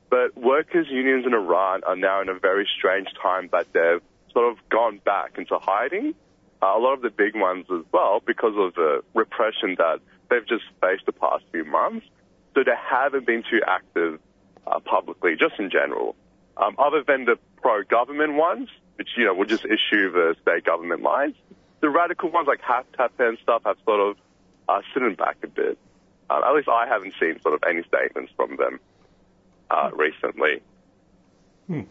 But 0.08 0.36
workers' 0.36 0.86
unions 0.88 1.26
in 1.26 1.34
Iran 1.34 1.82
are 1.84 1.96
now 1.96 2.22
in 2.22 2.28
a 2.28 2.38
very 2.38 2.66
strange 2.78 3.08
time 3.20 3.48
that 3.52 3.72
they've 3.72 4.02
sort 4.32 4.52
of 4.52 4.68
gone 4.68 5.00
back 5.04 5.36
into 5.36 5.58
hiding. 5.58 6.14
Uh, 6.62 6.66
a 6.76 6.78
lot 6.78 6.94
of 6.94 7.02
the 7.02 7.10
big 7.10 7.34
ones 7.34 7.66
as 7.70 7.84
well 7.92 8.22
because 8.24 8.54
of 8.56 8.74
the 8.74 9.02
repression 9.14 9.74
that 9.78 10.00
they've 10.30 10.46
just 10.46 10.64
faced 10.80 11.04
the 11.06 11.12
past 11.12 11.44
few 11.52 11.64
months. 11.64 12.06
So 12.54 12.62
they 12.64 12.72
haven't 12.88 13.26
been 13.26 13.42
too 13.42 13.60
active 13.66 14.20
uh, 14.66 14.80
publicly, 14.80 15.36
just 15.38 15.58
in 15.58 15.70
general. 15.70 16.16
Um, 16.56 16.76
other 16.78 17.02
than 17.06 17.24
the 17.24 17.36
pro-government 17.60 18.34
ones, 18.34 18.68
which, 18.96 19.08
you 19.16 19.24
know, 19.24 19.34
will 19.34 19.44
just 19.44 19.64
issue 19.64 20.10
the 20.10 20.36
state 20.42 20.64
government 20.64 21.02
lines, 21.02 21.34
the 21.80 21.90
radical 21.90 22.30
ones 22.30 22.48
like 22.48 22.60
Haftar 22.62 23.10
and 23.18 23.38
stuff 23.42 23.62
have 23.64 23.76
sort 23.84 24.00
of 24.00 24.16
uh, 24.68 24.80
sitting 24.94 25.14
back 25.14 25.36
a 25.42 25.48
bit. 25.48 25.78
Uh, 26.28 26.40
at 26.44 26.54
least 26.54 26.68
I 26.68 26.86
haven't 26.88 27.14
seen 27.20 27.40
sort 27.42 27.54
of 27.54 27.62
any 27.68 27.82
statements 27.82 28.32
from 28.36 28.56
them 28.56 28.80
uh, 29.70 29.90
recently. 29.94 30.62
Hmm. 31.66 31.82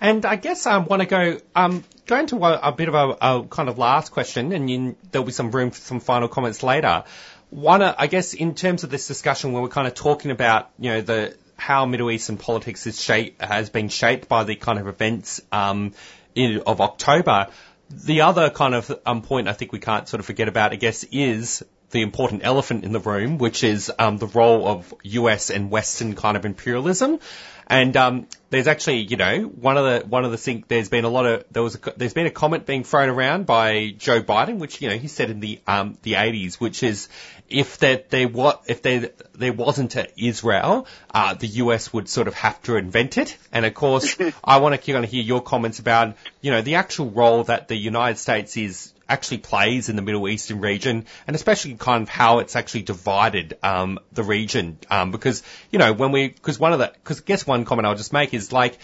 And 0.00 0.24
I 0.26 0.36
guess 0.36 0.66
I 0.66 0.78
want 0.78 1.00
to 1.02 1.06
go 1.06 1.38
um, 1.54 1.84
go 2.06 2.18
into 2.18 2.36
a, 2.44 2.58
a 2.58 2.72
bit 2.72 2.88
of 2.88 2.94
a, 2.94 3.16
a, 3.20 3.46
kind 3.46 3.68
of 3.68 3.78
last 3.78 4.10
question, 4.10 4.52
and 4.52 4.68
you, 4.68 4.96
there'll 5.10 5.24
be 5.24 5.32
some 5.32 5.50
room 5.50 5.70
for 5.70 5.80
some 5.80 6.00
final 6.00 6.28
comments 6.28 6.62
later. 6.62 7.04
One, 7.50 7.82
uh, 7.82 7.94
I 7.96 8.06
guess, 8.08 8.34
in 8.34 8.54
terms 8.54 8.82
of 8.82 8.90
this 8.90 9.06
discussion, 9.06 9.52
where 9.52 9.62
we're 9.62 9.68
kind 9.68 9.86
of 9.86 9.94
talking 9.94 10.30
about, 10.30 10.70
you 10.78 10.90
know, 10.90 11.00
the 11.02 11.36
how 11.62 11.86
Middle 11.86 12.10
Eastern 12.10 12.38
politics 12.38 12.88
is 12.88 13.00
shape, 13.00 13.40
has 13.40 13.70
been 13.70 13.88
shaped 13.88 14.28
by 14.28 14.42
the 14.42 14.56
kind 14.56 14.80
of 14.80 14.88
events 14.88 15.40
um, 15.52 15.92
in, 16.34 16.60
of 16.66 16.80
October. 16.80 17.46
The 17.88 18.22
other 18.22 18.50
kind 18.50 18.74
of 18.74 18.90
um, 19.06 19.22
point 19.22 19.46
I 19.46 19.52
think 19.52 19.70
we 19.70 19.78
can't 19.78 20.08
sort 20.08 20.18
of 20.18 20.26
forget 20.26 20.48
about, 20.48 20.72
I 20.72 20.76
guess, 20.76 21.04
is 21.04 21.64
the 21.92 22.02
important 22.02 22.42
elephant 22.44 22.84
in 22.84 22.92
the 22.92 23.00
room, 23.00 23.38
which 23.38 23.62
is 23.62 23.92
um, 23.98 24.18
the 24.18 24.26
role 24.26 24.66
of 24.66 24.92
US 25.04 25.50
and 25.50 25.70
Western 25.70 26.14
kind 26.14 26.36
of 26.36 26.44
imperialism. 26.44 27.20
And 27.66 27.96
um, 27.96 28.26
there's 28.50 28.66
actually, 28.66 29.02
you 29.02 29.16
know, 29.16 29.44
one 29.44 29.78
of 29.78 29.84
the 29.84 30.06
one 30.06 30.24
of 30.24 30.30
the 30.30 30.36
things. 30.36 30.64
There's 30.68 30.88
been 30.88 31.04
a 31.04 31.08
lot 31.08 31.26
of 31.26 31.44
there 31.50 31.62
was 31.62 31.76
a, 31.76 31.92
there's 31.96 32.12
been 32.12 32.26
a 32.26 32.30
comment 32.30 32.66
being 32.66 32.84
thrown 32.84 33.08
around 33.08 33.46
by 33.46 33.94
Joe 33.96 34.20
Biden, 34.20 34.58
which 34.58 34.82
you 34.82 34.90
know 34.90 34.96
he 34.96 35.08
said 35.08 35.30
in 35.30 35.40
the 35.40 35.60
um, 35.66 35.96
the 36.02 36.14
80s, 36.14 36.56
which 36.56 36.82
is 36.82 37.08
if 37.48 37.78
there 37.78 38.02
there 38.10 38.28
what 38.28 38.64
if 38.66 38.82
there 38.82 39.10
there 39.34 39.52
wasn't 39.52 39.96
a 39.96 40.08
Israel, 40.22 40.86
uh, 41.14 41.34
the 41.34 41.46
US 41.46 41.92
would 41.92 42.08
sort 42.08 42.28
of 42.28 42.34
have 42.34 42.60
to 42.62 42.76
invent 42.76 43.16
it. 43.16 43.38
And 43.52 43.64
of 43.64 43.74
course, 43.74 44.18
I 44.44 44.58
want 44.58 44.74
to 44.74 44.92
kind 44.92 45.04
of 45.04 45.10
hear 45.10 45.22
your 45.22 45.40
comments 45.40 45.78
about 45.78 46.16
you 46.40 46.50
know 46.50 46.62
the 46.62 46.74
actual 46.74 47.10
role 47.10 47.44
that 47.44 47.68
the 47.68 47.76
United 47.76 48.18
States 48.18 48.56
is 48.56 48.91
actually 49.08 49.38
plays 49.38 49.88
in 49.88 49.96
the 49.96 50.02
Middle 50.02 50.28
Eastern 50.28 50.60
region, 50.60 51.06
and 51.26 51.36
especially 51.36 51.74
kind 51.74 52.02
of 52.02 52.08
how 52.08 52.38
it's 52.38 52.56
actually 52.56 52.82
divided 52.82 53.58
um, 53.62 53.98
the 54.12 54.22
region. 54.22 54.78
Um, 54.90 55.10
because 55.10 55.42
you 55.70 55.78
know 55.78 55.92
when 55.92 56.12
we 56.12 56.28
because 56.28 56.58
one 56.58 56.72
of 56.72 56.78
the 56.78 56.92
because 56.94 57.20
I 57.20 57.24
guess 57.24 57.46
one 57.46 57.64
comment 57.64 57.86
I'll 57.86 57.94
just 57.94 58.12
make 58.12 58.34
is 58.34 58.52
like 58.52 58.78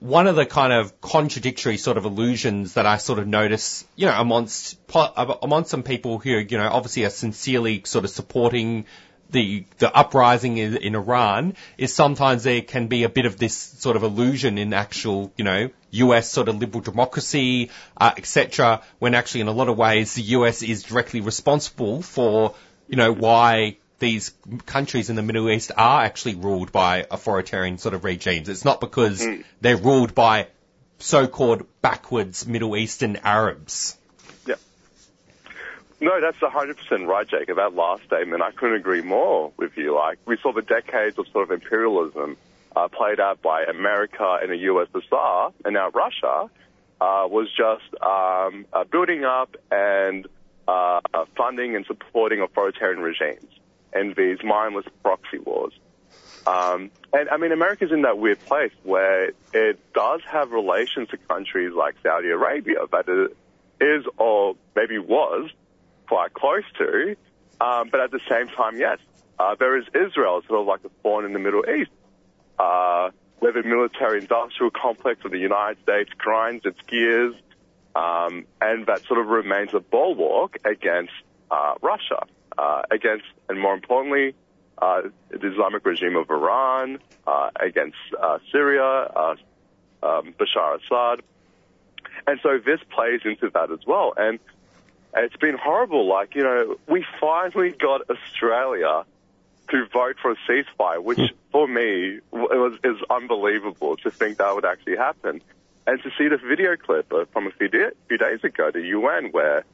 one 0.00 0.26
of 0.26 0.36
the 0.36 0.46
kind 0.46 0.72
of 0.72 1.00
contradictory 1.00 1.76
sort 1.76 1.96
of 1.96 2.04
illusions 2.04 2.74
that 2.74 2.86
I 2.86 2.96
sort 2.96 3.18
of 3.18 3.26
notice, 3.26 3.84
you 3.96 4.06
know, 4.06 4.18
amongst 4.18 4.78
amongst 4.94 5.70
some 5.70 5.82
people 5.82 6.18
who, 6.18 6.30
you 6.30 6.58
know, 6.58 6.68
obviously 6.68 7.04
are 7.04 7.10
sincerely 7.10 7.82
sort 7.84 8.04
of 8.04 8.10
supporting 8.10 8.86
the 9.34 9.64
the 9.78 9.94
uprising 9.94 10.56
in, 10.56 10.76
in 10.78 10.94
Iran 10.94 11.54
is 11.76 11.92
sometimes 11.92 12.44
there 12.44 12.62
can 12.62 12.86
be 12.86 13.02
a 13.02 13.08
bit 13.08 13.26
of 13.26 13.36
this 13.36 13.54
sort 13.56 13.96
of 13.96 14.02
illusion 14.02 14.56
in 14.56 14.72
actual, 14.72 15.32
you 15.36 15.44
know, 15.44 15.70
US 15.90 16.30
sort 16.30 16.48
of 16.48 16.56
liberal 16.56 16.80
democracy, 16.80 17.70
uh, 17.96 18.12
etc. 18.16 18.80
When 19.00 19.14
actually, 19.14 19.42
in 19.42 19.48
a 19.48 19.52
lot 19.52 19.68
of 19.68 19.76
ways, 19.76 20.14
the 20.14 20.22
US 20.38 20.62
is 20.62 20.84
directly 20.84 21.20
responsible 21.20 22.00
for, 22.00 22.54
you 22.88 22.96
know, 22.96 23.12
why 23.12 23.76
these 23.98 24.32
countries 24.66 25.10
in 25.10 25.16
the 25.16 25.22
Middle 25.22 25.50
East 25.50 25.72
are 25.76 26.02
actually 26.04 26.36
ruled 26.36 26.72
by 26.72 27.06
authoritarian 27.10 27.78
sort 27.78 27.94
of 27.94 28.04
regimes. 28.04 28.48
It's 28.48 28.64
not 28.64 28.80
because 28.80 29.20
Mm. 29.20 29.44
they're 29.60 29.76
ruled 29.76 30.14
by 30.14 30.46
so-called 30.98 31.66
backwards 31.82 32.46
Middle 32.46 32.76
Eastern 32.76 33.16
Arabs. 33.16 33.96
No, 36.00 36.20
that's 36.20 36.38
100% 36.38 37.06
right, 37.06 37.26
Jacob. 37.26 37.56
That 37.56 37.74
last 37.74 38.04
statement, 38.04 38.42
I 38.42 38.50
couldn't 38.50 38.76
agree 38.76 39.02
more 39.02 39.52
with 39.56 39.76
you. 39.76 39.94
Like, 39.94 40.18
we 40.26 40.36
saw 40.42 40.52
the 40.52 40.62
decades 40.62 41.18
of 41.18 41.28
sort 41.28 41.44
of 41.44 41.50
imperialism 41.50 42.36
uh, 42.74 42.88
played 42.88 43.20
out 43.20 43.40
by 43.40 43.62
America 43.62 44.38
and 44.42 44.50
the 44.50 44.64
USSR, 44.64 45.52
and 45.64 45.74
now 45.74 45.90
Russia 45.90 46.50
uh, 47.00 47.26
was 47.28 47.48
just 47.56 48.02
um, 48.02 48.66
uh, 48.72 48.84
building 48.84 49.24
up 49.24 49.56
and 49.70 50.26
uh, 50.66 51.00
funding 51.36 51.76
and 51.76 51.86
supporting 51.86 52.40
authoritarian 52.40 53.00
regimes 53.00 53.50
and 53.92 54.16
these 54.16 54.38
mindless 54.42 54.86
proxy 55.02 55.38
wars. 55.38 55.72
Um, 56.46 56.90
and 57.12 57.28
I 57.30 57.36
mean, 57.36 57.52
America's 57.52 57.92
in 57.92 58.02
that 58.02 58.18
weird 58.18 58.40
place 58.40 58.72
where 58.82 59.30
it 59.52 59.78
does 59.94 60.20
have 60.30 60.50
relations 60.50 61.08
to 61.10 61.16
countries 61.16 61.72
like 61.72 61.94
Saudi 62.02 62.28
Arabia 62.28 62.78
that 62.90 63.08
it 63.08 63.36
is 63.80 64.04
or 64.18 64.56
maybe 64.74 64.98
was 64.98 65.50
quite 66.06 66.32
close 66.34 66.64
to. 66.78 67.16
Um, 67.60 67.88
but 67.90 68.00
at 68.00 68.10
the 68.10 68.20
same 68.28 68.48
time, 68.48 68.78
yes, 68.78 68.98
uh, 69.38 69.54
there 69.58 69.76
is 69.78 69.84
Israel, 69.94 70.42
sort 70.46 70.60
of 70.60 70.66
like 70.66 70.84
a 70.84 70.90
thorn 71.02 71.24
in 71.24 71.32
the 71.32 71.38
Middle 71.38 71.64
East, 71.68 71.90
uh, 72.58 73.10
where 73.38 73.52
the 73.52 73.62
military-industrial 73.62 74.70
complex 74.70 75.24
of 75.24 75.30
the 75.30 75.38
United 75.38 75.82
States 75.82 76.10
grinds 76.18 76.64
its 76.64 76.78
gears, 76.86 77.34
um, 77.94 78.44
and 78.60 78.86
that 78.86 79.04
sort 79.06 79.20
of 79.20 79.26
remains 79.26 79.72
a 79.74 79.80
bulwark 79.80 80.58
against 80.64 81.12
uh, 81.50 81.74
Russia, 81.82 82.26
uh, 82.58 82.82
against, 82.90 83.26
and 83.48 83.60
more 83.60 83.74
importantly, 83.74 84.34
uh, 84.78 85.02
the 85.30 85.52
Islamic 85.52 85.84
regime 85.86 86.16
of 86.16 86.28
Iran, 86.30 86.98
uh, 87.26 87.50
against 87.60 87.96
Syria, 88.50 89.08
um, 90.02 90.34
Bashar 90.38 90.80
Assad. 90.80 91.22
And 92.26 92.40
so 92.42 92.58
this 92.58 92.80
plays 92.90 93.20
into 93.24 93.50
that 93.50 93.70
as 93.70 93.80
well. 93.86 94.14
And 94.16 94.38
it's 95.16 95.36
been 95.36 95.56
horrible. 95.56 96.06
Like, 96.06 96.34
you 96.34 96.42
know, 96.42 96.76
we 96.88 97.04
finally 97.20 97.70
got 97.70 98.02
Australia 98.10 99.04
to 99.70 99.86
vote 99.86 100.16
for 100.20 100.32
a 100.32 100.36
ceasefire, 100.48 101.02
which 101.02 101.20
for 101.50 101.66
me 101.66 102.18
it 102.18 102.22
was, 102.32 102.78
is 102.84 102.96
unbelievable 103.08 103.96
to 103.98 104.10
think 104.10 104.38
that 104.38 104.54
would 104.54 104.64
actually 104.64 104.96
happen. 104.96 105.40
And 105.86 106.02
to 106.02 106.10
see 106.18 106.28
the 106.28 106.38
video 106.38 106.76
clip 106.76 107.12
from 107.32 107.46
a 107.46 107.50
few, 107.50 107.68
da- 107.68 107.90
few 108.08 108.18
days 108.18 108.42
ago, 108.42 108.70
the 108.70 108.80
UN, 108.80 109.30
where 109.32 109.64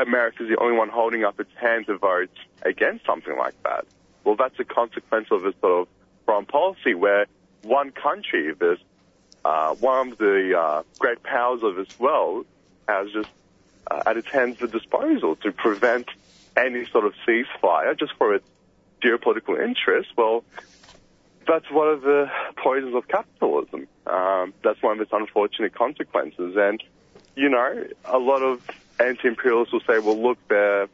America 0.00 0.44
is 0.44 0.48
the 0.48 0.56
only 0.56 0.76
one 0.76 0.88
holding 0.88 1.24
up 1.24 1.40
its 1.40 1.50
hand 1.56 1.86
to 1.86 1.98
vote 1.98 2.30
against 2.62 3.04
something 3.04 3.36
like 3.36 3.60
that. 3.64 3.86
Well, 4.24 4.36
that's 4.36 4.58
a 4.60 4.64
consequence 4.64 5.28
of 5.30 5.42
this 5.42 5.54
sort 5.60 5.82
of 5.82 5.88
foreign 6.26 6.46
policy 6.46 6.94
where 6.94 7.26
one 7.62 7.90
country, 7.90 8.52
this 8.54 8.78
uh, 9.44 9.74
one 9.76 10.12
of 10.12 10.18
the 10.18 10.58
uh, 10.58 10.82
great 10.98 11.22
powers 11.22 11.62
of 11.62 11.76
this 11.76 11.98
world, 11.98 12.46
has 12.86 13.10
just 13.10 13.28
uh, 13.90 14.02
at 14.06 14.16
its 14.16 14.28
hands 14.28 14.58
the 14.58 14.68
disposal 14.68 15.36
to 15.36 15.52
prevent 15.52 16.08
any 16.56 16.84
sort 16.86 17.04
of 17.04 17.14
ceasefire 17.26 17.98
just 17.98 18.12
for 18.18 18.34
its 18.34 18.46
geopolitical 19.02 19.62
interests. 19.62 20.12
Well, 20.16 20.44
that's 21.46 21.70
one 21.70 21.88
of 21.88 22.02
the 22.02 22.30
poisons 22.56 22.94
of 22.94 23.08
capitalism. 23.08 23.88
Um, 24.06 24.52
that's 24.62 24.82
one 24.82 24.96
of 24.96 25.00
its 25.00 25.12
unfortunate 25.12 25.74
consequences. 25.74 26.54
And, 26.56 26.82
you 27.34 27.48
know, 27.48 27.86
a 28.04 28.18
lot 28.18 28.42
of 28.42 28.62
anti-imperialists 29.00 29.72
will 29.72 29.80
say, 29.80 29.98
well, 29.98 30.20
look, 30.20 30.38
there, 30.48 30.88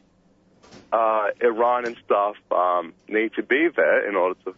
uh, 0.91 1.27
Iran 1.41 1.85
and 1.85 1.97
stuff 2.05 2.37
um, 2.51 2.93
need 3.07 3.33
to 3.33 3.43
be 3.43 3.67
there 3.75 4.07
in 4.07 4.15
order 4.15 4.39
to 4.45 4.55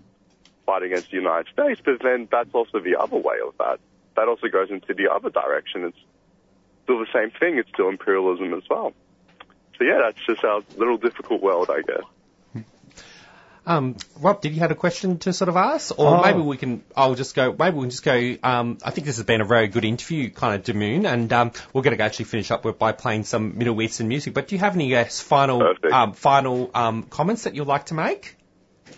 fight 0.66 0.84
against 0.84 1.10
the 1.10 1.18
United 1.18 1.52
States. 1.52 1.82
But 1.84 2.02
then 2.04 2.28
that's 2.32 2.54
also 2.54 2.80
the 2.80 2.96
other 2.98 3.18
way 3.18 3.38
of 3.46 3.56
that. 3.58 3.80
That 4.16 4.28
also 4.28 4.48
goes 4.48 4.70
into 4.70 4.94
the 4.94 5.12
other 5.12 5.30
direction. 5.30 5.86
It's 5.86 5.98
still 6.90 7.00
the 7.00 7.08
same 7.14 7.32
thing. 7.40 7.58
It's 7.60 7.70
still 7.70 7.90
imperialism 7.90 8.54
as 8.54 8.64
well. 8.70 8.94
So 9.78 9.84
yeah, 9.84 10.00
that's 10.04 10.20
just 10.26 10.44
our 10.44 10.62
little 10.76 10.98
difficult 10.98 11.42
world, 11.42 11.70
I 11.70 11.82
guess. 11.82 12.66
Um, 13.66 13.98
Rob, 14.20 14.42
did 14.42 14.54
you 14.54 14.62
have 14.62 14.72
a 14.72 14.76
question 14.76 15.20
to 15.20 15.34
sort 15.34 15.48
of 15.48 15.56
ask, 15.56 15.98
or 16.00 16.18
Oh. 16.18 16.22
maybe 16.24 16.40
we 16.40 16.58
can? 16.58 16.84
I'll 16.98 17.14
just 17.14 17.36
go. 17.36 17.56
Maybe 17.58 17.76
we 17.76 17.84
can 17.84 17.90
just 17.92 18.04
go. 18.04 18.36
Um, 18.42 18.80
I 18.84 18.90
think 18.90 19.06
this 19.06 19.18
has 19.18 19.26
been 19.26 19.42
a 19.42 19.46
very 19.46 19.68
good 19.68 19.86
interview, 19.86 20.32
kind 20.32 20.56
of 20.56 20.64
Damoun, 20.64 21.06
and 21.06 21.32
um, 21.32 21.52
we're 21.72 21.84
going 21.84 21.96
to 21.96 22.04
actually 22.04 22.26
finish 22.26 22.50
up 22.50 22.66
with 22.66 22.80
by 22.80 22.94
playing 22.94 23.26
some 23.26 23.60
Middle 23.60 23.80
Eastern 23.80 24.08
music. 24.08 24.34
But 24.34 24.48
do 24.48 24.56
you 24.56 24.60
have 24.60 24.74
any 24.74 24.96
uh, 24.96 25.06
final 25.06 25.62
um, 25.92 26.14
final 26.14 26.72
um, 26.74 27.04
comments 27.04 27.44
that 27.44 27.54
you'd 27.54 27.68
like 27.68 27.86
to 27.88 27.94
make? 27.94 28.38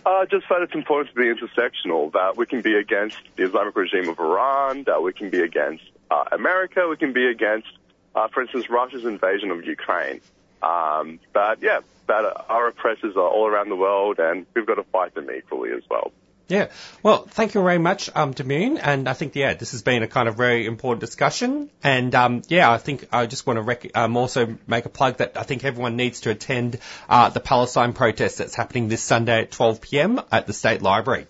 Uh, 0.06 0.24
just 0.24 0.48
that 0.48 0.62
it's 0.62 0.74
important 0.74 1.14
to 1.14 1.20
be 1.20 1.26
intersectional, 1.26 2.10
that 2.12 2.38
we 2.38 2.46
can 2.46 2.62
be 2.62 2.74
against 2.74 3.18
the 3.36 3.44
Islamic 3.44 3.76
regime 3.76 4.08
of 4.08 4.18
Iran, 4.18 4.84
that 4.84 5.02
we 5.02 5.12
can 5.12 5.28
be 5.28 5.40
against 5.40 5.84
uh, 6.10 6.24
America, 6.32 6.88
we 6.88 6.96
can 6.96 7.12
be 7.12 7.26
against, 7.26 7.68
uh, 8.14 8.28
for 8.28 8.42
instance, 8.42 8.68
Russia's 8.68 9.04
invasion 9.04 9.50
of 9.50 9.64
Ukraine. 9.64 10.20
Um, 10.62 11.18
but 11.32 11.62
yeah, 11.62 11.80
that 12.06 12.44
our 12.48 12.68
oppressors 12.68 13.16
are 13.16 13.28
all 13.28 13.46
around 13.46 13.68
the 13.68 13.76
world 13.76 14.18
and 14.18 14.46
we've 14.54 14.66
got 14.66 14.74
to 14.74 14.84
fight 14.84 15.14
them 15.14 15.30
equally 15.30 15.70
as 15.72 15.82
well. 15.90 16.12
Yeah. 16.48 16.68
Well, 17.02 17.24
thank 17.24 17.54
you 17.54 17.62
very 17.62 17.78
much, 17.78 18.10
um, 18.14 18.34
Damoun. 18.34 18.78
And 18.82 19.08
I 19.08 19.14
think, 19.14 19.34
yeah, 19.34 19.54
this 19.54 19.70
has 19.72 19.82
been 19.82 20.02
a 20.02 20.06
kind 20.06 20.28
of 20.28 20.36
very 20.36 20.66
important 20.66 21.00
discussion. 21.00 21.70
And, 21.82 22.14
um, 22.14 22.42
yeah, 22.48 22.70
I 22.70 22.78
think 22.78 23.08
I 23.10 23.24
just 23.26 23.46
want 23.46 23.56
to 23.56 23.62
rec- 23.62 23.96
um, 23.96 24.16
also 24.16 24.58
make 24.66 24.84
a 24.84 24.90
plug 24.90 25.16
that 25.18 25.38
I 25.38 25.44
think 25.44 25.64
everyone 25.64 25.96
needs 25.96 26.20
to 26.22 26.30
attend, 26.30 26.78
uh, 27.08 27.30
the 27.30 27.40
Palestine 27.40 27.94
protest 27.94 28.38
that's 28.38 28.54
happening 28.54 28.88
this 28.88 29.02
Sunday 29.02 29.42
at 29.42 29.50
12 29.50 29.80
p.m. 29.80 30.20
at 30.30 30.46
the 30.46 30.52
State 30.52 30.82
Library. 30.82 31.26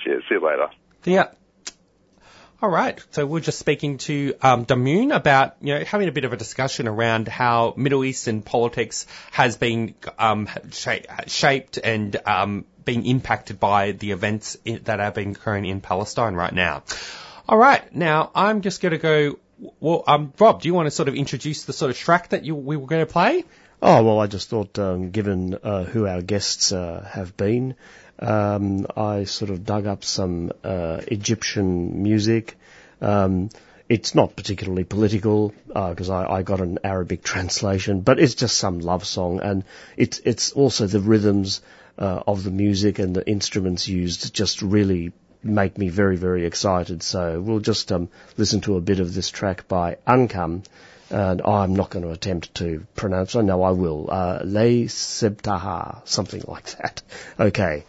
Cheers. 0.00 0.24
See 0.28 0.34
you 0.34 0.44
later. 0.44 0.68
Yeah. 1.04 1.28
All 2.62 2.70
right. 2.70 3.04
So 3.10 3.26
we're 3.26 3.40
just 3.40 3.58
speaking 3.58 3.98
to 3.98 4.34
um, 4.40 4.64
about 5.12 5.56
you 5.60 5.74
know 5.74 5.84
having 5.84 6.08
a 6.08 6.12
bit 6.12 6.24
of 6.24 6.32
a 6.32 6.38
discussion 6.38 6.88
around 6.88 7.28
how 7.28 7.74
Middle 7.76 8.02
Eastern 8.02 8.40
politics 8.40 9.06
has 9.30 9.58
been 9.58 9.94
um, 10.18 10.48
sha- 10.72 11.02
shaped 11.26 11.76
and 11.76 12.16
um, 12.24 12.64
being 12.84 13.04
impacted 13.04 13.60
by 13.60 13.92
the 13.92 14.12
events 14.12 14.56
that 14.64 15.00
have 15.00 15.12
been 15.14 15.32
occurring 15.32 15.66
in 15.66 15.82
Palestine 15.82 16.34
right 16.34 16.52
now. 16.52 16.82
All 17.46 17.58
right. 17.58 17.94
Now 17.94 18.30
I'm 18.34 18.62
just 18.62 18.80
going 18.80 18.92
to 18.92 18.98
go. 18.98 19.38
Well, 19.80 20.04
um, 20.06 20.32
Rob, 20.38 20.62
do 20.62 20.68
you 20.68 20.74
want 20.74 20.86
to 20.86 20.90
sort 20.90 21.08
of 21.08 21.14
introduce 21.14 21.64
the 21.64 21.74
sort 21.74 21.90
of 21.90 21.98
track 21.98 22.30
that 22.30 22.44
you 22.44 22.54
we 22.54 22.78
were 22.78 22.86
going 22.86 23.04
to 23.04 23.12
play? 23.12 23.44
Oh, 23.82 24.02
well, 24.02 24.20
I 24.20 24.26
just 24.26 24.48
thought, 24.48 24.78
um, 24.78 25.10
given 25.10 25.58
uh, 25.62 25.84
who 25.84 26.06
our 26.06 26.22
guests 26.22 26.72
uh, 26.72 27.06
have 27.12 27.36
been, 27.36 27.74
um, 28.18 28.86
I 28.96 29.24
sort 29.24 29.50
of 29.50 29.64
dug 29.64 29.86
up 29.86 30.04
some 30.04 30.52
uh, 30.64 31.00
Egyptian 31.06 32.02
music. 32.02 32.56
Um, 33.00 33.50
it's 33.88 34.14
not 34.14 34.34
particularly 34.34 34.84
political 34.84 35.54
because 35.68 36.10
I, 36.10 36.26
I 36.26 36.42
got 36.42 36.60
an 36.60 36.78
Arabic 36.82 37.22
translation, 37.22 38.00
but 38.00 38.18
it's 38.18 38.34
just 38.34 38.56
some 38.56 38.80
love 38.80 39.06
song, 39.06 39.40
and 39.40 39.64
it's 39.96 40.20
it's 40.24 40.52
also 40.52 40.86
the 40.86 41.00
rhythms 41.00 41.60
uh, 41.98 42.22
of 42.26 42.42
the 42.42 42.50
music 42.50 42.98
and 42.98 43.14
the 43.14 43.26
instruments 43.28 43.86
used 43.86 44.34
just 44.34 44.62
really 44.62 45.12
make 45.42 45.78
me 45.78 45.88
very 45.88 46.16
very 46.16 46.46
excited. 46.46 47.02
So 47.02 47.40
we'll 47.40 47.60
just 47.60 47.92
um, 47.92 48.08
listen 48.36 48.60
to 48.62 48.76
a 48.76 48.80
bit 48.80 48.98
of 48.98 49.14
this 49.14 49.30
track 49.30 49.68
by 49.68 49.98
Ankam 50.06 50.64
and 51.10 51.40
I'm 51.42 51.76
not 51.76 51.90
going 51.90 52.04
to 52.04 52.10
attempt 52.10 52.54
to 52.56 52.84
pronounce. 52.96 53.36
I 53.36 53.42
know 53.42 53.62
I 53.62 53.70
will. 53.70 54.08
Uh, 54.10 54.40
Le 54.44 54.86
Sebtaha, 54.86 56.00
something 56.04 56.42
like 56.46 56.64
that. 56.78 57.02
Okay. 57.38 57.84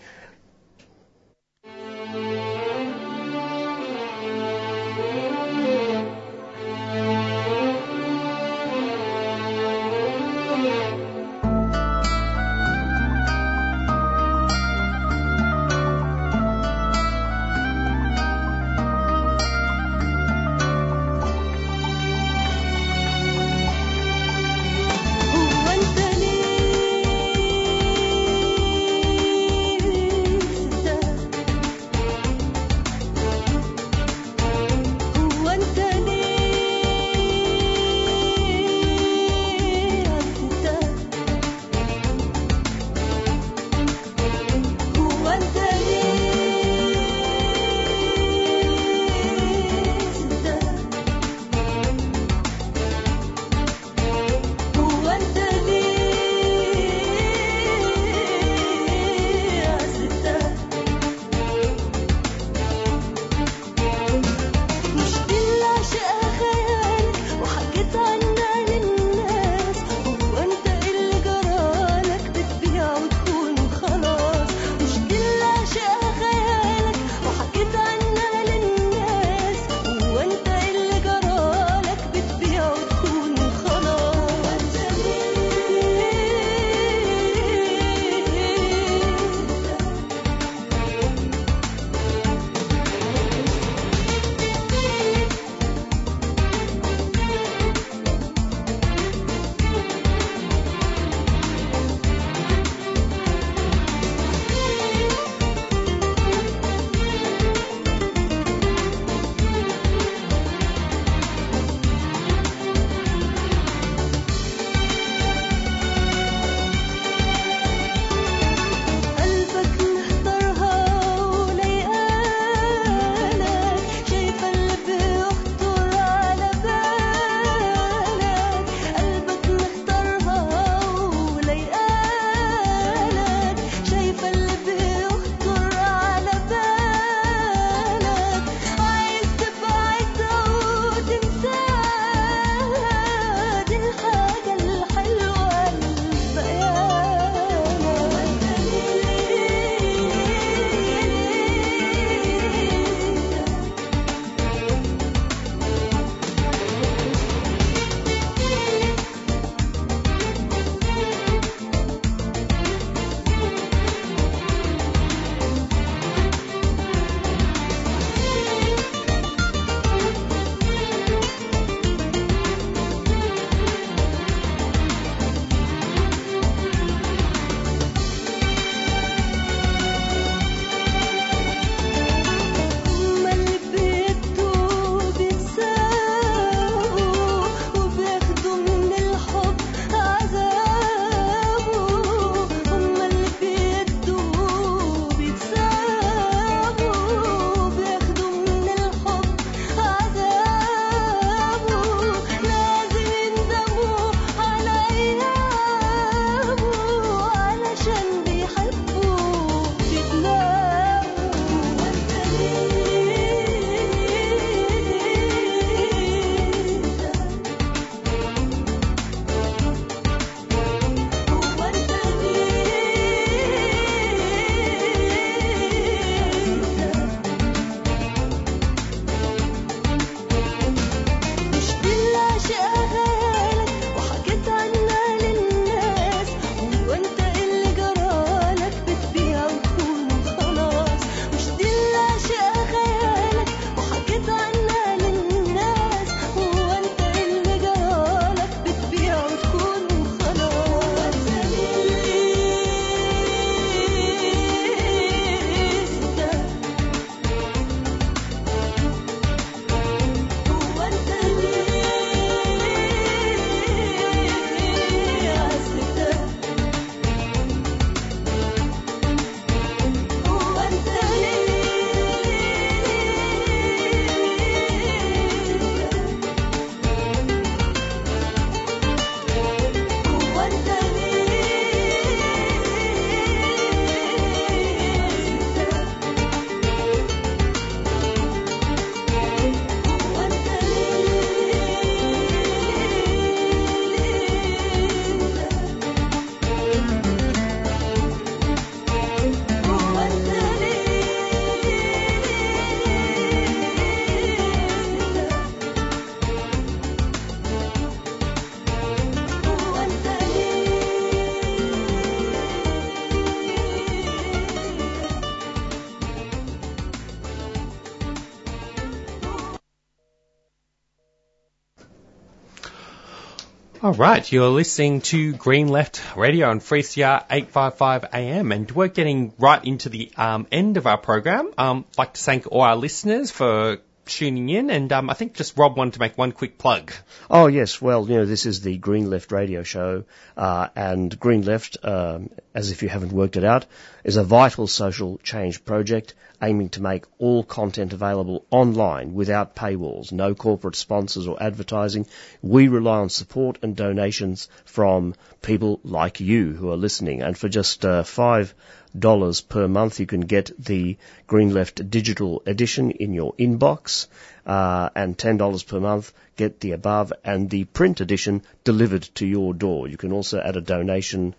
All 323.88 323.94
right, 323.94 324.30
you're 324.30 324.50
listening 324.50 325.00
to 325.14 325.32
Green 325.32 325.70
Left 325.70 326.02
Radio 326.18 326.50
on 326.50 326.60
3CR 326.60 327.24
855 327.30 328.08
AM, 328.14 328.52
and 328.52 328.70
we're 328.70 328.90
getting 328.90 329.32
right 329.40 329.64
into 329.64 329.88
the 329.88 330.12
um, 330.18 330.46
end 330.52 330.76
of 330.76 330.86
our 330.86 330.98
program. 330.98 331.54
Um, 331.58 331.86
I'd 331.92 331.98
like 331.98 332.14
to 332.16 332.22
thank 332.22 332.52
all 332.52 332.64
our 332.64 332.76
listeners 332.76 333.32
for 333.32 333.78
tuning 334.08 334.50
in, 334.50 334.70
and 334.70 334.92
um, 334.92 335.10
I 335.10 335.14
think 335.14 335.34
just 335.34 335.58
Rob 335.58 335.78
wanted 335.78 335.94
to 335.94 336.00
make 336.00 336.18
one 336.18 336.32
quick 336.32 336.58
plug. 336.58 336.92
Oh 337.30 337.48
yes, 337.48 337.82
well 337.82 338.08
you 338.08 338.16
know 338.16 338.26
this 338.26 338.46
is 338.46 338.62
the 338.62 338.78
Green 338.78 339.10
Left 339.10 339.32
radio 339.32 339.64
show, 339.64 340.06
uh, 340.36 340.70
and 340.76 341.20
Green 341.20 341.44
Left, 341.44 341.78
um, 341.84 342.30
as 342.54 342.72
if 342.72 342.84
you 342.84 342.90
haven't 342.90 343.12
worked 343.12 343.38
it 343.38 343.44
out, 343.44 343.66
is 344.04 344.18
a 344.18 344.24
vital 344.24 344.68
social 344.68 345.18
change 345.24 345.64
project 345.66 346.14
aiming 346.42 346.70
to 346.70 346.82
make 346.82 347.06
all 347.18 347.44
content 347.44 347.94
available 347.94 348.46
online 348.52 349.14
without 349.14 349.56
paywalls, 349.56 350.12
no 350.12 350.36
corporate 350.36 350.76
sponsors 350.76 351.28
or 351.28 351.42
advertising. 351.42 352.06
We 352.42 352.68
rely 352.68 353.00
on 353.00 353.10
support 353.10 353.58
and 353.64 353.76
donations 353.76 354.48
from 354.66 355.16
people 355.42 355.80
like 355.84 356.20
you 356.20 356.54
who 356.54 356.72
are 356.72 356.78
listening, 356.78 357.22
and 357.22 357.38
for 357.38 357.50
just 357.50 357.86
uh, 357.86 358.04
five 358.04 358.54
dollars 359.00 359.42
per 359.42 359.68
month, 359.68 360.00
you 360.00 360.06
can 360.06 360.22
get 360.22 360.52
the 360.58 360.98
Green 361.28 361.54
Left 361.54 361.90
digital 361.90 362.44
edition 362.46 362.92
in 362.92 363.14
your 363.14 363.34
inbox, 363.34 364.08
uh, 364.46 364.90
and 364.96 365.18
ten 365.18 365.38
dollars 365.38 365.64
per 365.64 365.80
month 365.80 366.14
get 366.38 366.60
the 366.60 366.72
above 366.72 367.12
and 367.24 367.50
the 367.50 367.66
print 367.66 368.00
edition 368.00 368.44
delivered 368.64 369.02
to 369.16 369.26
your 369.26 369.54
door. 369.54 369.88
You 369.88 369.98
can 369.98 370.14
also 370.14 370.40
add 370.40 370.56
a 370.56 370.62
donation 370.62 371.36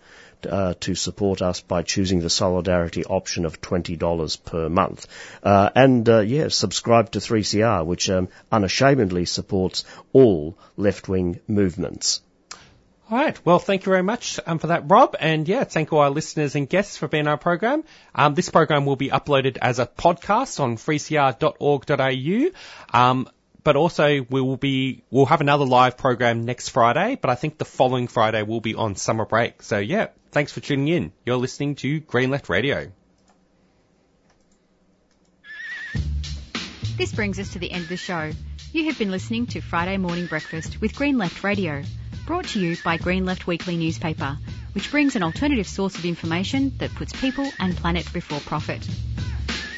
uh, 0.47 0.73
to 0.81 0.95
support 0.95 1.41
us 1.41 1.61
by 1.61 1.81
choosing 1.81 2.19
the 2.19 2.29
solidarity 2.29 3.03
option 3.05 3.45
of 3.45 3.61
$20 3.61 4.45
per 4.45 4.69
month. 4.69 5.07
Uh, 5.43 5.69
and, 5.75 6.07
uh, 6.07 6.19
yeah, 6.19 6.49
subscribe 6.49 7.11
to 7.11 7.19
3CR, 7.19 7.85
which 7.85 8.09
um, 8.09 8.29
unashamedly 8.51 9.25
supports 9.25 9.83
all 10.13 10.57
left-wing 10.77 11.39
movements. 11.47 12.21
All 13.11 13.17
right. 13.17 13.43
Well, 13.43 13.57
thank 13.57 13.87
you 13.87 13.91
very 13.91 14.03
much 14.03 14.39
um, 14.45 14.59
for 14.59 14.67
that, 14.67 14.83
Rob. 14.85 15.15
And 15.19 15.47
yeah, 15.47 15.63
thank 15.63 15.91
all 15.91 15.99
our 15.99 16.11
listeners 16.11 16.53
and 16.55 16.69
guests 16.69 16.97
for 16.97 17.07
being 17.07 17.25
on 17.25 17.31
our 17.31 17.37
program. 17.37 17.83
Um, 18.13 18.35
this 18.35 18.49
program 18.49 18.85
will 18.85 18.97
be 18.97 19.09
uploaded 19.09 19.57
as 19.59 19.79
a 19.79 19.87
podcast 19.87 20.59
on 20.59 20.77
3cr.org.au. 20.77 22.51
Um, 22.99 23.27
but 23.63 23.75
also 23.75 24.25
we 24.29 24.41
will 24.41 24.57
be 24.57 25.03
we'll 25.09 25.25
have 25.25 25.41
another 25.41 25.65
live 25.65 25.97
program 25.97 26.45
next 26.45 26.69
Friday, 26.69 27.17
but 27.19 27.31
I 27.31 27.35
think 27.35 27.57
the 27.57 27.65
following 27.65 28.07
Friday 28.07 28.43
will 28.43 28.61
be 28.61 28.75
on 28.75 28.95
summer 28.95 29.25
break. 29.25 29.63
So 29.63 29.79
yeah, 29.79 30.07
thanks 30.31 30.51
for 30.51 30.59
tuning 30.59 30.87
in. 30.87 31.11
You're 31.25 31.37
listening 31.37 31.75
to 31.75 31.99
Green 31.99 32.29
Left 32.29 32.47
Radio. 32.47 32.91
This 36.95 37.13
brings 37.13 37.39
us 37.39 37.53
to 37.53 37.59
the 37.59 37.71
end 37.71 37.83
of 37.83 37.89
the 37.89 37.97
show. 37.97 38.31
You 38.71 38.85
have 38.85 38.99
been 38.99 39.09
listening 39.09 39.47
to 39.47 39.61
Friday 39.61 39.97
Morning 39.97 40.27
Breakfast 40.27 40.79
with 40.79 40.95
Green 40.95 41.17
Left 41.17 41.43
Radio, 41.43 41.81
brought 42.29 42.45
to 42.45 42.59
you 42.59 42.77
by 42.83 42.95
Green 42.95 43.25
Left 43.25 43.47
Weekly 43.47 43.75
newspaper, 43.75 44.37
which 44.73 44.91
brings 44.91 45.15
an 45.15 45.23
alternative 45.23 45.67
source 45.67 45.95
of 45.95 46.05
information 46.05 46.71
that 46.77 46.93
puts 46.93 47.11
people 47.11 47.51
and 47.59 47.75
planet 47.75 48.13
before 48.13 48.39
profit. 48.41 48.87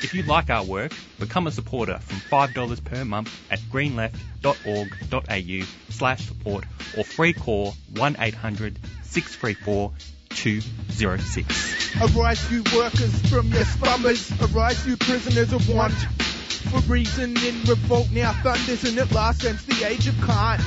If 0.03 0.14
you 0.14 0.23
like 0.23 0.49
our 0.49 0.65
work, 0.65 0.91
become 1.18 1.48
a 1.48 1.52
supporter 1.52 1.98
from 1.99 2.18
$5 2.18 2.84
per 2.84 3.06
month 3.06 3.34
at 3.49 3.60
greenleft.org.au 3.72 5.65
slash 5.94 6.28
support 6.28 6.65
or 6.98 7.06
free 7.06 7.32
call 7.32 7.73
1800 7.94 8.78
634 9.03 9.94
206. 10.32 11.95
Arise, 12.02 12.52
you 12.52 12.64
workers 12.76 13.30
from 13.30 13.48
your 13.48 13.64
slumbers. 13.64 14.30
Arise, 14.41 14.86
you 14.86 14.98
prisoners 14.98 15.53
of 15.53 15.69
want. 15.69 15.94
For 15.94 16.82
reason 16.82 17.38
in 17.38 17.61
revolt 17.64 18.11
now 18.11 18.34
thunders, 18.44 18.84
and 18.84 18.99
at 18.99 19.10
last 19.14 19.45
ends 19.45 19.65
the 19.65 19.88
age 19.88 20.07
of 20.07 20.19
cant. 20.26 20.61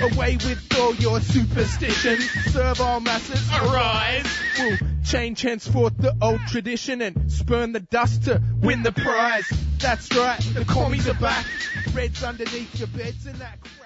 Away 0.00 0.36
with 0.36 0.62
all 0.78 0.94
your 0.96 1.20
superstitions. 1.20 2.28
Serve 2.52 2.80
all 2.80 3.00
masses. 3.00 3.48
Arise. 3.50 4.26
We'll 4.58 4.78
change 5.04 5.40
henceforth 5.42 5.96
the 5.98 6.16
old 6.20 6.40
tradition 6.48 7.00
and 7.00 7.30
spurn 7.30 7.72
the 7.72 7.80
dust 7.80 8.24
to 8.24 8.42
win 8.60 8.82
the 8.82 8.92
prize. 8.92 9.50
That's 9.78 10.14
right, 10.16 10.40
the 10.54 10.64
commies 10.64 11.08
are 11.08 11.14
back. 11.14 11.46
Reds 11.92 12.22
underneath 12.22 12.78
your 12.78 12.88
beds 12.88 13.26
and 13.26 13.36
that 13.36 13.60
crap. 13.60 13.85